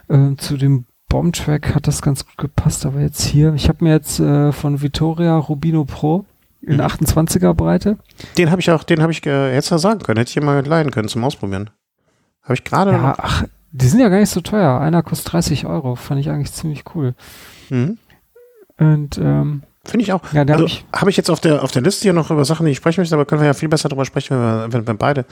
Äh, 0.09 0.37
zu 0.37 0.57
dem 0.57 0.85
Bombtrack 1.09 1.75
hat 1.75 1.87
das 1.87 2.03
ganz 2.03 2.27
gut 2.27 2.37
gepasst, 2.37 2.85
aber 2.85 3.01
jetzt 3.01 3.23
hier, 3.23 3.55
ich 3.55 3.69
habe 3.69 3.85
mir 3.85 3.93
jetzt 3.93 4.21
äh, 4.21 4.53
von 4.53 4.83
Vittoria 4.83 5.37
Rubino 5.39 5.85
Pro 5.85 6.25
in 6.61 6.81
28er 6.81 7.53
mhm. 7.53 7.57
Breite. 7.57 7.99
Den 8.39 8.51
habe 8.51 8.61
ich 8.61 8.71
auch, 8.71 8.85
den 8.85 9.03
habe 9.03 9.13
ich 9.13 9.25
äh, 9.27 9.55
jetzt 9.55 9.69
sagen 9.69 10.01
können, 10.01 10.19
hätte 10.19 10.31
ich 10.31 10.45
mal 10.45 10.65
leihen 10.65 10.91
können 10.91 11.09
zum 11.09 11.25
Ausprobieren. 11.25 11.71
Habe 12.43 12.55
ich 12.55 12.65
gerade. 12.65 12.93
Ja, 12.93 13.15
ach, 13.19 13.45
die 13.73 13.89
sind 13.89 14.01
ja 14.01 14.09
gar 14.09 14.21
nicht 14.21 14.31
so 14.31 14.41
teuer. 14.41 14.81
Einer 14.81 15.03
kostet 15.03 15.33
30 15.33 15.67
Euro. 15.67 15.97
Fand 15.97 16.21
ich 16.21 16.31
eigentlich 16.31 16.53
ziemlich 16.53 16.85
cool. 16.95 17.15
Mhm. 17.71 17.99
Und 18.79 19.19
ähm, 19.19 19.63
Finde 19.87 20.03
ich 20.03 20.13
auch. 20.13 20.21
Ja, 20.33 20.43
also, 20.43 20.55
habe 20.55 20.65
ich, 20.65 20.85
hab 20.93 21.09
ich 21.09 21.17
jetzt 21.17 21.31
auf 21.31 21.41
der, 21.41 21.63
auf 21.63 21.71
der 21.71 21.83
Liste 21.83 22.03
hier 22.03 22.13
noch 22.13 22.31
über 22.31 22.45
Sachen, 22.45 22.67
die 22.67 22.73
ich 22.73 22.79
sprechen 22.79 23.01
möchte, 23.01 23.15
aber 23.15 23.25
können 23.25 23.41
wir 23.41 23.47
ja 23.47 23.55
viel 23.55 23.69
besser 23.69 23.89
darüber 23.89 24.05
sprechen, 24.05 24.37
wenn 24.37 24.43
wir, 24.43 24.73
wenn 24.73 24.87
wir 24.87 24.95
beide 24.95 25.25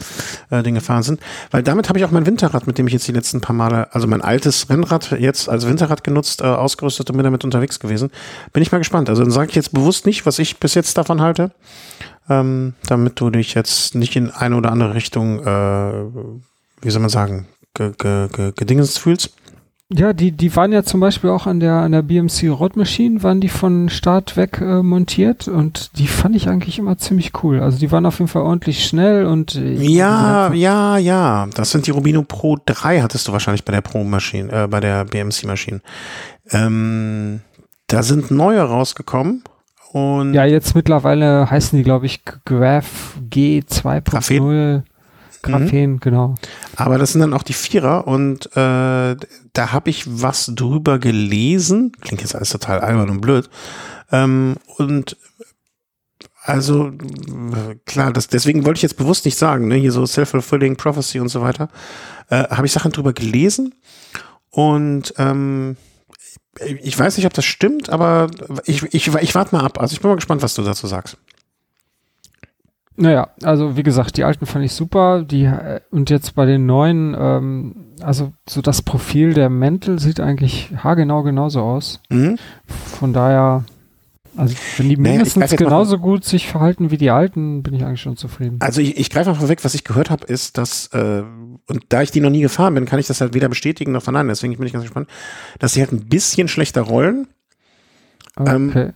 äh, 0.51 0.63
Dinge 0.63 0.81
fahren 0.81 1.03
sind. 1.03 1.21
Weil 1.51 1.63
damit 1.63 1.89
habe 1.89 1.99
ich 1.99 2.05
auch 2.05 2.11
mein 2.11 2.27
Winterrad, 2.27 2.67
mit 2.67 2.79
dem 2.79 2.87
ich 2.87 2.93
jetzt 2.93 3.09
die 3.09 3.13
letzten 3.13 3.41
paar 3.41 3.55
Male, 3.55 3.93
also 3.93 4.07
mein 4.07 4.23
altes 4.23 4.71
Rennrad 4.71 5.11
jetzt 5.19 5.49
als 5.49 5.67
Winterrad 5.67 6.05
genutzt, 6.05 6.41
äh, 6.41 6.45
ausgerüstet 6.45 7.11
und 7.11 7.17
bin 7.17 7.25
damit 7.25 7.45
unterwegs 7.45 7.81
gewesen. 7.81 8.11
Bin 8.53 8.63
ich 8.63 8.71
mal 8.71 8.79
gespannt. 8.79 9.09
Also 9.09 9.23
dann 9.23 9.33
sage 9.33 9.51
ich 9.51 9.57
jetzt 9.57 9.73
bewusst 9.73 10.07
nicht, 10.07 10.27
was 10.27 10.39
ich 10.39 10.59
bis 10.59 10.75
jetzt 10.75 10.97
davon 10.97 11.21
halte, 11.21 11.51
ähm, 12.29 12.75
damit 12.87 13.21
du 13.21 13.31
dich 13.31 13.55
jetzt 13.55 13.95
nicht 13.95 14.15
in 14.17 14.31
eine 14.31 14.57
oder 14.57 14.71
andere 14.71 14.95
Richtung, 14.95 15.41
äh, 15.41 15.93
wie 16.83 16.91
soll 16.91 17.01
man 17.01 17.11
sagen, 17.11 17.47
gedingens 17.75 18.99
fühlst. 18.99 19.35
Ja, 19.93 20.15
die, 20.15 20.33
die 20.33 20.57
waren 20.57 20.73
ja 20.73 20.83
zum 20.83 21.01
Beispiel 21.01 21.29
auch 21.29 21.47
an 21.47 21.61
der, 21.61 21.75
an 21.75 21.93
der 21.93 22.03
BMC 22.03 22.49
Rod 22.49 22.75
Machine, 22.75 23.23
waren 23.23 23.43
die 23.43 23.51
von 23.51 23.91
Start 23.91 24.37
weg 24.37 24.61
äh, 24.61 24.83
montiert 24.83 25.47
und 25.47 25.99
die 25.99 26.07
fand 26.07 26.35
ich 26.35 26.49
eigentlich 26.49 26.79
immer 26.79 26.97
ziemlich 26.97 27.33
cool. 27.43 27.61
Also 27.61 27.79
die 27.79 27.93
waren 27.93 28.07
auf 28.07 28.19
jeden 28.19 28.31
Fall 28.31 28.43
ordentlich 28.43 28.87
schnell 28.87 29.27
und 29.27 29.57
äh, 29.57 29.75
Ja, 29.75 30.53
ja, 30.55 30.97
ja. 30.97 31.47
Das 31.55 31.71
sind 31.71 31.87
die 31.87 31.91
Rubino 31.91 32.23
Pro 32.23 32.57
3, 32.65 33.03
hattest 33.03 33.29
du 33.29 33.33
wahrscheinlich 33.33 33.65
bei 33.65 33.73
der 33.73 33.83
Pro 33.83 34.05
Maschine, 34.05 34.65
äh, 34.65 34.67
bei 34.67 34.81
der 34.81 35.05
BMC 35.05 35.45
Maschine. 35.45 35.83
Ähm, 36.51 37.41
da 37.87 38.03
sind 38.03 38.31
neue 38.31 38.63
rausgekommen. 38.63 39.45
Und 39.93 40.33
ja, 40.35 40.45
jetzt 40.47 40.75
mittlerweile 40.75 41.49
heißen 41.51 41.77
die, 41.77 41.85
glaube 41.85 42.07
ich, 42.07 42.25
Graph 42.45 43.17
G 43.31 43.61
2.0. 43.61 44.83
Graphen, 45.45 45.93
mhm. 45.93 46.01
genau. 46.01 46.35
Aber 46.77 46.99
das 46.99 47.13
sind 47.13 47.21
dann 47.21 47.35
auch 47.35 47.43
die 47.43 47.53
Vierer 47.53 48.07
und 48.07 48.47
äh, 48.57 49.17
da 49.53 49.73
habe 49.73 49.91
ich 49.91 50.05
was 50.23 50.51
drüber 50.55 50.99
gelesen. 50.99 51.93
Klingt 52.01 52.23
jetzt 52.23 52.35
alles 52.35 52.51
total 52.51 52.81
albern 52.81 53.11
und 53.11 53.21
blöd. 53.21 53.49
Ähm, 54.11 54.57
und 54.77 55.17
also 56.43 56.93
klar, 57.87 58.13
das, 58.13 58.29
deswegen 58.29 58.67
wollte 58.67 58.79
ich 58.79 58.83
jetzt 58.83 58.97
bewusst 58.97 59.25
nicht 59.25 59.39
sagen, 59.39 59.69
ne, 59.69 59.77
hier 59.77 59.93
so 59.93 60.05
self-fulfilling 60.05 60.77
prophecy 60.77 61.21
und 61.21 61.29
so 61.29 61.41
weiter. 61.41 61.69
Äh, 62.29 62.45
habe 62.49 62.67
ich 62.67 62.73
Sachen 62.73 62.93
drüber 62.93 63.13
gelesen 63.13 63.75
und 64.51 65.15
ähm, 65.19 65.77
ich 66.61 66.99
weiß 66.99 67.17
nicht, 67.17 67.27
ob 67.27 67.33
das 67.33 67.45
stimmt, 67.45 67.91
aber 67.91 68.29
ich, 68.65 68.83
ich, 68.95 69.09
ich 69.09 69.35
warte 69.35 69.57
mal 69.57 69.65
ab. 69.65 69.81
Also 69.81 69.95
ich 69.95 70.01
bin 70.01 70.11
mal 70.11 70.17
gespannt, 70.17 70.43
was 70.43 70.55
du 70.55 70.63
dazu 70.63 70.87
sagst. 70.87 71.17
Naja, 72.97 73.31
also 73.43 73.77
wie 73.77 73.83
gesagt, 73.83 74.17
die 74.17 74.25
alten 74.25 74.47
fand 74.47 74.65
ich 74.65 74.73
super. 74.73 75.25
Die 75.25 75.45
äh, 75.45 75.81
und 75.91 76.11
jetzt 76.11 76.35
bei 76.35 76.47
den 76.47 76.67
neuen, 76.67 77.17
ähm, 77.19 77.87
also 78.01 78.33
so 78.49 78.63
das 78.63 78.83
Profil 78.83 79.35
der 79.35 79.51
Mäntel 79.51 79.99
sieht 79.99 80.21
eigentlich 80.21 80.71
haargenau 80.77 81.23
genauso 81.25 81.61
aus. 81.61 82.01
Mhm. 82.09 82.39
Von 82.67 83.13
daher, 83.13 83.65
also 84.37 84.55
wenn 84.77 84.89
die 84.89 84.97
mindestens 84.97 85.51
naja, 85.51 85.57
genauso 85.57 85.99
gut 85.99 86.25
sich 86.25 86.47
verhalten 86.47 86.93
wie 86.93 86.97
die 86.97 87.11
alten, 87.11 87.65
bin 87.65 87.75
ich 87.75 87.85
eigentlich 87.85 88.01
schon 88.01 88.17
zufrieden. 88.17 88.59
Also 88.61 88.81
ich, 88.81 88.97
ich 88.97 89.11
greife 89.11 89.31
einfach 89.31 89.49
weg, 89.49 89.65
was 89.65 89.75
ich 89.75 89.83
gehört 89.83 90.11
habe, 90.11 90.27
ist, 90.27 90.57
dass 90.57 90.87
äh, 90.93 91.25
und 91.67 91.85
da 91.89 92.03
ich 92.03 92.13
die 92.13 92.21
noch 92.21 92.31
nie 92.31 92.43
gefahren 92.43 92.75
bin, 92.75 92.85
kann 92.85 93.01
ich 93.01 93.09
das 93.09 93.21
halt 93.21 93.35
weder 93.35 93.49
bestätigen 93.49 93.91
noch 93.91 94.03
verneinen. 94.03 94.29
Deswegen 94.29 94.57
bin 94.57 94.67
ich 94.67 94.73
ganz 94.73 94.85
gespannt, 94.85 95.09
dass 95.59 95.73
sie 95.73 95.81
halt 95.81 95.91
ein 95.91 96.09
bisschen 96.09 96.47
schlechter 96.47 96.83
rollen. 96.83 97.27
Ähm, 98.39 98.69
okay. 98.69 98.83
Ähm, 98.83 98.93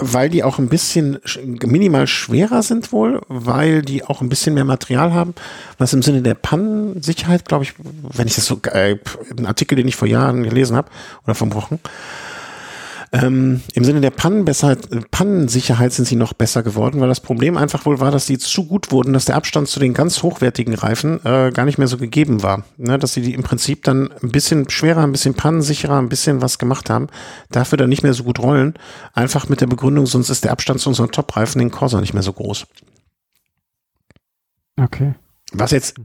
weil 0.00 0.28
die 0.30 0.42
auch 0.42 0.58
ein 0.58 0.68
bisschen 0.68 1.18
minimal 1.64 2.06
schwerer 2.06 2.62
sind 2.62 2.92
wohl, 2.92 3.20
weil 3.28 3.82
die 3.82 4.04
auch 4.04 4.20
ein 4.20 4.28
bisschen 4.28 4.54
mehr 4.54 4.64
Material 4.64 5.12
haben, 5.12 5.34
was 5.78 5.92
im 5.92 6.02
Sinne 6.02 6.22
der 6.22 6.34
Pannensicherheit, 6.34 7.44
glaube 7.46 7.64
ich, 7.64 7.74
wenn 8.14 8.26
ich 8.26 8.34
das 8.34 8.46
so, 8.46 8.60
äh, 8.72 8.96
ein 9.36 9.46
Artikel, 9.46 9.76
den 9.76 9.88
ich 9.88 9.96
vor 9.96 10.08
Jahren 10.08 10.42
gelesen 10.42 10.76
habe 10.76 10.90
oder 11.24 11.34
vor 11.34 11.52
Wochen, 11.54 11.78
ähm, 13.12 13.60
Im 13.74 13.82
Sinne 13.82 14.00
der 14.00 14.10
Pannensicherheit 14.10 15.92
sind 15.92 16.04
sie 16.04 16.14
noch 16.14 16.32
besser 16.32 16.62
geworden, 16.62 17.00
weil 17.00 17.08
das 17.08 17.18
Problem 17.18 17.56
einfach 17.56 17.84
wohl 17.84 17.98
war, 17.98 18.12
dass 18.12 18.26
die 18.26 18.38
zu 18.38 18.66
gut 18.66 18.92
wurden, 18.92 19.12
dass 19.12 19.24
der 19.24 19.34
Abstand 19.34 19.66
zu 19.66 19.80
den 19.80 19.94
ganz 19.94 20.22
hochwertigen 20.22 20.74
Reifen 20.74 21.18
äh, 21.24 21.50
gar 21.50 21.64
nicht 21.64 21.76
mehr 21.76 21.88
so 21.88 21.96
gegeben 21.96 22.44
war. 22.44 22.64
Ne? 22.76 23.00
Dass 23.00 23.14
sie 23.14 23.22
die 23.22 23.34
im 23.34 23.42
Prinzip 23.42 23.82
dann 23.82 24.12
ein 24.22 24.30
bisschen 24.30 24.70
schwerer, 24.70 25.02
ein 25.02 25.10
bisschen 25.10 25.34
pannensicherer, 25.34 25.98
ein 25.98 26.08
bisschen 26.08 26.40
was 26.40 26.60
gemacht 26.60 26.88
haben, 26.88 27.08
dafür 27.50 27.78
dann 27.78 27.88
nicht 27.88 28.04
mehr 28.04 28.14
so 28.14 28.22
gut 28.22 28.38
rollen. 28.38 28.74
Einfach 29.12 29.48
mit 29.48 29.60
der 29.60 29.66
Begründung, 29.66 30.06
sonst 30.06 30.30
ist 30.30 30.44
der 30.44 30.52
Abstand 30.52 30.78
zu 30.78 30.88
unseren 30.88 31.10
Top-Reifen, 31.10 31.58
den 31.58 31.72
Corsa, 31.72 32.00
nicht 32.00 32.14
mehr 32.14 32.22
so 32.22 32.32
groß. 32.32 32.66
Okay. 34.76 35.14
Was 35.52 35.72
jetzt 35.72 35.96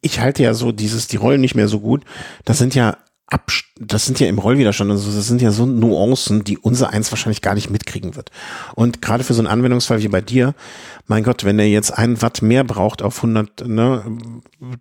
ich 0.00 0.20
halte 0.20 0.42
ja 0.42 0.52
so 0.52 0.72
dieses, 0.72 1.06
die 1.06 1.16
rollen 1.16 1.40
nicht 1.40 1.54
mehr 1.54 1.68
so 1.68 1.80
gut. 1.80 2.04
Das 2.44 2.58
sind 2.58 2.74
ja 2.74 2.98
Ab, 3.30 3.52
das 3.78 4.06
sind 4.06 4.20
ja 4.20 4.26
im 4.26 4.38
Rollwiderstand, 4.38 4.90
also 4.90 5.14
das 5.14 5.26
sind 5.26 5.42
ja 5.42 5.50
so 5.50 5.66
Nuancen, 5.66 6.44
die 6.44 6.56
unser 6.56 6.90
eins 6.90 7.12
wahrscheinlich 7.12 7.42
gar 7.42 7.54
nicht 7.54 7.68
mitkriegen 7.68 8.16
wird. 8.16 8.30
Und 8.74 9.02
gerade 9.02 9.22
für 9.22 9.34
so 9.34 9.40
einen 9.40 9.48
Anwendungsfall 9.48 10.02
wie 10.02 10.08
bei 10.08 10.22
dir, 10.22 10.54
mein 11.06 11.24
Gott, 11.24 11.44
wenn 11.44 11.58
er 11.58 11.68
jetzt 11.68 11.90
ein 11.90 12.22
Watt 12.22 12.40
mehr 12.40 12.64
braucht 12.64 13.02
auf 13.02 13.16
100, 13.18 13.68
ne, 13.68 14.18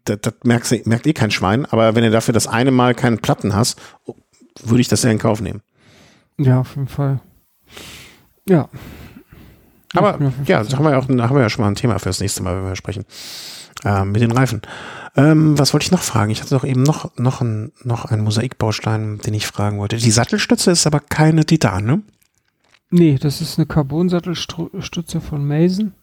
das, 0.05 0.19
das 0.21 0.33
merkt, 0.43 0.87
merkt 0.87 1.07
eh 1.07 1.13
kein 1.13 1.31
Schwein, 1.31 1.65
aber 1.65 1.95
wenn 1.95 2.05
er 2.05 2.09
dafür 2.09 2.33
das 2.33 2.47
eine 2.47 2.71
Mal 2.71 2.95
keinen 2.95 3.19
Platten 3.19 3.53
hast, 3.53 3.81
würde 4.63 4.79
ich 4.81 4.87
das 4.87 5.03
ja 5.03 5.11
in 5.11 5.19
Kauf 5.19 5.41
nehmen. 5.41 5.61
Ja, 6.37 6.61
auf 6.61 6.75
jeden 6.75 6.87
Fall. 6.87 7.19
Ja. 8.47 8.69
Aber 9.93 10.19
ja, 10.45 10.63
da 10.63 10.77
haben 10.77 10.85
wir 10.85 10.91
ja 10.91 10.99
auch, 10.99 11.05
da 11.05 11.29
haben 11.29 11.35
wir 11.35 11.41
ja 11.41 11.49
schon 11.49 11.63
mal 11.63 11.69
ein 11.69 11.75
Thema 11.75 11.99
für 11.99 12.09
das 12.09 12.19
nächste 12.19 12.43
Mal, 12.43 12.55
wenn 12.55 12.67
wir 12.67 12.75
sprechen. 12.75 13.05
Äh, 13.83 14.05
mit 14.05 14.21
den 14.21 14.31
Reifen. 14.31 14.61
Ähm, 15.15 15.57
was 15.57 15.73
wollte 15.73 15.85
ich 15.85 15.91
noch 15.91 16.01
fragen? 16.01 16.31
Ich 16.31 16.41
hatte 16.41 16.55
doch 16.55 16.63
eben 16.63 16.83
noch, 16.83 17.15
noch, 17.17 17.41
ein, 17.41 17.71
noch 17.83 18.05
einen 18.05 18.23
Mosaikbaustein, 18.23 19.19
den 19.19 19.33
ich 19.33 19.47
fragen 19.47 19.77
wollte. 19.79 19.97
Die 19.97 20.11
Sattelstütze 20.11 20.71
ist 20.71 20.87
aber 20.87 20.99
keine 20.99 21.45
Titan, 21.45 21.85
ne? 21.85 22.01
Nee, 22.89 23.17
das 23.19 23.41
ist 23.41 23.57
eine 23.57 23.65
Carbon-Sattelstütze 23.65 25.21
von 25.21 25.45
Mason. 25.45 25.93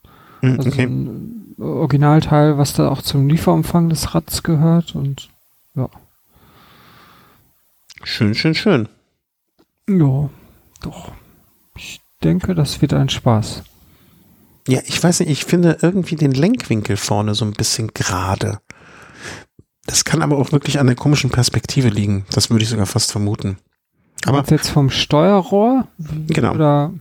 Mhm, 0.42 0.58
also 0.58 0.68
okay. 0.68 0.82
ein 0.84 1.54
Originalteil, 1.58 2.58
was 2.58 2.74
da 2.74 2.88
auch 2.88 3.02
zum 3.02 3.28
Lieferumfang 3.28 3.88
des 3.88 4.14
Rads 4.14 4.42
gehört 4.42 4.94
und 4.94 5.28
ja. 5.74 5.88
Schön, 8.02 8.34
schön, 8.34 8.54
schön. 8.54 8.88
Ja, 9.88 10.28
doch. 10.82 11.12
Ich 11.76 12.00
denke, 12.22 12.54
das 12.54 12.82
wird 12.82 12.92
ein 12.92 13.08
Spaß. 13.08 13.62
Ja, 14.66 14.80
ich 14.86 15.02
weiß 15.02 15.20
nicht, 15.20 15.30
ich 15.30 15.44
finde 15.44 15.78
irgendwie 15.82 16.16
den 16.16 16.32
Lenkwinkel 16.32 16.96
vorne 16.96 17.34
so 17.34 17.44
ein 17.44 17.52
bisschen 17.52 17.92
gerade. 17.92 18.60
Das 19.86 20.04
kann 20.04 20.22
aber 20.22 20.38
auch 20.38 20.52
wirklich 20.52 20.78
an 20.78 20.86
der 20.86 20.96
komischen 20.96 21.30
Perspektive 21.30 21.88
liegen. 21.88 22.24
Das 22.30 22.48
würde 22.48 22.62
ich 22.62 22.70
sogar 22.70 22.86
fast 22.86 23.12
vermuten. 23.12 23.58
Aber 24.24 24.42
jetzt 24.48 24.70
vom 24.70 24.88
Steuerrohr? 24.88 25.88
Genau. 26.28 26.54
Oder? 26.54 26.94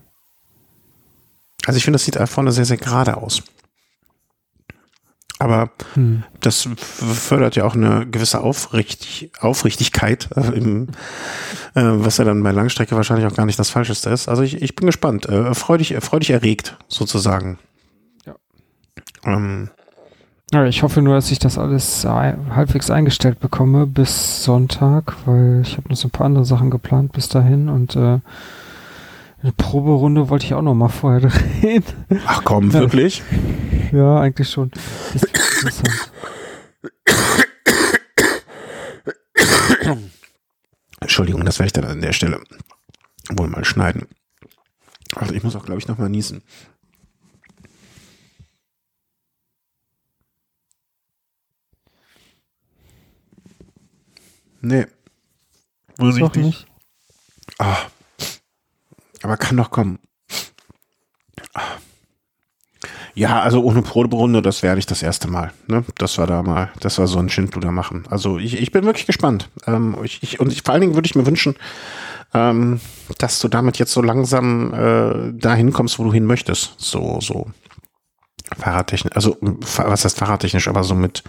Also 1.66 1.78
ich 1.78 1.86
finde, 1.86 1.96
das 1.96 2.04
sieht 2.06 2.18
da 2.18 2.26
vorne 2.26 2.52
sehr, 2.52 2.66
sehr 2.66 2.78
gerade 2.78 3.16
aus. 3.16 3.44
Aber 5.40 5.72
hm. 5.96 6.24
das 6.40 6.70
fördert 6.78 7.56
ja 7.56 7.66
auch 7.66 7.76
eine 7.76 8.06
gewisse 8.06 8.42
Aufrichtig 8.42 9.32
Aufrichtigkeit, 9.40 10.30
äh, 10.36 10.52
im, 10.52 10.90
äh, 11.74 11.82
was 11.84 12.18
ja 12.18 12.26
dann 12.26 12.44
bei 12.44 12.52
Langstrecke 12.52 12.96
wahrscheinlich 12.96 13.26
auch 13.28 13.36
gar 13.36 13.46
nicht 13.46 13.60
das 13.60 13.70
Falscheste 13.70 14.10
ist. 14.10 14.30
Also 14.30 14.44
ich, 14.44 14.62
ich 14.62 14.76
bin 14.76 14.86
gespannt, 14.86 15.28
äh, 15.28 15.54
freudig, 15.54 15.96
freudig 16.02 16.30
erregt 16.30 16.78
sozusagen. 16.88 17.58
Ja. 18.26 18.36
Ähm, 19.26 19.70
ja, 20.54 20.66
ich 20.66 20.84
hoffe 20.84 21.02
nur, 21.02 21.16
dass 21.16 21.32
ich 21.32 21.40
das 21.40 21.58
alles 21.58 22.06
halbwegs 22.06 22.92
eingestellt 22.92 23.40
bekomme 23.40 23.88
bis 23.88 24.44
Sonntag, 24.44 25.16
weil 25.26 25.62
ich 25.64 25.78
habe 25.78 25.90
noch 25.90 25.98
so 25.98 26.08
ein 26.08 26.12
paar 26.12 26.28
andere 26.28 26.46
Sachen 26.46 26.70
geplant 26.70 27.12
bis 27.12 27.28
dahin 27.28 27.70
und 27.70 27.96
äh, 27.96 28.20
eine 29.44 29.52
Proberunde 29.52 30.30
wollte 30.30 30.46
ich 30.46 30.54
auch 30.54 30.62
noch 30.62 30.74
mal 30.74 30.88
vorher 30.90 31.30
drehen. 31.30 31.84
Ach 32.26 32.42
komm, 32.44 32.72
wirklich? 32.72 33.22
Ja, 33.92 34.20
eigentlich 34.20 34.50
schon. 34.50 34.72
Das 35.14 35.24
ist 35.24 35.26
interessant. 35.26 36.12
Entschuldigung, 41.02 41.44
das 41.44 41.60
werde 41.60 41.68
ich 41.68 41.74
dann 41.74 41.84
an 41.84 42.02
der 42.02 42.14
Stelle 42.14 42.42
wohl 43.30 43.50
mal 43.50 43.66
schneiden. 43.66 44.08
Also 45.16 45.34
ich 45.34 45.44
muss 45.44 45.56
auch, 45.56 45.66
glaube 45.66 45.80
ich, 45.80 45.88
noch 45.88 45.98
mal 45.98 46.10
niesen. 46.10 46.42
Nee. 54.62 54.86
Muss 55.98 56.18
ich 56.18 56.36
nicht. 56.36 56.66
Ah. 57.60 57.88
Aber 59.24 59.38
kann 59.38 59.58
doch 59.58 59.72
kommen. 59.72 60.00
Ja, 63.16 63.42
also 63.42 63.64
ohne 63.64 63.82
Proberunde, 63.82 64.42
das 64.42 64.64
wäre 64.64 64.76
nicht 64.76 64.90
das 64.90 65.04
erste 65.04 65.30
Mal. 65.30 65.54
Ne? 65.68 65.86
Das 65.98 66.18
war 66.18 66.28
da 66.28 66.42
mal, 66.42 66.72
das 66.80 66.98
war 66.98 67.08
so 67.08 67.20
ein 67.20 67.30
Schindluder 67.30 67.72
machen. 67.72 68.06
Also 68.10 68.38
ich, 68.38 68.60
ich 68.60 68.72
bin 68.72 68.86
wirklich 68.86 69.06
gespannt. 69.06 69.50
Ähm, 69.68 69.98
ich, 70.04 70.22
ich, 70.24 70.40
und 70.40 70.52
ich, 70.52 70.64
vor 70.64 70.74
allen 70.74 70.82
Dingen 70.82 70.96
würde 70.96 71.06
ich 71.06 71.16
mir 71.16 71.26
wünschen, 71.26 71.56
ähm, 72.34 72.80
dass 73.20 73.40
du 73.40 73.48
damit 73.48 73.78
jetzt 73.78 73.94
so 73.94 74.02
langsam 74.02 74.74
äh, 74.74 75.32
dahin 75.40 75.72
kommst, 75.72 76.00
wo 76.00 76.04
du 76.04 76.14
hin 76.14 76.26
möchtest. 76.26 76.74
So, 76.78 77.20
so 77.22 77.52
fahrradtechnisch, 78.58 79.16
also 79.16 79.38
was 79.42 80.06
heißt 80.06 80.18
fahrradtechnisch, 80.18 80.68
aber 80.68 80.84
so 80.84 80.96
mit 80.96 81.24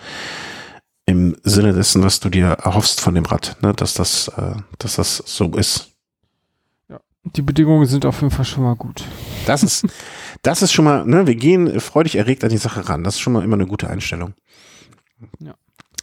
im 1.06 1.36
Sinne 1.42 1.74
dessen, 1.74 2.02
was 2.02 2.18
du 2.20 2.30
dir 2.30 2.46
erhoffst 2.46 3.00
von 3.00 3.14
dem 3.14 3.26
Rad, 3.26 3.56
ne? 3.60 3.74
dass 3.74 3.94
das, 3.94 4.28
äh, 4.28 4.54
dass 4.78 4.96
das 4.96 5.18
so 5.18 5.50
ist. 5.52 5.93
Die 7.24 7.42
Bedingungen 7.42 7.86
sind 7.86 8.04
auf 8.04 8.20
jeden 8.20 8.30
Fall 8.30 8.44
schon 8.44 8.64
mal 8.64 8.76
gut. 8.76 9.04
Das 9.46 9.62
ist, 9.62 9.86
das 10.42 10.62
ist 10.62 10.72
schon 10.72 10.84
mal, 10.84 11.04
ne, 11.06 11.26
wir 11.26 11.34
gehen 11.34 11.80
freudig 11.80 12.16
erregt 12.16 12.44
an 12.44 12.50
die 12.50 12.58
Sache 12.58 12.88
ran. 12.88 13.02
Das 13.02 13.14
ist 13.14 13.20
schon 13.20 13.32
mal 13.32 13.42
immer 13.42 13.54
eine 13.54 13.66
gute 13.66 13.88
Einstellung. 13.88 14.34
Ja. 15.38 15.54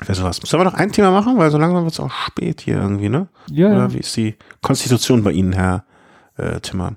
Für 0.01 0.15
sowas. 0.15 0.37
Sollen 0.43 0.61
wir 0.61 0.65
noch 0.65 0.73
ein 0.73 0.91
Thema 0.91 1.11
machen? 1.11 1.37
Weil 1.37 1.51
so 1.51 1.59
langsam 1.59 1.83
wird 1.83 1.93
es 1.93 1.99
auch 1.99 2.11
spät 2.11 2.61
hier 2.61 2.77
irgendwie, 2.77 3.09
ne? 3.09 3.27
Ja. 3.51 3.67
Oder 3.67 3.93
wie 3.93 3.99
ist 3.99 4.17
die 4.17 4.35
Konstitution 4.61 5.23
bei 5.23 5.31
Ihnen, 5.31 5.53
Herr 5.53 5.85
äh, 6.37 6.59
Timmer? 6.59 6.95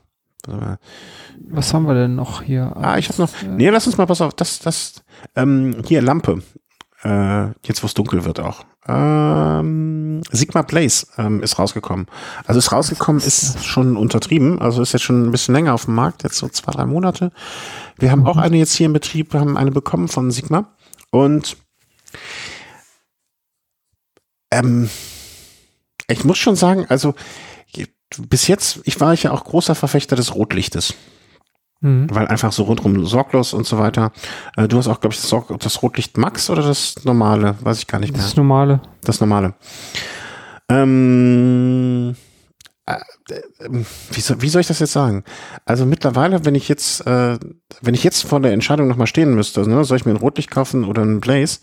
Was 1.49 1.75
haben 1.75 1.87
wir 1.87 1.95
denn 1.95 2.15
noch 2.15 2.43
hier? 2.43 2.73
Ah, 2.77 2.99
ich 2.99 3.09
habe 3.09 3.23
noch. 3.23 3.43
Äh, 3.43 3.49
nee, 3.49 3.69
lass 3.69 3.87
uns 3.87 3.97
mal, 3.99 4.07
pass 4.07 4.21
auf, 4.21 4.35
das, 4.35 4.59
das, 4.59 5.05
ähm, 5.37 5.83
hier, 5.87 6.03
Lampe. 6.03 6.43
Äh, 7.05 7.49
jetzt, 7.67 7.83
wo 7.83 7.87
es 7.87 7.95
dunkel 7.95 8.25
wird 8.25 8.41
auch. 8.41 8.65
Ähm, 8.89 10.23
Sigma 10.31 10.63
Blaze 10.63 11.07
ähm, 11.19 11.43
ist 11.43 11.59
rausgekommen. 11.59 12.07
Also 12.47 12.59
ist 12.59 12.73
rausgekommen, 12.73 13.21
ist 13.23 13.65
schon 13.65 13.97
untertrieben, 13.97 14.59
also 14.61 14.81
ist 14.81 14.93
jetzt 14.93 15.03
schon 15.03 15.27
ein 15.27 15.31
bisschen 15.31 15.55
länger 15.55 15.75
auf 15.75 15.85
dem 15.85 15.95
Markt, 15.95 16.23
jetzt 16.23 16.37
so 16.37 16.49
zwei, 16.49 16.73
drei 16.73 16.87
Monate. 16.87 17.31
Wir 17.99 18.11
haben 18.11 18.21
mhm. 18.21 18.27
auch 18.27 18.39
eine 18.39 18.57
jetzt 18.57 18.75
hier 18.75 18.87
in 18.87 18.95
Betrieb, 18.95 19.35
wir 19.35 19.41
haben 19.41 19.57
eine 19.59 19.71
bekommen 19.71 20.09
von 20.09 20.31
Sigma 20.31 20.73
und 21.11 21.59
ähm, 24.51 24.89
ich 26.09 26.25
muss 26.25 26.39
schon 26.39 26.57
sagen, 26.57 26.87
also 26.89 27.15
bis 28.17 28.47
jetzt, 28.49 28.81
ich 28.85 29.01
war 29.01 29.15
ja 29.15 29.31
auch 29.31 29.45
großer 29.45 29.75
Verfechter 29.75 30.17
des 30.17 30.35
Rotlichtes. 30.35 30.95
Mhm. 31.85 32.07
Weil 32.11 32.27
einfach 32.29 32.51
so 32.51 32.63
rundrum 32.63 33.05
sorglos 33.05 33.53
und 33.53 33.67
so 33.67 33.79
weiter. 33.79 34.11
Äh, 34.57 34.69
du 34.69 34.79
hast 34.79 34.89
auch, 34.89 35.01
glaube 35.01 35.15
ich, 35.15 35.21
das, 35.21 35.35
das, 35.59 35.83
Rotlicht 35.83 36.17
Max 36.17 36.49
oder 36.49 36.63
das 36.63 37.05
normale? 37.05 37.57
Weiß 37.61 37.79
ich 37.79 37.87
gar 37.87 37.99
nicht 37.99 38.15
mehr. 38.15 38.23
Das 38.23 38.37
normale. 38.37 38.81
Das 39.03 39.21
normale. 39.21 39.53
Ähm, 40.71 42.17
äh, 42.87 42.97
wie, 44.11 44.21
soll, 44.21 44.41
wie 44.41 44.49
soll 44.49 44.63
ich 44.63 44.67
das 44.67 44.79
jetzt 44.79 44.95
sagen? 44.95 45.25
Also 45.67 45.85
mittlerweile, 45.85 46.47
wenn 46.47 46.55
ich 46.55 46.71
jetzt, 46.71 47.07
äh, 47.07 47.39
wenn 47.83 47.93
ich 47.93 48.03
jetzt 48.03 48.25
vor 48.25 48.41
der 48.41 48.55
Entscheidung 48.55 48.89
nochmal 48.89 49.07
stehen 49.07 49.35
müsste, 49.35 49.69
ne, 49.69 49.85
soll 49.85 49.99
ich 49.99 50.07
mir 50.07 50.13
ein 50.13 50.17
Rotlicht 50.17 50.51
kaufen 50.51 50.85
oder 50.85 51.03
ein 51.03 51.21
Blaze, 51.21 51.61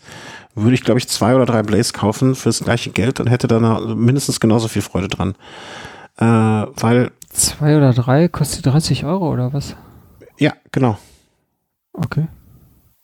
würde 0.54 0.74
ich, 0.74 0.84
glaube 0.84 1.00
ich, 1.00 1.08
zwei 1.08 1.34
oder 1.34 1.46
drei 1.46 1.64
Blaze 1.64 1.92
kaufen 1.92 2.36
fürs 2.36 2.60
gleiche 2.60 2.90
Geld 2.90 3.18
und 3.18 3.26
hätte 3.26 3.48
dann 3.48 3.98
mindestens 3.98 4.38
genauso 4.38 4.68
viel 4.68 4.82
Freude 4.82 5.08
dran. 5.08 5.34
Äh, 6.16 6.24
weil. 6.24 7.10
Zwei 7.30 7.76
oder 7.76 7.92
drei 7.92 8.28
kostet 8.28 8.66
30 8.66 9.04
Euro 9.04 9.32
oder 9.32 9.52
was? 9.52 9.74
Ja, 10.38 10.54
genau. 10.70 10.98
Okay. 11.92 12.26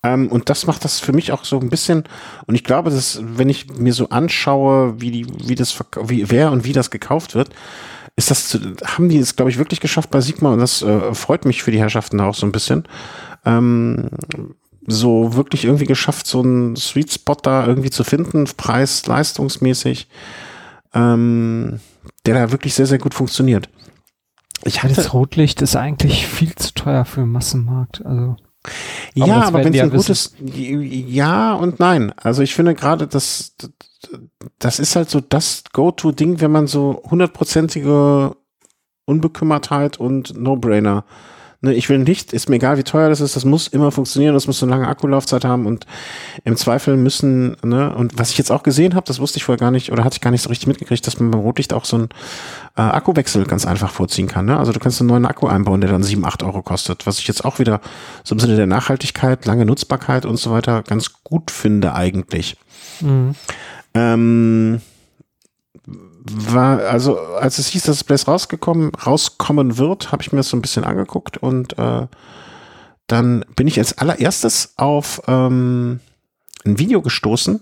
Ähm, 0.03 0.29
und 0.29 0.49
das 0.49 0.67
macht 0.67 0.85
das 0.85 1.01
für 1.01 1.13
mich 1.13 1.33
auch 1.33 1.45
so 1.45 1.59
ein 1.59 1.71
bisschen, 1.71 2.05
und 2.47 2.55
ich 2.55 2.65
glaube, 2.65 2.91
dass, 2.91 3.21
wenn 3.23 3.49
ich 3.49 3.69
mir 3.79 3.93
so 3.93 4.09
anschaue, 4.11 5.01
wie 5.01 5.11
die, 5.11 5.27
wie 5.49 5.55
das, 5.55 5.77
wie, 6.05 6.31
wer 6.31 6.53
und 6.53 6.65
wie 6.65 6.73
das 6.73 6.91
gekauft 6.91 7.35
wird, 7.35 7.51
ist 8.17 8.31
das, 8.31 8.59
haben 8.85 9.09
die 9.09 9.19
es, 9.19 9.37
glaube 9.37 9.51
ich, 9.51 9.59
wirklich 9.59 9.81
geschafft 9.81 10.11
bei 10.11 10.21
Sigma 10.21 10.53
und 10.53 10.61
das 10.61 10.83
äh, 10.83 11.15
freut 11.15 11.45
mich 11.45 11.63
für 11.63 11.71
die 11.71 11.79
Herrschaften 11.81 12.21
auch 12.21 12.35
so 12.35 12.47
ein 12.47 12.53
bisschen. 12.53 12.85
Ähm, 13.45 14.11
so 14.87 15.35
wirklich 15.35 15.65
irgendwie 15.65 15.85
geschafft, 15.85 16.27
so 16.27 16.43
einen 16.43 16.75
Sweet 16.75 17.13
Spot 17.13 17.37
da 17.43 17.67
irgendwie 17.67 17.91
zu 17.91 18.05
finden, 18.05 18.45
preis-leistungsmäßig, 18.45 20.09
ähm, 20.95 21.81
der 22.25 22.35
da 22.35 22.53
wirklich 22.53 22.75
sehr, 22.75 22.87
sehr 22.87 22.99
gut 22.99 23.15
funktioniert. 23.15 23.69
Ich 24.65 24.83
hatte 24.83 24.95
das 24.95 25.13
Rotlicht 25.13 25.63
ist 25.63 25.77
eigentlich 25.77 26.27
viel 26.27 26.55
zu 26.55 26.75
teuer 26.75 27.05
für 27.05 27.21
den 27.21 27.31
Massenmarkt. 27.31 28.05
Also 28.05 28.37
ja, 29.15 29.43
aber, 29.43 29.65
wenn 29.65 29.75
es 29.75 29.81
ein 29.81 29.91
gutes, 29.91 30.35
ja 30.41 31.55
und 31.55 31.81
nein. 31.81 32.13
Also 32.17 32.43
ich 32.43 32.55
finde 32.55 32.75
gerade, 32.75 33.07
das, 33.07 33.55
das 34.59 34.79
ist 34.79 34.97
halt 34.97 35.11
so 35.11 35.21
das 35.21 35.65
Go-To-Ding, 35.73 36.41
wenn 36.41 36.51
man 36.51 36.67
so 36.67 37.03
hundertprozentige 37.09 38.37
Unbekümmertheit 39.05 39.99
und 39.99 40.37
No-Brainer 40.39 41.05
Ne, 41.61 41.75
ich 41.75 41.89
will 41.89 41.99
nicht, 41.99 42.33
ist 42.33 42.49
mir 42.49 42.57
egal, 42.57 42.79
wie 42.79 42.85
teuer 42.85 43.09
das 43.09 43.21
ist, 43.21 43.35
das 43.35 43.45
muss 43.45 43.67
immer 43.67 43.91
funktionieren, 43.91 44.33
das 44.33 44.47
muss 44.47 44.63
eine 44.63 44.71
lange 44.71 44.87
Akkulaufzeit 44.87 45.45
haben 45.45 45.67
und 45.67 45.87
im 46.45 46.57
Zweifel 46.57 46.97
müssen, 46.97 47.57
ne, 47.65 47.93
und 47.93 48.17
was 48.17 48.31
ich 48.31 48.39
jetzt 48.39 48.53
auch 48.53 48.63
gesehen 48.63 48.95
habe, 48.95 49.07
das 49.07 49.19
wusste 49.19 49.39
ich 49.39 49.45
vorher 49.45 49.59
gar 49.59 49.73
nicht 49.73 49.91
oder 49.91 50.05
hatte 50.05 50.15
ich 50.15 50.21
gar 50.21 50.31
nicht 50.31 50.43
so 50.43 50.51
richtig 50.51 50.69
mitgekriegt, 50.69 51.05
dass 51.05 51.19
man 51.19 51.33
beim 51.33 51.41
Rotlicht 51.41 51.73
auch 51.73 51.85
so 51.85 51.97
einen 51.97 52.11
äh, 52.77 52.83
Akkuwechsel 52.83 53.45
ganz 53.45 53.67
einfach 53.67 53.91
vorziehen 53.91 54.29
kann. 54.29 54.47
Ne? 54.47 54.57
Also 54.57 54.71
du 54.71 54.79
kannst 54.79 55.01
einen 55.01 55.09
neuen 55.09 55.27
Akku 55.27 55.49
einbauen, 55.49 55.81
der 55.81 55.91
dann 55.91 56.05
sieben, 56.05 56.25
acht 56.25 56.45
Euro 56.45 56.63
kostet, 56.63 57.07
was 57.09 57.19
ich 57.19 57.27
jetzt 57.27 57.45
auch 57.45 57.59
wieder 57.59 57.81
so 58.23 58.37
im 58.37 58.39
Sinne 58.39 58.55
der 58.55 58.69
Nachhaltigkeit, 58.69 59.45
lange 59.45 59.67
Nutzbarkeit 59.67 60.27
und 60.27 60.37
so 60.37 60.53
weiter 60.53 60.85
ganz 60.85 61.25
gut 61.25 61.51
finde 61.51 61.93
eigentlich. 61.93 62.57
Mhm. 63.01 63.35
Ähm, 63.95 64.81
war, 66.25 66.81
also 66.81 67.19
als 67.19 67.59
es 67.59 67.69
hieß, 67.69 67.85
dass 67.85 68.05
Blaze 68.05 68.27
rausgekommen, 68.27 68.93
rauskommen 68.95 69.79
wird, 69.79 70.13
habe 70.13 70.23
ich 70.23 70.33
mir 70.33 70.39
das 70.39 70.49
so 70.49 70.57
ein 70.57 70.63
bisschen 70.63 70.85
angeguckt 70.85 71.37
und 71.39 71.79
äh, 71.79 72.07
dann 73.07 73.45
bin 73.57 73.67
ich 73.67 73.79
als 73.79 73.97
allererstes 73.99 74.75
auf 74.77 75.23
ähm, 75.27 76.01
ein 76.65 76.79
Video 76.79 77.01
gestoßen 77.03 77.61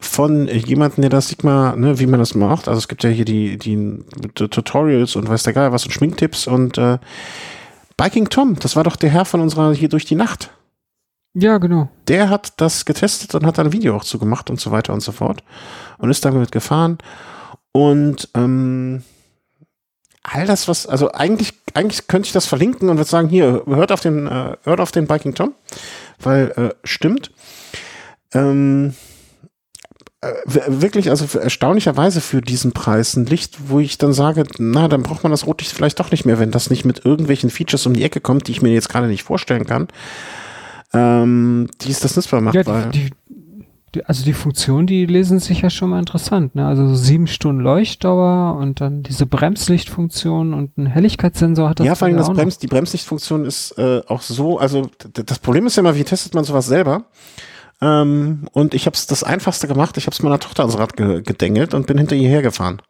von 0.00 0.46
jemandem, 0.46 1.02
der 1.02 1.10
das 1.10 1.28
Sigma, 1.28 1.74
ne, 1.74 1.98
wie 1.98 2.06
man 2.06 2.20
das 2.20 2.34
macht. 2.34 2.68
Also 2.68 2.78
es 2.78 2.86
gibt 2.86 3.02
ja 3.02 3.10
hier 3.10 3.24
die, 3.24 3.58
die, 3.58 3.98
die 4.16 4.48
Tutorials 4.48 5.16
und 5.16 5.28
weiß 5.28 5.42
der 5.42 5.52
Geil 5.52 5.72
was 5.72 5.84
und 5.84 5.90
Schminktipps 5.90 6.46
und 6.46 6.78
äh, 6.78 6.98
Biking 7.96 8.28
Tom, 8.28 8.56
das 8.60 8.76
war 8.76 8.84
doch 8.84 8.94
der 8.94 9.10
Herr 9.10 9.24
von 9.24 9.40
unserer 9.40 9.74
hier 9.74 9.88
durch 9.88 10.04
die 10.04 10.14
Nacht. 10.14 10.50
Ja, 11.34 11.58
genau. 11.58 11.88
Der 12.06 12.30
hat 12.30 12.60
das 12.60 12.84
getestet 12.84 13.34
und 13.34 13.44
hat 13.44 13.58
da 13.58 13.62
ein 13.62 13.72
Video 13.72 13.96
auch 13.96 14.04
zu 14.04 14.18
gemacht 14.18 14.50
und 14.50 14.60
so 14.60 14.70
weiter 14.70 14.92
und 14.92 15.00
so 15.00 15.12
fort 15.12 15.42
und 15.98 16.10
ist 16.10 16.24
damit 16.24 16.52
gefahren 16.52 16.98
und 17.72 18.28
ähm, 18.34 19.02
all 20.22 20.46
das, 20.46 20.68
was, 20.68 20.86
also 20.86 21.12
eigentlich, 21.12 21.54
eigentlich 21.74 22.06
könnte 22.06 22.26
ich 22.26 22.32
das 22.32 22.46
verlinken 22.46 22.88
und 22.88 22.96
würde 22.96 23.08
sagen, 23.08 23.28
hier, 23.28 23.62
hört 23.66 23.92
auf 23.92 24.00
den, 24.00 24.26
äh, 24.26 24.56
hört 24.64 24.80
auf 24.80 24.92
den 24.92 25.06
Biking 25.06 25.34
Tom, 25.34 25.54
weil 26.18 26.50
äh, 26.56 26.74
stimmt. 26.84 27.30
Ähm, 28.34 28.94
äh, 30.20 30.32
wirklich, 30.66 31.10
also 31.10 31.38
erstaunlicherweise 31.38 32.20
für 32.20 32.40
diesen 32.40 32.72
Preis 32.72 33.16
ein 33.16 33.26
Licht, 33.26 33.56
wo 33.68 33.78
ich 33.78 33.98
dann 33.98 34.12
sage, 34.12 34.44
na, 34.58 34.88
dann 34.88 35.04
braucht 35.04 35.22
man 35.22 35.30
das 35.30 35.46
Rotlicht 35.46 35.72
vielleicht 35.72 36.00
doch 36.00 36.10
nicht 36.10 36.24
mehr, 36.24 36.38
wenn 36.38 36.50
das 36.50 36.70
nicht 36.70 36.84
mit 36.84 37.04
irgendwelchen 37.04 37.50
Features 37.50 37.86
um 37.86 37.94
die 37.94 38.02
Ecke 38.02 38.20
kommt, 38.20 38.48
die 38.48 38.52
ich 38.52 38.62
mir 38.62 38.72
jetzt 38.72 38.88
gerade 38.88 39.06
nicht 39.06 39.22
vorstellen 39.22 39.64
kann, 39.64 39.88
ähm, 40.92 41.68
die 41.80 41.92
es 41.92 42.00
das 42.00 42.16
nutzbar 42.16 42.40
macht. 42.40 42.56
Ja, 42.56 42.64
die, 42.64 43.10
die, 43.10 43.10
also 44.06 44.24
die 44.24 44.32
Funktion, 44.32 44.86
die 44.86 45.06
lesen 45.06 45.38
sich 45.38 45.62
ja 45.62 45.70
schon 45.70 45.90
mal 45.90 45.98
interessant. 45.98 46.54
Ne? 46.54 46.66
Also 46.66 46.94
sieben 46.94 47.26
Stunden 47.26 47.62
Leuchtdauer 47.62 48.56
und 48.56 48.80
dann 48.80 49.02
diese 49.02 49.26
Bremslichtfunktion 49.26 50.54
und 50.54 50.76
ein 50.78 50.86
Helligkeitssensor 50.86 51.68
hat 51.68 51.80
das. 51.80 51.86
Ja, 51.86 51.94
vor 51.94 52.06
allem 52.06 52.16
das 52.16 52.32
Brems, 52.32 52.58
die 52.58 52.66
Bremslichtfunktion 52.66 53.44
ist 53.44 53.78
äh, 53.78 54.02
auch 54.06 54.22
so, 54.22 54.58
also 54.58 54.90
das 55.12 55.38
Problem 55.38 55.66
ist 55.66 55.76
ja 55.76 55.80
immer, 55.80 55.96
wie 55.96 56.04
testet 56.04 56.34
man 56.34 56.44
sowas 56.44 56.66
selber? 56.66 57.04
Ähm, 57.80 58.48
und 58.52 58.74
ich 58.74 58.86
habe 58.86 58.94
es 58.94 59.06
das 59.06 59.22
Einfachste 59.22 59.68
gemacht. 59.68 59.96
Ich 59.96 60.06
habe 60.06 60.14
es 60.14 60.22
meiner 60.22 60.40
Tochter 60.40 60.64
ans 60.64 60.78
Rad 60.78 60.96
ge 60.96 61.22
gedengelt 61.22 61.74
und 61.74 61.86
bin 61.86 61.98
hinter 61.98 62.16
ihr 62.16 62.28
hergefahren. 62.28 62.82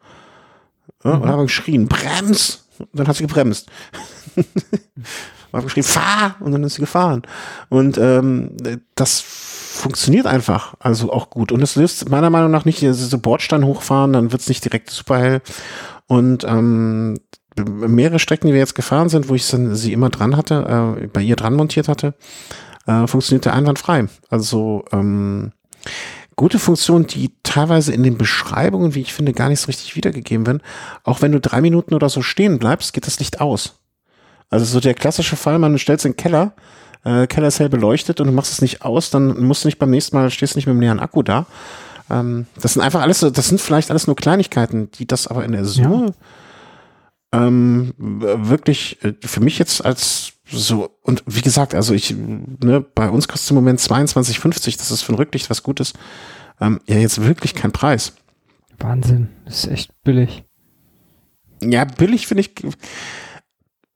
Ja, 1.05 1.17
mhm. 1.17 1.23
Und 1.23 1.29
habe 1.29 1.43
geschrien, 1.45 1.89
Brems! 1.89 2.65
Und 2.79 2.89
dann 2.93 3.09
hat 3.09 3.17
sie 3.17 3.27
gebremst. 3.27 3.69
habe 5.53 5.65
geschrien, 5.65 5.85
fahr! 5.85 6.37
Und 6.41 6.53
dann 6.53 6.63
ist 6.65 6.75
sie 6.75 6.81
gefahren. 6.81 7.23
Und 7.69 7.99
ähm, 7.99 8.57
das 8.95 9.21
funktioniert 9.79 10.27
einfach, 10.27 10.75
also 10.81 11.13
auch 11.13 11.31
gut. 11.31 11.53
Und 11.53 11.63
es 11.63 11.77
löst 11.77 12.09
meiner 12.09 12.31
Meinung 12.31 12.51
nach 12.51 12.65
nicht 12.65 12.81
diese 12.81 13.19
Bordstein 13.19 13.65
hochfahren, 13.65 14.13
dann 14.13 14.33
wird's 14.33 14.49
nicht 14.49 14.65
direkt 14.65 14.91
super 14.91 15.19
hell. 15.19 15.41
Und 16.07 16.45
ähm, 16.45 17.19
mehrere 17.67 18.19
Strecken, 18.19 18.47
die 18.47 18.53
wir 18.53 18.61
jetzt 18.61 18.75
gefahren 18.75 19.09
sind, 19.09 19.29
wo 19.29 19.35
ich 19.35 19.45
sie 19.45 19.93
immer 19.93 20.11
dran 20.11 20.37
hatte, 20.37 20.97
äh, 21.01 21.07
bei 21.07 21.23
ihr 21.23 21.37
dran 21.37 21.55
montiert 21.55 21.89
hatte, 21.89 22.15
äh, 22.87 23.07
funktioniert 23.07 23.45
der 23.45 23.55
einwandfrei. 23.55 24.07
Also 24.29 24.85
ähm, 24.93 25.53
gute 26.37 26.59
Funktionen, 26.59 27.07
die 27.07 27.33
teilweise 27.43 27.93
in 27.93 28.03
den 28.03 28.19
Beschreibungen, 28.19 28.95
wie 28.95 29.01
ich 29.01 29.13
finde, 29.13 29.33
gar 29.33 29.49
nicht 29.49 29.61
so 29.61 29.67
richtig 29.67 29.97
wiedergegeben 29.97 30.47
werden. 30.47 30.63
Auch 31.05 31.21
wenn 31.23 31.33
du 31.33 31.41
drei 31.41 31.61
Minuten 31.61 31.95
oder 31.95 32.09
so 32.09 32.23
stehen 32.23 32.59
bleibst, 32.59 32.93
geht 32.93 33.07
das 33.07 33.19
Licht 33.19 33.41
aus. 33.41 33.81
Also 34.51 34.65
so 34.65 34.81
der 34.81 34.95
klassische 34.95 35.37
Fall, 35.37 35.59
man 35.59 35.79
stellt 35.79 36.05
in 36.05 36.13
den 36.13 36.17
Keller, 36.17 36.55
äh, 37.05 37.27
Keller 37.27 37.49
ist 37.49 37.61
hell 37.61 37.69
beleuchtet 37.69 38.21
und 38.21 38.27
du 38.27 38.33
machst 38.33 38.53
es 38.53 38.61
nicht 38.61 38.83
aus, 38.83 39.11
dann 39.11 39.43
musst 39.45 39.65
du 39.65 39.69
nicht 39.69 39.79
beim 39.79 39.91
nächsten 39.91 40.17
Mal, 40.17 40.31
stehst 40.31 40.57
nicht 40.57 40.67
mit 40.67 40.75
dem 40.75 40.81
leeren 40.81 41.01
Akku 41.01 41.23
da. 41.23 41.47
Ähm, 42.11 42.47
das 42.61 42.75
sind 42.75 42.83
einfach 42.83 43.03
alles, 43.03 43.21
das 43.21 43.49
sind 43.49 43.61
vielleicht 43.61 43.91
alles 43.91 44.07
nur 44.07 44.17
Kleinigkeiten, 44.17 44.91
die 44.93 45.07
das 45.07 45.27
aber 45.27 45.45
in 45.45 45.53
der 45.53 45.65
Summe 45.65 46.15
ja. 47.33 47.47
ähm, 47.47 47.95
wirklich 47.99 49.03
äh, 49.05 49.15
für 49.23 49.41
mich 49.41 49.59
jetzt 49.59 49.85
als 49.85 50.33
so, 50.51 50.99
und 51.03 51.23
wie 51.27 51.43
gesagt, 51.43 51.75
also 51.75 51.93
ich, 51.93 52.15
ne, 52.15 52.81
bei 52.81 53.11
uns 53.11 53.29
kostet 53.29 53.51
im 53.51 53.57
Moment 53.57 53.81
22,50, 53.81 54.79
das 54.79 54.91
ist 54.91 55.03
für 55.03 55.13
ein 55.13 55.17
Rücklicht 55.17 55.51
was 55.51 55.63
Gutes. 55.63 55.93
Ähm, 56.61 56.81
ja, 56.87 56.97
jetzt 56.97 57.23
wirklich 57.23 57.55
kein 57.55 57.71
Preis. 57.71 58.15
Wahnsinn, 58.79 59.29
das 59.45 59.65
ist 59.65 59.71
echt 59.71 60.03
billig. 60.05 60.45
Ja, 61.63 61.85
billig 61.85 62.27
finde 62.27 62.43
ich, 62.43 62.53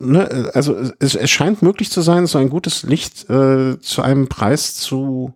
ne, 0.02 0.50
also 0.54 0.76
es, 0.98 1.14
es 1.14 1.30
scheint 1.30 1.62
möglich 1.62 1.90
zu 1.90 2.02
sein, 2.02 2.26
so 2.26 2.38
ein 2.38 2.50
gutes 2.50 2.82
Licht 2.82 3.28
äh, 3.30 3.78
zu 3.80 4.02
einem 4.02 4.28
Preis 4.28 4.74
zu 4.74 5.34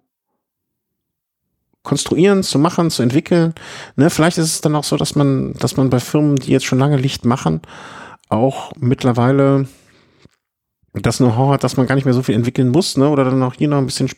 konstruieren, 1.83 2.43
zu 2.43 2.59
machen, 2.59 2.91
zu 2.91 3.03
entwickeln. 3.03 3.55
Ne, 3.95 4.11
vielleicht 4.11 4.39
ist 4.39 4.47
es 4.47 4.61
dann 4.61 4.75
auch 4.75 4.85
so, 4.85 4.97
dass 4.97 5.15
man, 5.15 5.55
dass 5.55 5.77
man 5.77 5.89
bei 5.89 6.01
Firmen, 6.01 6.37
die 6.37 6.51
jetzt 6.51 6.67
schon 6.67 6.79
lange 6.79 6.97
Licht 6.97 7.25
machen, 7.25 7.63
auch 8.29 8.73
mittlerweile 8.79 9.69
das 11.03 11.19
Know-how 11.19 11.53
hat, 11.53 11.65
dass 11.65 11.77
man 11.77 11.87
gar 11.87 11.95
nicht 11.95 12.07
mehr 12.07 12.15
so 12.15 12.23
viel 12.23 12.35
entwickeln 12.35 12.69
muss, 12.69 12.97
ne? 12.97 13.09
Oder 13.09 13.25
dann 13.25 13.43
auch 13.43 13.55
hier 13.55 13.69
noch 13.69 13.79
ein 13.79 13.87
bisschen, 13.87 14.09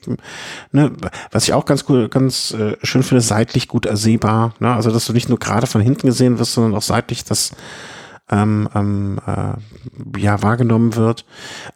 ne? 0.73 0.93
Was 1.31 1.45
ich 1.45 1.53
auch 1.53 1.65
ganz 1.65 1.85
cool, 1.89 2.09
ganz 2.09 2.53
äh, 2.53 2.77
schön 2.83 3.03
finde, 3.03 3.21
seitlich 3.21 3.69
gut 3.69 3.87
ersehbar, 3.87 4.55
ne? 4.61 4.73
Also 4.73 4.91
dass 4.91 5.07
du 5.07 5.13
nicht 5.13 5.29
nur 5.29 5.39
gerade 5.39 5.67
von 5.67 5.81
hinten 5.81 6.07
gesehen 6.07 6.39
wirst, 6.39 6.55
sondern 6.55 6.75
auch 6.75 6.83
seitlich 6.83 7.25
das 7.25 7.53
ähm, 8.31 8.69
ähm, 8.75 9.21
äh, 9.27 10.21
ja 10.21 10.43
wahrgenommen 10.43 10.95
wird. 10.95 11.25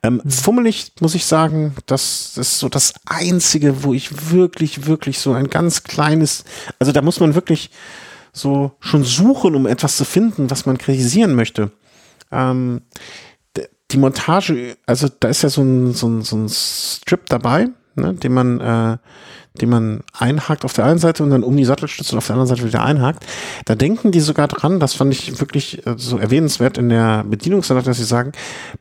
Ähm, 0.03 0.21
mhm. 0.23 0.31
Fummelig 0.31 0.93
muss 1.01 1.15
ich 1.15 1.27
sagen, 1.27 1.75
das 1.87 2.37
ist 2.37 2.59
so 2.59 2.69
das 2.69 2.95
einzige, 3.07 3.85
wo 3.85 3.95
ich 3.95 4.31
wirklich, 4.33 4.87
wirklich 4.87 5.19
so 5.19 5.33
ein 5.33 5.49
ganz 5.49 5.85
kleines, 5.85 6.45
also 6.79 6.93
da 6.93 7.03
muss 7.03 7.21
man 7.21 7.35
wirklich 7.35 7.71
so 8.33 8.73
schon 8.81 9.05
suchen, 9.05 9.55
um 9.55 9.67
etwas 9.67 9.97
zu 9.97 10.05
finden, 10.05 10.51
was 10.51 10.67
man 10.67 10.79
kritisieren 10.79 11.35
möchte. 11.35 11.71
Ähm, 12.31 12.83
die 13.93 13.99
Montage, 13.99 14.77
also 14.87 15.09
da 15.21 15.29
ist 15.29 15.43
ja 15.43 15.51
so 15.51 15.63
ein, 15.63 15.93
so 15.93 16.09
ein, 16.09 16.23
so 16.23 16.37
ein 16.37 16.49
Strip 16.49 17.27
dabei, 17.27 17.69
ne, 17.95 18.15
den 18.15 18.33
man, 18.33 18.61
äh, 18.61 18.97
den 19.61 19.69
man 19.69 20.01
einhakt 20.19 20.65
auf 20.65 20.73
der 20.73 20.85
einen 20.87 20.99
Seite 20.99 21.23
und 21.23 21.31
dann 21.31 21.43
um 21.43 21.57
die 21.57 21.65
Sattelstütze 21.65 22.13
und 22.13 22.19
auf 22.19 22.27
der 22.27 22.35
anderen 22.35 22.49
Seite 22.49 22.67
wieder 22.67 22.85
einhakt. 22.85 23.27
Da 23.65 23.75
denken 23.75 24.11
die 24.11 24.21
sogar 24.21 24.49
dran, 24.49 24.81
das 24.81 24.95
fand 24.95 25.13
ich 25.13 25.41
wirklich 25.41 25.87
äh, 25.87 25.95
so 25.97 26.19
erwähnenswert 26.19 26.79
in 26.79 26.89
der 26.89 27.25
Bedienungsanleitung, 27.25 27.91
dass 27.91 27.99
sie 27.99 28.05
sagen, 28.05 28.33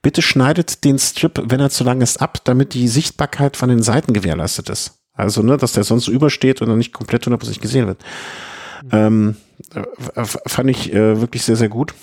bitte 0.01 0.21
schneidet 0.21 0.83
den 0.83 0.97
Strip, 0.97 1.41
wenn 1.45 1.59
er 1.59 1.69
zu 1.69 1.83
lang 1.83 2.01
ist, 2.01 2.21
ab, 2.21 2.39
damit 2.45 2.73
die 2.73 2.87
Sichtbarkeit 2.87 3.57
von 3.57 3.69
den 3.69 3.83
Seiten 3.83 4.13
gewährleistet 4.13 4.69
ist. 4.69 4.99
Also, 5.13 5.43
ne, 5.43 5.57
dass 5.57 5.73
der 5.73 5.83
sonst 5.83 6.05
so 6.05 6.11
übersteht 6.11 6.61
und 6.61 6.69
dann 6.69 6.77
nicht 6.77 6.93
komplett 6.93 7.25
hundertprozentig 7.25 7.61
gesehen 7.61 7.87
wird. 7.87 8.01
Ähm, 8.91 9.35
äh, 9.75 10.25
fand 10.25 10.69
ich 10.69 10.93
äh, 10.93 11.19
wirklich 11.19 11.43
sehr, 11.43 11.57
sehr 11.57 11.69
gut. 11.69 11.93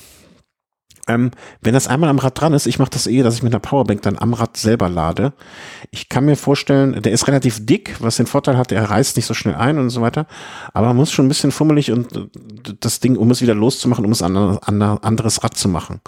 Ähm, 1.08 1.30
wenn 1.62 1.74
das 1.74 1.88
einmal 1.88 2.10
am 2.10 2.18
Rad 2.18 2.40
dran 2.40 2.52
ist, 2.52 2.66
ich 2.66 2.78
mache 2.78 2.90
das 2.90 3.06
eh, 3.06 3.22
dass 3.22 3.34
ich 3.34 3.42
mit 3.42 3.52
einer 3.52 3.60
Powerbank 3.60 4.02
dann 4.02 4.18
am 4.18 4.34
Rad 4.34 4.56
selber 4.56 4.88
lade. 4.88 5.32
Ich 5.90 6.08
kann 6.08 6.26
mir 6.26 6.36
vorstellen, 6.36 7.00
der 7.02 7.12
ist 7.12 7.26
relativ 7.26 7.64
dick, 7.64 7.96
was 8.00 8.16
den 8.16 8.26
Vorteil 8.26 8.56
hat, 8.56 8.70
er 8.70 8.88
reißt 8.90 9.16
nicht 9.16 9.26
so 9.26 9.34
schnell 9.34 9.54
ein 9.54 9.78
und 9.78 9.90
so 9.90 10.02
weiter. 10.02 10.26
Aber 10.74 10.88
man 10.88 10.96
muss 10.96 11.10
schon 11.10 11.24
ein 11.24 11.28
bisschen 11.28 11.50
fummelig 11.50 11.90
und 11.90 12.14
äh, 12.14 12.26
das 12.78 13.00
Ding, 13.00 13.16
um 13.16 13.30
es 13.30 13.42
wieder 13.42 13.54
loszumachen, 13.54 14.04
um 14.04 14.12
es 14.12 14.22
an 14.22 14.36
ein 14.36 14.82
anderes 14.82 15.42
Rad 15.42 15.56
zu 15.56 15.68
machen. 15.68 16.00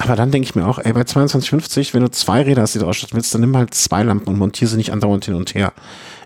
Aber 0.00 0.16
dann 0.16 0.30
denke 0.30 0.48
ich 0.48 0.54
mir 0.54 0.66
auch, 0.66 0.78
ey, 0.78 0.94
bei 0.94 1.02
22,50, 1.02 1.92
wenn 1.92 2.00
du 2.00 2.10
zwei 2.10 2.40
Räder 2.40 2.62
hast, 2.62 2.74
die 2.74 2.78
du 2.78 2.86
ausstatten 2.86 3.16
willst, 3.16 3.34
dann 3.34 3.42
nimm 3.42 3.54
halt 3.54 3.74
zwei 3.74 4.02
Lampen 4.02 4.28
und 4.30 4.38
montiere 4.38 4.70
sie 4.70 4.78
nicht 4.78 4.92
andauernd 4.92 5.26
hin 5.26 5.34
und 5.34 5.54
her. 5.54 5.74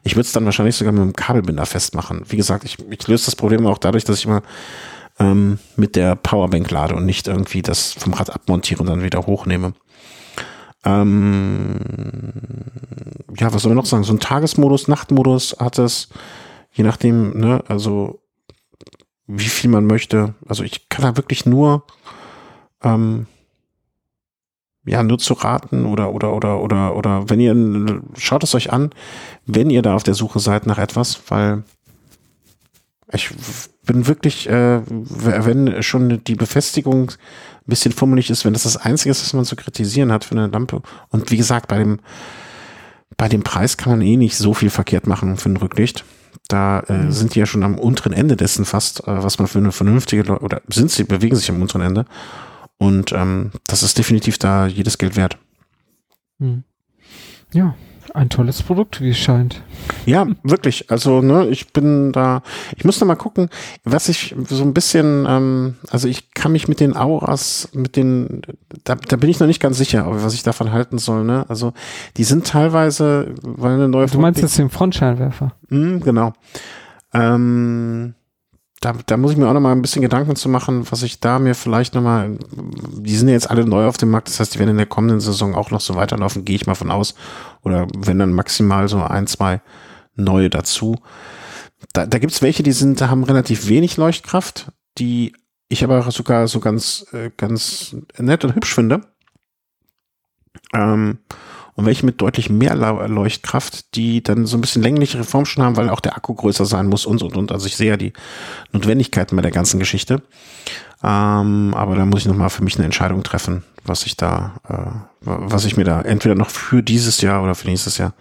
Ich 0.04 0.14
würde 0.14 0.26
es 0.26 0.32
dann 0.32 0.44
wahrscheinlich 0.44 0.76
sogar 0.76 0.92
mit 0.92 1.02
einem 1.02 1.12
Kabelbinder 1.12 1.66
festmachen. 1.66 2.22
Wie 2.28 2.36
gesagt, 2.36 2.62
ich, 2.62 2.78
ich 2.88 3.08
löse 3.08 3.24
das 3.24 3.34
Problem 3.34 3.66
auch 3.66 3.78
dadurch, 3.78 4.04
dass 4.04 4.18
ich 4.18 4.26
immer 4.26 4.42
ähm, 5.18 5.58
mit 5.76 5.96
der 5.96 6.16
Powerbank 6.16 6.70
lade 6.70 6.94
und 6.94 7.06
nicht 7.06 7.28
irgendwie 7.28 7.62
das 7.62 7.92
vom 7.92 8.14
Rad 8.14 8.30
abmontiere 8.30 8.80
und 8.80 8.88
dann 8.88 9.02
wieder 9.02 9.26
hochnehme. 9.26 9.74
Ähm, 10.84 11.76
ja, 13.36 13.52
was 13.52 13.62
soll 13.62 13.70
man 13.70 13.76
noch 13.76 13.86
sagen? 13.86 14.04
So 14.04 14.12
ein 14.12 14.20
Tagesmodus, 14.20 14.88
Nachtmodus 14.88 15.56
hat 15.58 15.78
es, 15.78 16.08
je 16.72 16.84
nachdem, 16.84 17.38
ne, 17.38 17.62
also 17.68 18.20
wie 19.26 19.44
viel 19.44 19.70
man 19.70 19.86
möchte. 19.86 20.34
Also 20.46 20.64
ich 20.64 20.88
kann 20.88 21.02
da 21.02 21.16
wirklich 21.16 21.46
nur 21.46 21.84
ähm, 22.82 23.26
ja, 24.86 25.02
nur 25.02 25.18
zu 25.18 25.34
raten 25.34 25.86
oder, 25.86 26.12
oder, 26.12 26.34
oder, 26.34 26.60
oder, 26.60 26.96
oder 26.96 27.30
wenn 27.30 27.40
ihr, 27.40 28.02
schaut 28.18 28.44
es 28.44 28.54
euch 28.54 28.72
an, 28.72 28.90
wenn 29.46 29.70
ihr 29.70 29.82
da 29.82 29.94
auf 29.94 30.02
der 30.02 30.14
Suche 30.14 30.40
seid 30.40 30.66
nach 30.66 30.78
etwas, 30.78 31.22
weil 31.28 31.64
ich 33.12 33.30
bin 33.84 34.06
wirklich, 34.06 34.48
äh, 34.48 34.80
wenn 34.86 35.82
schon 35.82 36.22
die 36.24 36.34
Befestigung 36.34 37.10
ein 37.10 37.16
bisschen 37.66 37.92
fummelig 37.92 38.30
ist, 38.30 38.44
wenn 38.44 38.52
das 38.52 38.64
das 38.64 38.76
Einzige 38.76 39.10
ist, 39.10 39.22
was 39.22 39.32
man 39.32 39.44
zu 39.44 39.56
kritisieren 39.56 40.12
hat 40.12 40.24
für 40.24 40.32
eine 40.32 40.48
Lampe. 40.48 40.82
Und 41.10 41.30
wie 41.30 41.36
gesagt, 41.36 41.68
bei 41.68 41.78
dem, 41.78 42.00
bei 43.16 43.28
dem 43.28 43.42
Preis 43.42 43.76
kann 43.76 43.92
man 43.92 44.02
eh 44.02 44.16
nicht 44.16 44.36
so 44.36 44.54
viel 44.54 44.70
verkehrt 44.70 45.06
machen 45.06 45.36
für 45.36 45.48
ein 45.48 45.56
Rücklicht. 45.56 46.04
Da 46.48 46.80
äh, 46.80 46.92
mhm. 46.94 47.12
sind 47.12 47.34
die 47.34 47.38
ja 47.38 47.46
schon 47.46 47.62
am 47.62 47.78
unteren 47.78 48.12
Ende 48.12 48.36
dessen 48.36 48.64
fast, 48.64 49.06
äh, 49.06 49.22
was 49.22 49.38
man 49.38 49.48
für 49.48 49.58
eine 49.58 49.72
vernünftige, 49.72 50.38
oder 50.38 50.62
sind 50.68 50.90
sie, 50.90 51.04
bewegen 51.04 51.36
sich 51.36 51.50
am 51.50 51.62
unteren 51.62 51.82
Ende. 51.82 52.06
Und 52.76 53.12
ähm, 53.12 53.52
das 53.66 53.82
ist 53.82 53.96
definitiv 53.98 54.38
da 54.38 54.66
jedes 54.66 54.98
Geld 54.98 55.16
wert. 55.16 55.38
Mhm. 56.38 56.64
Ja, 57.52 57.76
ein 58.12 58.28
tolles 58.28 58.62
Produkt, 58.62 59.00
wie 59.00 59.10
es 59.10 59.18
scheint. 59.18 59.62
Ja, 60.06 60.26
wirklich. 60.42 60.90
Also, 60.90 61.20
ne, 61.20 61.46
ich 61.48 61.72
bin 61.72 62.12
da, 62.12 62.42
ich 62.76 62.84
muss 62.84 63.00
noch 63.00 63.08
mal 63.08 63.14
gucken, 63.14 63.48
was 63.84 64.08
ich 64.08 64.34
so 64.48 64.62
ein 64.62 64.74
bisschen, 64.74 65.26
ähm, 65.28 65.76
also 65.90 66.08
ich 66.08 66.32
kann 66.32 66.52
mich 66.52 66.68
mit 66.68 66.80
den 66.80 66.96
Auras, 66.96 67.68
mit 67.72 67.96
den, 67.96 68.42
da, 68.84 68.94
da 68.94 69.16
bin 69.16 69.30
ich 69.30 69.40
noch 69.40 69.46
nicht 69.46 69.60
ganz 69.60 69.78
sicher, 69.78 70.06
was 70.08 70.34
ich 70.34 70.42
davon 70.42 70.72
halten 70.72 70.98
soll, 70.98 71.24
ne? 71.24 71.44
Also, 71.48 71.72
die 72.16 72.24
sind 72.24 72.46
teilweise, 72.46 73.34
weil 73.42 73.74
eine 73.74 73.88
neue 73.88 74.06
Du 74.06 74.18
meinst 74.18 74.40
jetzt 74.40 74.58
den 74.58 74.70
Frontscheinwerfer? 74.70 75.52
Mhm, 75.68 76.00
genau. 76.00 76.32
Ähm, 77.12 78.14
da, 78.84 78.92
da 79.06 79.16
muss 79.16 79.32
ich 79.32 79.38
mir 79.38 79.48
auch 79.48 79.54
noch 79.54 79.60
mal 79.60 79.72
ein 79.72 79.80
bisschen 79.80 80.02
Gedanken 80.02 80.36
zu 80.36 80.48
machen, 80.48 80.84
was 80.90 81.02
ich 81.02 81.18
da 81.18 81.38
mir 81.38 81.54
vielleicht 81.54 81.94
noch 81.94 82.02
mal, 82.02 82.36
die 82.52 83.16
sind 83.16 83.28
ja 83.28 83.34
jetzt 83.34 83.50
alle 83.50 83.64
neu 83.64 83.86
auf 83.86 83.96
dem 83.96 84.10
Markt, 84.10 84.28
das 84.28 84.40
heißt, 84.40 84.54
die 84.54 84.58
werden 84.58 84.70
in 84.70 84.76
der 84.76 84.86
kommenden 84.86 85.20
Saison 85.20 85.54
auch 85.54 85.70
noch 85.70 85.80
so 85.80 85.94
weiterlaufen, 85.94 86.44
gehe 86.44 86.56
ich 86.56 86.66
mal 86.66 86.74
von 86.74 86.90
aus. 86.90 87.14
Oder 87.62 87.86
wenn 87.96 88.18
dann 88.18 88.32
maximal 88.32 88.86
so 88.88 89.02
ein, 89.02 89.26
zwei 89.26 89.62
neue 90.16 90.50
dazu. 90.50 90.96
Da, 91.94 92.06
da 92.06 92.18
gibt 92.18 92.32
es 92.32 92.42
welche, 92.42 92.62
die 92.62 92.72
sind, 92.72 93.00
haben 93.00 93.24
relativ 93.24 93.68
wenig 93.68 93.96
Leuchtkraft, 93.96 94.70
die 94.98 95.34
ich 95.68 95.82
aber 95.82 96.10
sogar 96.10 96.46
so 96.46 96.60
ganz, 96.60 97.06
äh, 97.12 97.30
ganz 97.36 97.96
nett 98.18 98.44
und 98.44 98.54
hübsch 98.54 98.74
finde. 98.74 99.00
Ähm, 100.74 101.18
und 101.74 101.86
welche 101.86 102.06
mit 102.06 102.20
deutlich 102.20 102.50
mehr 102.50 102.74
Leuchtkraft, 102.76 103.94
die 103.96 104.22
dann 104.22 104.46
so 104.46 104.56
ein 104.56 104.60
bisschen 104.60 104.82
länglichere 104.82 105.24
Form 105.24 105.44
schon 105.44 105.64
haben, 105.64 105.76
weil 105.76 105.90
auch 105.90 106.00
der 106.00 106.16
Akku 106.16 106.34
größer 106.34 106.66
sein 106.66 106.86
muss 106.86 107.04
und 107.04 107.22
und 107.22 107.36
und. 107.36 107.52
Also 107.52 107.66
ich 107.66 107.76
sehe 107.76 107.90
ja 107.90 107.96
die 107.96 108.12
Notwendigkeiten 108.72 109.34
bei 109.36 109.42
der 109.42 109.50
ganzen 109.50 109.80
Geschichte. 109.80 110.22
Ähm, 111.02 111.74
aber 111.74 111.96
da 111.96 112.06
muss 112.06 112.20
ich 112.20 112.26
nochmal 112.26 112.50
für 112.50 112.64
mich 112.64 112.76
eine 112.76 112.84
Entscheidung 112.84 113.22
treffen, 113.22 113.64
was 113.84 114.06
ich 114.06 114.16
da, 114.16 114.54
äh, 114.68 115.00
was 115.20 115.64
ich 115.64 115.76
mir 115.76 115.84
da 115.84 116.00
entweder 116.00 116.34
noch 116.34 116.50
für 116.50 116.82
dieses 116.82 117.20
Jahr 117.20 117.42
oder 117.42 117.54
für 117.54 117.68
nächstes 117.68 117.98
Jahr 117.98 118.14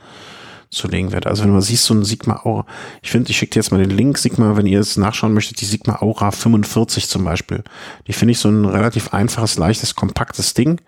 zulegen 0.70 1.12
werde. 1.12 1.30
Also 1.30 1.44
wenn 1.44 1.50
du 1.50 1.54
mal 1.54 1.62
siehst, 1.62 1.86
so 1.86 1.94
ein 1.94 2.04
Sigma 2.04 2.42
Aura, 2.44 2.66
ich 3.02 3.12
finde, 3.12 3.30
ich 3.30 3.38
schicke 3.38 3.52
dir 3.52 3.60
jetzt 3.60 3.72
mal 3.72 3.78
den 3.78 3.96
Link, 3.96 4.18
Sigma, 4.18 4.58
wenn 4.58 4.66
ihr 4.66 4.80
es 4.80 4.98
nachschauen 4.98 5.34
möchtet, 5.34 5.62
die 5.62 5.66
Sigma 5.66 6.02
Aura 6.02 6.32
45 6.32 7.08
zum 7.08 7.24
Beispiel. 7.24 7.64
Die 8.08 8.14
finde 8.14 8.32
ich 8.32 8.40
so 8.40 8.50
ein 8.50 8.66
relativ 8.66 9.14
einfaches, 9.14 9.58
leichtes, 9.58 9.96
kompaktes 9.96 10.54
Ding. 10.56 10.82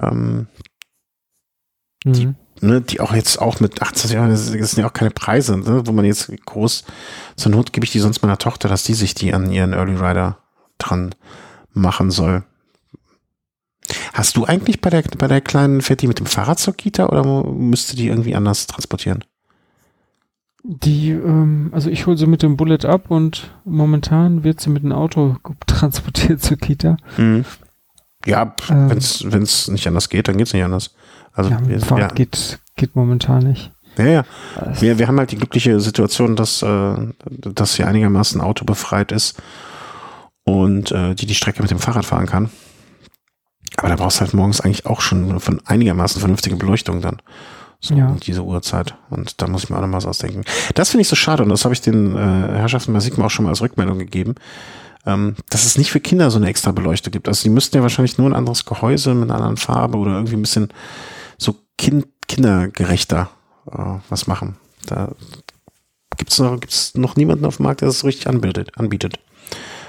Ähm, 0.00 0.48
mhm. 2.04 2.12
die, 2.12 2.34
ne, 2.60 2.80
die 2.80 3.00
auch 3.00 3.12
jetzt 3.12 3.40
auch 3.40 3.60
mit 3.60 3.82
18 3.82 4.12
Jahren, 4.12 4.30
das 4.30 4.46
sind 4.46 4.78
ja 4.78 4.86
auch 4.86 4.92
keine 4.92 5.10
Preise, 5.10 5.58
ne, 5.58 5.82
wo 5.86 5.92
man 5.92 6.04
jetzt 6.04 6.32
groß, 6.46 6.84
zur 7.36 7.52
Not 7.52 7.72
gebe 7.72 7.84
ich 7.84 7.92
die 7.92 8.00
sonst 8.00 8.22
meiner 8.22 8.38
Tochter, 8.38 8.68
dass 8.68 8.84
die 8.84 8.94
sich 8.94 9.14
die 9.14 9.34
an 9.34 9.50
ihren 9.50 9.72
Early 9.72 9.96
Rider 9.96 10.38
dran 10.78 11.14
machen 11.72 12.10
soll. 12.10 12.44
Hast 14.12 14.36
du 14.36 14.44
eigentlich 14.44 14.80
bei 14.80 14.90
der, 14.90 15.02
bei 15.18 15.26
der 15.26 15.40
kleinen 15.40 15.82
Fetti 15.82 16.06
mit 16.06 16.18
dem 16.18 16.26
Fahrrad 16.26 16.58
zur 16.58 16.74
Kita 16.74 17.06
oder 17.06 17.44
müsste 17.44 17.96
die 17.96 18.08
irgendwie 18.08 18.34
anders 18.34 18.66
transportieren? 18.66 19.24
Die, 20.62 21.10
ähm, 21.10 21.70
also 21.72 21.90
ich 21.90 22.06
hole 22.06 22.16
sie 22.16 22.26
mit 22.26 22.42
dem 22.42 22.56
Bullet 22.56 22.86
ab 22.86 23.10
und 23.10 23.50
momentan 23.66 24.44
wird 24.44 24.60
sie 24.60 24.70
mit 24.70 24.82
dem 24.82 24.92
Auto 24.92 25.36
transportiert 25.66 26.42
zur 26.42 26.56
Kita. 26.56 26.96
Mhm. 27.18 27.44
Ja, 28.24 28.54
ähm, 28.70 28.90
wenn 28.90 29.42
es 29.42 29.68
nicht 29.68 29.86
anders 29.86 30.08
geht, 30.08 30.28
dann 30.28 30.38
geht 30.38 30.46
es 30.46 30.54
nicht 30.54 30.64
anders. 30.64 30.94
Also 31.34 31.50
ja, 31.50 31.58
wir, 31.66 31.80
Fahrrad 31.80 32.12
ja. 32.12 32.14
geht, 32.14 32.60
geht 32.76 32.96
momentan 32.96 33.42
nicht. 33.42 33.70
Ja, 33.98 34.06
ja. 34.06 34.24
Wir, 34.80 34.98
wir 34.98 35.06
haben 35.06 35.18
halt 35.18 35.32
die 35.32 35.36
glückliche 35.36 35.78
Situation, 35.80 36.36
dass, 36.36 36.62
äh, 36.62 36.94
dass 37.30 37.74
sie 37.74 37.84
einigermaßen 37.84 38.40
autobefreit 38.40 39.12
ist 39.12 39.40
und 40.44 40.90
äh, 40.92 41.14
die 41.14 41.26
die 41.26 41.34
Strecke 41.34 41.62
mit 41.62 41.70
dem 41.70 41.78
Fahrrad 41.78 42.04
fahren 42.04 42.26
kann. 42.26 42.50
Aber 43.76 43.88
da 43.88 43.96
brauchst 43.96 44.18
du 44.18 44.20
halt 44.22 44.34
morgens 44.34 44.60
eigentlich 44.60 44.86
auch 44.86 45.00
schon 45.00 45.40
von 45.40 45.60
einigermaßen 45.64 46.20
vernünftige 46.20 46.56
Beleuchtung 46.56 47.00
dann. 47.00 47.20
So 47.80 47.94
ja. 47.94 48.16
diese 48.22 48.42
Uhrzeit. 48.42 48.94
Und 49.10 49.42
da 49.42 49.46
muss 49.46 49.64
ich 49.64 49.70
mir 49.70 49.76
auch 49.76 49.86
noch 49.86 49.92
was 49.92 50.06
ausdenken. 50.06 50.42
Das 50.74 50.90
finde 50.90 51.02
ich 51.02 51.08
so 51.08 51.16
schade 51.16 51.42
und 51.42 51.50
das 51.50 51.64
habe 51.64 51.74
ich 51.74 51.80
den 51.80 52.16
äh, 52.16 52.18
Herrschaften 52.18 52.92
bei 52.92 53.00
Sigma 53.00 53.26
auch 53.26 53.30
schon 53.30 53.44
mal 53.44 53.50
als 53.50 53.60
Rückmeldung 53.60 53.98
gegeben, 53.98 54.36
ähm, 55.06 55.36
dass 55.50 55.66
es 55.66 55.76
nicht 55.76 55.90
für 55.90 56.00
Kinder 56.00 56.30
so 56.30 56.38
eine 56.38 56.48
extra 56.48 56.72
Beleuchtung 56.72 57.10
gibt. 57.10 57.28
Also 57.28 57.42
die 57.42 57.50
müssten 57.50 57.76
ja 57.76 57.82
wahrscheinlich 57.82 58.16
nur 58.16 58.28
ein 58.28 58.34
anderes 58.34 58.64
Gehäuse 58.64 59.12
mit 59.14 59.24
einer 59.24 59.34
anderen 59.34 59.56
Farbe 59.56 59.98
oder 59.98 60.12
irgendwie 60.12 60.36
ein 60.36 60.42
bisschen 60.42 60.68
so 61.44 61.56
kind, 61.78 62.06
kindergerechter 62.28 63.30
äh, 63.70 63.98
was 64.08 64.26
machen. 64.26 64.56
Da 64.86 65.12
gibt's 66.16 66.38
noch, 66.38 66.60
gibt's 66.60 66.94
noch 66.94 67.16
niemanden 67.16 67.44
auf 67.44 67.56
dem 67.58 67.64
Markt, 67.64 67.80
der 67.80 67.88
das 67.88 68.00
so 68.00 68.06
richtig 68.06 68.26
anbietet. 68.26 68.76
anbietet. 68.78 69.18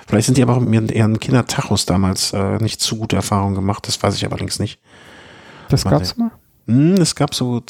Vielleicht 0.07 0.27
sind 0.27 0.37
die 0.37 0.43
aber 0.43 0.57
auch 0.57 0.59
mit 0.59 0.91
ihren 0.91 1.19
Kindertachos 1.19 1.85
damals 1.85 2.31
äh, 2.33 2.57
nicht 2.57 2.79
zu 2.81 2.97
gute 2.97 3.15
Erfahrungen 3.15 3.55
gemacht, 3.55 3.87
das 3.87 4.01
weiß 4.01 4.15
ich 4.15 4.25
allerdings 4.25 4.59
nicht. 4.59 4.79
Das 5.69 5.85
Warte. 5.85 5.97
gab's 5.97 6.17
mal? 6.17 6.31
Hm, 6.67 6.95
es 6.95 7.15
gab 7.15 7.33
so, 7.33 7.61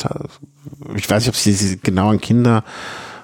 ich 0.96 1.10
weiß 1.10 1.26
nicht, 1.26 1.30
ob 1.30 1.36
sie 1.36 1.80
genau 1.82 2.10
an 2.10 2.20
Kinder 2.20 2.64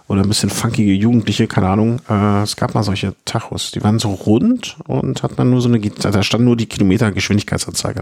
oder 0.08 0.22
ein 0.22 0.28
bisschen 0.28 0.50
funkige 0.50 0.94
Jugendliche, 0.94 1.48
keine 1.48 1.70
Ahnung. 1.70 2.02
Äh, 2.10 2.44
es 2.44 2.56
gab 2.56 2.74
mal 2.74 2.84
solche 2.84 3.16
Tachos, 3.26 3.72
die 3.72 3.84
waren 3.84 4.00
so 4.00 4.12
rund 4.12 4.78
und 4.86 5.24
hat 5.24 5.38
man 5.38 5.50
nur 5.50 5.62
so 5.62 5.70
eine, 5.70 5.80
da 5.80 6.24
stand 6.24 6.44
nur 6.44 6.58
die 6.58 6.66
Kilometer-Geschwindigkeitsanzeige. 6.66 8.02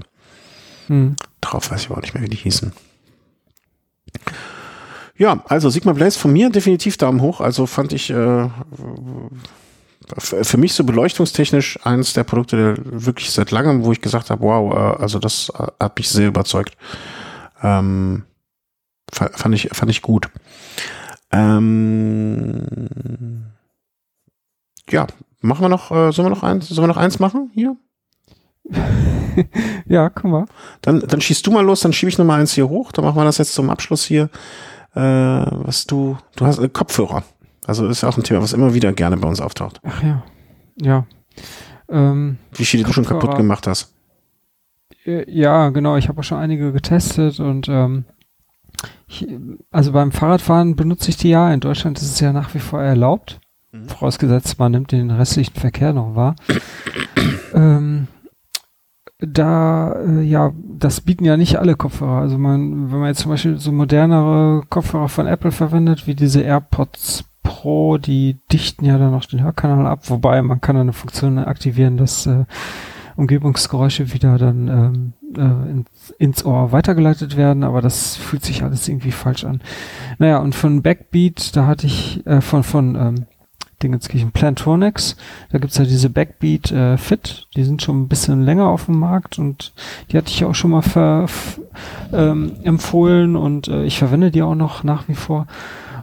Hm. 0.90 1.16
Drauf 1.40 1.72
weiß 1.72 1.82
ich 1.82 1.90
aber 1.90 1.98
auch 1.98 2.02
nicht 2.02 2.14
mehr, 2.14 2.24
wie 2.24 2.30
die 2.30 2.36
hießen. 2.36 2.74
Ja, 5.18 5.44
also 5.48 5.70
Sigma 5.70 5.94
Blaze 5.94 6.18
von 6.18 6.34
mir 6.34 6.50
definitiv 6.50 6.98
Daumen 6.98 7.22
hoch. 7.22 7.42
Also 7.42 7.66
fand 7.66 7.94
ich 7.94 8.10
äh, 8.10 8.50
für 10.18 10.58
mich 10.58 10.74
so 10.74 10.84
beleuchtungstechnisch 10.84 11.80
eines 11.86 12.14
der 12.14 12.24
Produkte 12.24 12.56
der 12.56 12.78
wirklich 13.04 13.30
seit 13.32 13.52
langem, 13.52 13.84
wo 13.84 13.92
ich 13.92 14.02
gesagt 14.02 14.30
habe, 14.30 14.42
wow, 14.42 14.74
äh, 14.74 15.02
also 15.02 15.20
das 15.20 15.50
äh, 15.50 15.68
hat 15.80 15.98
mich 15.98 16.10
sehr 16.10 16.28
überzeugt. 16.28 16.76
Ähm, 17.62 18.24
fand 19.12 19.56
ich 19.56 19.70
fand 19.72 19.92
ich 19.92 20.02
gut. 20.02 20.30
Ähm, 21.32 22.66
ja, 24.90 25.06
machen 25.42 25.62
wir 25.62 25.70
noch, 25.70 25.92
äh, 25.92 26.12
sollen 26.12 26.26
wir 26.28 26.36
noch 26.36 26.44
eins, 26.44 26.68
sollen 26.70 26.84
wir 26.84 26.94
noch 26.94 26.98
eins 26.98 27.20
machen 27.20 27.52
hier? 27.54 27.76
ja, 29.88 30.10
guck 30.10 30.32
mal. 30.32 30.46
Dann, 30.82 31.02
dann 31.02 31.22
schießt 31.22 31.46
du 31.46 31.52
mal 31.52 31.66
los, 31.66 31.82
dann 31.82 31.94
schiebe 31.94 32.10
ich 32.10 32.18
noch 32.18 32.26
mal 32.26 32.40
eins 32.40 32.54
hier 32.54 32.70
hoch. 32.70 32.92
Dann 32.92 33.06
machen 33.06 33.18
wir 33.18 33.26
das 33.26 33.38
jetzt 33.38 33.54
zum 33.54 33.70
Abschluss 33.70 34.04
hier. 34.04 34.30
Äh, 34.96 35.02
was 35.02 35.86
du, 35.86 36.18
du 36.36 36.46
hast 36.46 36.60
äh, 36.60 36.70
Kopfhörer. 36.70 37.24
Also 37.68 37.88
ist 37.88 38.04
auch 38.04 38.18
ein 38.18 38.24
Thema, 38.24 38.42
was 38.42 38.54
immer 38.54 38.74
wieder 38.74 38.94
gerne 38.94 39.18
bei 39.18 39.28
uns 39.28 39.42
auftaucht. 39.42 39.80
Ach 39.84 40.02
ja. 40.04 40.24
Ja. 40.82 41.06
Ähm, 41.88 42.38
Wie 42.54 42.66
viele 42.66 42.84
du 42.84 42.94
schon 42.94 43.06
kaputt 43.06 43.36
gemacht 43.36 43.68
hast. 43.68 43.94
Äh, 45.06 45.30
ja, 45.32 45.70
genau. 45.70 45.96
Ich 45.98 46.08
habe 46.08 46.20
auch 46.20 46.24
schon 46.24 46.40
einige 46.40 46.72
getestet 46.72 47.40
und 47.40 47.68
ähm, 47.70 48.06
ich, 49.08 49.28
also 49.72 49.92
beim 49.92 50.12
Fahrradfahren 50.12 50.76
benutze 50.76 51.10
ich 51.10 51.18
die 51.18 51.30
ja. 51.30 51.52
In 51.54 51.60
Deutschland 51.60 51.98
ist 52.00 52.12
es 52.12 52.20
ja 52.20 52.34
nach 52.34 52.54
wie 52.54 52.60
vor 52.60 52.82
erlaubt. 52.82 53.40
Mhm. 53.72 53.90
Vorausgesetzt, 53.90 54.58
man 54.58 54.72
nimmt 54.72 54.92
den 54.92 55.12
restlichen 55.12 55.56
Verkehr 55.56 55.94
noch 55.94 56.16
wahr. 56.16 56.36
ähm, 57.54 58.08
da, 59.20 59.94
äh, 59.94 60.22
ja, 60.22 60.54
das 60.78 61.02
bieten 61.02 61.26
ja 61.26 61.38
nicht 61.38 61.58
alle 61.58 61.76
Kopfhörer. 61.76 62.22
Also 62.22 62.38
man, 62.38 62.92
wenn 62.92 63.00
man 63.00 63.10
jetzt 63.10 63.22
zum 63.22 63.32
Beispiel 63.32 63.58
so 63.60 63.72
modernere 63.72 64.64
Kopfhörer 64.70 65.10
von 65.10 65.28
Apple 65.28 65.52
verwendet, 65.52 66.08
wie 66.08 66.16
diese 66.16 66.42
AirPods 66.42 67.26
Pro, 67.44 67.98
die 67.98 68.38
dichten 68.52 68.86
ja 68.86 68.98
dann 68.98 69.12
noch 69.12 69.26
den 69.26 69.44
Hörkanal 69.44 69.88
ab, 69.88 70.10
wobei 70.10 70.42
man 70.42 70.62
kann 70.62 70.78
eine 70.78 70.94
Funktion 70.94 71.38
aktivieren, 71.40 71.98
dass 71.98 72.28
äh, 72.28 72.46
Umgebungsgeräusche 73.16 74.14
wieder 74.14 74.38
dann 74.38 74.68
ähm, 74.68 75.14
äh, 75.36 75.72
ins, 75.72 76.12
ins 76.20 76.46
Ohr 76.46 76.72
weitergeleitet 76.72 77.36
werden, 77.36 77.64
aber 77.64 77.82
das 77.82 78.16
fühlt 78.16 78.46
sich 78.46 78.64
alles 78.64 78.88
irgendwie 78.88 79.12
falsch 79.12 79.44
an. 79.44 79.62
Naja, 80.20 80.38
und 80.38 80.56
von 80.56 80.82
Backbeat, 80.82 81.56
da 81.56 81.66
hatte 81.66 81.88
ich 81.88 82.26
äh, 82.26 82.40
von, 82.40 82.64
von 82.64 82.96
ähm, 82.96 83.26
Dingenskirchen 83.82 84.32
Plantronics, 84.32 85.16
da 85.52 85.58
gibt's 85.58 85.78
ja 85.78 85.86
diese 85.86 86.10
Backbeat 86.10 86.72
äh, 86.72 86.98
Fit, 86.98 87.48
die 87.56 87.64
sind 87.64 87.82
schon 87.82 88.02
ein 88.02 88.08
bisschen 88.08 88.44
länger 88.44 88.68
auf 88.68 88.86
dem 88.86 89.00
Markt 89.00 89.40
und 89.40 89.74
die 90.12 90.18
hatte 90.18 90.30
ich 90.30 90.46
auch 90.46 90.56
schon 90.56 90.72
mal 90.72 90.82
ver, 90.82 91.28
ähm, 92.14 92.54
empfohlen 92.64 93.36
und 93.36 93.68
äh, 93.68 93.86
ich 93.86 93.98
verwende 93.98 94.32
die 94.32 94.42
auch 94.42 94.56
noch 94.56 94.84
nach 94.84 95.08
wie 95.08 95.16
vor. 95.16 95.48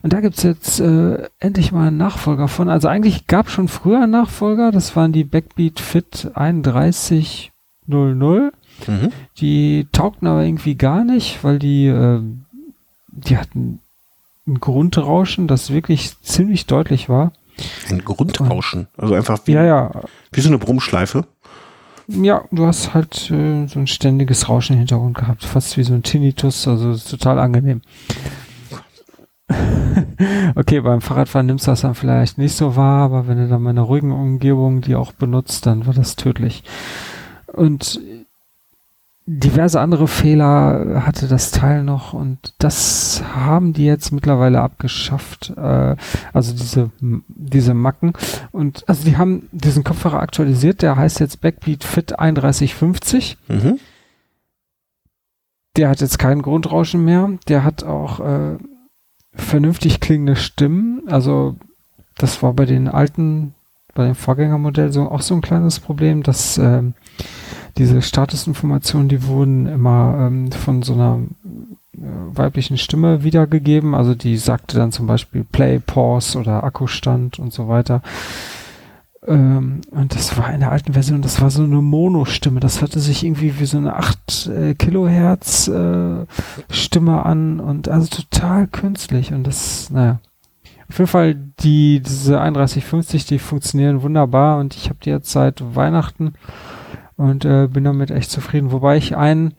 Und 0.02 0.12
da 0.12 0.20
gibt's 0.20 0.44
jetzt 0.44 0.80
äh, 0.80 1.28
endlich 1.40 1.72
mal 1.72 1.88
einen 1.88 1.96
Nachfolger 1.96 2.48
von. 2.48 2.68
Also 2.68 2.86
eigentlich 2.86 3.26
gab 3.26 3.50
schon 3.50 3.66
früher 3.66 4.02
einen 4.02 4.12
Nachfolger, 4.12 4.70
das 4.70 4.94
waren 4.94 5.12
die 5.12 5.24
Backbeat 5.24 5.80
Fit 5.80 6.30
3100. 6.34 8.52
Mhm. 8.86 9.12
Die 9.38 9.88
taugten 9.92 10.28
aber 10.28 10.44
irgendwie 10.44 10.76
gar 10.76 11.04
nicht, 11.04 11.42
weil 11.42 11.58
die, 11.58 11.86
äh, 11.86 12.20
die 13.08 13.36
hatten 13.36 13.80
ein 14.46 14.60
Grundrauschen, 14.60 15.48
das 15.48 15.72
wirklich 15.72 16.20
ziemlich 16.20 16.66
deutlich 16.66 17.08
war. 17.08 17.32
Ein 17.88 18.04
Grundrauschen? 18.04 18.88
Also 18.96 19.14
einfach 19.14 19.40
wie, 19.44 19.52
ja, 19.52 19.64
ja. 19.64 19.90
wie 20.32 20.40
so 20.40 20.48
eine 20.48 20.58
Brummschleife? 20.58 21.26
Ja, 22.08 22.44
du 22.52 22.66
hast 22.66 22.94
halt 22.94 23.30
äh, 23.30 23.66
so 23.66 23.80
ein 23.80 23.86
ständiges 23.86 24.48
Rauschen 24.48 24.74
im 24.74 24.78
Hintergrund 24.80 25.16
gehabt, 25.16 25.44
fast 25.44 25.76
wie 25.76 25.82
so 25.82 25.94
ein 25.94 26.04
Tinnitus, 26.04 26.68
also 26.68 26.96
total 26.96 27.38
angenehm. 27.38 27.82
okay, 30.54 30.80
beim 30.80 31.00
Fahrradfahren 31.00 31.46
nimmst 31.46 31.66
du 31.66 31.72
das 31.72 31.80
dann 31.80 31.94
vielleicht 31.94 32.38
nicht 32.38 32.54
so 32.54 32.76
wahr, 32.76 33.04
aber 33.04 33.26
wenn 33.26 33.38
du 33.38 33.48
dann 33.48 33.62
mal 33.62 33.70
in 33.70 33.78
einer 33.78 33.86
ruhigen 33.86 34.12
Umgebung 34.12 34.82
die 34.82 34.94
auch 34.94 35.12
benutzt, 35.12 35.66
dann 35.66 35.86
wird 35.86 35.98
das 35.98 36.16
tödlich. 36.16 36.62
Und 37.52 38.00
diverse 39.26 39.80
andere 39.80 40.06
Fehler 40.06 41.02
hatte 41.04 41.26
das 41.26 41.50
Teil 41.50 41.82
noch 41.82 42.12
und 42.12 42.54
das 42.58 43.24
haben 43.34 43.72
die 43.72 43.84
jetzt 43.84 44.12
mittlerweile 44.12 44.60
abgeschafft. 44.60 45.52
Äh, 45.56 45.96
also 46.32 46.52
diese, 46.52 46.90
diese 47.00 47.74
Macken. 47.74 48.12
Und 48.52 48.88
also 48.88 49.04
die 49.04 49.16
haben 49.16 49.48
diesen 49.50 49.82
Kopfhörer 49.82 50.20
aktualisiert, 50.20 50.80
der 50.82 50.96
heißt 50.96 51.18
jetzt 51.18 51.40
Backbeat 51.40 51.82
Fit 51.82 52.12
3150. 52.16 53.36
Mhm. 53.48 53.80
Der 55.76 55.88
hat 55.88 56.00
jetzt 56.00 56.20
kein 56.20 56.40
Grundrauschen 56.40 57.04
mehr. 57.04 57.28
Der 57.48 57.64
hat 57.64 57.82
auch 57.82 58.20
äh, 58.20 58.56
vernünftig 59.34 59.98
klingende 59.98 60.36
Stimmen. 60.36 61.02
Also 61.08 61.56
das 62.16 62.42
war 62.44 62.52
bei 62.54 62.64
den 62.64 62.86
alten, 62.86 63.54
bei 63.92 64.06
dem 64.06 64.14
Vorgängermodell 64.14 64.92
so 64.92 65.10
auch 65.10 65.20
so 65.20 65.34
ein 65.34 65.42
kleines 65.42 65.80
Problem, 65.80 66.22
dass 66.22 66.58
äh, 66.58 66.82
diese 67.78 68.02
Statusinformationen, 68.02 69.08
die 69.08 69.26
wurden 69.26 69.66
immer 69.66 70.26
ähm, 70.26 70.50
von 70.52 70.82
so 70.82 70.94
einer 70.94 71.20
äh, 71.94 71.98
weiblichen 72.32 72.78
Stimme 72.78 73.22
wiedergegeben. 73.22 73.94
Also 73.94 74.14
die 74.14 74.36
sagte 74.36 74.76
dann 74.76 74.92
zum 74.92 75.06
Beispiel 75.06 75.44
Play, 75.44 75.78
Pause 75.78 76.38
oder 76.38 76.64
Akkustand 76.64 77.38
und 77.38 77.52
so 77.52 77.68
weiter. 77.68 78.02
Ähm, 79.26 79.80
und 79.90 80.14
das 80.14 80.38
war 80.38 80.52
in 80.52 80.60
der 80.60 80.72
alten 80.72 80.92
Version, 80.92 81.20
das 81.20 81.40
war 81.40 81.50
so 81.50 81.64
eine 81.64 81.82
Mono-Stimme. 81.82 82.60
Das 82.60 82.80
hörte 82.80 83.00
sich 83.00 83.24
irgendwie 83.24 83.58
wie 83.58 83.66
so 83.66 83.78
eine 83.78 83.96
8 83.96 84.46
äh, 84.46 84.74
Kilohertz 84.74 85.68
äh, 85.68 86.26
Stimme 86.70 87.26
an 87.26 87.60
und 87.60 87.88
also 87.88 88.08
total 88.08 88.66
künstlich. 88.68 89.32
Und 89.32 89.46
das, 89.46 89.90
naja. 89.90 90.20
Auf 90.88 90.98
jeden 90.98 91.08
Fall, 91.08 91.34
die, 91.34 92.00
diese 92.00 92.34
3150, 92.34 93.26
die 93.26 93.40
funktionieren 93.40 94.02
wunderbar 94.02 94.58
und 94.58 94.76
ich 94.76 94.88
habe 94.88 95.00
die 95.04 95.10
jetzt 95.10 95.32
seit 95.32 95.74
Weihnachten 95.74 96.34
und 97.16 97.44
äh, 97.44 97.68
bin 97.68 97.84
damit 97.84 98.10
echt 98.10 98.30
zufrieden. 98.30 98.72
Wobei 98.72 98.96
ich 98.96 99.16
ein 99.16 99.54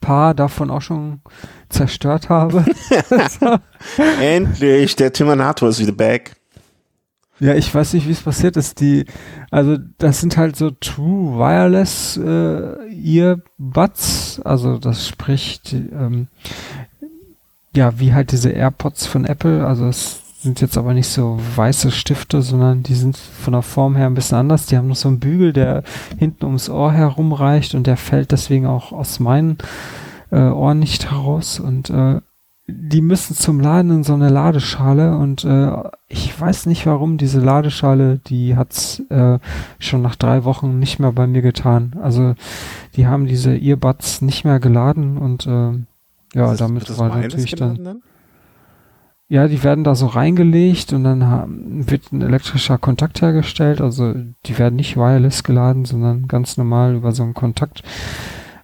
paar 0.00 0.34
davon 0.34 0.70
auch 0.70 0.82
schon 0.82 1.20
zerstört 1.68 2.28
habe. 2.28 2.64
Endlich, 4.20 4.96
der 4.96 5.12
Terminator 5.12 5.68
ist 5.68 5.80
wieder 5.80 5.92
back. 5.92 6.36
Ja, 7.38 7.54
ich 7.54 7.74
weiß 7.74 7.92
nicht, 7.92 8.08
wie 8.08 8.12
es 8.12 8.22
passiert 8.22 8.56
ist. 8.56 8.80
Die, 8.80 9.04
also 9.50 9.76
das 9.98 10.20
sind 10.20 10.36
halt 10.36 10.56
so 10.56 10.70
True 10.70 11.38
Wireless 11.38 12.16
äh, 12.16 13.18
Earbuds, 13.18 14.40
also 14.42 14.78
das 14.78 15.06
spricht 15.06 15.74
ähm, 15.74 16.28
ja 17.74 17.98
wie 18.00 18.14
halt 18.14 18.32
diese 18.32 18.50
AirPods 18.50 19.06
von 19.06 19.26
Apple. 19.26 19.66
Also 19.66 19.86
es 19.86 20.22
sind 20.42 20.60
jetzt 20.60 20.76
aber 20.76 20.94
nicht 20.94 21.08
so 21.08 21.38
weiße 21.56 21.90
Stifte, 21.90 22.42
sondern 22.42 22.82
die 22.82 22.94
sind 22.94 23.16
von 23.16 23.52
der 23.52 23.62
Form 23.62 23.96
her 23.96 24.06
ein 24.06 24.14
bisschen 24.14 24.38
anders. 24.38 24.66
Die 24.66 24.76
haben 24.76 24.88
noch 24.88 24.96
so 24.96 25.08
einen 25.08 25.20
Bügel, 25.20 25.52
der 25.52 25.82
hinten 26.18 26.44
ums 26.44 26.68
Ohr 26.68 26.92
herumreicht 26.92 27.74
und 27.74 27.86
der 27.86 27.96
fällt 27.96 28.32
deswegen 28.32 28.66
auch 28.66 28.92
aus 28.92 29.18
meinen 29.18 29.58
äh, 30.30 30.40
Ohren 30.40 30.78
nicht 30.78 31.10
heraus 31.10 31.58
und 31.58 31.90
äh, 31.90 32.20
die 32.68 33.00
müssen 33.00 33.36
zum 33.36 33.60
Laden 33.60 33.90
in 33.92 34.04
so 34.04 34.14
eine 34.14 34.28
Ladeschale 34.28 35.16
und 35.16 35.44
äh, 35.44 35.70
ich 36.08 36.38
weiß 36.38 36.66
nicht 36.66 36.84
warum 36.84 37.16
diese 37.16 37.40
Ladeschale, 37.40 38.18
die 38.26 38.56
hat's 38.56 39.00
äh, 39.08 39.38
schon 39.78 40.02
nach 40.02 40.16
drei 40.16 40.44
Wochen 40.44 40.80
nicht 40.80 40.98
mehr 40.98 41.12
bei 41.12 41.28
mir 41.28 41.42
getan. 41.42 41.94
Also 42.02 42.34
die 42.96 43.06
haben 43.06 43.26
diese 43.26 43.56
Earbuds 43.56 44.20
nicht 44.20 44.44
mehr 44.44 44.58
geladen 44.58 45.16
und 45.16 45.46
äh, 45.46 45.72
ja, 46.34 46.54
damit 46.54 46.98
war 46.98 47.16
natürlich 47.16 47.54
dann, 47.54 47.84
dann, 47.84 48.02
Ja, 49.28 49.48
die 49.48 49.64
werden 49.64 49.82
da 49.82 49.96
so 49.96 50.06
reingelegt 50.06 50.92
und 50.92 51.02
dann 51.02 51.26
haben, 51.26 51.90
wird 51.90 52.12
ein 52.12 52.22
elektrischer 52.22 52.78
Kontakt 52.78 53.20
hergestellt. 53.22 53.80
Also 53.80 54.14
die 54.46 54.58
werden 54.58 54.76
nicht 54.76 54.96
wireless 54.96 55.42
geladen, 55.42 55.84
sondern 55.84 56.28
ganz 56.28 56.56
normal 56.56 56.94
über 56.94 57.10
so 57.10 57.24
einen 57.24 57.34
Kontakt. 57.34 57.82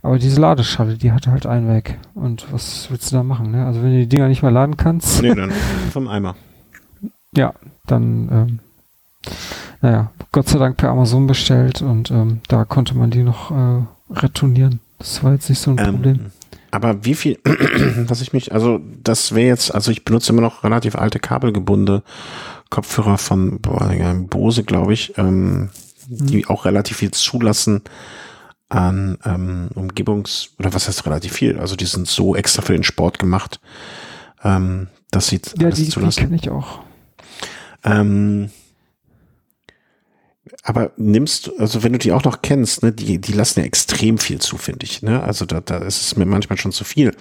Aber 0.02 0.18
diese 0.18 0.40
Ladeschale, 0.40 0.96
die 0.96 1.10
hat 1.10 1.26
halt 1.26 1.46
einen 1.46 1.68
weg. 1.68 1.98
Und 2.14 2.52
was 2.52 2.90
willst 2.90 3.10
du 3.10 3.16
da 3.16 3.22
machen? 3.24 3.50
Ne? 3.50 3.66
Also 3.66 3.82
wenn 3.82 3.92
du 3.92 3.98
die 3.98 4.08
Dinger 4.08 4.28
nicht 4.28 4.42
mehr 4.42 4.52
laden 4.52 4.76
kannst. 4.76 5.22
Nee, 5.22 5.34
dann 5.34 5.50
vom 5.92 6.06
Eimer. 6.06 6.36
Ja, 7.36 7.54
dann, 7.86 8.28
ähm, 8.30 8.58
naja, 9.80 10.12
Gott 10.30 10.48
sei 10.48 10.58
Dank 10.58 10.76
per 10.76 10.90
Amazon 10.90 11.26
bestellt 11.26 11.82
und 11.82 12.10
ähm, 12.10 12.40
da 12.48 12.64
konnte 12.64 12.96
man 12.96 13.10
die 13.10 13.22
noch 13.22 13.50
äh, 13.50 13.82
retournieren. 14.10 14.80
Das 14.98 15.24
war 15.24 15.32
jetzt 15.32 15.48
nicht 15.48 15.60
so 15.60 15.72
ein 15.72 15.78
ähm, 15.78 15.84
Problem. 15.86 16.20
Aber 16.72 17.04
wie 17.04 17.14
viel, 17.14 17.38
was 17.44 18.22
ich 18.22 18.32
mich, 18.32 18.52
also 18.52 18.80
das 19.04 19.34
wäre 19.34 19.46
jetzt, 19.46 19.72
also 19.74 19.92
ich 19.92 20.04
benutze 20.04 20.32
immer 20.32 20.40
noch 20.40 20.64
relativ 20.64 20.96
alte 20.96 21.20
kabelgebundene 21.20 22.02
Kopfhörer 22.70 23.18
von 23.18 23.60
boah, 23.60 23.94
Bose, 24.30 24.64
glaube 24.64 24.94
ich, 24.94 25.16
ähm, 25.18 25.68
mhm. 26.08 26.26
die 26.26 26.46
auch 26.46 26.64
relativ 26.64 26.96
viel 26.96 27.10
zulassen 27.10 27.82
an 28.70 29.18
ähm, 29.26 29.68
Umgebungs- 29.74 30.48
oder 30.58 30.72
was 30.72 30.88
heißt 30.88 31.04
relativ 31.04 31.34
viel? 31.34 31.58
Also 31.58 31.76
die 31.76 31.84
sind 31.84 32.08
so 32.08 32.34
extra 32.34 32.62
für 32.62 32.72
den 32.72 32.84
Sport 32.84 33.18
gemacht, 33.18 33.60
ähm, 34.42 34.88
dass 35.10 35.26
sie 35.26 35.42
ja, 35.58 35.66
alles 35.66 35.78
die, 35.78 35.88
zulassen. 35.90 36.20
die 36.20 36.24
kenne 36.24 36.36
ich 36.36 36.48
auch. 36.48 36.80
Ähm, 37.84 38.50
aber 40.62 40.92
nimmst, 40.96 41.50
also 41.58 41.82
wenn 41.82 41.92
du 41.92 41.98
die 41.98 42.12
auch 42.12 42.24
noch 42.24 42.40
kennst, 42.40 42.82
ne, 42.82 42.92
die, 42.92 43.20
die 43.20 43.32
lassen 43.32 43.60
ja 43.60 43.66
extrem 43.66 44.18
viel 44.18 44.40
zu, 44.40 44.56
finde 44.56 44.84
ich. 44.84 45.02
Ne? 45.02 45.22
Also 45.22 45.44
da, 45.44 45.60
da 45.60 45.78
ist 45.78 46.00
es 46.02 46.16
mir 46.16 46.24
manchmal 46.24 46.58
schon 46.58 46.72
zu 46.72 46.84
viel. 46.84 47.12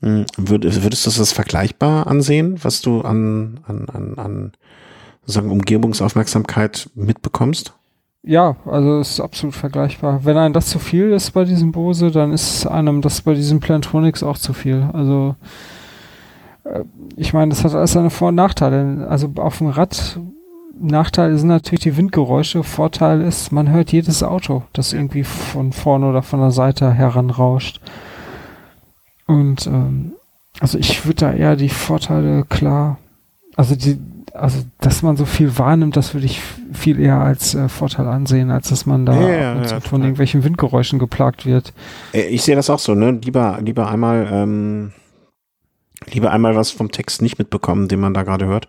Hm, 0.00 0.26
würd, 0.36 0.82
würdest 0.82 1.04
du 1.06 1.10
das 1.10 1.32
vergleichbar 1.32 2.06
ansehen, 2.06 2.58
was 2.62 2.80
du 2.80 3.00
an, 3.00 3.60
an, 3.66 3.88
an, 3.88 4.18
an 4.18 4.52
sagen, 5.26 5.50
Umgebungsaufmerksamkeit 5.50 6.88
mitbekommst? 6.94 7.74
Ja, 8.22 8.56
also 8.64 9.00
ist 9.00 9.20
absolut 9.20 9.54
vergleichbar. 9.54 10.24
Wenn 10.24 10.36
einem 10.36 10.54
das 10.54 10.66
zu 10.66 10.78
viel 10.78 11.12
ist 11.12 11.32
bei 11.32 11.44
diesem 11.44 11.72
Bose, 11.72 12.10
dann 12.10 12.32
ist 12.32 12.66
einem 12.66 13.00
das 13.00 13.22
bei 13.22 13.34
diesem 13.34 13.58
Plantronics 13.58 14.22
auch 14.22 14.38
zu 14.38 14.52
viel. 14.52 14.88
Also 14.92 15.34
äh, 16.64 16.84
ich 17.16 17.32
meine, 17.32 17.50
das 17.50 17.64
hat 17.64 17.74
alles 17.74 17.92
seine 17.92 18.10
Vor- 18.10 18.28
und 18.28 18.36
Nachteile. 18.36 19.06
Also 19.08 19.32
auf 19.36 19.58
dem 19.58 19.68
Rad 19.68 20.20
Nachteil 20.80 21.36
sind 21.38 21.48
natürlich 21.48 21.82
die 21.82 21.96
Windgeräusche. 21.96 22.62
Vorteil 22.62 23.20
ist, 23.20 23.52
man 23.52 23.70
hört 23.70 23.92
jedes 23.92 24.22
Auto, 24.22 24.62
das 24.72 24.92
irgendwie 24.92 25.24
von 25.24 25.72
vorne 25.72 26.06
oder 26.06 26.22
von 26.22 26.40
der 26.40 26.50
Seite 26.50 26.92
heranrauscht. 26.92 27.80
Und 29.26 29.66
ähm, 29.66 30.12
also 30.60 30.78
ich 30.78 31.04
würde 31.04 31.26
da 31.26 31.32
eher 31.32 31.56
die 31.56 31.68
Vorteile 31.68 32.44
klar, 32.48 32.98
also 33.56 33.74
die, 33.74 33.98
also 34.34 34.60
dass 34.80 35.02
man 35.02 35.16
so 35.16 35.24
viel 35.24 35.58
wahrnimmt, 35.58 35.96
das 35.96 36.14
würde 36.14 36.26
ich 36.26 36.40
viel 36.72 37.00
eher 37.00 37.20
als 37.20 37.54
äh, 37.54 37.68
Vorteil 37.68 38.06
ansehen, 38.06 38.50
als 38.50 38.68
dass 38.68 38.86
man 38.86 39.06
da 39.06 39.20
ja, 39.20 39.28
ja, 39.28 39.62
ja, 39.62 39.80
von 39.80 40.00
irgendwelchen 40.00 40.44
Windgeräuschen 40.44 40.98
geplagt 40.98 41.46
wird. 41.46 41.72
Äh, 42.12 42.28
ich 42.28 42.42
sehe 42.42 42.56
das 42.56 42.70
auch 42.70 42.78
so, 42.78 42.94
ne? 42.94 43.18
Lieber, 43.22 43.58
lieber 43.62 43.90
einmal, 43.90 44.28
ähm, 44.30 44.92
lieber 46.10 46.30
einmal 46.30 46.56
was 46.56 46.70
vom 46.70 46.90
Text 46.90 47.22
nicht 47.22 47.38
mitbekommen, 47.38 47.88
den 47.88 48.00
man 48.00 48.14
da 48.14 48.22
gerade 48.22 48.46
hört, 48.46 48.68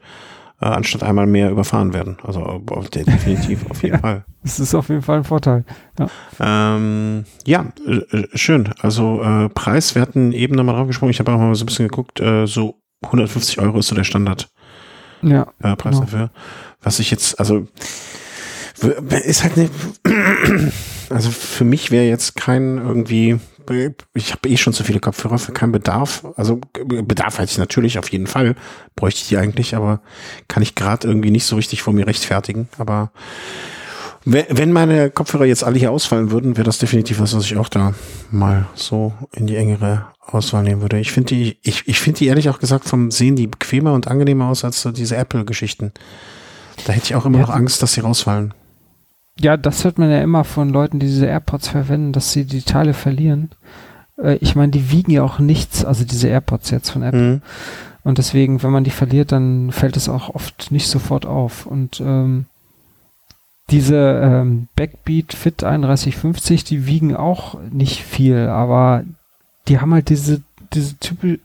äh, 0.61 0.65
anstatt 0.65 1.03
einmal 1.03 1.25
mehr 1.25 1.51
überfahren 1.51 1.93
werden. 1.93 2.17
Also 2.23 2.41
auf, 2.41 2.89
definitiv, 2.89 3.69
auf 3.69 3.81
jeden 3.83 3.95
ja, 3.95 4.01
Fall. 4.01 4.25
Das 4.43 4.59
ist 4.59 4.75
auf 4.75 4.89
jeden 4.89 5.01
Fall 5.01 5.19
ein 5.19 5.23
Vorteil. 5.23 5.65
Ja, 5.97 6.07
ähm, 6.75 7.25
ja 7.45 7.65
äh, 7.85 8.27
schön. 8.33 8.69
Also 8.81 9.21
äh, 9.21 9.49
Preis, 9.49 9.95
wir 9.95 10.01
hatten 10.01 10.31
eben 10.31 10.55
nochmal 10.55 10.75
drauf 10.75 10.87
gesprochen, 10.87 11.11
ich 11.11 11.19
habe 11.19 11.31
auch 11.31 11.37
mal 11.37 11.55
so 11.55 11.63
ein 11.63 11.67
bisschen 11.67 11.87
geguckt, 11.87 12.19
äh, 12.19 12.45
so 12.45 12.81
150 13.03 13.59
Euro 13.59 13.79
ist 13.79 13.87
so 13.87 13.95
der 13.95 14.03
Standard. 14.03 14.49
Ja, 15.21 15.47
äh, 15.61 15.75
Preis 15.75 15.95
genau. 15.95 16.01
dafür. 16.01 16.31
Was 16.81 16.99
ich 16.99 17.11
jetzt, 17.11 17.39
also 17.39 17.67
ist 19.25 19.43
halt 19.43 19.57
eine, 19.57 19.69
also 21.09 21.29
für 21.29 21.65
mich 21.65 21.91
wäre 21.91 22.05
jetzt 22.05 22.35
kein 22.35 22.77
irgendwie 22.77 23.39
ich 23.69 24.31
habe 24.31 24.49
eh 24.49 24.57
schon 24.57 24.73
zu 24.73 24.83
viele 24.83 24.99
Kopfhörer 24.99 25.37
für 25.37 25.51
keinen 25.51 25.71
Bedarf. 25.71 26.25
Also 26.35 26.59
Bedarf 26.85 27.39
hätte 27.39 27.51
ich 27.51 27.57
natürlich 27.57 27.99
auf 27.99 28.09
jeden 28.11 28.27
Fall, 28.27 28.55
bräuchte 28.95 29.21
ich 29.21 29.27
die 29.27 29.37
eigentlich, 29.37 29.75
aber 29.75 30.01
kann 30.47 30.63
ich 30.63 30.75
gerade 30.75 31.07
irgendwie 31.07 31.31
nicht 31.31 31.45
so 31.45 31.55
richtig 31.55 31.81
vor 31.81 31.93
mir 31.93 32.07
rechtfertigen. 32.07 32.69
Aber 32.77 33.11
wenn 34.25 34.71
meine 34.73 35.09
Kopfhörer 35.09 35.45
jetzt 35.45 35.63
alle 35.63 35.79
hier 35.79 35.91
ausfallen 35.91 36.31
würden, 36.31 36.57
wäre 36.57 36.65
das 36.65 36.77
definitiv 36.77 37.19
was, 37.19 37.35
was 37.35 37.45
ich 37.45 37.57
auch 37.57 37.69
da 37.69 37.93
mal 38.31 38.67
so 38.75 39.13
in 39.33 39.47
die 39.47 39.55
engere 39.55 40.07
Auswahl 40.21 40.63
nehmen 40.63 40.81
würde. 40.81 40.99
Ich 40.99 41.11
finde 41.11 41.33
die, 41.33 41.57
ich, 41.63 41.87
ich 41.87 41.99
finde 41.99 42.19
die 42.19 42.27
ehrlich 42.27 42.49
auch 42.49 42.59
gesagt 42.59 42.85
vom 42.85 43.11
Sehen 43.11 43.35
die 43.35 43.47
bequemer 43.47 43.93
und 43.93 44.07
angenehmer 44.07 44.47
aus 44.47 44.65
als 44.65 44.81
so 44.81 44.91
diese 44.91 45.15
Apple-Geschichten. 45.15 45.93
Da 46.85 46.93
hätte 46.93 47.05
ich 47.05 47.15
auch 47.15 47.25
immer 47.25 47.39
ja, 47.39 47.45
noch 47.45 47.53
Angst, 47.53 47.81
dass 47.81 47.93
sie 47.93 48.01
rausfallen. 48.01 48.53
Ja, 49.39 49.57
das 49.57 49.83
hört 49.83 49.97
man 49.97 50.11
ja 50.11 50.21
immer 50.21 50.43
von 50.43 50.69
Leuten, 50.69 50.99
die 50.99 51.07
diese 51.07 51.25
AirPods 51.25 51.69
verwenden, 51.69 52.11
dass 52.11 52.33
sie 52.33 52.45
die 52.45 52.61
Teile 52.61 52.93
verlieren. 52.93 53.51
Äh, 54.21 54.35
ich 54.41 54.55
meine, 54.55 54.71
die 54.71 54.91
wiegen 54.91 55.11
ja 55.11 55.23
auch 55.23 55.39
nichts, 55.39 55.85
also 55.85 56.03
diese 56.03 56.27
AirPods 56.27 56.69
jetzt 56.71 56.89
von 56.89 57.03
Apple. 57.03 57.21
Mhm. 57.21 57.41
Und 58.03 58.17
deswegen, 58.17 58.63
wenn 58.63 58.71
man 58.71 58.83
die 58.83 58.91
verliert, 58.91 59.31
dann 59.31 59.71
fällt 59.71 59.97
es 59.97 60.09
auch 60.09 60.33
oft 60.33 60.71
nicht 60.71 60.87
sofort 60.87 61.25
auf. 61.25 61.65
Und 61.65 62.01
ähm, 62.01 62.45
diese 63.69 64.21
ähm, 64.23 64.67
Backbeat 64.75 65.33
Fit 65.33 65.61
3150, 65.61 66.63
die 66.63 66.85
wiegen 66.85 67.15
auch 67.15 67.59
nicht 67.71 68.03
viel, 68.03 68.47
aber 68.47 69.03
die 69.67 69.79
haben 69.79 69.93
halt 69.93 70.09
diese 70.09 70.41
diese, 70.73 70.95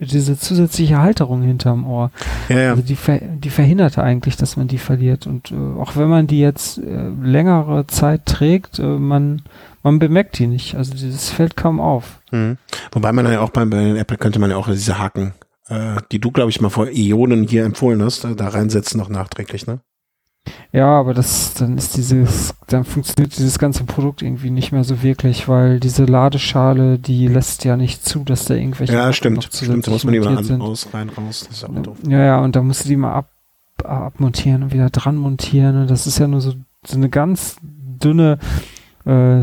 diese 0.01 0.39
zusätzliche 0.39 0.99
Halterung 0.99 1.43
hinterm 1.43 1.87
Ohr. 1.87 2.11
Ja, 2.49 2.59
ja. 2.59 2.71
Also 2.71 2.83
die, 2.83 2.97
ver, 2.97 3.21
die 3.21 3.51
verhindert 3.51 3.99
eigentlich, 3.99 4.37
dass 4.37 4.57
man 4.57 4.69
die 4.69 4.79
verliert. 4.79 5.27
Und 5.27 5.51
äh, 5.51 5.55
auch 5.55 5.97
wenn 5.97 6.09
man 6.09 6.27
die 6.27 6.41
jetzt 6.41 6.79
äh, 6.79 7.09
längere 7.23 7.87
Zeit 7.87 8.27
trägt, 8.27 8.79
äh, 8.79 8.83
man, 8.83 9.43
man 9.83 9.99
bemerkt 9.99 10.39
die 10.39 10.47
nicht. 10.47 10.77
Also 10.77 10.93
dieses 10.93 11.31
fällt 11.31 11.57
kaum 11.57 11.81
auf. 11.81 12.21
Mhm. 12.31 12.59
Wobei 12.93 13.13
man 13.13 13.31
ja 13.31 13.41
auch 13.41 13.51
bei, 13.51 13.65
bei 13.65 13.97
Apple 13.97 14.19
könnte 14.19 14.39
man 14.39 14.51
ja 14.51 14.57
auch 14.57 14.69
diese 14.69 14.99
Haken, 14.99 15.35
äh, 15.69 15.97
die 16.13 16.19
du, 16.19 16.31
glaube 16.31 16.51
ich, 16.51 16.61
mal 16.61 16.71
vor 16.71 16.89
Ionen 16.89 17.45
hier 17.45 17.65
empfohlen 17.65 18.03
hast, 18.03 18.25
da 18.25 18.49
reinsetzen 18.49 18.99
noch 18.99 19.09
nachträglich, 19.09 19.67
ne? 19.67 19.81
Ja, 20.73 20.89
aber 20.89 21.15
das, 21.15 21.55
dann 21.55 21.79
ist 21.79 21.97
dieses, 21.97 22.55
dann 22.67 22.85
funktioniert 22.85 23.37
dieses 23.37 23.59
ganze 23.59 23.85
Produkt 23.85 24.23
irgendwie 24.23 24.51
nicht 24.51 24.73
mehr 24.73 24.85
so 24.85 25.03
wirklich, 25.03 25.49
weil 25.49 25.81
diese 25.81 26.05
Ladeschale, 26.05 26.99
die 26.99 27.29
lässt 27.29 27.65
ja 27.65 27.77
nicht 27.77 28.05
zu, 28.05 28.25
dass 28.25 28.45
da 28.45 28.55
irgendwelche. 28.55 28.93
Ja, 28.93 29.13
stimmt. 29.13 29.45
Stimmt, 29.45 29.87
da 29.87 29.93
muss 29.93 30.05
man 30.05 30.15
die 30.15 30.21
mal 30.21 30.37
an, 30.37 30.61
aus, 30.61 30.89
rein, 30.93 31.11
raus. 31.11 31.47
Das 31.49 31.59
ist 31.59 31.65
auch 31.65 31.83
doof. 31.83 31.97
Ja, 32.09 32.23
ja, 32.25 32.41
und 32.41 32.57
da 32.57 32.63
musst 32.63 32.85
du 32.85 32.89
die 32.89 32.97
mal 32.97 33.13
ab, 33.13 33.29
abmontieren 33.85 34.65
und 34.65 34.73
wieder 34.73 34.91
dran 34.91 35.17
montieren. 35.17 35.83
Und 35.83 35.91
das 35.91 36.07
ist 36.07 36.19
ja 36.19 36.27
nur 36.27 36.41
so, 36.41 36.55
so 36.85 36.97
eine 36.97 37.09
ganz 37.09 37.57
dünne 37.63 38.39
äh, 39.05 39.43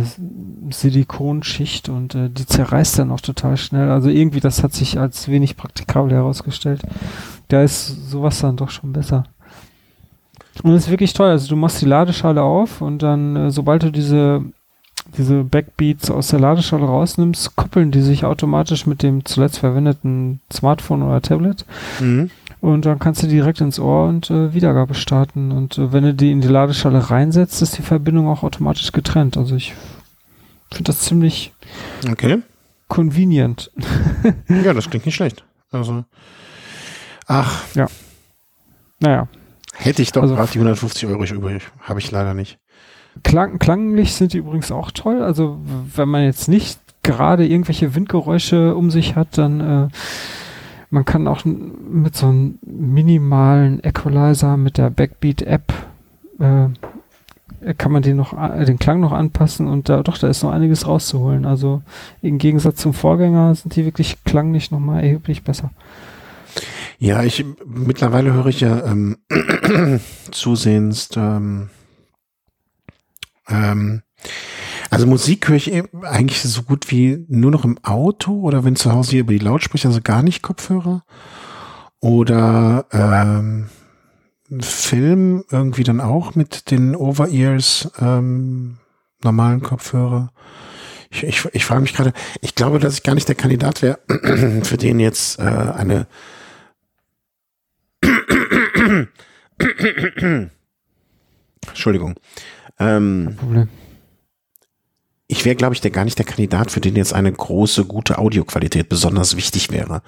Silikonschicht 0.69 1.90
und 1.90 2.15
äh, 2.15 2.30
die 2.30 2.45
zerreißt 2.45 2.99
dann 2.99 3.11
auch 3.11 3.22
total 3.22 3.57
schnell. 3.57 3.90
Also 3.90 4.10
irgendwie, 4.10 4.40
das 4.40 4.64
hat 4.64 4.73
sich 4.73 4.99
als 4.99 5.28
wenig 5.28 5.56
praktikabel 5.56 6.11
herausgestellt. 6.11 6.82
Da 7.48 7.64
ist 7.64 8.10
sowas 8.10 8.40
dann 8.40 8.57
doch 8.57 8.69
schon 8.69 8.94
besser. 8.94 9.23
Und 10.64 10.73
das 10.73 10.86
ist 10.86 10.90
wirklich 10.91 11.14
toll. 11.14 11.30
Also 11.30 11.48
du 11.49 11.56
machst 11.56 11.82
die 11.82 11.86
Ladeschale 11.86 12.41
auf 12.44 12.82
und 12.82 12.99
dann, 13.03 13.36
äh, 13.36 13.52
sobald 13.52 13.84
du 13.84 13.91
diese, 13.91 14.44
diese 15.18 15.44
Backbeats 15.44 16.11
aus 16.11 16.28
der 16.28 16.40
Ladeschale 16.40 16.86
rausnimmst, 16.86 17.56
koppeln 17.56 17.91
die 17.91 18.02
sich 18.02 18.26
automatisch 18.26 18.86
mit 18.86 19.02
dem 19.02 19.26
zuletzt 19.26 19.60
verwendeten 19.60 20.41
Smartphone 20.52 21.03
oder 21.03 21.22
Tablet. 21.22 21.65
Mhm. 21.99 22.30
Und 22.60 22.86
dann 22.86 22.99
kannst 22.99 23.23
du 23.23 23.28
direkt 23.28 23.60
ins 23.61 23.80
Ohr 23.80 24.07
und 24.07 24.30
äh, 24.30 24.53
Wiedergabe 24.53 24.94
starten. 24.94 25.52
Und 25.52 25.78
äh, 25.80 25.91
wenn 25.94 26.03
du 26.03 26.14
die 26.14 26.32
in 26.32 26.41
die 26.41 26.48
Ladeschale 26.48 27.10
reinsetzt, 27.10 27.61
ist 27.61 27.78
die 27.78 27.82
Verbindung 27.82 28.28
auch 28.28 28.44
automatisch 28.44 28.91
getrennt. 28.91 29.36
Also 29.38 29.56
ich 29.56 29.73
finde 30.69 30.91
das 30.91 30.99
ziemlich 30.99 31.53
Okay. 32.07 32.40
convenient. 32.88 33.72
Ja, 34.48 34.73
das 34.73 34.90
klingt 34.90 35.06
nicht 35.06 35.15
schlecht. 35.15 35.44
Also, 35.72 36.03
ach, 37.26 37.64
Naja, 38.99 39.28
hätte 39.76 40.02
ich 40.02 40.11
doch 40.11 40.22
Also- 40.23 40.35
gerade 40.35 40.52
die 40.52 40.60
150 40.60 41.07
Euro 41.07 41.23
übrig. 41.23 41.64
Habe 41.81 41.99
ich 41.99 42.11
leider 42.11 42.34
nicht. 42.34 42.60
Klang, 43.23 43.60
klanglich 43.60 44.14
sind 44.14 44.34
die 44.34 44.38
übrigens 44.38 44.72
auch 44.72 44.91
toll. 44.91 45.22
Also 45.22 45.60
wenn 45.95 46.07
man 46.10 46.23
jetzt 46.23 46.48
nicht 46.48 46.80
gerade 47.03 47.45
irgendwelche 47.48 47.93
Windgeräusche 47.95 48.76
um 48.76 48.89
sich 48.91 49.15
hat, 49.15 49.38
dann 49.38 49.60
äh, 49.60 49.88
man 50.89 51.06
kann 51.06 51.27
auch 51.27 51.43
mit 51.45 52.15
so 52.15 52.27
einem 52.27 52.60
minimalen 52.61 53.84
Equalizer 53.84 54.56
mit 54.57 54.77
der 54.77 54.89
Backbeat-App 54.89 55.73
äh, 56.39 57.73
kann 57.77 57.91
man 57.91 58.02
den 58.02 58.18
noch 58.18 58.34
den 58.65 58.80
Klang 58.80 58.99
noch 59.02 59.11
anpassen 59.11 59.68
und 59.68 59.88
da 59.88 60.02
doch 60.03 60.18
da 60.18 60.27
ist 60.27 60.41
noch 60.41 60.52
einiges 60.52 60.88
rauszuholen. 60.88 61.45
Also 61.45 61.81
im 62.22 62.38
Gegensatz 62.39 62.77
zum 62.77 62.93
Vorgänger 62.93 63.53
sind 63.56 63.76
die 63.76 63.85
wirklich 63.85 64.23
klanglich 64.23 64.72
noch 64.72 64.80
mal 64.80 65.02
erheblich 65.02 65.43
besser. 65.43 65.69
Ja, 67.02 67.23
ich 67.23 67.44
mittlerweile 67.65 68.32
höre 68.32 68.45
ich 68.45 68.60
ja 68.60 68.86
ähm, 68.86 69.18
zusehends 70.32 71.10
ähm, 71.15 71.72
ähm, 73.48 74.03
also 74.91 75.07
Musik 75.07 75.49
höre 75.49 75.56
ich 75.56 75.72
eben 75.72 76.06
eigentlich 76.06 76.44
so 76.44 76.61
gut 76.61 76.91
wie 76.91 77.26
nur 77.28 77.49
noch 77.49 77.65
im 77.65 77.80
Auto 77.84 78.41
oder 78.41 78.64
wenn 78.64 78.76
zu 78.76 78.91
Hause 78.91 79.11
hier 79.11 79.22
über 79.22 79.34
die 79.34 79.40
Lautsprecher, 79.40 79.90
also 79.90 80.02
gar 80.03 80.22
nicht 80.22 80.44
Kopfhörer. 80.44 81.03
Oder 82.02 82.86
ähm, 82.91 83.69
Film 84.60 85.44
irgendwie 85.49 85.84
dann 85.84 86.02
auch 86.02 86.36
mit 86.36 86.69
den 86.69 86.95
Over-Ears 86.95 87.94
ähm, 87.99 88.78
normalen 89.23 89.64
Kopfhörer. 89.64 90.32
Ich, 91.10 91.23
ich, 91.23 91.45
ich 91.52 91.65
frage 91.65 91.82
mich 91.82 91.95
gerade, 91.95 92.14
ich 92.41 92.53
glaube, 92.53 92.78
dass 92.78 92.94
ich 92.94 93.03
gar 93.03 93.15
nicht 93.15 93.28
der 93.28 93.36
Kandidat 93.36 93.82
wäre, 93.82 93.98
für 94.64 94.78
den 94.78 94.99
jetzt 94.99 95.40
äh, 95.40 95.41
eine 95.41 96.06
Entschuldigung. 101.68 102.15
Ähm, 102.80 103.36
Problem. 103.38 103.69
ich 105.28 105.45
wäre, 105.45 105.56
glaube 105.56 105.76
ich, 105.76 105.82
der 105.82 105.91
gar 105.91 106.06
nicht 106.06 106.18
der 106.18 106.26
Kandidat, 106.26 106.72
für 106.72 106.82
den 106.82 106.95
jetzt 106.95 107.14
eine 107.14 107.32
große, 107.32 107.86
gute 107.86 108.18
Audioqualität 108.18 108.90
besonders 108.90 109.36
wichtig 109.38 109.72
wäre. 109.72 110.02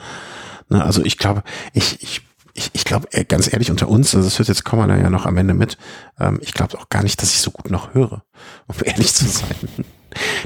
Ne, 0.70 0.84
also 0.84 1.04
ich 1.04 1.18
glaube, 1.18 1.44
ich, 1.74 2.02
ich, 2.02 2.22
ich, 2.54 2.72
ich 2.74 2.86
glaube, 2.86 3.08
äh, 3.12 3.26
ganz 3.26 3.52
ehrlich 3.52 3.72
unter 3.72 3.88
uns, 3.88 4.16
also 4.16 4.28
das 4.28 4.40
hört 4.40 4.48
jetzt 4.48 4.64
Komma 4.64 4.88
ja 4.96 5.10
noch 5.10 5.26
am 5.26 5.38
Ende 5.38 5.54
mit, 5.54 5.78
ähm, 6.20 6.40
ich 6.42 6.54
glaube 6.54 6.78
auch 6.80 6.90
gar 6.90 7.04
nicht, 7.04 7.22
dass 7.22 7.32
ich 7.32 7.42
so 7.42 7.52
gut 7.52 7.72
noch 7.72 7.94
höre, 7.94 8.24
um 8.68 8.76
ehrlich 8.84 9.14
zu 9.14 9.26
sein. 9.26 9.56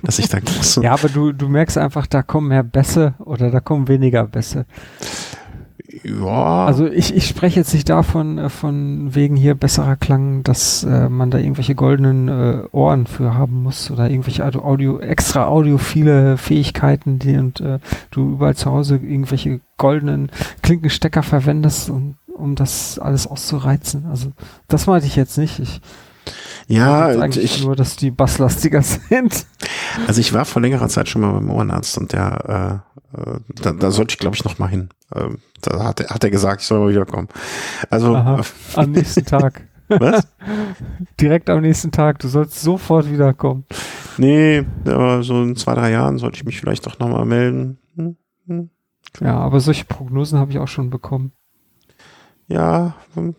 dass 0.03 0.19
ich 0.19 0.29
da 0.29 0.39
große, 0.45 0.81
Ja, 0.83 0.93
aber 0.93 1.09
du, 1.09 1.33
du 1.33 1.47
merkst 1.47 1.77
einfach, 1.77 2.07
da 2.07 2.23
kommen 2.23 2.49
mehr 2.49 2.63
Bässe 2.63 3.15
oder 3.19 3.51
da 3.51 3.59
kommen 3.59 3.87
weniger 3.87 4.25
Bässe. 4.25 4.65
Ja, 6.03 6.65
Also 6.65 6.85
ich, 6.85 7.15
ich 7.15 7.27
spreche 7.27 7.59
jetzt 7.59 7.73
nicht 7.73 7.87
davon, 7.87 8.37
äh, 8.37 8.49
von 8.49 9.15
wegen 9.15 9.35
hier 9.37 9.55
besserer 9.55 9.95
Klang, 9.95 10.43
dass 10.43 10.83
äh, 10.83 11.07
man 11.07 11.31
da 11.31 11.37
irgendwelche 11.37 11.75
goldenen 11.75 12.27
äh, 12.27 12.63
Ohren 12.71 13.07
für 13.07 13.35
haben 13.35 13.63
muss 13.63 13.89
oder 13.89 14.09
irgendwelche 14.09 14.45
Audio, 14.45 14.63
Audio 14.63 14.99
extra 14.99 15.47
audiophile 15.47 16.37
Fähigkeiten, 16.37 17.19
die 17.19 17.37
und 17.37 17.61
äh, 17.61 17.79
du 18.11 18.33
überall 18.33 18.55
zu 18.55 18.71
Hause 18.71 18.97
irgendwelche 18.97 19.61
goldenen 19.77 20.29
Klinkenstecker 20.61 21.23
verwendest, 21.23 21.89
um, 21.89 22.15
um 22.27 22.55
das 22.55 22.99
alles 22.99 23.25
auszureizen. 23.25 24.07
Also 24.07 24.33
das 24.67 24.87
meinte 24.87 25.07
ich 25.07 25.15
jetzt 25.15 25.37
nicht. 25.37 25.59
Ich 25.59 25.79
ja, 26.67 27.07
eigentlich 27.07 27.57
ich, 27.57 27.63
nur, 27.63 27.75
dass 27.75 27.95
die 27.95 28.11
basslastiger 28.11 28.81
sind. 29.09 29.45
Also 30.07 30.21
ich 30.21 30.33
war 30.33 30.45
vor 30.45 30.61
längerer 30.61 30.89
Zeit 30.89 31.09
schon 31.09 31.21
mal 31.21 31.31
beim 31.33 31.49
Ohrenarzt 31.49 31.97
und 31.97 32.11
der, 32.13 32.83
äh, 33.15 33.19
äh, 33.19 33.39
da, 33.61 33.71
da 33.71 33.91
sollte 33.91 34.13
ich 34.13 34.19
glaube 34.19 34.35
ich 34.35 34.43
noch 34.43 34.59
mal 34.59 34.67
hin. 34.67 34.89
Ähm, 35.15 35.39
da 35.61 35.83
hat 35.85 36.01
er, 36.01 36.09
hat 36.09 36.23
er 36.23 36.29
gesagt, 36.29 36.61
ich 36.61 36.67
soll 36.67 36.79
mal 36.79 36.89
wiederkommen. 36.89 37.29
Also 37.89 38.15
Aha. 38.15 38.41
äh, 38.41 38.43
Am 38.75 38.91
nächsten 38.91 39.25
Tag. 39.25 39.67
was? 39.87 40.27
Direkt 41.19 41.49
am 41.49 41.61
nächsten 41.61 41.91
Tag. 41.91 42.19
Du 42.19 42.27
sollst 42.27 42.61
sofort 42.61 43.09
wiederkommen. 43.09 43.65
Nee, 44.17 44.65
aber 44.85 45.23
so 45.23 45.41
in 45.43 45.55
zwei, 45.55 45.75
drei 45.75 45.91
Jahren 45.91 46.17
sollte 46.17 46.35
ich 46.37 46.43
mich 46.43 46.59
vielleicht 46.59 46.85
doch 46.85 46.99
noch 46.99 47.07
mal 47.07 47.23
melden. 47.25 47.77
Hm, 47.95 48.17
hm. 48.47 48.69
Ja, 49.21 49.37
aber 49.37 49.61
solche 49.61 49.85
Prognosen 49.85 50.37
habe 50.39 50.51
ich 50.51 50.59
auch 50.59 50.67
schon 50.67 50.89
bekommen. 50.89 51.31
Ja, 52.47 52.95
hm. 53.13 53.35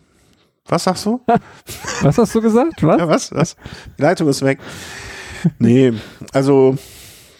Was 0.69 0.83
sagst 0.83 1.05
du? 1.05 1.21
Was 2.01 2.17
hast 2.17 2.33
du 2.33 2.41
gesagt? 2.41 2.81
Was? 2.83 2.99
Ja, 2.99 3.07
was? 3.07 3.31
Was? 3.33 3.55
Die 3.97 4.01
Leitung 4.01 4.27
ist 4.29 4.41
weg. 4.41 4.59
Nee, 5.57 5.93
also 6.33 6.77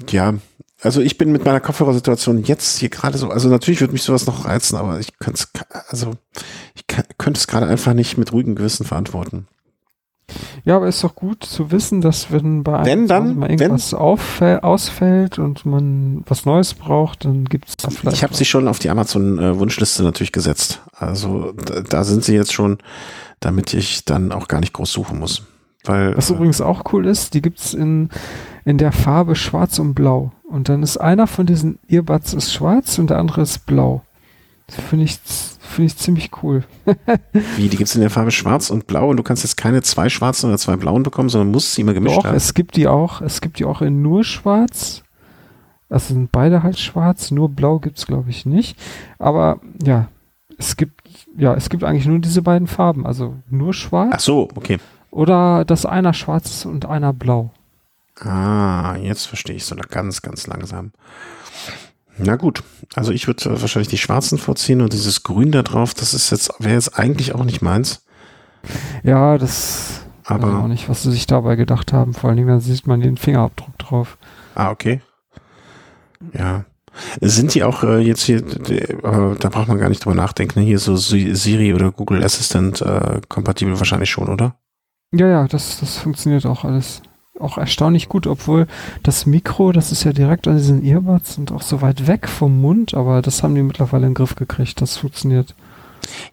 ja, 0.09 0.35
also 0.81 1.01
ich 1.01 1.17
bin 1.17 1.31
mit 1.31 1.43
meiner 1.43 1.59
Kopfhörersituation 1.59 2.43
jetzt 2.43 2.77
hier 2.77 2.89
gerade 2.89 3.17
so, 3.17 3.29
also 3.29 3.49
natürlich 3.49 3.81
würde 3.81 3.93
mich 3.93 4.03
sowas 4.03 4.25
noch 4.25 4.45
reizen, 4.45 4.77
aber 4.77 4.99
ich 4.99 5.17
könnte 5.19 5.43
es, 5.43 5.65
also 5.89 6.13
ich 6.75 6.85
könnte 6.87 7.37
es 7.37 7.47
gerade 7.47 7.67
einfach 7.67 7.93
nicht 7.93 8.17
mit 8.17 8.31
ruhigem 8.31 8.55
Gewissen 8.55 8.85
verantworten. 8.85 9.47
Ja, 10.65 10.75
aber 10.75 10.87
ist 10.87 11.03
doch 11.03 11.15
gut 11.15 11.43
zu 11.43 11.71
wissen, 11.71 12.01
dass 12.01 12.31
wenn 12.31 12.63
bei 12.63 12.85
Wenn, 12.85 12.99
einem 12.99 13.07
dann, 13.07 13.39
mal 13.39 13.49
irgendwas 13.49 13.93
auffäll, 13.93 14.59
ausfällt 14.59 15.39
und 15.39 15.65
man 15.65 16.23
was 16.27 16.45
Neues 16.45 16.73
braucht, 16.73 17.25
dann 17.25 17.45
gibt 17.45 17.69
es 17.69 17.77
da 17.77 17.89
vielleicht. 17.89 18.17
Ich 18.17 18.23
habe 18.23 18.33
sie 18.33 18.45
schon 18.45 18.67
auf 18.67 18.79
die 18.79 18.89
Amazon-Wunschliste 18.89 20.03
natürlich 20.03 20.31
gesetzt. 20.31 20.81
Also 20.93 21.53
da, 21.53 21.81
da 21.81 22.03
sind 22.03 22.23
sie 22.23 22.35
jetzt 22.35 22.53
schon, 22.53 22.77
damit 23.39 23.73
ich 23.73 24.05
dann 24.05 24.31
auch 24.31 24.47
gar 24.47 24.59
nicht 24.59 24.73
groß 24.73 24.91
suchen 24.91 25.19
muss. 25.19 25.43
Weil, 25.85 26.15
was 26.17 26.29
äh, 26.29 26.33
übrigens 26.33 26.61
auch 26.61 26.93
cool 26.93 27.05
ist, 27.05 27.33
die 27.33 27.41
gibt's 27.41 27.73
in, 27.73 28.09
in 28.65 28.77
der 28.77 28.91
Farbe 28.91 29.35
schwarz 29.35 29.79
und 29.79 29.93
blau. 29.93 30.31
Und 30.43 30.69
dann 30.69 30.83
ist 30.83 30.97
einer 30.97 31.27
von 31.27 31.45
diesen 31.45 31.79
Earbuds 31.87 32.33
ist 32.33 32.53
schwarz 32.53 32.97
und 32.97 33.09
der 33.09 33.19
andere 33.19 33.41
ist 33.41 33.65
blau. 33.65 34.01
Finde 34.71 35.05
ich, 35.05 35.19
finde 35.59 35.87
ich 35.87 35.97
ziemlich 35.97 36.31
cool. 36.43 36.63
wie, 37.57 37.69
die 37.69 37.77
gibt's 37.77 37.95
in 37.95 38.01
der 38.01 38.09
Farbe 38.09 38.31
schwarz 38.31 38.69
und 38.69 38.87
blau 38.87 39.09
und 39.09 39.17
du 39.17 39.23
kannst 39.23 39.43
jetzt 39.43 39.57
keine 39.57 39.81
zwei 39.81 40.09
schwarzen 40.09 40.47
oder 40.47 40.57
zwei 40.57 40.75
blauen 40.75 41.03
bekommen, 41.03 41.29
sondern 41.29 41.51
musst 41.51 41.73
sie 41.73 41.81
immer 41.81 41.93
gemischt 41.93 42.17
Doch, 42.17 42.25
haben. 42.25 42.35
es 42.35 42.53
gibt 42.53 42.75
die 42.75 42.87
auch, 42.87 43.21
es 43.21 43.41
gibt 43.41 43.59
die 43.59 43.65
auch 43.65 43.81
in 43.81 44.01
nur 44.01 44.23
schwarz. 44.23 45.03
Also 45.89 46.13
sind 46.13 46.31
beide 46.31 46.61
halt 46.61 46.77
schwarz, 46.77 47.31
nur 47.31 47.49
blau 47.49 47.79
gibt's 47.79 48.05
glaube 48.05 48.29
ich 48.29 48.45
nicht. 48.45 48.77
Aber 49.17 49.59
ja, 49.83 50.09
es 50.57 50.77
gibt, 50.77 51.01
ja, 51.37 51.55
es 51.55 51.69
gibt 51.69 51.83
eigentlich 51.83 52.05
nur 52.05 52.19
diese 52.19 52.41
beiden 52.41 52.67
Farben. 52.67 53.05
Also 53.05 53.35
nur 53.49 53.73
schwarz 53.73 54.11
Ach 54.13 54.19
so, 54.19 54.49
okay. 54.55 54.77
oder 55.09 55.65
dass 55.65 55.85
einer 55.85 56.13
schwarz 56.13 56.49
ist 56.49 56.65
und 56.65 56.85
einer 56.85 57.13
blau. 57.13 57.51
Ah, 58.19 58.97
jetzt 58.97 59.25
verstehe 59.25 59.55
ich 59.55 59.65
so 59.65 59.75
ganz, 59.75 60.21
ganz 60.21 60.45
langsam. 60.47 60.91
Na 62.21 62.35
gut, 62.35 62.63
also 62.95 63.11
ich 63.11 63.27
würde 63.27 63.49
äh, 63.49 63.61
wahrscheinlich 63.61 63.87
die 63.87 63.97
schwarzen 63.97 64.37
vorziehen 64.37 64.81
und 64.81 64.93
dieses 64.93 65.23
Grün 65.23 65.51
da 65.51 65.63
drauf, 65.63 65.93
das 65.93 66.13
ist 66.13 66.29
jetzt, 66.31 66.51
wäre 66.59 66.73
jetzt 66.73 66.97
eigentlich 66.99 67.33
auch 67.33 67.43
nicht 67.45 67.61
meins. 67.61 68.03
Ja, 69.03 69.37
das 69.37 70.01
weiß 70.25 70.37
ich 70.39 70.43
auch 70.43 70.49
Aber, 70.59 70.67
nicht, 70.67 70.89
was 70.89 71.03
sie 71.03 71.11
sich 71.11 71.25
dabei 71.27 71.55
gedacht 71.55 71.93
haben. 71.93 72.13
Vor 72.13 72.29
allen 72.29 72.37
Dingen, 72.37 72.49
da 72.49 72.59
sieht 72.59 72.85
man 72.87 72.99
den 73.01 73.17
Fingerabdruck 73.17 73.77
drauf. 73.79 74.17
ah, 74.55 74.69
okay. 74.69 75.01
Ja. 76.33 76.65
Sind 77.21 77.53
die 77.53 77.63
auch 77.63 77.83
äh, 77.83 77.99
jetzt 77.99 78.23
hier, 78.23 78.41
d- 78.41 78.75
äh, 78.77 79.35
da 79.39 79.49
braucht 79.49 79.69
man 79.69 79.77
gar 79.79 79.87
nicht 79.89 80.03
drüber 80.03 80.15
nachdenken, 80.15 80.59
ne? 80.59 80.65
hier 80.65 80.79
so 80.79 80.97
Si- 80.97 81.33
Siri 81.33 81.73
oder 81.73 81.91
Google 81.91 82.23
Assistant 82.23 82.81
äh, 82.81 83.21
kompatibel 83.29 83.77
wahrscheinlich 83.79 84.09
schon, 84.09 84.27
oder? 84.27 84.55
Ja, 85.13 85.27
ja, 85.27 85.47
das, 85.47 85.79
das 85.79 85.97
funktioniert 85.97 86.45
auch 86.45 86.65
alles. 86.65 87.01
Auch 87.39 87.57
erstaunlich 87.57 88.09
gut, 88.09 88.27
obwohl 88.27 88.67
das 89.03 89.25
Mikro, 89.25 89.71
das 89.71 89.91
ist 89.91 90.03
ja 90.03 90.11
direkt 90.13 90.47
an 90.47 90.57
diesen 90.57 90.83
Earbuds 90.83 91.37
und 91.37 91.51
auch 91.51 91.61
so 91.61 91.81
weit 91.81 92.05
weg 92.07 92.27
vom 92.27 92.59
Mund, 92.59 92.93
aber 92.93 93.21
das 93.21 93.43
haben 93.43 93.55
die 93.55 93.63
mittlerweile 93.63 94.05
in 94.07 94.11
den 94.11 94.15
Griff 94.15 94.35
gekriegt. 94.35 94.81
Das 94.81 94.97
funktioniert. 94.97 95.55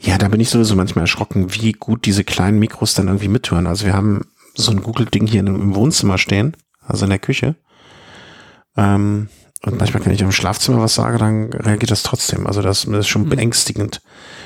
Ja, 0.00 0.18
da 0.18 0.28
bin 0.28 0.40
ich 0.40 0.50
sowieso 0.50 0.74
manchmal 0.74 1.04
erschrocken, 1.04 1.54
wie 1.54 1.72
gut 1.72 2.06
diese 2.06 2.24
kleinen 2.24 2.58
Mikros 2.58 2.94
dann 2.94 3.06
irgendwie 3.08 3.28
mithören. 3.28 3.66
Also 3.66 3.86
wir 3.86 3.92
haben 3.94 4.22
so 4.54 4.72
ein 4.72 4.82
Google-Ding 4.82 5.26
hier 5.26 5.40
im 5.40 5.74
Wohnzimmer 5.74 6.18
stehen, 6.18 6.56
also 6.86 7.04
in 7.04 7.10
der 7.10 7.18
Küche. 7.18 7.54
Ähm, 8.76 9.28
und 9.64 9.78
manchmal, 9.78 10.04
wenn 10.04 10.12
ich 10.12 10.20
im 10.22 10.32
Schlafzimmer 10.32 10.80
was 10.80 10.94
sage, 10.94 11.18
dann 11.18 11.52
reagiert 11.52 11.90
das 11.90 12.02
trotzdem. 12.02 12.46
Also 12.46 12.62
das, 12.62 12.84
das 12.84 12.98
ist 13.00 13.08
schon 13.08 13.22
Hm. 13.22 13.30
beängstigend. 13.30 14.00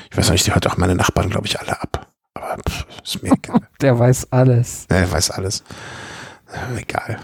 Ich 0.09 0.17
weiß 0.17 0.29
nicht, 0.31 0.45
die 0.47 0.53
hört 0.53 0.67
auch 0.67 0.77
meine 0.77 0.95
Nachbarn, 0.95 1.29
glaube 1.29 1.47
ich, 1.47 1.59
alle 1.59 1.79
ab. 1.81 2.07
Aber 2.33 2.57
pff, 2.67 2.85
ist 3.03 3.23
mir 3.23 3.31
egal. 3.33 3.61
Der 3.81 3.97
weiß 3.97 4.31
alles. 4.31 4.85
er 4.89 5.11
weiß 5.11 5.31
alles. 5.31 5.63
Äh, 6.51 6.81
egal. 6.81 7.19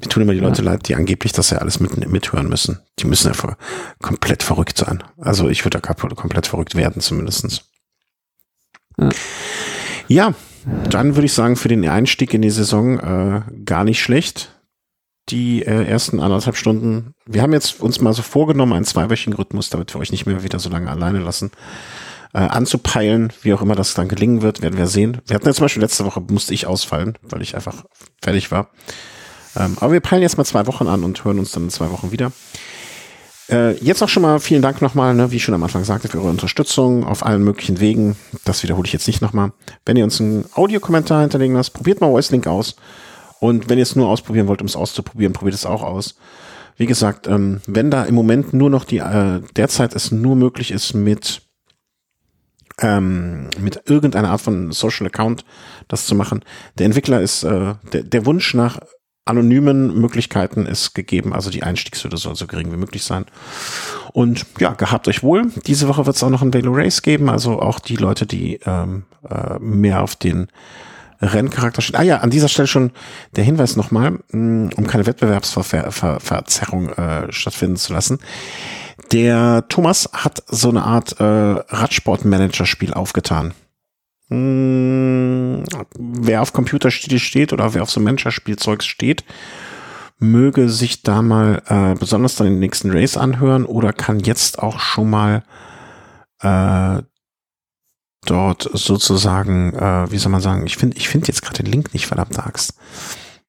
Mir 0.00 0.08
tun 0.08 0.22
immer 0.22 0.32
die 0.32 0.40
Leute 0.40 0.62
leid, 0.62 0.88
die 0.88 0.96
angeblich 0.96 1.32
das 1.32 1.50
ja 1.50 1.58
alles 1.58 1.78
mit, 1.78 2.08
mithören 2.08 2.48
müssen. 2.48 2.80
Die 2.98 3.06
müssen 3.06 3.28
ja 3.28 3.34
voll, 3.34 3.56
komplett 4.00 4.42
verrückt 4.42 4.78
sein. 4.78 5.02
Also 5.18 5.48
ich 5.48 5.64
würde 5.64 5.80
da 5.80 5.94
komplett 5.94 6.46
verrückt 6.48 6.74
werden, 6.74 7.00
zumindestens. 7.00 7.70
Ja. 8.98 9.10
Ja, 10.08 10.34
dann 10.90 11.14
würde 11.14 11.26
ich 11.26 11.32
sagen, 11.32 11.56
für 11.56 11.68
den 11.68 11.88
Einstieg 11.88 12.34
in 12.34 12.42
die 12.42 12.50
Saison 12.50 12.98
äh, 12.98 13.42
gar 13.64 13.84
nicht 13.84 14.00
schlecht. 14.00 14.60
Die 15.28 15.62
äh, 15.62 15.84
ersten 15.84 16.20
anderthalb 16.20 16.56
Stunden. 16.56 17.14
Wir 17.26 17.42
haben 17.42 17.52
jetzt 17.52 17.80
uns 17.80 18.00
mal 18.00 18.12
so 18.12 18.22
vorgenommen, 18.22 18.72
einen 18.72 18.84
zweiwöchigen 18.84 19.34
Rhythmus, 19.34 19.70
damit 19.70 19.94
wir 19.94 20.00
euch 20.00 20.10
nicht 20.10 20.26
mehr 20.26 20.42
wieder 20.42 20.58
so 20.58 20.68
lange 20.68 20.90
alleine 20.90 21.20
lassen, 21.20 21.52
äh, 22.32 22.38
anzupeilen. 22.38 23.32
Wie 23.42 23.52
auch 23.54 23.62
immer 23.62 23.74
das 23.74 23.94
dann 23.94 24.08
gelingen 24.08 24.42
wird, 24.42 24.62
werden 24.62 24.78
wir 24.78 24.86
sehen. 24.86 25.20
Wir 25.26 25.36
hatten 25.36 25.46
ja 25.46 25.54
zum 25.54 25.64
Beispiel 25.64 25.82
letzte 25.82 26.04
Woche, 26.04 26.20
musste 26.20 26.54
ich 26.54 26.66
ausfallen, 26.66 27.18
weil 27.22 27.42
ich 27.42 27.54
einfach 27.54 27.84
fertig 28.22 28.50
war. 28.50 28.68
Ähm, 29.56 29.76
aber 29.80 29.92
wir 29.92 30.00
peilen 30.00 30.22
jetzt 30.22 30.38
mal 30.38 30.44
zwei 30.44 30.66
Wochen 30.66 30.86
an 30.86 31.04
und 31.04 31.24
hören 31.24 31.38
uns 31.38 31.52
dann 31.52 31.64
in 31.64 31.70
zwei 31.70 31.90
Wochen 31.90 32.10
wieder. 32.10 32.32
Äh, 33.50 33.76
jetzt 33.84 34.02
auch 34.02 34.08
schon 34.08 34.22
mal 34.22 34.40
vielen 34.40 34.62
Dank 34.62 34.80
nochmal, 34.80 35.14
ne, 35.14 35.30
wie 35.30 35.36
ich 35.36 35.44
schon 35.44 35.54
am 35.54 35.62
Anfang 35.62 35.84
sagte, 35.84 36.08
für 36.08 36.18
eure 36.18 36.30
Unterstützung 36.30 37.04
auf 37.04 37.26
allen 37.26 37.42
möglichen 37.42 37.80
Wegen. 37.80 38.16
Das 38.44 38.62
wiederhole 38.62 38.86
ich 38.86 38.92
jetzt 38.92 39.06
nicht 39.06 39.20
nochmal. 39.20 39.52
Wenn 39.84 39.96
ihr 39.96 40.04
uns 40.04 40.20
einen 40.20 40.46
Audiokommentar 40.54 41.20
hinterlegen 41.20 41.56
lasst, 41.56 41.74
probiert 41.74 42.00
mal 42.00 42.10
Voicelink 42.10 42.46
aus. 42.46 42.76
Und 43.40 43.68
wenn 43.68 43.78
ihr 43.78 43.82
es 43.82 43.96
nur 43.96 44.08
ausprobieren 44.08 44.46
wollt, 44.46 44.62
um 44.62 44.68
es 44.68 44.76
auszuprobieren, 44.76 45.32
probiert 45.32 45.56
es 45.56 45.66
auch 45.66 45.82
aus. 45.82 46.14
Wie 46.76 46.86
gesagt, 46.86 47.26
ähm, 47.26 47.60
wenn 47.66 47.90
da 47.90 48.04
im 48.04 48.14
Moment 48.14 48.54
nur 48.54 48.70
noch 48.70 48.84
die, 48.84 48.98
äh, 48.98 49.40
derzeit 49.56 49.94
es 49.94 50.12
nur 50.12 50.36
möglich 50.36 50.70
ist 50.70 50.94
mit 50.94 51.42
ähm, 52.80 53.48
mit 53.58 53.88
irgendeiner 53.88 54.30
Art 54.30 54.40
von 54.40 54.72
Social 54.72 55.06
Account 55.06 55.44
das 55.88 56.06
zu 56.06 56.14
machen. 56.14 56.44
Der 56.78 56.86
Entwickler 56.86 57.20
ist, 57.20 57.42
äh, 57.44 57.74
der, 57.92 58.02
der 58.02 58.26
Wunsch 58.26 58.54
nach 58.54 58.80
anonymen 59.24 60.00
Möglichkeiten 60.00 60.66
ist 60.66 60.94
gegeben. 60.94 61.32
Also 61.32 61.50
die 61.50 61.62
Einstiegshürde 61.62 62.16
soll 62.16 62.34
so 62.34 62.46
gering 62.46 62.72
wie 62.72 62.76
möglich 62.76 63.04
sein. 63.04 63.24
Und 64.12 64.46
ja, 64.58 64.72
gehabt 64.72 65.06
euch 65.06 65.22
wohl. 65.22 65.52
Diese 65.66 65.86
Woche 65.88 66.06
wird 66.06 66.16
es 66.16 66.22
auch 66.24 66.30
noch 66.30 66.42
ein 66.42 66.52
Velo 66.52 66.72
Race 66.72 67.02
geben. 67.02 67.28
Also 67.28 67.60
auch 67.60 67.78
die 67.78 67.96
Leute, 67.96 68.26
die 68.26 68.58
ähm, 68.66 69.04
äh, 69.28 69.58
mehr 69.60 70.02
auf 70.02 70.16
den 70.16 70.48
Renncharakter 71.20 71.82
stehen. 71.82 71.96
Ah 71.96 72.02
ja, 72.02 72.18
an 72.18 72.30
dieser 72.30 72.48
Stelle 72.48 72.66
schon 72.66 72.90
der 73.36 73.44
Hinweis 73.44 73.76
nochmal, 73.76 74.18
mm, 74.32 74.70
um 74.76 74.86
keine 74.88 75.06
Wettbewerbsverzerrung 75.06 76.88
äh, 76.88 77.32
stattfinden 77.32 77.76
zu 77.76 77.92
lassen. 77.92 78.18
Der 79.10 79.66
Thomas 79.68 80.08
hat 80.12 80.42
so 80.48 80.68
eine 80.68 80.84
Art 80.84 81.20
äh, 81.20 81.24
Radsportmanager-Spiel 81.24 82.94
aufgetan. 82.94 83.52
Hm, 84.28 85.64
wer 85.98 86.40
auf 86.40 86.52
Computerspiele 86.52 87.18
steht 87.18 87.52
oder 87.52 87.74
wer 87.74 87.82
auf 87.82 87.90
so 87.90 88.00
Manager-Spielzeugs 88.00 88.86
steht, 88.86 89.24
möge 90.18 90.68
sich 90.68 91.02
da 91.02 91.20
mal 91.20 91.62
äh, 91.66 91.98
besonders 91.98 92.36
dann 92.36 92.46
den 92.46 92.58
nächsten 92.58 92.90
Race 92.90 93.16
anhören 93.16 93.66
oder 93.66 93.92
kann 93.92 94.20
jetzt 94.20 94.58
auch 94.58 94.78
schon 94.78 95.10
mal 95.10 95.42
äh, 96.40 97.02
dort 98.24 98.70
sozusagen, 98.72 99.74
äh, 99.74 100.10
wie 100.10 100.18
soll 100.18 100.32
man 100.32 100.40
sagen, 100.40 100.64
ich 100.66 100.76
finde 100.76 100.96
ich 100.96 101.08
finde 101.08 101.28
jetzt 101.28 101.42
gerade 101.42 101.62
den 101.62 101.72
Link 101.72 101.92
nicht, 101.92 102.06
verdammt 102.06 102.38
Axt. 102.38 102.74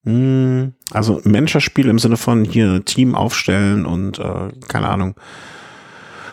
Hm, 0.06 0.74
also 0.92 1.22
Manager-Spiel 1.24 1.88
im 1.88 2.00
Sinne 2.00 2.18
von 2.18 2.44
hier 2.44 2.84
Team 2.84 3.16
aufstellen 3.16 3.86
und 3.86 4.20
äh, 4.20 4.50
keine 4.68 4.90
Ahnung, 4.90 5.16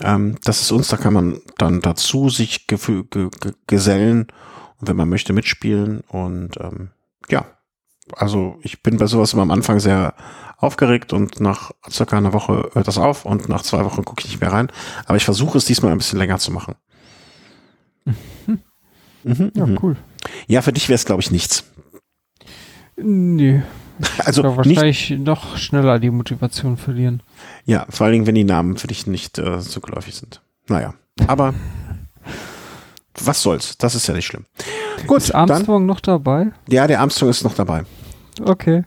Ähm, 0.03 0.35
das 0.43 0.61
ist 0.61 0.71
uns, 0.71 0.89
da 0.89 0.97
kann 0.97 1.13
man 1.13 1.41
dann 1.57 1.81
dazu 1.81 2.29
sich 2.29 2.67
ge 2.67 2.77
ge 3.09 3.29
gesellen 3.65 4.27
und 4.79 4.87
wenn 4.87 4.95
man 4.95 5.09
möchte 5.09 5.33
mitspielen. 5.33 6.01
Und 6.07 6.51
ähm, 6.59 6.91
ja, 7.29 7.45
also 8.15 8.59
ich 8.61 8.83
bin 8.83 8.97
bei 8.97 9.07
sowas 9.07 9.33
immer 9.33 9.41
am 9.41 9.51
Anfang 9.51 9.79
sehr 9.79 10.13
aufgeregt 10.57 11.13
und 11.13 11.39
nach 11.39 11.71
circa 11.89 12.17
einer 12.17 12.33
Woche 12.33 12.69
hört 12.73 12.87
das 12.87 12.97
auf 12.97 13.25
und 13.25 13.49
nach 13.49 13.61
zwei 13.61 13.85
Wochen 13.85 14.05
gucke 14.05 14.23
ich 14.23 14.31
nicht 14.31 14.41
mehr 14.41 14.51
rein. 14.51 14.71
Aber 15.05 15.17
ich 15.17 15.25
versuche 15.25 15.57
es 15.57 15.65
diesmal 15.65 15.91
ein 15.91 15.97
bisschen 15.97 16.19
länger 16.19 16.39
zu 16.39 16.51
machen. 16.51 16.75
Mhm. 18.05 18.59
Mhm, 19.23 19.51
ja, 19.55 19.65
mhm. 19.65 19.79
cool. 19.81 19.97
Ja, 20.47 20.61
für 20.61 20.73
dich 20.73 20.89
wäre 20.89 20.95
es, 20.95 21.05
glaube 21.05 21.21
ich, 21.21 21.31
nichts. 21.31 21.63
Nee. 22.95 23.61
Also 24.23 24.43
wahrscheinlich 24.43 25.09
nicht, 25.09 25.21
noch 25.21 25.57
schneller 25.57 25.99
die 25.99 26.11
Motivation 26.11 26.77
verlieren. 26.77 27.21
Ja, 27.65 27.85
vor 27.89 28.05
allen 28.05 28.13
Dingen, 28.13 28.27
wenn 28.27 28.35
die 28.35 28.43
Namen 28.43 28.77
für 28.77 28.87
dich 28.87 29.07
nicht 29.07 29.37
äh, 29.37 29.59
so 29.59 29.79
geläufig 29.79 30.15
sind. 30.15 30.41
Naja, 30.67 30.93
aber 31.27 31.53
was 33.23 33.41
soll's? 33.41 33.77
Das 33.77 33.95
ist 33.95 34.07
ja 34.07 34.13
nicht 34.13 34.25
schlimm. 34.25 34.45
Gut, 35.07 35.17
ist 35.17 35.33
Armstrong 35.33 35.81
dann, 35.81 35.85
noch 35.85 35.99
dabei? 35.99 36.51
Ja, 36.69 36.87
der 36.87 37.01
Armstrong 37.01 37.29
ist 37.29 37.43
noch 37.43 37.55
dabei. 37.55 37.83
Okay. 38.43 38.83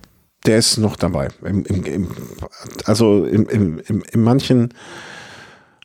Der 0.47 0.59
ist 0.59 0.79
noch 0.79 0.97
dabei. 0.97 1.29
Im, 1.43 1.65
im, 1.65 1.85
im, 1.85 2.09
also 2.85 3.25
im, 3.25 3.49
im, 3.49 3.79
im, 3.81 4.03
in 4.11 4.23
manchen. 4.23 4.73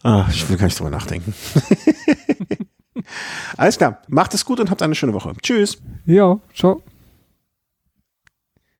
Ah, 0.04 0.28
ich 0.30 0.48
will 0.48 0.58
gar 0.58 0.66
nicht 0.66 0.80
drüber 0.80 0.92
nachdenken. 0.92 1.34
Alles 3.58 3.78
klar. 3.78 4.02
Macht 4.08 4.34
es 4.34 4.46
gut 4.46 4.60
und 4.60 4.70
habt 4.70 4.82
eine 4.82 4.96
schöne 4.96 5.14
Woche. 5.14 5.34
Tschüss. 5.42 5.78
Ja, 6.06 6.40
ciao. 6.54 6.82